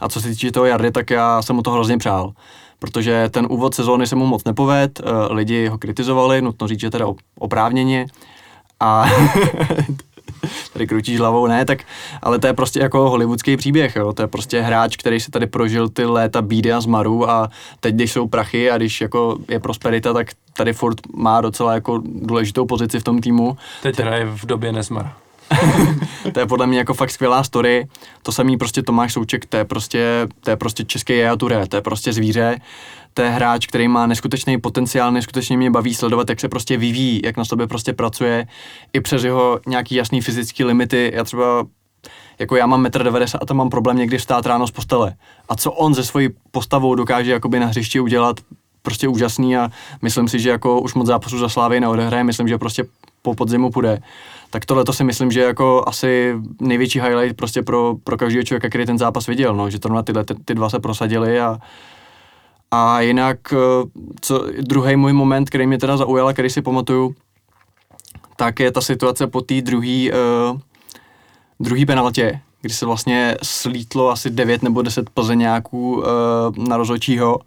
A 0.00 0.08
co 0.08 0.20
se 0.20 0.28
týče 0.28 0.52
toho 0.52 0.66
Jardy, 0.66 0.90
tak 0.90 1.10
já 1.10 1.42
jsem 1.42 1.56
mu 1.56 1.62
to 1.62 1.70
hrozně 1.70 1.98
přál 1.98 2.32
protože 2.78 3.28
ten 3.28 3.46
úvod 3.50 3.74
sezóny 3.74 4.06
se 4.06 4.16
mu 4.16 4.26
moc 4.26 4.44
nepoved, 4.44 5.00
eh, 5.00 5.34
lidi 5.34 5.66
ho 5.66 5.78
kritizovali, 5.78 6.42
nutno 6.42 6.68
říct, 6.68 6.80
že 6.80 6.90
teda 6.90 7.06
op- 7.06 7.18
oprávněně. 7.38 8.06
A 8.80 9.06
tady 10.76 10.86
krutíš 10.86 11.18
hlavou, 11.18 11.46
ne, 11.46 11.64
tak, 11.64 11.78
ale 12.22 12.38
to 12.38 12.46
je 12.46 12.52
prostě 12.52 12.80
jako 12.80 13.10
hollywoodský 13.10 13.56
příběh, 13.56 13.96
jo. 13.96 14.12
to 14.12 14.22
je 14.22 14.26
prostě 14.28 14.60
hráč, 14.60 14.96
který 14.96 15.20
si 15.20 15.30
tady 15.30 15.46
prožil 15.46 15.88
ty 15.88 16.04
léta 16.04 16.42
bídy 16.42 16.72
a 16.72 16.80
zmaru 16.80 17.30
a 17.30 17.50
teď, 17.80 17.94
když 17.94 18.12
jsou 18.12 18.28
prachy 18.28 18.70
a 18.70 18.76
když 18.76 19.00
jako 19.00 19.38
je 19.48 19.60
prosperita, 19.60 20.12
tak 20.12 20.26
tady 20.56 20.72
furt 20.72 20.98
má 21.16 21.40
docela 21.40 21.74
jako 21.74 22.02
důležitou 22.04 22.66
pozici 22.66 23.00
v 23.00 23.04
tom 23.04 23.20
týmu. 23.20 23.56
Teď 23.82 23.98
hraje 23.98 24.24
v 24.24 24.46
době 24.46 24.72
Nezmara. 24.72 25.16
To 26.32 26.40
je 26.40 26.46
podle 26.46 26.66
mě 26.66 26.78
jako 26.78 26.94
fakt 26.94 27.10
skvělá 27.10 27.44
story. 27.44 27.86
To 28.22 28.32
samý 28.32 28.56
prostě 28.56 28.82
Tomáš 28.82 29.12
Souček, 29.12 29.46
to 29.46 29.56
je 29.56 29.64
prostě, 29.64 30.28
to 30.40 30.50
je 30.50 30.56
prostě 30.56 30.84
český 30.84 31.22
Touré, 31.38 31.66
to 31.66 31.76
je 31.76 31.82
prostě 31.82 32.12
zvíře. 32.12 32.58
To 33.16 33.22
je 33.22 33.30
hráč, 33.30 33.66
který 33.66 33.88
má 33.88 34.06
neskutečný 34.06 34.60
potenciál, 34.60 35.12
neskutečně 35.12 35.56
mě 35.56 35.70
baví 35.70 35.94
sledovat, 35.94 36.28
jak 36.28 36.40
se 36.40 36.48
prostě 36.48 36.76
vyvíjí, 36.76 37.20
jak 37.24 37.36
na 37.36 37.44
sobě 37.44 37.66
prostě 37.66 37.92
pracuje, 37.92 38.46
i 38.92 39.00
přes 39.00 39.24
jeho 39.24 39.60
nějaký 39.66 39.94
jasný 39.94 40.20
fyzický 40.20 40.64
limity. 40.64 41.12
Já 41.14 41.24
třeba 41.24 41.66
jako 42.38 42.56
já 42.56 42.66
mám 42.66 42.84
1,90 42.84 43.34
m 43.34 43.38
a 43.42 43.46
to 43.46 43.54
mám 43.54 43.70
problém 43.70 43.96
někdy 43.96 44.18
vstát 44.18 44.46
ráno 44.46 44.66
z 44.66 44.70
postele. 44.70 45.14
A 45.48 45.56
co 45.56 45.72
on 45.72 45.94
se 45.94 46.04
svojí 46.04 46.28
postavou 46.50 46.94
dokáže 46.94 47.32
jakoby 47.32 47.60
na 47.60 47.66
hřišti 47.66 48.00
udělat, 48.00 48.40
prostě 48.82 49.08
úžasný 49.08 49.56
a 49.56 49.70
myslím 50.02 50.28
si, 50.28 50.38
že 50.38 50.50
jako 50.50 50.80
už 50.80 50.94
moc 50.94 51.06
zápasů 51.06 51.38
za 51.38 51.48
Slávy 51.48 51.80
neodehraje, 51.80 52.24
myslím, 52.24 52.48
že 52.48 52.58
prostě 52.58 52.84
po 53.22 53.34
podzimu 53.34 53.70
půjde. 53.70 53.98
Tak 54.50 54.64
tohle 54.64 54.84
to 54.84 54.92
si 54.92 55.04
myslím, 55.04 55.30
že 55.30 55.40
jako 55.40 55.84
asi 55.86 56.34
největší 56.60 57.00
highlight 57.00 57.36
prostě 57.36 57.62
pro, 57.62 57.94
pro 58.04 58.16
každého 58.16 58.44
člověka, 58.44 58.68
který 58.68 58.86
ten 58.86 58.98
zápas 58.98 59.26
viděl, 59.26 59.56
no, 59.56 59.70
že 59.70 59.78
zrovna 59.78 60.02
tyhle 60.02 60.24
ty, 60.24 60.34
ty 60.44 60.54
dva 60.54 60.70
se 60.70 60.78
prosadili 60.78 61.40
a, 61.40 61.58
a 62.70 63.00
jinak 63.00 63.38
eh, 63.52 63.56
co, 64.20 64.46
druhý 64.60 64.96
můj 64.96 65.12
moment, 65.12 65.48
který 65.48 65.66
mě 65.66 65.78
teda 65.78 65.96
zaujal 65.96 66.32
který 66.32 66.50
si 66.50 66.62
pamatuju, 66.62 67.14
tak 68.36 68.60
je 68.60 68.72
ta 68.72 68.80
situace 68.80 69.26
po 69.26 69.40
té 69.40 69.60
druhé 69.60 70.10
uh, 70.50 70.58
druhý 71.60 71.86
penaltě, 71.86 72.40
kdy 72.60 72.74
se 72.74 72.86
vlastně 72.86 73.36
slítlo 73.42 74.10
asi 74.10 74.30
9 74.30 74.62
nebo 74.62 74.82
10 74.82 75.10
plzeňáků 75.10 75.96
uh, 75.96 76.04
na 76.68 76.76
rozhodčího 76.76 77.38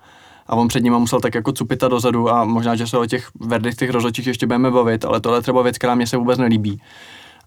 a 0.48 0.56
on 0.56 0.68
před 0.68 0.84
ním 0.84 0.94
musel 0.94 1.20
tak 1.20 1.36
jako 1.36 1.52
cupita 1.52 1.88
dozadu 1.88 2.30
a 2.30 2.44
možná, 2.44 2.76
že 2.76 2.88
se 2.88 2.98
o 2.98 3.06
těch 3.06 3.30
verdiktech 3.40 3.90
rozhodčích 3.90 4.28
ještě 4.28 4.46
budeme 4.46 4.72
bavit, 4.72 5.06
ale 5.06 5.22
tohle 5.22 5.38
je 5.38 5.42
třeba 5.42 5.62
věc, 5.62 5.78
která 5.78 5.96
mě 5.96 6.08
se 6.08 6.18
vůbec 6.18 6.40
nelíbí. 6.40 6.82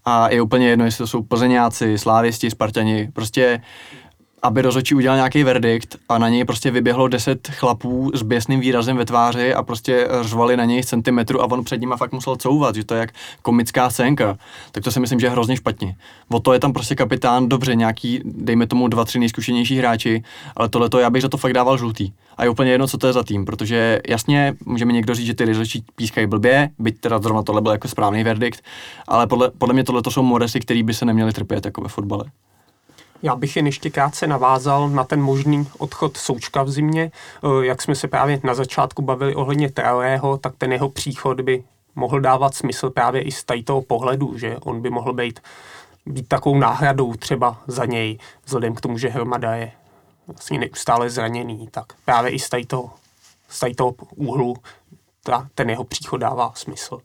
A 0.05 0.29
je 0.29 0.41
úplně 0.41 0.67
jedno, 0.67 0.85
jestli 0.85 0.97
to 0.97 1.07
jsou 1.07 1.23
plzeňáci, 1.23 1.97
slávisti, 1.97 2.49
spartani, 2.49 3.09
prostě 3.13 3.61
aby 4.43 4.61
rozhodčí 4.61 4.95
udělal 4.95 5.17
nějaký 5.17 5.43
verdikt 5.43 5.95
a 6.09 6.17
na 6.17 6.29
něj 6.29 6.45
prostě 6.45 6.71
vyběhlo 6.71 7.07
deset 7.07 7.47
chlapů 7.47 8.11
s 8.13 8.21
běsným 8.21 8.59
výrazem 8.59 8.97
ve 8.97 9.05
tváři 9.05 9.53
a 9.53 9.63
prostě 9.63 10.07
řvali 10.21 10.57
na 10.57 10.65
něj 10.65 10.83
centimetru 10.83 11.41
a 11.41 11.51
on 11.51 11.63
před 11.63 11.81
nima 11.81 11.97
fakt 11.97 12.11
musel 12.11 12.35
couvat, 12.35 12.75
že 12.75 12.83
to 12.83 12.93
je 12.93 12.99
jak 12.99 13.11
komická 13.41 13.89
scénka. 13.89 14.37
Tak 14.71 14.83
to 14.83 14.91
si 14.91 14.99
myslím, 14.99 15.19
že 15.19 15.25
je 15.25 15.29
hrozně 15.29 15.55
špatně. 15.57 15.95
O 16.29 16.39
to 16.39 16.53
je 16.53 16.59
tam 16.59 16.73
prostě 16.73 16.95
kapitán, 16.95 17.49
dobře, 17.49 17.75
nějaký, 17.75 18.21
dejme 18.25 18.67
tomu 18.67 18.87
dva, 18.87 19.05
tři 19.05 19.19
nejzkušenější 19.19 19.77
hráči, 19.77 20.23
ale 20.55 20.69
tohle 20.69 20.89
to 20.89 20.99
já 20.99 21.09
bych 21.09 21.21
za 21.21 21.29
to 21.29 21.37
fakt 21.37 21.53
dával 21.53 21.77
žlutý. 21.77 22.11
A 22.37 22.43
je 22.43 22.49
úplně 22.49 22.71
jedno, 22.71 22.87
co 22.87 22.97
to 22.97 23.07
je 23.07 23.13
za 23.13 23.23
tým, 23.23 23.45
protože 23.45 23.99
jasně 24.09 24.55
může 24.65 24.85
mi 24.85 24.93
někdo 24.93 25.15
říct, 25.15 25.25
že 25.25 25.33
ty 25.33 25.45
rozhodčí 25.45 25.85
pískají 25.95 26.27
blbě, 26.27 26.69
byť 26.79 26.99
teda 26.99 27.19
zrovna 27.19 27.43
tohle 27.43 27.61
byl 27.61 27.71
jako 27.71 27.87
správný 27.87 28.23
verdikt, 28.23 28.63
ale 29.07 29.27
podle, 29.27 29.51
podle 29.57 29.73
mě 29.73 29.83
tohle 29.83 30.01
to 30.01 30.11
jsou 30.11 30.23
moresy, 30.23 30.59
které 30.59 30.83
by 30.83 30.93
se 30.93 31.05
neměly 31.05 31.33
trpět 31.33 31.65
jako 31.65 31.81
ve 31.81 31.89
fotbale. 31.89 32.23
Já 33.23 33.35
bych 33.35 33.55
jen 33.55 33.65
ještě 33.65 33.89
krátce 33.89 34.27
navázal 34.27 34.89
na 34.89 35.03
ten 35.03 35.21
možný 35.21 35.67
odchod 35.77 36.17
Součka 36.17 36.63
v 36.63 36.69
zimě. 36.69 37.11
Eh, 37.43 37.65
Jak 37.65 37.81
jsme 37.81 37.95
se 37.95 38.07
právě 38.07 38.39
na 38.43 38.53
začátku 38.53 39.01
bavili 39.01 39.35
ohledně 39.35 39.71
Traorého, 39.71 40.37
tak 40.37 40.53
ten 40.57 40.71
jeho 40.71 40.89
příchod 40.89 41.41
by 41.41 41.63
mohl 41.95 42.19
dávat 42.19 42.55
smysl 42.55 42.89
právě 42.89 43.21
i 43.21 43.31
z 43.31 43.45
toho 43.65 43.81
pohledu, 43.81 44.37
že 44.37 44.57
on 44.57 44.81
by 44.81 44.89
mohl 44.89 45.13
být, 45.13 45.39
být 46.05 46.27
takovou 46.27 46.57
náhradou 46.57 47.13
třeba 47.13 47.61
za 47.67 47.85
něj, 47.85 48.17
vzhledem 48.45 48.75
k 48.75 48.81
tomu, 48.81 48.97
že 48.97 49.09
Hromada 49.09 49.55
je 49.55 49.71
vlastně 50.27 50.59
neustále 50.59 51.09
zraněný, 51.09 51.67
tak 51.71 51.85
právě 52.05 52.31
i 52.31 52.39
z 52.39 52.49
toho, 52.67 52.91
z 53.49 53.75
toho 53.75 53.95
úhlu 54.15 54.55
ta, 55.23 55.47
ten 55.55 55.69
jeho 55.69 55.83
příchod 55.83 56.21
dává 56.21 56.51
smysl. 56.55 57.01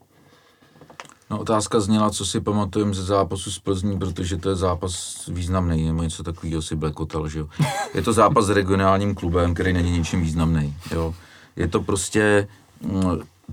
No 1.30 1.38
otázka 1.38 1.80
zněla, 1.80 2.10
co 2.10 2.26
si 2.26 2.40
pamatujeme 2.40 2.94
ze 2.94 3.02
zápasu 3.02 3.50
s 3.50 3.58
Plzní, 3.58 3.98
protože 3.98 4.36
to 4.36 4.48
je 4.48 4.56
zápas 4.56 5.24
významný, 5.28 5.86
nebo 5.86 6.02
něco 6.02 6.22
takového 6.22 6.62
si 6.62 6.76
blekotal, 6.76 7.28
že 7.28 7.38
jo. 7.38 7.48
Je 7.94 8.02
to 8.02 8.12
zápas 8.12 8.46
s 8.46 8.50
regionálním 8.50 9.14
klubem, 9.14 9.54
který 9.54 9.72
není 9.72 9.98
ničím 9.98 10.20
významný, 10.20 10.74
jo. 10.90 11.14
Je 11.56 11.68
to 11.68 11.80
prostě, 11.82 12.48
mm, 12.80 13.02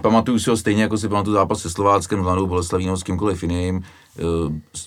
pamatuju 0.01 0.39
si 0.39 0.49
ho 0.49 0.57
stejně, 0.57 0.83
jako 0.83 0.97
si 0.97 1.09
pamatuju 1.09 1.33
zápas 1.33 1.61
se 1.61 1.69
Slováckem, 1.69 2.21
Mladou 2.21 2.47
Boleslavínou, 2.47 2.97
s 2.97 3.03
kýmkoliv 3.03 3.43
jiným. 3.43 3.83
Eh, 4.19 4.81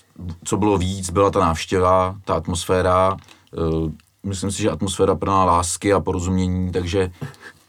Co 0.45 0.57
bylo 0.57 0.79
víc, 0.79 1.11
byla 1.11 1.31
ta 1.31 1.41
návštěva, 1.41 2.17
ta 2.25 2.35
atmosféra, 2.35 3.17
eh, 3.55 3.93
myslím 4.27 4.51
si, 4.51 4.63
že 4.63 4.71
atmosféra 4.71 5.15
plná 5.15 5.45
lásky 5.45 5.93
a 5.93 6.01
porozumění, 6.01 6.73
takže 6.73 7.11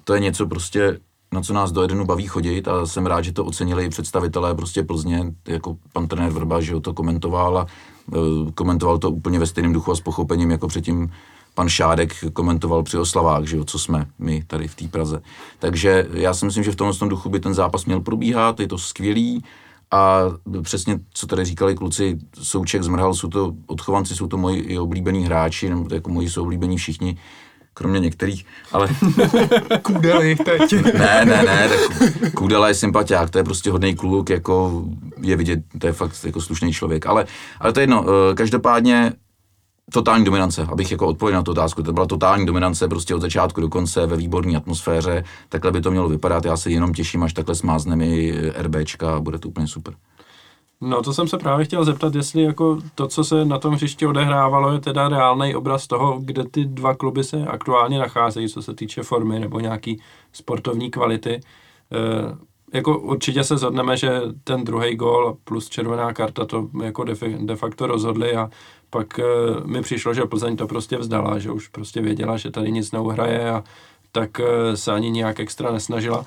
to 0.04 0.14
je 0.14 0.20
něco 0.20 0.48
prostě, 0.48 1.00
na 1.34 1.42
co 1.42 1.54
nás 1.54 1.72
do 1.72 1.82
Edenu 1.82 2.06
baví 2.06 2.28
chodit 2.28 2.68
a 2.68 2.86
jsem 2.86 3.06
rád, 3.06 3.22
že 3.22 3.34
to 3.34 3.46
ocenili 3.46 3.86
i 3.86 3.90
představitelé 3.90 4.56
prostě 4.56 4.84
Plzně, 4.84 5.34
jako 5.48 5.78
pan 5.94 6.08
trenér 6.08 6.32
Vrba, 6.32 6.62
že 6.62 6.74
ho 6.74 6.80
to 6.80 6.94
komentoval 6.94 7.58
a 7.58 7.68
e, 8.14 8.52
komentoval 8.52 8.98
to 8.98 9.12
úplně 9.12 9.40
ve 9.40 9.48
stejném 9.48 9.74
duchu 9.74 9.92
a 9.92 9.96
s 9.96 10.02
pochopením, 10.02 10.52
jako 10.52 10.68
předtím 10.68 11.12
pan 11.56 11.70
Šádek 11.70 12.16
komentoval 12.34 12.84
při 12.84 12.98
oslavách, 12.98 13.44
že 13.44 13.58
jo, 13.58 13.66
co 13.66 13.80
jsme 13.80 14.08
my 14.20 14.44
tady 14.48 14.68
v 14.68 14.76
té 14.76 14.88
Praze. 14.88 15.22
Takže 15.60 16.08
já 16.14 16.34
si 16.34 16.46
myslím, 16.46 16.64
že 16.64 16.72
v 16.72 16.76
tomhle 16.76 16.98
tom 16.98 17.10
duchu 17.10 17.30
by 17.30 17.40
ten 17.40 17.54
zápas 17.54 17.86
měl 17.86 18.00
probíhat, 18.00 18.60
je 18.60 18.68
to 18.68 18.78
skvělý 18.78 19.44
a 19.92 20.22
přesně, 20.62 21.00
co 21.14 21.28
tady 21.28 21.46
říkali 21.46 21.76
kluci, 21.76 22.18
Souček, 22.42 22.84
Zmrhal, 22.84 23.14
jsou 23.14 23.28
to 23.28 23.54
odchovanci, 23.68 24.16
jsou 24.16 24.28
to 24.28 24.38
moji 24.38 24.80
oblíbení 24.80 25.26
hráči, 25.26 25.70
nebo 25.70 25.96
jako 25.96 26.12
moji 26.12 26.30
jsou 26.30 26.44
oblíbení 26.44 26.78
všichni, 26.78 27.18
kromě 27.80 28.00
některých, 28.00 28.46
ale 28.72 28.88
Kudely 29.82 30.36
teď. 30.36 30.72
ne, 30.94 31.26
ne, 31.26 31.44
ne, 31.44 31.70
tak 31.70 32.34
Kudela 32.34 32.68
je 32.68 32.74
sympatiák, 32.74 33.30
to 33.30 33.38
je 33.38 33.44
prostě 33.44 33.72
hodný 33.72 33.96
kluk, 33.96 34.30
jako 34.30 34.84
je 35.22 35.36
vidět, 35.36 35.60
to 35.80 35.88
je 35.88 35.94
fakt 35.94 36.26
jako 36.26 36.42
slušný 36.42 36.74
člověk, 36.74 37.06
ale, 37.06 37.26
ale 37.60 37.74
to 37.74 37.80
je 37.80 37.84
jedno, 37.84 38.06
eh, 38.08 38.36
každopádně 38.36 39.14
totální 39.94 40.26
dominance, 40.26 40.68
abych 40.72 40.92
jako 40.92 41.08
odpověděl 41.08 41.40
na 41.40 41.44
tu 41.44 41.52
otázku, 41.52 41.84
to 41.84 41.94
byla 41.94 42.06
totální 42.06 42.46
dominance 42.46 42.88
prostě 42.88 43.16
od 43.16 43.22
začátku 43.22 43.62
do 43.62 43.70
konce 43.70 44.06
ve 44.06 44.18
výborné 44.18 44.58
atmosféře, 44.58 45.24
takhle 45.50 45.72
by 45.72 45.82
to 45.82 45.92
mělo 45.92 46.10
vypadat, 46.10 46.46
já 46.46 46.58
se 46.58 46.72
jenom 46.72 46.94
těším, 46.94 47.24
až 47.24 47.34
takhle 47.34 47.56
smázneme 47.56 48.06
i 48.06 48.52
RBčka 48.58 49.16
a 49.16 49.20
bude 49.20 49.40
to 49.40 49.50
úplně 49.50 49.68
super. 49.68 49.94
No 50.82 51.02
to 51.02 51.14
jsem 51.14 51.28
se 51.28 51.38
právě 51.38 51.66
chtěl 51.66 51.86
zeptat, 51.86 52.16
jestli 52.16 52.42
jako 52.42 52.78
to, 52.96 53.08
co 53.08 53.24
se 53.24 53.46
na 53.46 53.58
tom 53.58 53.74
hřišti 53.74 54.06
odehrávalo, 54.06 54.74
je 54.74 54.80
teda 54.80 55.10
reálný 55.10 55.56
obraz 55.56 55.88
toho, 55.88 56.20
kde 56.20 56.44
ty 56.44 56.66
dva 56.66 56.96
kluby 56.96 57.24
se 57.24 57.48
aktuálně 57.48 58.00
nacházejí, 58.00 58.50
co 58.50 58.62
se 58.62 58.74
týče 58.74 59.04
formy 59.04 59.40
nebo 59.40 59.60
nějaký 59.60 60.02
sportovní 60.34 60.92
kvality. 60.92 61.34
E, 61.34 61.42
jako 62.74 63.00
určitě 63.00 63.44
se 63.44 63.58
zhodneme, 63.58 63.98
že 63.98 64.22
ten 64.44 64.64
druhý 64.64 64.96
gól 64.96 65.38
plus 65.44 65.70
červená 65.70 66.14
karta 66.14 66.46
to 66.46 66.70
jako 66.84 67.04
de, 67.04 67.14
de 67.40 67.56
facto 67.56 67.88
rozhodli 67.88 68.36
a 68.36 68.50
pak 68.90 69.20
e, 69.20 69.24
mi 69.66 69.82
přišlo, 69.82 70.14
že 70.14 70.26
Plzeň 70.26 70.58
to 70.58 70.68
prostě 70.68 70.98
vzdala, 70.98 71.40
že 71.40 71.52
už 71.52 71.68
prostě 71.68 72.02
věděla, 72.02 72.38
že 72.38 72.52
tady 72.52 72.72
nic 72.72 72.92
neuhraje 72.92 73.52
a 73.52 73.64
tak 74.12 74.40
e, 74.40 74.78
se 74.78 74.92
ani 74.92 75.12
nějak 75.12 75.40
extra 75.40 75.72
nesnažila. 75.72 76.26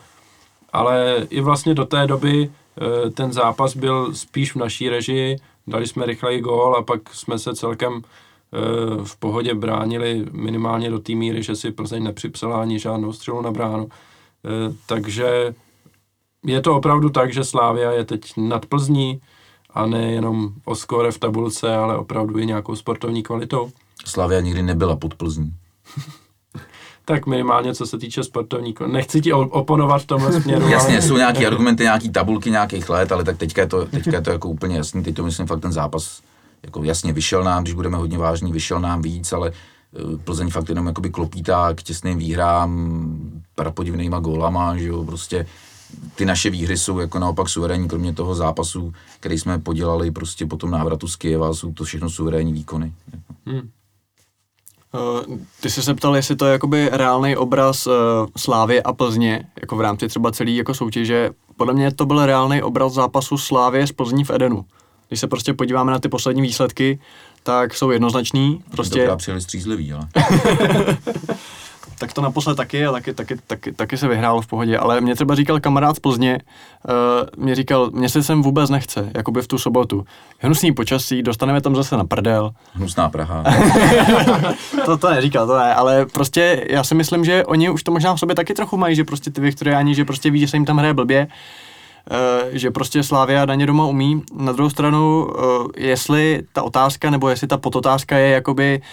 Ale 0.72 1.26
i 1.30 1.40
vlastně 1.40 1.74
do 1.74 1.84
té 1.84 2.07
doby 2.07 2.50
ten 3.14 3.33
zápas 3.33 3.77
byl 3.77 4.14
spíš 4.14 4.55
v 4.55 4.59
naší 4.59 4.89
režii, 4.89 5.37
dali 5.66 5.87
jsme 5.87 6.07
rychleji 6.07 6.41
gól 6.41 6.77
a 6.77 6.83
pak 6.83 7.14
jsme 7.14 7.39
se 7.39 7.55
celkem 7.55 8.03
eh, 8.03 8.59
v 9.05 9.16
pohodě 9.16 9.55
bránili 9.55 10.27
minimálně 10.33 10.91
do 10.91 10.99
té 10.99 11.14
míry, 11.14 11.43
že 11.43 11.57
si 11.57 11.70
Plzeň 11.70 12.03
nepřipsala 12.03 12.62
ani 12.62 12.79
žádnou 12.79 13.12
střelu 13.12 13.43
na 13.43 13.51
bránu. 13.51 13.89
Eh, 13.89 14.75
takže 14.87 15.55
je 16.47 16.61
to 16.61 16.77
opravdu 16.77 17.11
tak, 17.11 17.33
že 17.33 17.45
Slávia 17.45 17.93
je 17.93 18.05
teď 18.05 18.33
nad 18.37 18.66
Plzní 18.66 19.20
a 19.70 19.87
ne 19.87 20.12
jenom 20.12 20.53
o 20.64 20.75
skóre 20.75 21.12
v 21.12 21.18
tabulce, 21.18 21.75
ale 21.75 21.99
opravdu 21.99 22.39
i 22.39 22.47
nějakou 22.47 22.77
sportovní 22.77 23.23
kvalitou. 23.23 23.70
Slávia 24.05 24.41
nikdy 24.41 24.62
nebyla 24.62 24.97
pod 24.97 25.14
Plzní. 25.14 25.55
tak 27.05 27.26
minimálně 27.26 27.74
co 27.74 27.86
se 27.86 27.98
týče 27.98 28.24
sportovníků. 28.24 28.86
Nechci 28.86 29.20
ti 29.20 29.32
oponovat 29.32 30.03
v 30.03 30.07
tomhle 30.07 30.40
směru. 30.40 30.68
Jasně, 30.68 30.94
ale... 30.94 31.03
jsou 31.03 31.16
nějaké 31.16 31.46
argumenty, 31.46 31.82
nějaké 31.82 32.11
tabulky 32.11 32.50
nějakých 32.50 32.88
let, 32.88 33.12
ale 33.12 33.24
tak 33.24 33.38
teďka 33.38 33.61
je 33.61 33.66
to, 33.66 33.86
teďka 33.86 34.16
je 34.16 34.22
to 34.22 34.30
jako 34.30 34.48
úplně 34.48 34.76
jasný. 34.76 35.03
Teď 35.03 35.14
to 35.14 35.24
myslím 35.24 35.46
fakt 35.46 35.61
ten 35.61 35.72
zápas 35.72 36.20
jako 36.62 36.84
jasně 36.84 37.12
vyšel 37.12 37.44
nám, 37.44 37.62
když 37.62 37.74
budeme 37.74 37.96
hodně 37.96 38.18
vážní, 38.18 38.53
vyšel 38.53 38.80
nám 38.80 39.03
víc, 39.03 39.32
ale 39.32 39.53
eh, 39.53 40.16
Plzeň 40.24 40.50
fakt 40.50 40.68
jenom 40.68 40.86
jakoby 40.86 41.11
klopítá 41.11 41.74
k 41.74 41.82
těsným 41.82 42.18
výhrám, 42.18 43.11
prapodivnýma 43.55 44.18
gólama, 44.18 44.76
že 44.76 44.86
jo, 44.86 45.05
prostě 45.05 45.46
ty 46.14 46.24
naše 46.24 46.50
výhry 46.50 46.78
jsou 46.78 46.98
jako 46.98 47.18
naopak 47.18 47.48
suverénní, 47.48 47.88
kromě 47.88 48.12
toho 48.12 48.34
zápasu, 48.34 48.92
který 49.20 49.38
jsme 49.38 49.59
podělali 49.59 50.11
prostě 50.11 50.46
po 50.46 50.57
tom 50.57 50.70
návratu 50.70 51.09
z 51.09 51.16
Kyjeva, 51.16 51.55
jsou 51.55 51.72
to 51.72 51.84
všechno 51.84 52.11
suverénní 52.11 52.53
výkony. 52.53 52.92
Hmm. 53.46 53.70
Uh, 54.95 55.36
ty 55.61 55.70
jsi 55.70 55.82
se 55.82 55.95
ptal, 55.95 56.16
jestli 56.16 56.36
to 56.36 56.47
je 56.47 56.53
jakoby 56.53 56.88
reálný 56.93 57.36
obraz 57.36 57.86
uh, 57.86 57.93
Slávy 58.36 58.82
a 58.82 58.93
Plzně, 58.93 59.45
jako 59.61 59.76
v 59.76 59.80
rámci 59.80 60.09
třeba 60.09 60.32
celý 60.32 60.57
jako 60.57 60.74
soutěže. 60.74 61.30
Podle 61.57 61.74
mě 61.74 61.93
to 61.93 62.07
byl 62.07 62.26
reálný 62.26 62.62
obraz 62.62 62.93
zápasu 62.93 63.38
Slávy 63.38 63.82
s 63.82 63.93
Plzní 63.93 64.24
v 64.24 64.30
Edenu. 64.30 64.64
Když 65.09 65.20
se 65.20 65.26
prostě 65.26 65.55
podíváme 65.55 65.93
na 65.93 65.99
ty 65.99 66.09
poslední 66.09 66.43
výsledky, 66.43 66.99
tak 67.43 67.74
jsou 67.74 67.90
jednoznačný. 67.90 68.64
Prostě... 68.70 68.99
Dobrá 68.99 69.16
přijeli 69.16 69.40
střízlivý, 69.40 69.93
ale... 69.93 70.09
tak 72.03 72.12
to 72.12 72.20
naposled 72.20 72.57
taky 72.57 72.86
a 72.86 72.92
taky, 72.92 73.14
taky, 73.14 73.36
taky, 73.46 73.72
taky 73.72 73.96
se 73.96 74.09
vyhrál 74.09 74.40
v 74.40 74.46
pohodě. 74.46 74.78
Ale 74.78 75.00
mě 75.00 75.14
třeba 75.14 75.34
říkal 75.34 75.61
kamarád 75.61 75.96
z 75.96 76.00
Plzně, 76.00 76.38
uh, 76.88 77.44
mě 77.44 77.55
říkal, 77.55 77.90
mě 77.90 78.09
se 78.09 78.22
sem 78.22 78.42
vůbec 78.42 78.70
nechce, 78.70 79.11
jakoby 79.14 79.42
v 79.42 79.48
tu 79.48 79.59
sobotu. 79.59 80.05
Hnusný 80.38 80.72
počasí, 80.72 81.22
dostaneme 81.22 81.61
tam 81.61 81.76
zase 81.76 81.96
na 81.96 82.05
prdel. 82.05 82.50
Hnusná 82.72 83.09
Praha. 83.09 83.44
to, 84.84 84.98
to 84.98 85.11
neříkal, 85.11 85.46
to 85.46 85.59
ne, 85.59 85.74
ale 85.74 86.07
prostě 86.07 86.66
já 86.70 86.84
si 86.84 86.94
myslím, 86.94 87.24
že 87.24 87.44
oni 87.44 87.70
už 87.70 87.82
to 87.82 87.92
možná 87.92 88.14
v 88.14 88.18
sobě 88.18 88.34
taky 88.36 88.55
trochu 88.55 88.76
mají, 88.76 88.96
že 88.96 89.05
prostě 89.05 89.30
ty 89.30 89.40
viktoriáni, 89.40 89.94
že 89.94 90.05
prostě 90.05 90.30
ví, 90.30 90.40
že 90.40 90.48
se 90.48 90.57
jim 90.57 90.64
tam 90.64 90.78
hraje 90.78 90.94
blbě, 90.94 91.26
Uh, 92.11 92.48
že 92.53 92.70
prostě 92.70 93.03
Slávia 93.03 93.44
daně 93.44 93.66
doma 93.66 93.86
umí. 93.86 94.22
Na 94.36 94.53
druhou 94.53 94.70
stranu, 94.70 95.24
uh, 95.24 95.66
jestli 95.76 96.42
ta 96.53 96.62
otázka, 96.62 97.11
nebo 97.11 97.28
jestli 97.28 97.46
ta 97.46 97.57
podotázka 97.57 98.18
je 98.18 98.28
jakoby 98.28 98.80
uh, 98.80 98.86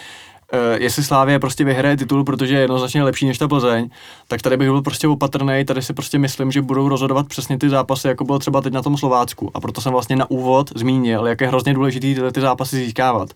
jestli 0.78 1.04
Slávě 1.04 1.38
prostě 1.38 1.64
vyhraje 1.64 1.96
titul, 1.96 2.24
protože 2.24 2.54
je 2.54 2.60
jednoznačně 2.60 3.02
lepší 3.02 3.26
než 3.26 3.38
ta 3.38 3.48
Plzeň, 3.48 3.88
tak 4.28 4.42
tady 4.42 4.56
bych 4.56 4.68
byl 4.68 4.82
prostě 4.82 5.08
opatrný, 5.08 5.64
tady 5.64 5.82
si 5.82 5.92
prostě 5.92 6.18
myslím, 6.18 6.50
že 6.50 6.62
budou 6.62 6.88
rozhodovat 6.88 7.28
přesně 7.28 7.58
ty 7.58 7.68
zápasy, 7.68 8.08
jako 8.08 8.24
bylo 8.24 8.38
třeba 8.38 8.60
teď 8.60 8.72
na 8.72 8.82
tom 8.82 8.96
Slovácku. 8.96 9.50
A 9.54 9.60
proto 9.60 9.80
jsem 9.80 9.92
vlastně 9.92 10.16
na 10.16 10.30
úvod 10.30 10.70
zmínil, 10.76 11.26
jak 11.26 11.40
je 11.40 11.48
hrozně 11.48 11.74
důležitý 11.74 12.14
tyhle 12.14 12.32
ty 12.32 12.40
zápasy 12.40 12.76
získávat. 12.76 13.28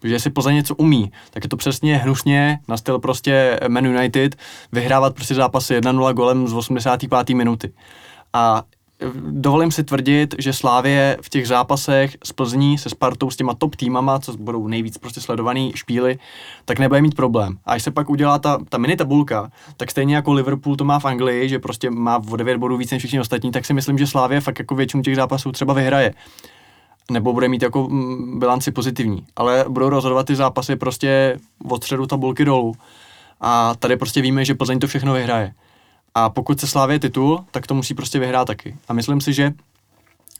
Protože 0.00 0.14
jestli 0.14 0.30
Plzeň 0.30 0.54
něco 0.54 0.74
umí, 0.74 1.12
tak 1.30 1.44
je 1.44 1.48
to 1.48 1.56
přesně 1.56 1.96
hnusně 1.96 2.58
na 2.68 2.76
styl 2.76 2.98
prostě 2.98 3.60
Man 3.68 3.86
United, 3.86 4.36
vyhrávat 4.72 5.14
prostě 5.14 5.34
zápasy 5.34 5.80
1-0 5.80 6.12
golem 6.12 6.48
z 6.48 6.54
85. 6.54 7.34
minuty. 7.34 7.72
A 8.32 8.62
dovolím 9.30 9.70
si 9.70 9.84
tvrdit, 9.84 10.34
že 10.38 10.52
Slávě 10.52 11.18
v 11.22 11.28
těch 11.28 11.48
zápasech 11.48 12.16
s 12.24 12.32
Plzní, 12.32 12.78
se 12.78 12.88
Spartou, 12.88 13.30
s 13.30 13.36
těma 13.36 13.54
top 13.54 13.76
týmama, 13.76 14.18
co 14.18 14.36
budou 14.36 14.68
nejvíc 14.68 14.98
prostě 14.98 15.20
sledovaný 15.20 15.72
špíly, 15.74 16.18
tak 16.64 16.78
nebude 16.78 17.02
mít 17.02 17.14
problém. 17.14 17.58
A 17.64 17.72
až 17.72 17.82
se 17.82 17.90
pak 17.90 18.10
udělá 18.10 18.38
ta, 18.38 18.58
ta 18.68 18.78
mini 18.78 18.96
tabulka, 18.96 19.50
tak 19.76 19.90
stejně 19.90 20.16
jako 20.16 20.32
Liverpool 20.32 20.76
to 20.76 20.84
má 20.84 20.98
v 20.98 21.04
Anglii, 21.04 21.48
že 21.48 21.58
prostě 21.58 21.90
má 21.90 22.22
o 22.30 22.36
9 22.36 22.56
bodů 22.56 22.76
víc 22.76 22.90
než 22.90 23.02
všichni 23.02 23.20
ostatní, 23.20 23.50
tak 23.50 23.64
si 23.64 23.74
myslím, 23.74 23.98
že 23.98 24.06
Slávě 24.06 24.40
fakt 24.40 24.58
jako 24.58 24.74
většinu 24.74 25.02
těch 25.02 25.16
zápasů 25.16 25.52
třeba 25.52 25.74
vyhraje 25.74 26.14
nebo 27.10 27.32
bude 27.32 27.48
mít 27.48 27.62
jako 27.62 27.88
mm, 27.88 28.38
bilanci 28.38 28.70
pozitivní. 28.70 29.26
Ale 29.36 29.64
budou 29.68 29.88
rozhodovat 29.88 30.26
ty 30.26 30.36
zápasy 30.36 30.76
prostě 30.76 31.38
od 31.68 31.76
středu 31.76 32.06
tabulky 32.06 32.44
dolů. 32.44 32.74
A 33.40 33.74
tady 33.74 33.96
prostě 33.96 34.22
víme, 34.22 34.44
že 34.44 34.54
Plzeň 34.54 34.78
to 34.78 34.86
všechno 34.86 35.12
vyhraje. 35.12 35.54
A 36.14 36.28
pokud 36.30 36.60
se 36.60 36.66
Slávě 36.66 36.98
titul, 36.98 37.44
tak 37.50 37.66
to 37.66 37.74
musí 37.74 37.94
prostě 37.94 38.18
vyhrát 38.18 38.46
taky. 38.46 38.76
A 38.88 38.92
myslím 38.92 39.20
si, 39.20 39.32
že 39.32 39.52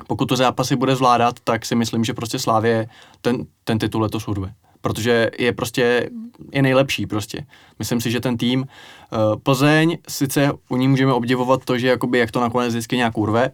pokud 0.07 0.27
to 0.27 0.37
zápasy 0.37 0.77
bude 0.77 0.97
zvládat, 0.97 1.41
tak 1.45 1.67
si 1.67 1.75
myslím, 1.75 2.05
že 2.05 2.15
prostě 2.15 2.39
Slávě 2.39 2.89
ten, 3.21 3.47
ten 3.65 3.79
titul 3.79 4.03
letos 4.03 4.29
urve. 4.29 4.53
Protože 4.81 5.31
je 5.39 5.53
prostě, 5.53 6.11
je 6.53 6.63
nejlepší 6.63 7.07
prostě. 7.07 7.47
Myslím 7.79 8.01
si, 8.01 8.11
že 8.11 8.21
ten 8.21 8.37
tým 8.37 8.61
uh, 8.61 9.41
Plzeň, 9.43 9.99
sice 10.09 10.53
u 10.69 10.77
ní 10.77 10.89
můžeme 10.89 11.13
obdivovat 11.13 11.65
to, 11.65 11.79
že 11.79 11.89
jakoby 11.89 12.19
jak 12.19 12.31
to 12.31 12.41
nakonec 12.41 12.69
vždycky 12.69 12.97
nějak 12.97 13.19
urve, 13.19 13.51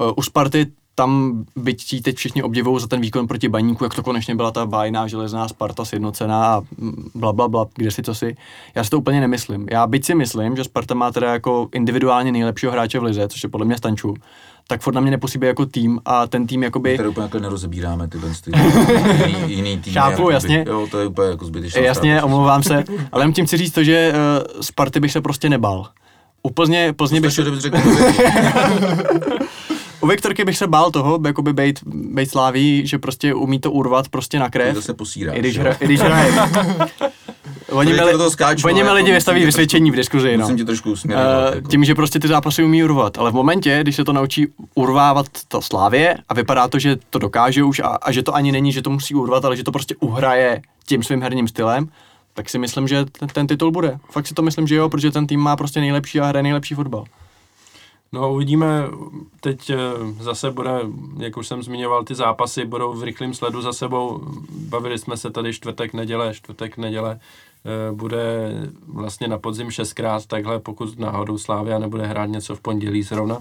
uh, 0.00 0.12
u 0.16 0.22
Sparty 0.22 0.66
tam 0.94 1.44
byť 1.56 1.84
ti 1.84 2.00
teď 2.00 2.16
všichni 2.16 2.42
obdivují 2.42 2.80
za 2.80 2.86
ten 2.86 3.00
výkon 3.00 3.26
proti 3.26 3.48
baníku, 3.48 3.84
jak 3.84 3.94
to 3.94 4.02
konečně 4.02 4.34
byla 4.34 4.50
ta 4.50 4.66
bájná 4.66 5.06
železná 5.06 5.48
Sparta 5.48 5.84
sjednocená 5.84 6.54
a 6.54 6.62
bla, 7.14 7.32
bla, 7.32 7.48
bla, 7.48 7.66
kde 7.74 7.90
si 7.90 8.02
to 8.02 8.14
si. 8.14 8.36
Já 8.74 8.84
si 8.84 8.90
to 8.90 8.98
úplně 8.98 9.20
nemyslím. 9.20 9.66
Já 9.70 9.86
byť 9.86 10.04
si 10.04 10.14
myslím, 10.14 10.56
že 10.56 10.64
Sparta 10.64 10.94
má 10.94 11.12
teda 11.12 11.32
jako 11.32 11.68
individuálně 11.72 12.32
nejlepšího 12.32 12.72
hráče 12.72 12.98
v 12.98 13.02
lize, 13.02 13.28
což 13.28 13.42
je 13.42 13.48
podle 13.48 13.66
mě 13.66 13.76
Stanču, 13.76 14.14
tak 14.66 14.80
furt 14.80 14.94
na 14.94 15.00
mě 15.00 15.10
nepůsobí 15.10 15.46
jako 15.46 15.66
tým 15.66 16.00
a 16.04 16.26
ten 16.26 16.46
tým 16.46 16.62
jakoby... 16.62 16.96
Tady 16.96 17.08
úplně 17.08 17.24
jako 17.24 17.38
nerozebíráme 17.38 18.08
ty 18.08 18.18
ty 18.18 18.50
jiný, 19.26 19.42
jiný 19.46 19.78
tým. 19.78 19.92
Chápu, 19.92 20.12
jakoby, 20.12 20.34
jasně. 20.34 20.64
Jo, 20.68 20.86
to 20.90 21.00
je 21.00 21.06
úplně 21.06 21.30
jako 21.30 21.44
zbytečné. 21.44 21.82
Jasně, 21.82 22.12
strata. 22.12 22.26
omlouvám 22.26 22.62
se, 22.62 22.84
ale 23.12 23.24
jen 23.24 23.32
tím 23.32 23.46
chci 23.46 23.56
říct 23.56 23.72
to, 23.72 23.84
že 23.84 24.12
uh, 24.12 24.60
Sparty 24.60 25.00
bych 25.00 25.12
se 25.12 25.20
prostě 25.20 25.48
nebal. 25.48 25.88
Úplně 26.42 26.92
Plzně 26.92 27.20
bych... 27.20 27.32
Se... 27.32 27.42
U 30.00 30.06
Viktorky 30.06 30.44
bych 30.44 30.58
se 30.58 30.66
bál 30.66 30.90
toho, 30.90 31.20
jakoby 31.26 31.52
bejt, 31.52 31.80
bejt 31.86 32.30
sláví, 32.30 32.86
že 32.86 32.98
prostě 32.98 33.34
umí 33.34 33.60
to 33.60 33.72
urvat 33.72 34.08
prostě 34.08 34.38
na 34.38 34.50
krev. 34.50 34.74
To 34.74 34.82
se 34.82 34.94
posírá. 34.94 35.32
I 35.32 35.38
když, 35.38 35.58
hra, 35.58 35.76
i 35.80 35.84
když 35.84 36.00
hraje. 36.00 36.32
Oni 37.70 37.92
měli, 37.92 38.14
oni 38.64 38.82
měli 38.82 38.92
lidi 38.92 39.12
vystaví 39.12 39.44
vysvědčení 39.44 39.90
v 39.90 39.94
diskuzi, 39.94 40.36
no. 40.36 40.42
Musím 40.42 40.56
ti 40.56 40.64
trošku 40.64 40.90
uh, 40.90 40.96
Tím, 41.68 41.84
že 41.84 41.94
prostě 41.94 42.18
ty 42.18 42.28
zápasy 42.28 42.64
umí 42.64 42.84
urvat, 42.84 43.18
ale 43.18 43.30
v 43.30 43.34
momentě, 43.34 43.78
když 43.82 43.96
se 43.96 44.04
to 44.04 44.12
naučí 44.12 44.46
urvávat 44.74 45.26
to 45.48 45.62
slávě 45.62 46.16
a 46.28 46.34
vypadá 46.34 46.68
to, 46.68 46.78
že 46.78 46.96
to 47.10 47.18
dokáže 47.18 47.64
už 47.64 47.80
a, 47.80 47.86
a 47.86 48.12
že 48.12 48.22
to 48.22 48.34
ani 48.34 48.52
není, 48.52 48.72
že 48.72 48.82
to 48.82 48.90
musí 48.90 49.14
urvat, 49.14 49.44
ale 49.44 49.56
že 49.56 49.64
to 49.64 49.72
prostě 49.72 49.94
uhraje 50.00 50.62
tím 50.86 51.02
svým 51.02 51.22
herním 51.22 51.48
stylem, 51.48 51.88
tak 52.34 52.50
si 52.50 52.58
myslím, 52.58 52.88
že 52.88 53.04
ten, 53.04 53.28
ten 53.28 53.46
titul 53.46 53.70
bude. 53.70 53.98
Fakt 54.10 54.26
si 54.26 54.34
to 54.34 54.42
myslím, 54.42 54.66
že 54.66 54.74
jo, 54.74 54.88
protože 54.88 55.10
ten 55.10 55.26
tým 55.26 55.40
má 55.40 55.56
prostě 55.56 55.80
nejlepší 55.80 56.20
a 56.20 56.26
hraje 56.26 56.42
nejlepší 56.42 56.74
fotbal. 56.74 57.04
No 58.12 58.32
uvidíme, 58.32 58.88
teď 59.40 59.70
eh, 59.70 59.76
zase 60.20 60.50
bude, 60.50 60.70
jak 61.18 61.36
už 61.36 61.48
jsem 61.48 61.62
zmiňoval, 61.62 62.04
ty 62.04 62.14
zápasy 62.14 62.64
budou 62.64 62.92
v 62.92 63.02
rychlém 63.02 63.34
sledu 63.34 63.62
za 63.62 63.72
sebou. 63.72 64.20
Bavili 64.50 64.98
jsme 64.98 65.16
se 65.16 65.30
tady 65.30 65.52
čtvrtek, 65.52 65.94
neděle, 65.94 66.34
čtvrtek, 66.34 66.76
neděle. 66.76 67.20
Eh, 67.64 67.92
bude 67.92 68.52
vlastně 68.88 69.28
na 69.28 69.38
podzim 69.38 69.70
šestkrát 69.70 70.26
takhle, 70.26 70.58
pokud 70.58 70.98
náhodou 70.98 71.38
Slávia 71.38 71.78
nebude 71.78 72.06
hrát 72.06 72.26
něco 72.26 72.56
v 72.56 72.60
pondělí 72.60 73.02
zrovna. 73.02 73.38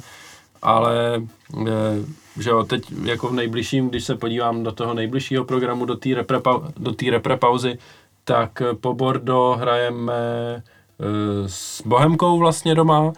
Ale 0.62 1.24
eh, 1.68 2.06
že 2.40 2.50
jo, 2.50 2.64
teď 2.64 2.92
jako 3.04 3.28
v 3.28 3.34
nejbližším, 3.34 3.90
když 3.90 4.04
se 4.04 4.16
podívám 4.16 4.64
do 4.64 4.72
toho 4.72 4.94
nejbližšího 4.94 5.46
programu, 5.46 5.86
do 5.86 5.96
té 5.96 6.10
repre, 6.16 6.40
do 6.78 6.94
repre 7.12 7.38
tak 8.24 8.62
po 8.82 8.94
Bordo 8.94 9.56
hrajeme 9.60 10.14
s 11.46 11.82
Bohemkou 11.82 12.38
vlastně 12.38 12.76
doma 12.76 13.14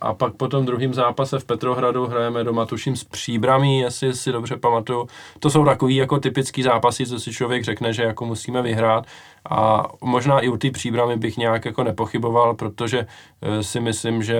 a 0.00 0.14
pak 0.14 0.34
po 0.34 0.48
tom 0.48 0.66
druhém 0.66 0.94
zápase 0.94 1.38
v 1.38 1.44
Petrohradu 1.44 2.06
hrajeme 2.06 2.44
doma, 2.44 2.66
tuším, 2.66 2.96
s 2.96 3.04
Příbramí, 3.04 3.78
jestli 3.78 4.14
si 4.14 4.32
dobře 4.32 4.56
pamatuju. 4.56 5.08
To 5.38 5.50
jsou 5.50 5.64
takový 5.64 5.96
jako 5.96 6.18
typický 6.18 6.62
zápasy, 6.62 7.06
co 7.06 7.20
si 7.20 7.32
člověk 7.32 7.64
řekne, 7.64 7.92
že 7.92 8.02
jako 8.02 8.26
musíme 8.26 8.62
vyhrát 8.62 9.06
a 9.50 9.84
možná 10.00 10.40
i 10.40 10.48
u 10.48 10.56
té 10.56 10.70
Příbramy 10.70 11.16
bych 11.16 11.36
nějak 11.36 11.64
jako 11.64 11.84
nepochyboval, 11.84 12.54
protože 12.54 13.06
eh, 13.42 13.62
si 13.62 13.80
myslím, 13.80 14.22
že 14.22 14.36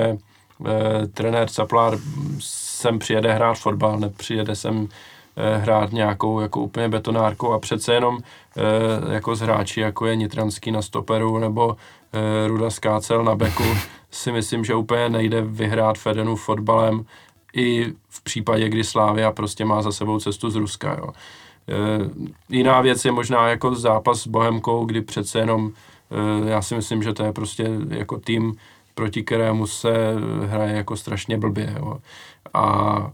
eh, 0.66 1.06
trenér 1.06 1.48
Caplár 1.48 1.98
sem 2.40 2.98
přijede 2.98 3.32
hrát 3.32 3.54
fotbal, 3.54 3.98
nepřijede 3.98 4.56
sem 4.56 4.88
eh, 5.36 5.58
hrát 5.58 5.92
nějakou 5.92 6.40
jako 6.40 6.60
úplně 6.60 6.88
betonárkou 6.88 7.52
a 7.52 7.58
přece 7.58 7.94
jenom 7.94 8.18
eh, 8.56 9.14
jako 9.14 9.36
z 9.36 9.40
hráči, 9.40 9.80
jako 9.80 10.06
je 10.06 10.16
Nitranský 10.16 10.70
na 10.70 10.82
stoperu 10.82 11.38
nebo 11.38 11.76
eh, 11.76 11.97
Ruda 12.46 12.70
Skácel 12.70 13.24
na 13.24 13.34
beku, 13.34 13.64
si 14.10 14.32
myslím, 14.32 14.64
že 14.64 14.74
úplně 14.74 15.08
nejde 15.08 15.42
vyhrát 15.42 15.98
Fedenu 15.98 16.36
fotbalem 16.36 17.04
i 17.52 17.92
v 18.08 18.22
případě, 18.22 18.68
kdy 18.68 18.84
Slávia 18.84 19.32
prostě 19.32 19.64
má 19.64 19.82
za 19.82 19.92
sebou 19.92 20.20
cestu 20.20 20.50
z 20.50 20.56
Ruska. 20.56 20.96
Jo. 20.98 21.08
Eh, 21.68 22.10
jiná 22.48 22.80
věc 22.80 23.04
je 23.04 23.12
možná 23.12 23.48
jako 23.48 23.74
zápas 23.74 24.20
s 24.20 24.26
Bohemkou, 24.26 24.84
kdy 24.84 25.00
přece 25.00 25.38
jenom 25.38 25.70
eh, 26.10 26.50
já 26.50 26.62
si 26.62 26.74
myslím, 26.74 27.02
že 27.02 27.12
to 27.12 27.24
je 27.24 27.32
prostě 27.32 27.70
jako 27.88 28.18
tým, 28.18 28.56
proti 28.94 29.22
kterému 29.22 29.66
se 29.66 30.14
hraje 30.46 30.76
jako 30.76 30.96
strašně 30.96 31.38
blbě. 31.38 31.74
Jo. 31.78 31.98
A 32.54 33.12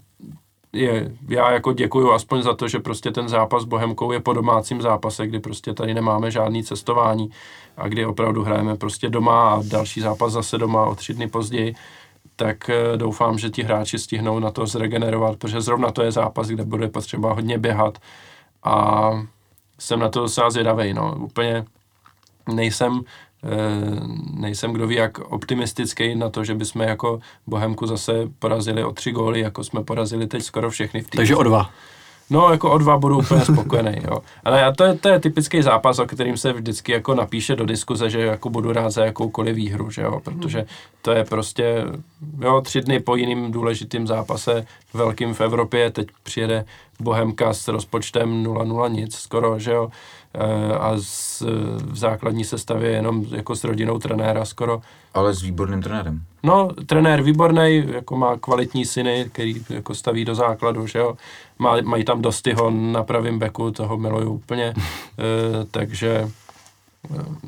je, 0.72 1.12
já 1.28 1.50
jako 1.50 1.72
děkuju 1.72 2.12
aspoň 2.12 2.42
za 2.42 2.54
to, 2.54 2.68
že 2.68 2.78
prostě 2.78 3.10
ten 3.10 3.28
zápas 3.28 3.62
s 3.62 3.66
Bohemkou 3.66 4.12
je 4.12 4.20
po 4.20 4.32
domácím 4.32 4.82
zápase, 4.82 5.26
kdy 5.26 5.40
prostě 5.40 5.74
tady 5.74 5.94
nemáme 5.94 6.30
žádný 6.30 6.64
cestování 6.64 7.30
a 7.76 7.88
kdy 7.88 8.06
opravdu 8.06 8.44
hrajeme 8.44 8.76
prostě 8.76 9.08
doma 9.08 9.50
a 9.50 9.62
další 9.62 10.00
zápas 10.00 10.32
zase 10.32 10.58
doma 10.58 10.86
o 10.86 10.94
tři 10.94 11.14
dny 11.14 11.28
později, 11.28 11.74
tak 12.36 12.70
eh, 12.70 12.96
doufám, 12.96 13.38
že 13.38 13.50
ti 13.50 13.62
hráči 13.62 13.98
stihnou 13.98 14.38
na 14.38 14.50
to 14.50 14.66
zregenerovat, 14.66 15.36
protože 15.36 15.60
zrovna 15.60 15.90
to 15.90 16.02
je 16.02 16.12
zápas, 16.12 16.48
kde 16.48 16.64
bude 16.64 16.88
potřeba 16.88 17.32
hodně 17.32 17.58
běhat 17.58 17.98
a 18.64 19.10
jsem 19.78 20.00
na 20.00 20.08
to 20.08 20.20
docela 20.20 20.50
zvědavej, 20.50 20.94
no, 20.94 21.16
úplně 21.18 21.64
nejsem, 22.52 23.00
eh, 23.44 23.48
nejsem 24.34 24.72
kdo 24.72 24.86
ví 24.86 24.94
jak 24.94 25.18
optimistický 25.18 26.14
na 26.14 26.30
to, 26.30 26.44
že 26.44 26.54
bychom 26.54 26.82
jako 26.82 27.20
Bohemku 27.46 27.86
zase 27.86 28.12
porazili 28.38 28.84
o 28.84 28.92
tři 28.92 29.12
góly, 29.12 29.40
jako 29.40 29.64
jsme 29.64 29.84
porazili 29.84 30.26
teď 30.26 30.42
skoro 30.42 30.70
všechny 30.70 31.00
v 31.00 31.10
týmu. 31.10 31.18
Takže 31.18 31.36
o 31.36 31.42
dva. 31.42 31.70
No, 32.30 32.52
jako 32.52 32.70
o 32.70 32.78
dva 32.78 32.98
budu 32.98 33.18
úplně 33.18 33.40
spokojený, 33.44 33.96
jo. 34.04 34.18
Ale 34.44 34.72
to 34.72 34.84
je, 34.84 34.94
to 34.94 35.08
je 35.08 35.20
typický 35.20 35.62
zápas, 35.62 35.98
o 35.98 36.06
kterým 36.06 36.36
se 36.36 36.52
vždycky 36.52 36.92
jako 36.92 37.14
napíše 37.14 37.56
do 37.56 37.66
diskuze, 37.66 38.10
že 38.10 38.20
jako 38.20 38.50
budu 38.50 38.72
rád 38.72 38.90
za 38.90 39.04
jakoukoliv 39.04 39.56
výhru, 39.56 39.90
že 39.90 40.02
jo, 40.02 40.20
protože 40.24 40.66
to 41.02 41.12
je 41.12 41.24
prostě, 41.24 41.84
jo, 42.40 42.60
tři 42.60 42.80
dny 42.80 43.00
po 43.00 43.16
jiným 43.16 43.52
důležitým 43.52 44.06
zápase 44.06 44.66
velkým 44.94 45.34
v 45.34 45.40
Evropě, 45.40 45.90
teď 45.90 46.08
přijede 46.22 46.64
Bohemka 47.00 47.54
s 47.54 47.68
rozpočtem 47.68 48.44
0-0 48.44 48.92
nic 48.92 49.16
skoro, 49.16 49.58
že 49.58 49.72
jo, 49.72 49.90
e, 50.34 50.74
a 50.74 50.94
z, 50.98 51.42
v 51.76 51.96
základní 51.96 52.44
sestavě 52.44 52.90
jenom 52.90 53.24
jako 53.30 53.56
s 53.56 53.64
rodinou 53.64 53.98
trenéra 53.98 54.44
skoro, 54.44 54.82
Ale 55.14 55.34
s 55.34 55.42
výborným 55.42 55.82
trenérem. 55.82 56.20
No, 56.42 56.68
trenér 56.86 57.22
výborný, 57.22 57.84
jako 57.86 58.16
má 58.16 58.36
kvalitní 58.36 58.84
syny, 58.84 59.30
který 59.32 59.64
jako 59.70 59.94
staví 59.94 60.24
do 60.24 60.34
základu, 60.34 60.86
že 60.86 60.98
jo. 60.98 61.16
Má, 61.58 61.76
mají 61.82 62.04
tam 62.04 62.22
Dostyho 62.22 62.70
na 62.70 63.02
pravém 63.02 63.38
beku, 63.38 63.70
toho 63.70 63.96
miluju 63.96 64.30
úplně, 64.30 64.64
e, 64.74 64.74
takže 65.70 66.28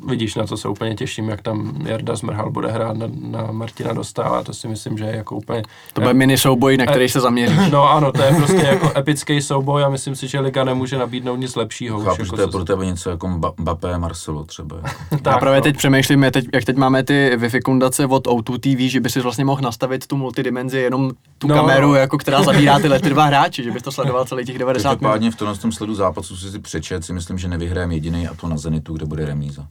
vidíš, 0.08 0.34
na 0.34 0.46
co 0.46 0.56
se 0.56 0.68
úplně 0.68 0.94
těším, 0.94 1.28
jak 1.28 1.42
tam 1.42 1.74
Jarda 1.86 2.16
Zmrhal 2.16 2.50
bude 2.50 2.70
hrát 2.70 2.96
na, 2.96 3.06
na 3.20 3.48
Martina 3.52 3.92
Dostála, 3.92 4.42
to 4.42 4.54
si 4.54 4.68
myslím, 4.68 4.98
že 4.98 5.04
je 5.04 5.16
jako 5.16 5.36
úplně... 5.36 5.62
To 5.92 6.00
bude 6.00 6.14
mini 6.14 6.38
souboj, 6.38 6.76
na 6.76 6.86
který 6.86 7.08
se 7.08 7.20
zaměříš. 7.20 7.70
No 7.70 7.90
ano, 7.90 8.12
to 8.12 8.22
je 8.22 8.32
prostě 8.34 8.62
jako 8.66 8.92
epický 8.98 9.42
souboj 9.42 9.84
a 9.84 9.88
myslím 9.88 10.16
si, 10.16 10.28
že 10.28 10.40
Liga 10.40 10.64
nemůže 10.64 10.98
nabídnout 10.98 11.36
nic 11.36 11.56
lepšího. 11.56 11.98
už 11.98 12.04
Chápu, 12.04 12.16
že 12.16 12.22
jako 12.22 12.36
to 12.36 12.42
je 12.42 12.48
pro 12.48 12.64
tebe 12.64 12.86
něco 12.86 13.10
jako 13.10 13.26
Mba- 13.26 13.54
Mbappé 13.56 13.98
Marcelo 13.98 14.44
třeba. 14.44 14.76
Já 15.10 15.18
tak, 15.22 15.38
právě 15.40 15.60
no. 15.60 15.62
teď 15.62 15.76
přemýšlím, 15.76 16.22
jak 16.22 16.32
teď, 16.32 16.44
jak 16.54 16.64
teď 16.64 16.76
máme 16.76 17.02
ty 17.04 17.32
Wi-Fi 17.36 17.60
kundace 17.62 18.06
od 18.06 18.26
O2 18.26 18.58
TV, 18.58 18.90
že 18.92 19.00
by 19.00 19.10
si 19.10 19.20
vlastně 19.20 19.44
mohl 19.44 19.60
nastavit 19.62 20.06
tu 20.06 20.16
multidimenzi, 20.16 20.78
jenom 20.78 21.10
tu 21.38 21.48
No, 21.48 21.54
kameru, 21.54 21.88
no. 21.88 21.94
jako 21.94 22.18
která 22.18 22.42
zabírá 22.42 22.78
tyhle 22.78 23.00
ty 23.00 23.08
dva 23.10 23.24
hráči, 23.24 23.62
že 23.64 23.70
bys 23.70 23.82
to 23.82 23.92
sledoval 23.92 24.24
celý 24.24 24.44
těch 24.44 24.58
90 24.58 24.88
minut. 24.88 24.98
Každopádně 25.00 25.30
v 25.30 25.36
tomhle 25.36 25.56
tom 25.56 25.72
sledu 25.72 25.94
zápasu 25.94 26.36
si 26.36 26.50
si 26.50 26.58
přečet, 26.58 27.04
si 27.04 27.12
myslím, 27.12 27.38
že 27.38 27.48
nevyhrajeme 27.48 27.94
jediný 27.94 28.28
a 28.28 28.34
to 28.34 28.48
na 28.48 28.56
Zenitu, 28.56 28.92
kde 28.92 29.06
bude 29.06 29.26
remíza. 29.46 29.66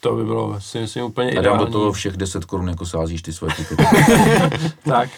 To 0.00 0.16
by 0.16 0.24
bylo, 0.24 0.60
si 0.60 0.78
myslím, 0.78 1.04
úplně 1.04 1.30
A 1.30 1.34
dám 1.34 1.40
ideální. 1.42 1.64
do 1.66 1.72
toho 1.72 1.92
všech 1.92 2.16
10 2.16 2.44
korun, 2.44 2.68
jako 2.68 2.86
sázíš 2.86 3.22
ty 3.22 3.32
své 3.32 3.48
tipy. 3.54 3.76
Tak, 4.84 5.10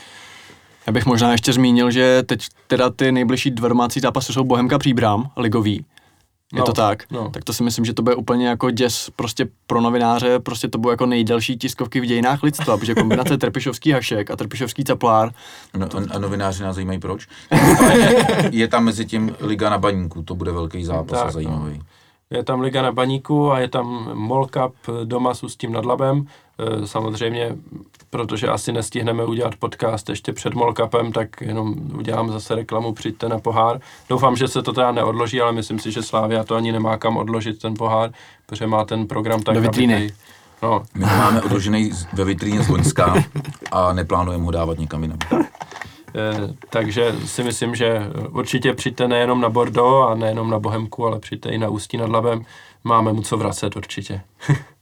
Já 0.87 0.93
bych 0.93 1.07
možná 1.07 1.33
ještě 1.33 1.53
zmínil, 1.53 1.91
že 1.91 2.23
teď 2.23 2.47
teda 2.67 2.91
ty 2.91 3.13
nejbližší 3.13 3.51
dva 3.51 3.69
domácí 3.69 4.01
zápasy 4.01 4.33
jsou 4.33 4.45
Bohemka 4.45 4.79
Příbram, 4.79 5.31
ligový. 5.37 5.85
Je 6.55 6.59
No, 6.61 6.65
to 6.67 6.73
tak? 6.73 7.03
no. 7.13 7.31
Tak 7.31 7.45
to 7.45 7.53
si 7.53 7.63
myslím, 7.63 7.85
že 7.85 7.93
to 7.95 8.03
bude 8.03 8.17
úplně 8.17 8.49
jako 8.49 8.71
děs 8.71 9.11
prostě 9.17 9.47
pro 9.67 9.81
novináře, 9.81 10.39
prostě 10.39 10.69
to 10.69 10.79
budou 10.79 10.91
jako 10.91 11.07
nejdelší 11.07 11.57
tiskovky 11.59 12.01
v 12.01 12.05
dějinách 12.05 12.43
lidstva, 12.43 12.77
protože 12.77 12.95
kombinace 12.95 13.39
Trpišovský 13.39 13.91
hašek 13.91 14.31
a 14.31 14.37
Trpišovský 14.37 14.85
caplár, 14.85 15.33
No, 15.75 15.87
a, 15.87 16.15
a 16.15 16.19
novináři 16.19 16.63
nás 16.63 16.75
zajímají 16.75 16.99
proč. 16.99 17.27
je 18.51 18.69
tam 18.69 18.85
mezi 18.85 19.07
tím 19.07 19.37
Liga 19.41 19.71
na 19.71 19.79
baníku, 19.79 20.23
to 20.23 20.35
bude 20.35 20.53
velký 20.53 20.85
zápas 20.85 21.35
Tak, 21.35 21.37
a 21.37 21.51
no. 21.51 21.69
Je 22.31 22.43
tam 22.45 22.61
Liga 22.61 22.83
na 22.83 22.93
baníku 22.93 23.53
a 23.53 23.59
je 23.59 23.69
tam 23.69 24.11
Mall 24.15 24.47
Cup 24.47 24.75
doma 25.05 25.35
s 25.35 25.43
Ústím 25.43 25.73
nad 25.73 25.85
Labem. 25.85 26.27
E, 26.83 26.87
Samozřejmě, 26.87 27.57
protože 28.11 28.49
asi 28.49 28.73
nestihneme 28.73 29.25
udělat 29.25 29.57
podcast 29.57 30.09
ještě 30.09 30.33
před 30.33 30.55
Mall 30.55 30.75
Cupem, 30.75 31.13
tak 31.13 31.41
jenom 31.41 31.75
udělám 31.99 32.31
zase 32.33 32.55
reklamu, 32.55 32.93
přijďte 32.93 33.29
na 33.29 33.39
pohár. 33.39 33.81
Doufám, 34.09 34.37
že 34.37 34.49
se 34.49 34.63
to 34.63 34.73
teda 34.73 34.93
neodloží, 34.93 35.41
ale 35.41 35.53
myslím 35.53 35.79
si, 35.79 35.93
že 35.93 36.03
Slávia 36.03 36.45
to 36.45 36.55
ani 36.55 36.73
nemá 36.73 36.97
kam 36.97 37.17
odložit 37.17 37.59
ten 37.59 37.75
pohár, 37.75 38.11
protože 38.47 38.67
má 38.67 38.85
ten 38.85 39.07
program 39.07 39.43
tak 39.43 39.55
Do 39.55 39.61
vitríny. 39.61 39.95
nabitý. 39.95 40.15
No, 40.63 40.83
My 40.95 41.05
ho 41.05 41.17
máme 41.17 41.43
odložený 41.43 41.91
ve 42.13 42.25
vitríně 42.25 42.63
z 42.63 42.69
Loňska 42.69 43.15
a 43.73 43.93
neplánujeme 43.93 44.45
ho 44.45 44.51
dávat 44.51 44.79
někam 44.79 45.03
jinam. 45.03 45.19
E, 46.15 46.55
takže 46.71 47.15
si 47.25 47.45
myslím, 47.45 47.75
že 47.75 48.01
určitě 48.31 48.75
přijďte 48.75 49.09
nejenom 49.09 49.41
na 49.41 49.49
Bordeaux 49.49 50.11
a 50.11 50.15
nejenom 50.15 50.51
na 50.51 50.59
Bohemku, 50.59 51.07
ale 51.07 51.19
přijďte 51.21 51.49
i 51.49 51.59
na 51.59 51.69
Ústí 51.69 51.97
nad 51.97 52.11
Labem. 52.11 52.45
Máme 52.85 53.13
mu 53.13 53.23
co 53.23 53.37
vracet 53.37 53.77
určitě. 53.77 54.21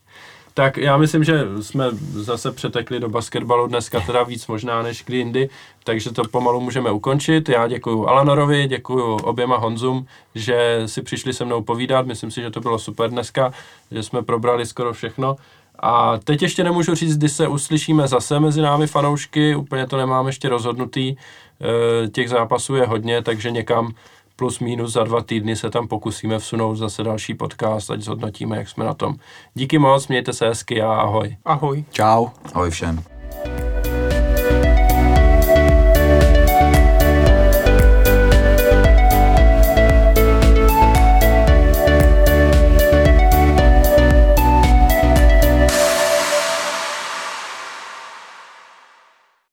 Tak 0.57 0.77
já 0.77 0.97
myslím, 0.97 1.25
že 1.25 1.45
jsme 1.61 1.85
zase 2.13 2.53
přetekli 2.53 3.01
do 3.01 3.09
basketbalu 3.09 3.67
dneska 3.67 4.01
teda 4.01 4.23
víc 4.23 4.47
možná 4.47 4.83
než 4.83 5.05
kdy 5.07 5.17
jindy, 5.17 5.49
takže 5.85 6.13
to 6.13 6.29
pomalu 6.29 6.61
můžeme 6.61 6.91
ukončit. 6.91 7.49
Já 7.49 7.69
děkuji 7.69 8.07
Alanorovi, 8.07 8.67
děkuji 8.67 9.17
oběma 9.17 9.57
Honzům, 9.57 10.07
že 10.35 10.83
si 10.87 11.03
přišli 11.03 11.33
se 11.33 11.45
mnou 11.45 11.63
povídat. 11.63 12.07
Myslím 12.07 12.31
si, 12.31 12.41
že 12.41 12.51
to 12.51 12.61
bylo 12.61 12.79
super 12.79 13.11
dneska, 13.11 13.53
že 13.91 14.03
jsme 14.03 14.23
probrali 14.23 14.67
skoro 14.67 14.93
všechno. 14.93 15.37
A 15.81 16.19
teď 16.19 16.43
ještě 16.43 16.65
nemůžu 16.65 16.95
říct, 16.95 17.17
kdy 17.17 17.29
se 17.29 17.49
uslyšíme 17.49 18.09
zase 18.09 18.41
mezi 18.41 18.61
námi 18.63 18.87
fanoušky, 18.87 19.57
úplně 19.57 19.87
to 19.87 19.97
nemám 19.97 20.27
ještě 20.27 20.49
rozhodnutý. 20.49 21.17
E, 22.05 22.09
těch 22.09 22.29
zápasů 22.29 22.75
je 22.75 22.87
hodně, 22.87 23.23
takže 23.23 23.51
někam 23.51 23.95
plus 24.37 24.59
minus 24.61 24.93
za 24.93 25.05
dva 25.05 25.23
týdny 25.23 25.57
se 25.57 25.71
tam 25.71 25.89
pokusíme 25.89 26.39
vsunout 26.39 26.77
zase 26.77 27.03
další 27.03 27.35
podcast, 27.35 27.91
ať 27.91 28.01
zhodnotíme, 28.01 28.57
jak 28.57 28.69
jsme 28.69 28.85
na 28.85 28.95
tom. 28.95 29.15
Díky 29.55 29.79
moc, 29.79 30.09
mějte 30.09 30.33
se 30.33 30.49
hezky 30.49 30.83
a 30.83 30.93
ahoj. 30.93 31.37
Ahoj. 31.45 31.85
čau. 31.91 32.27
Ahoj 32.55 32.71
všem. 32.71 33.05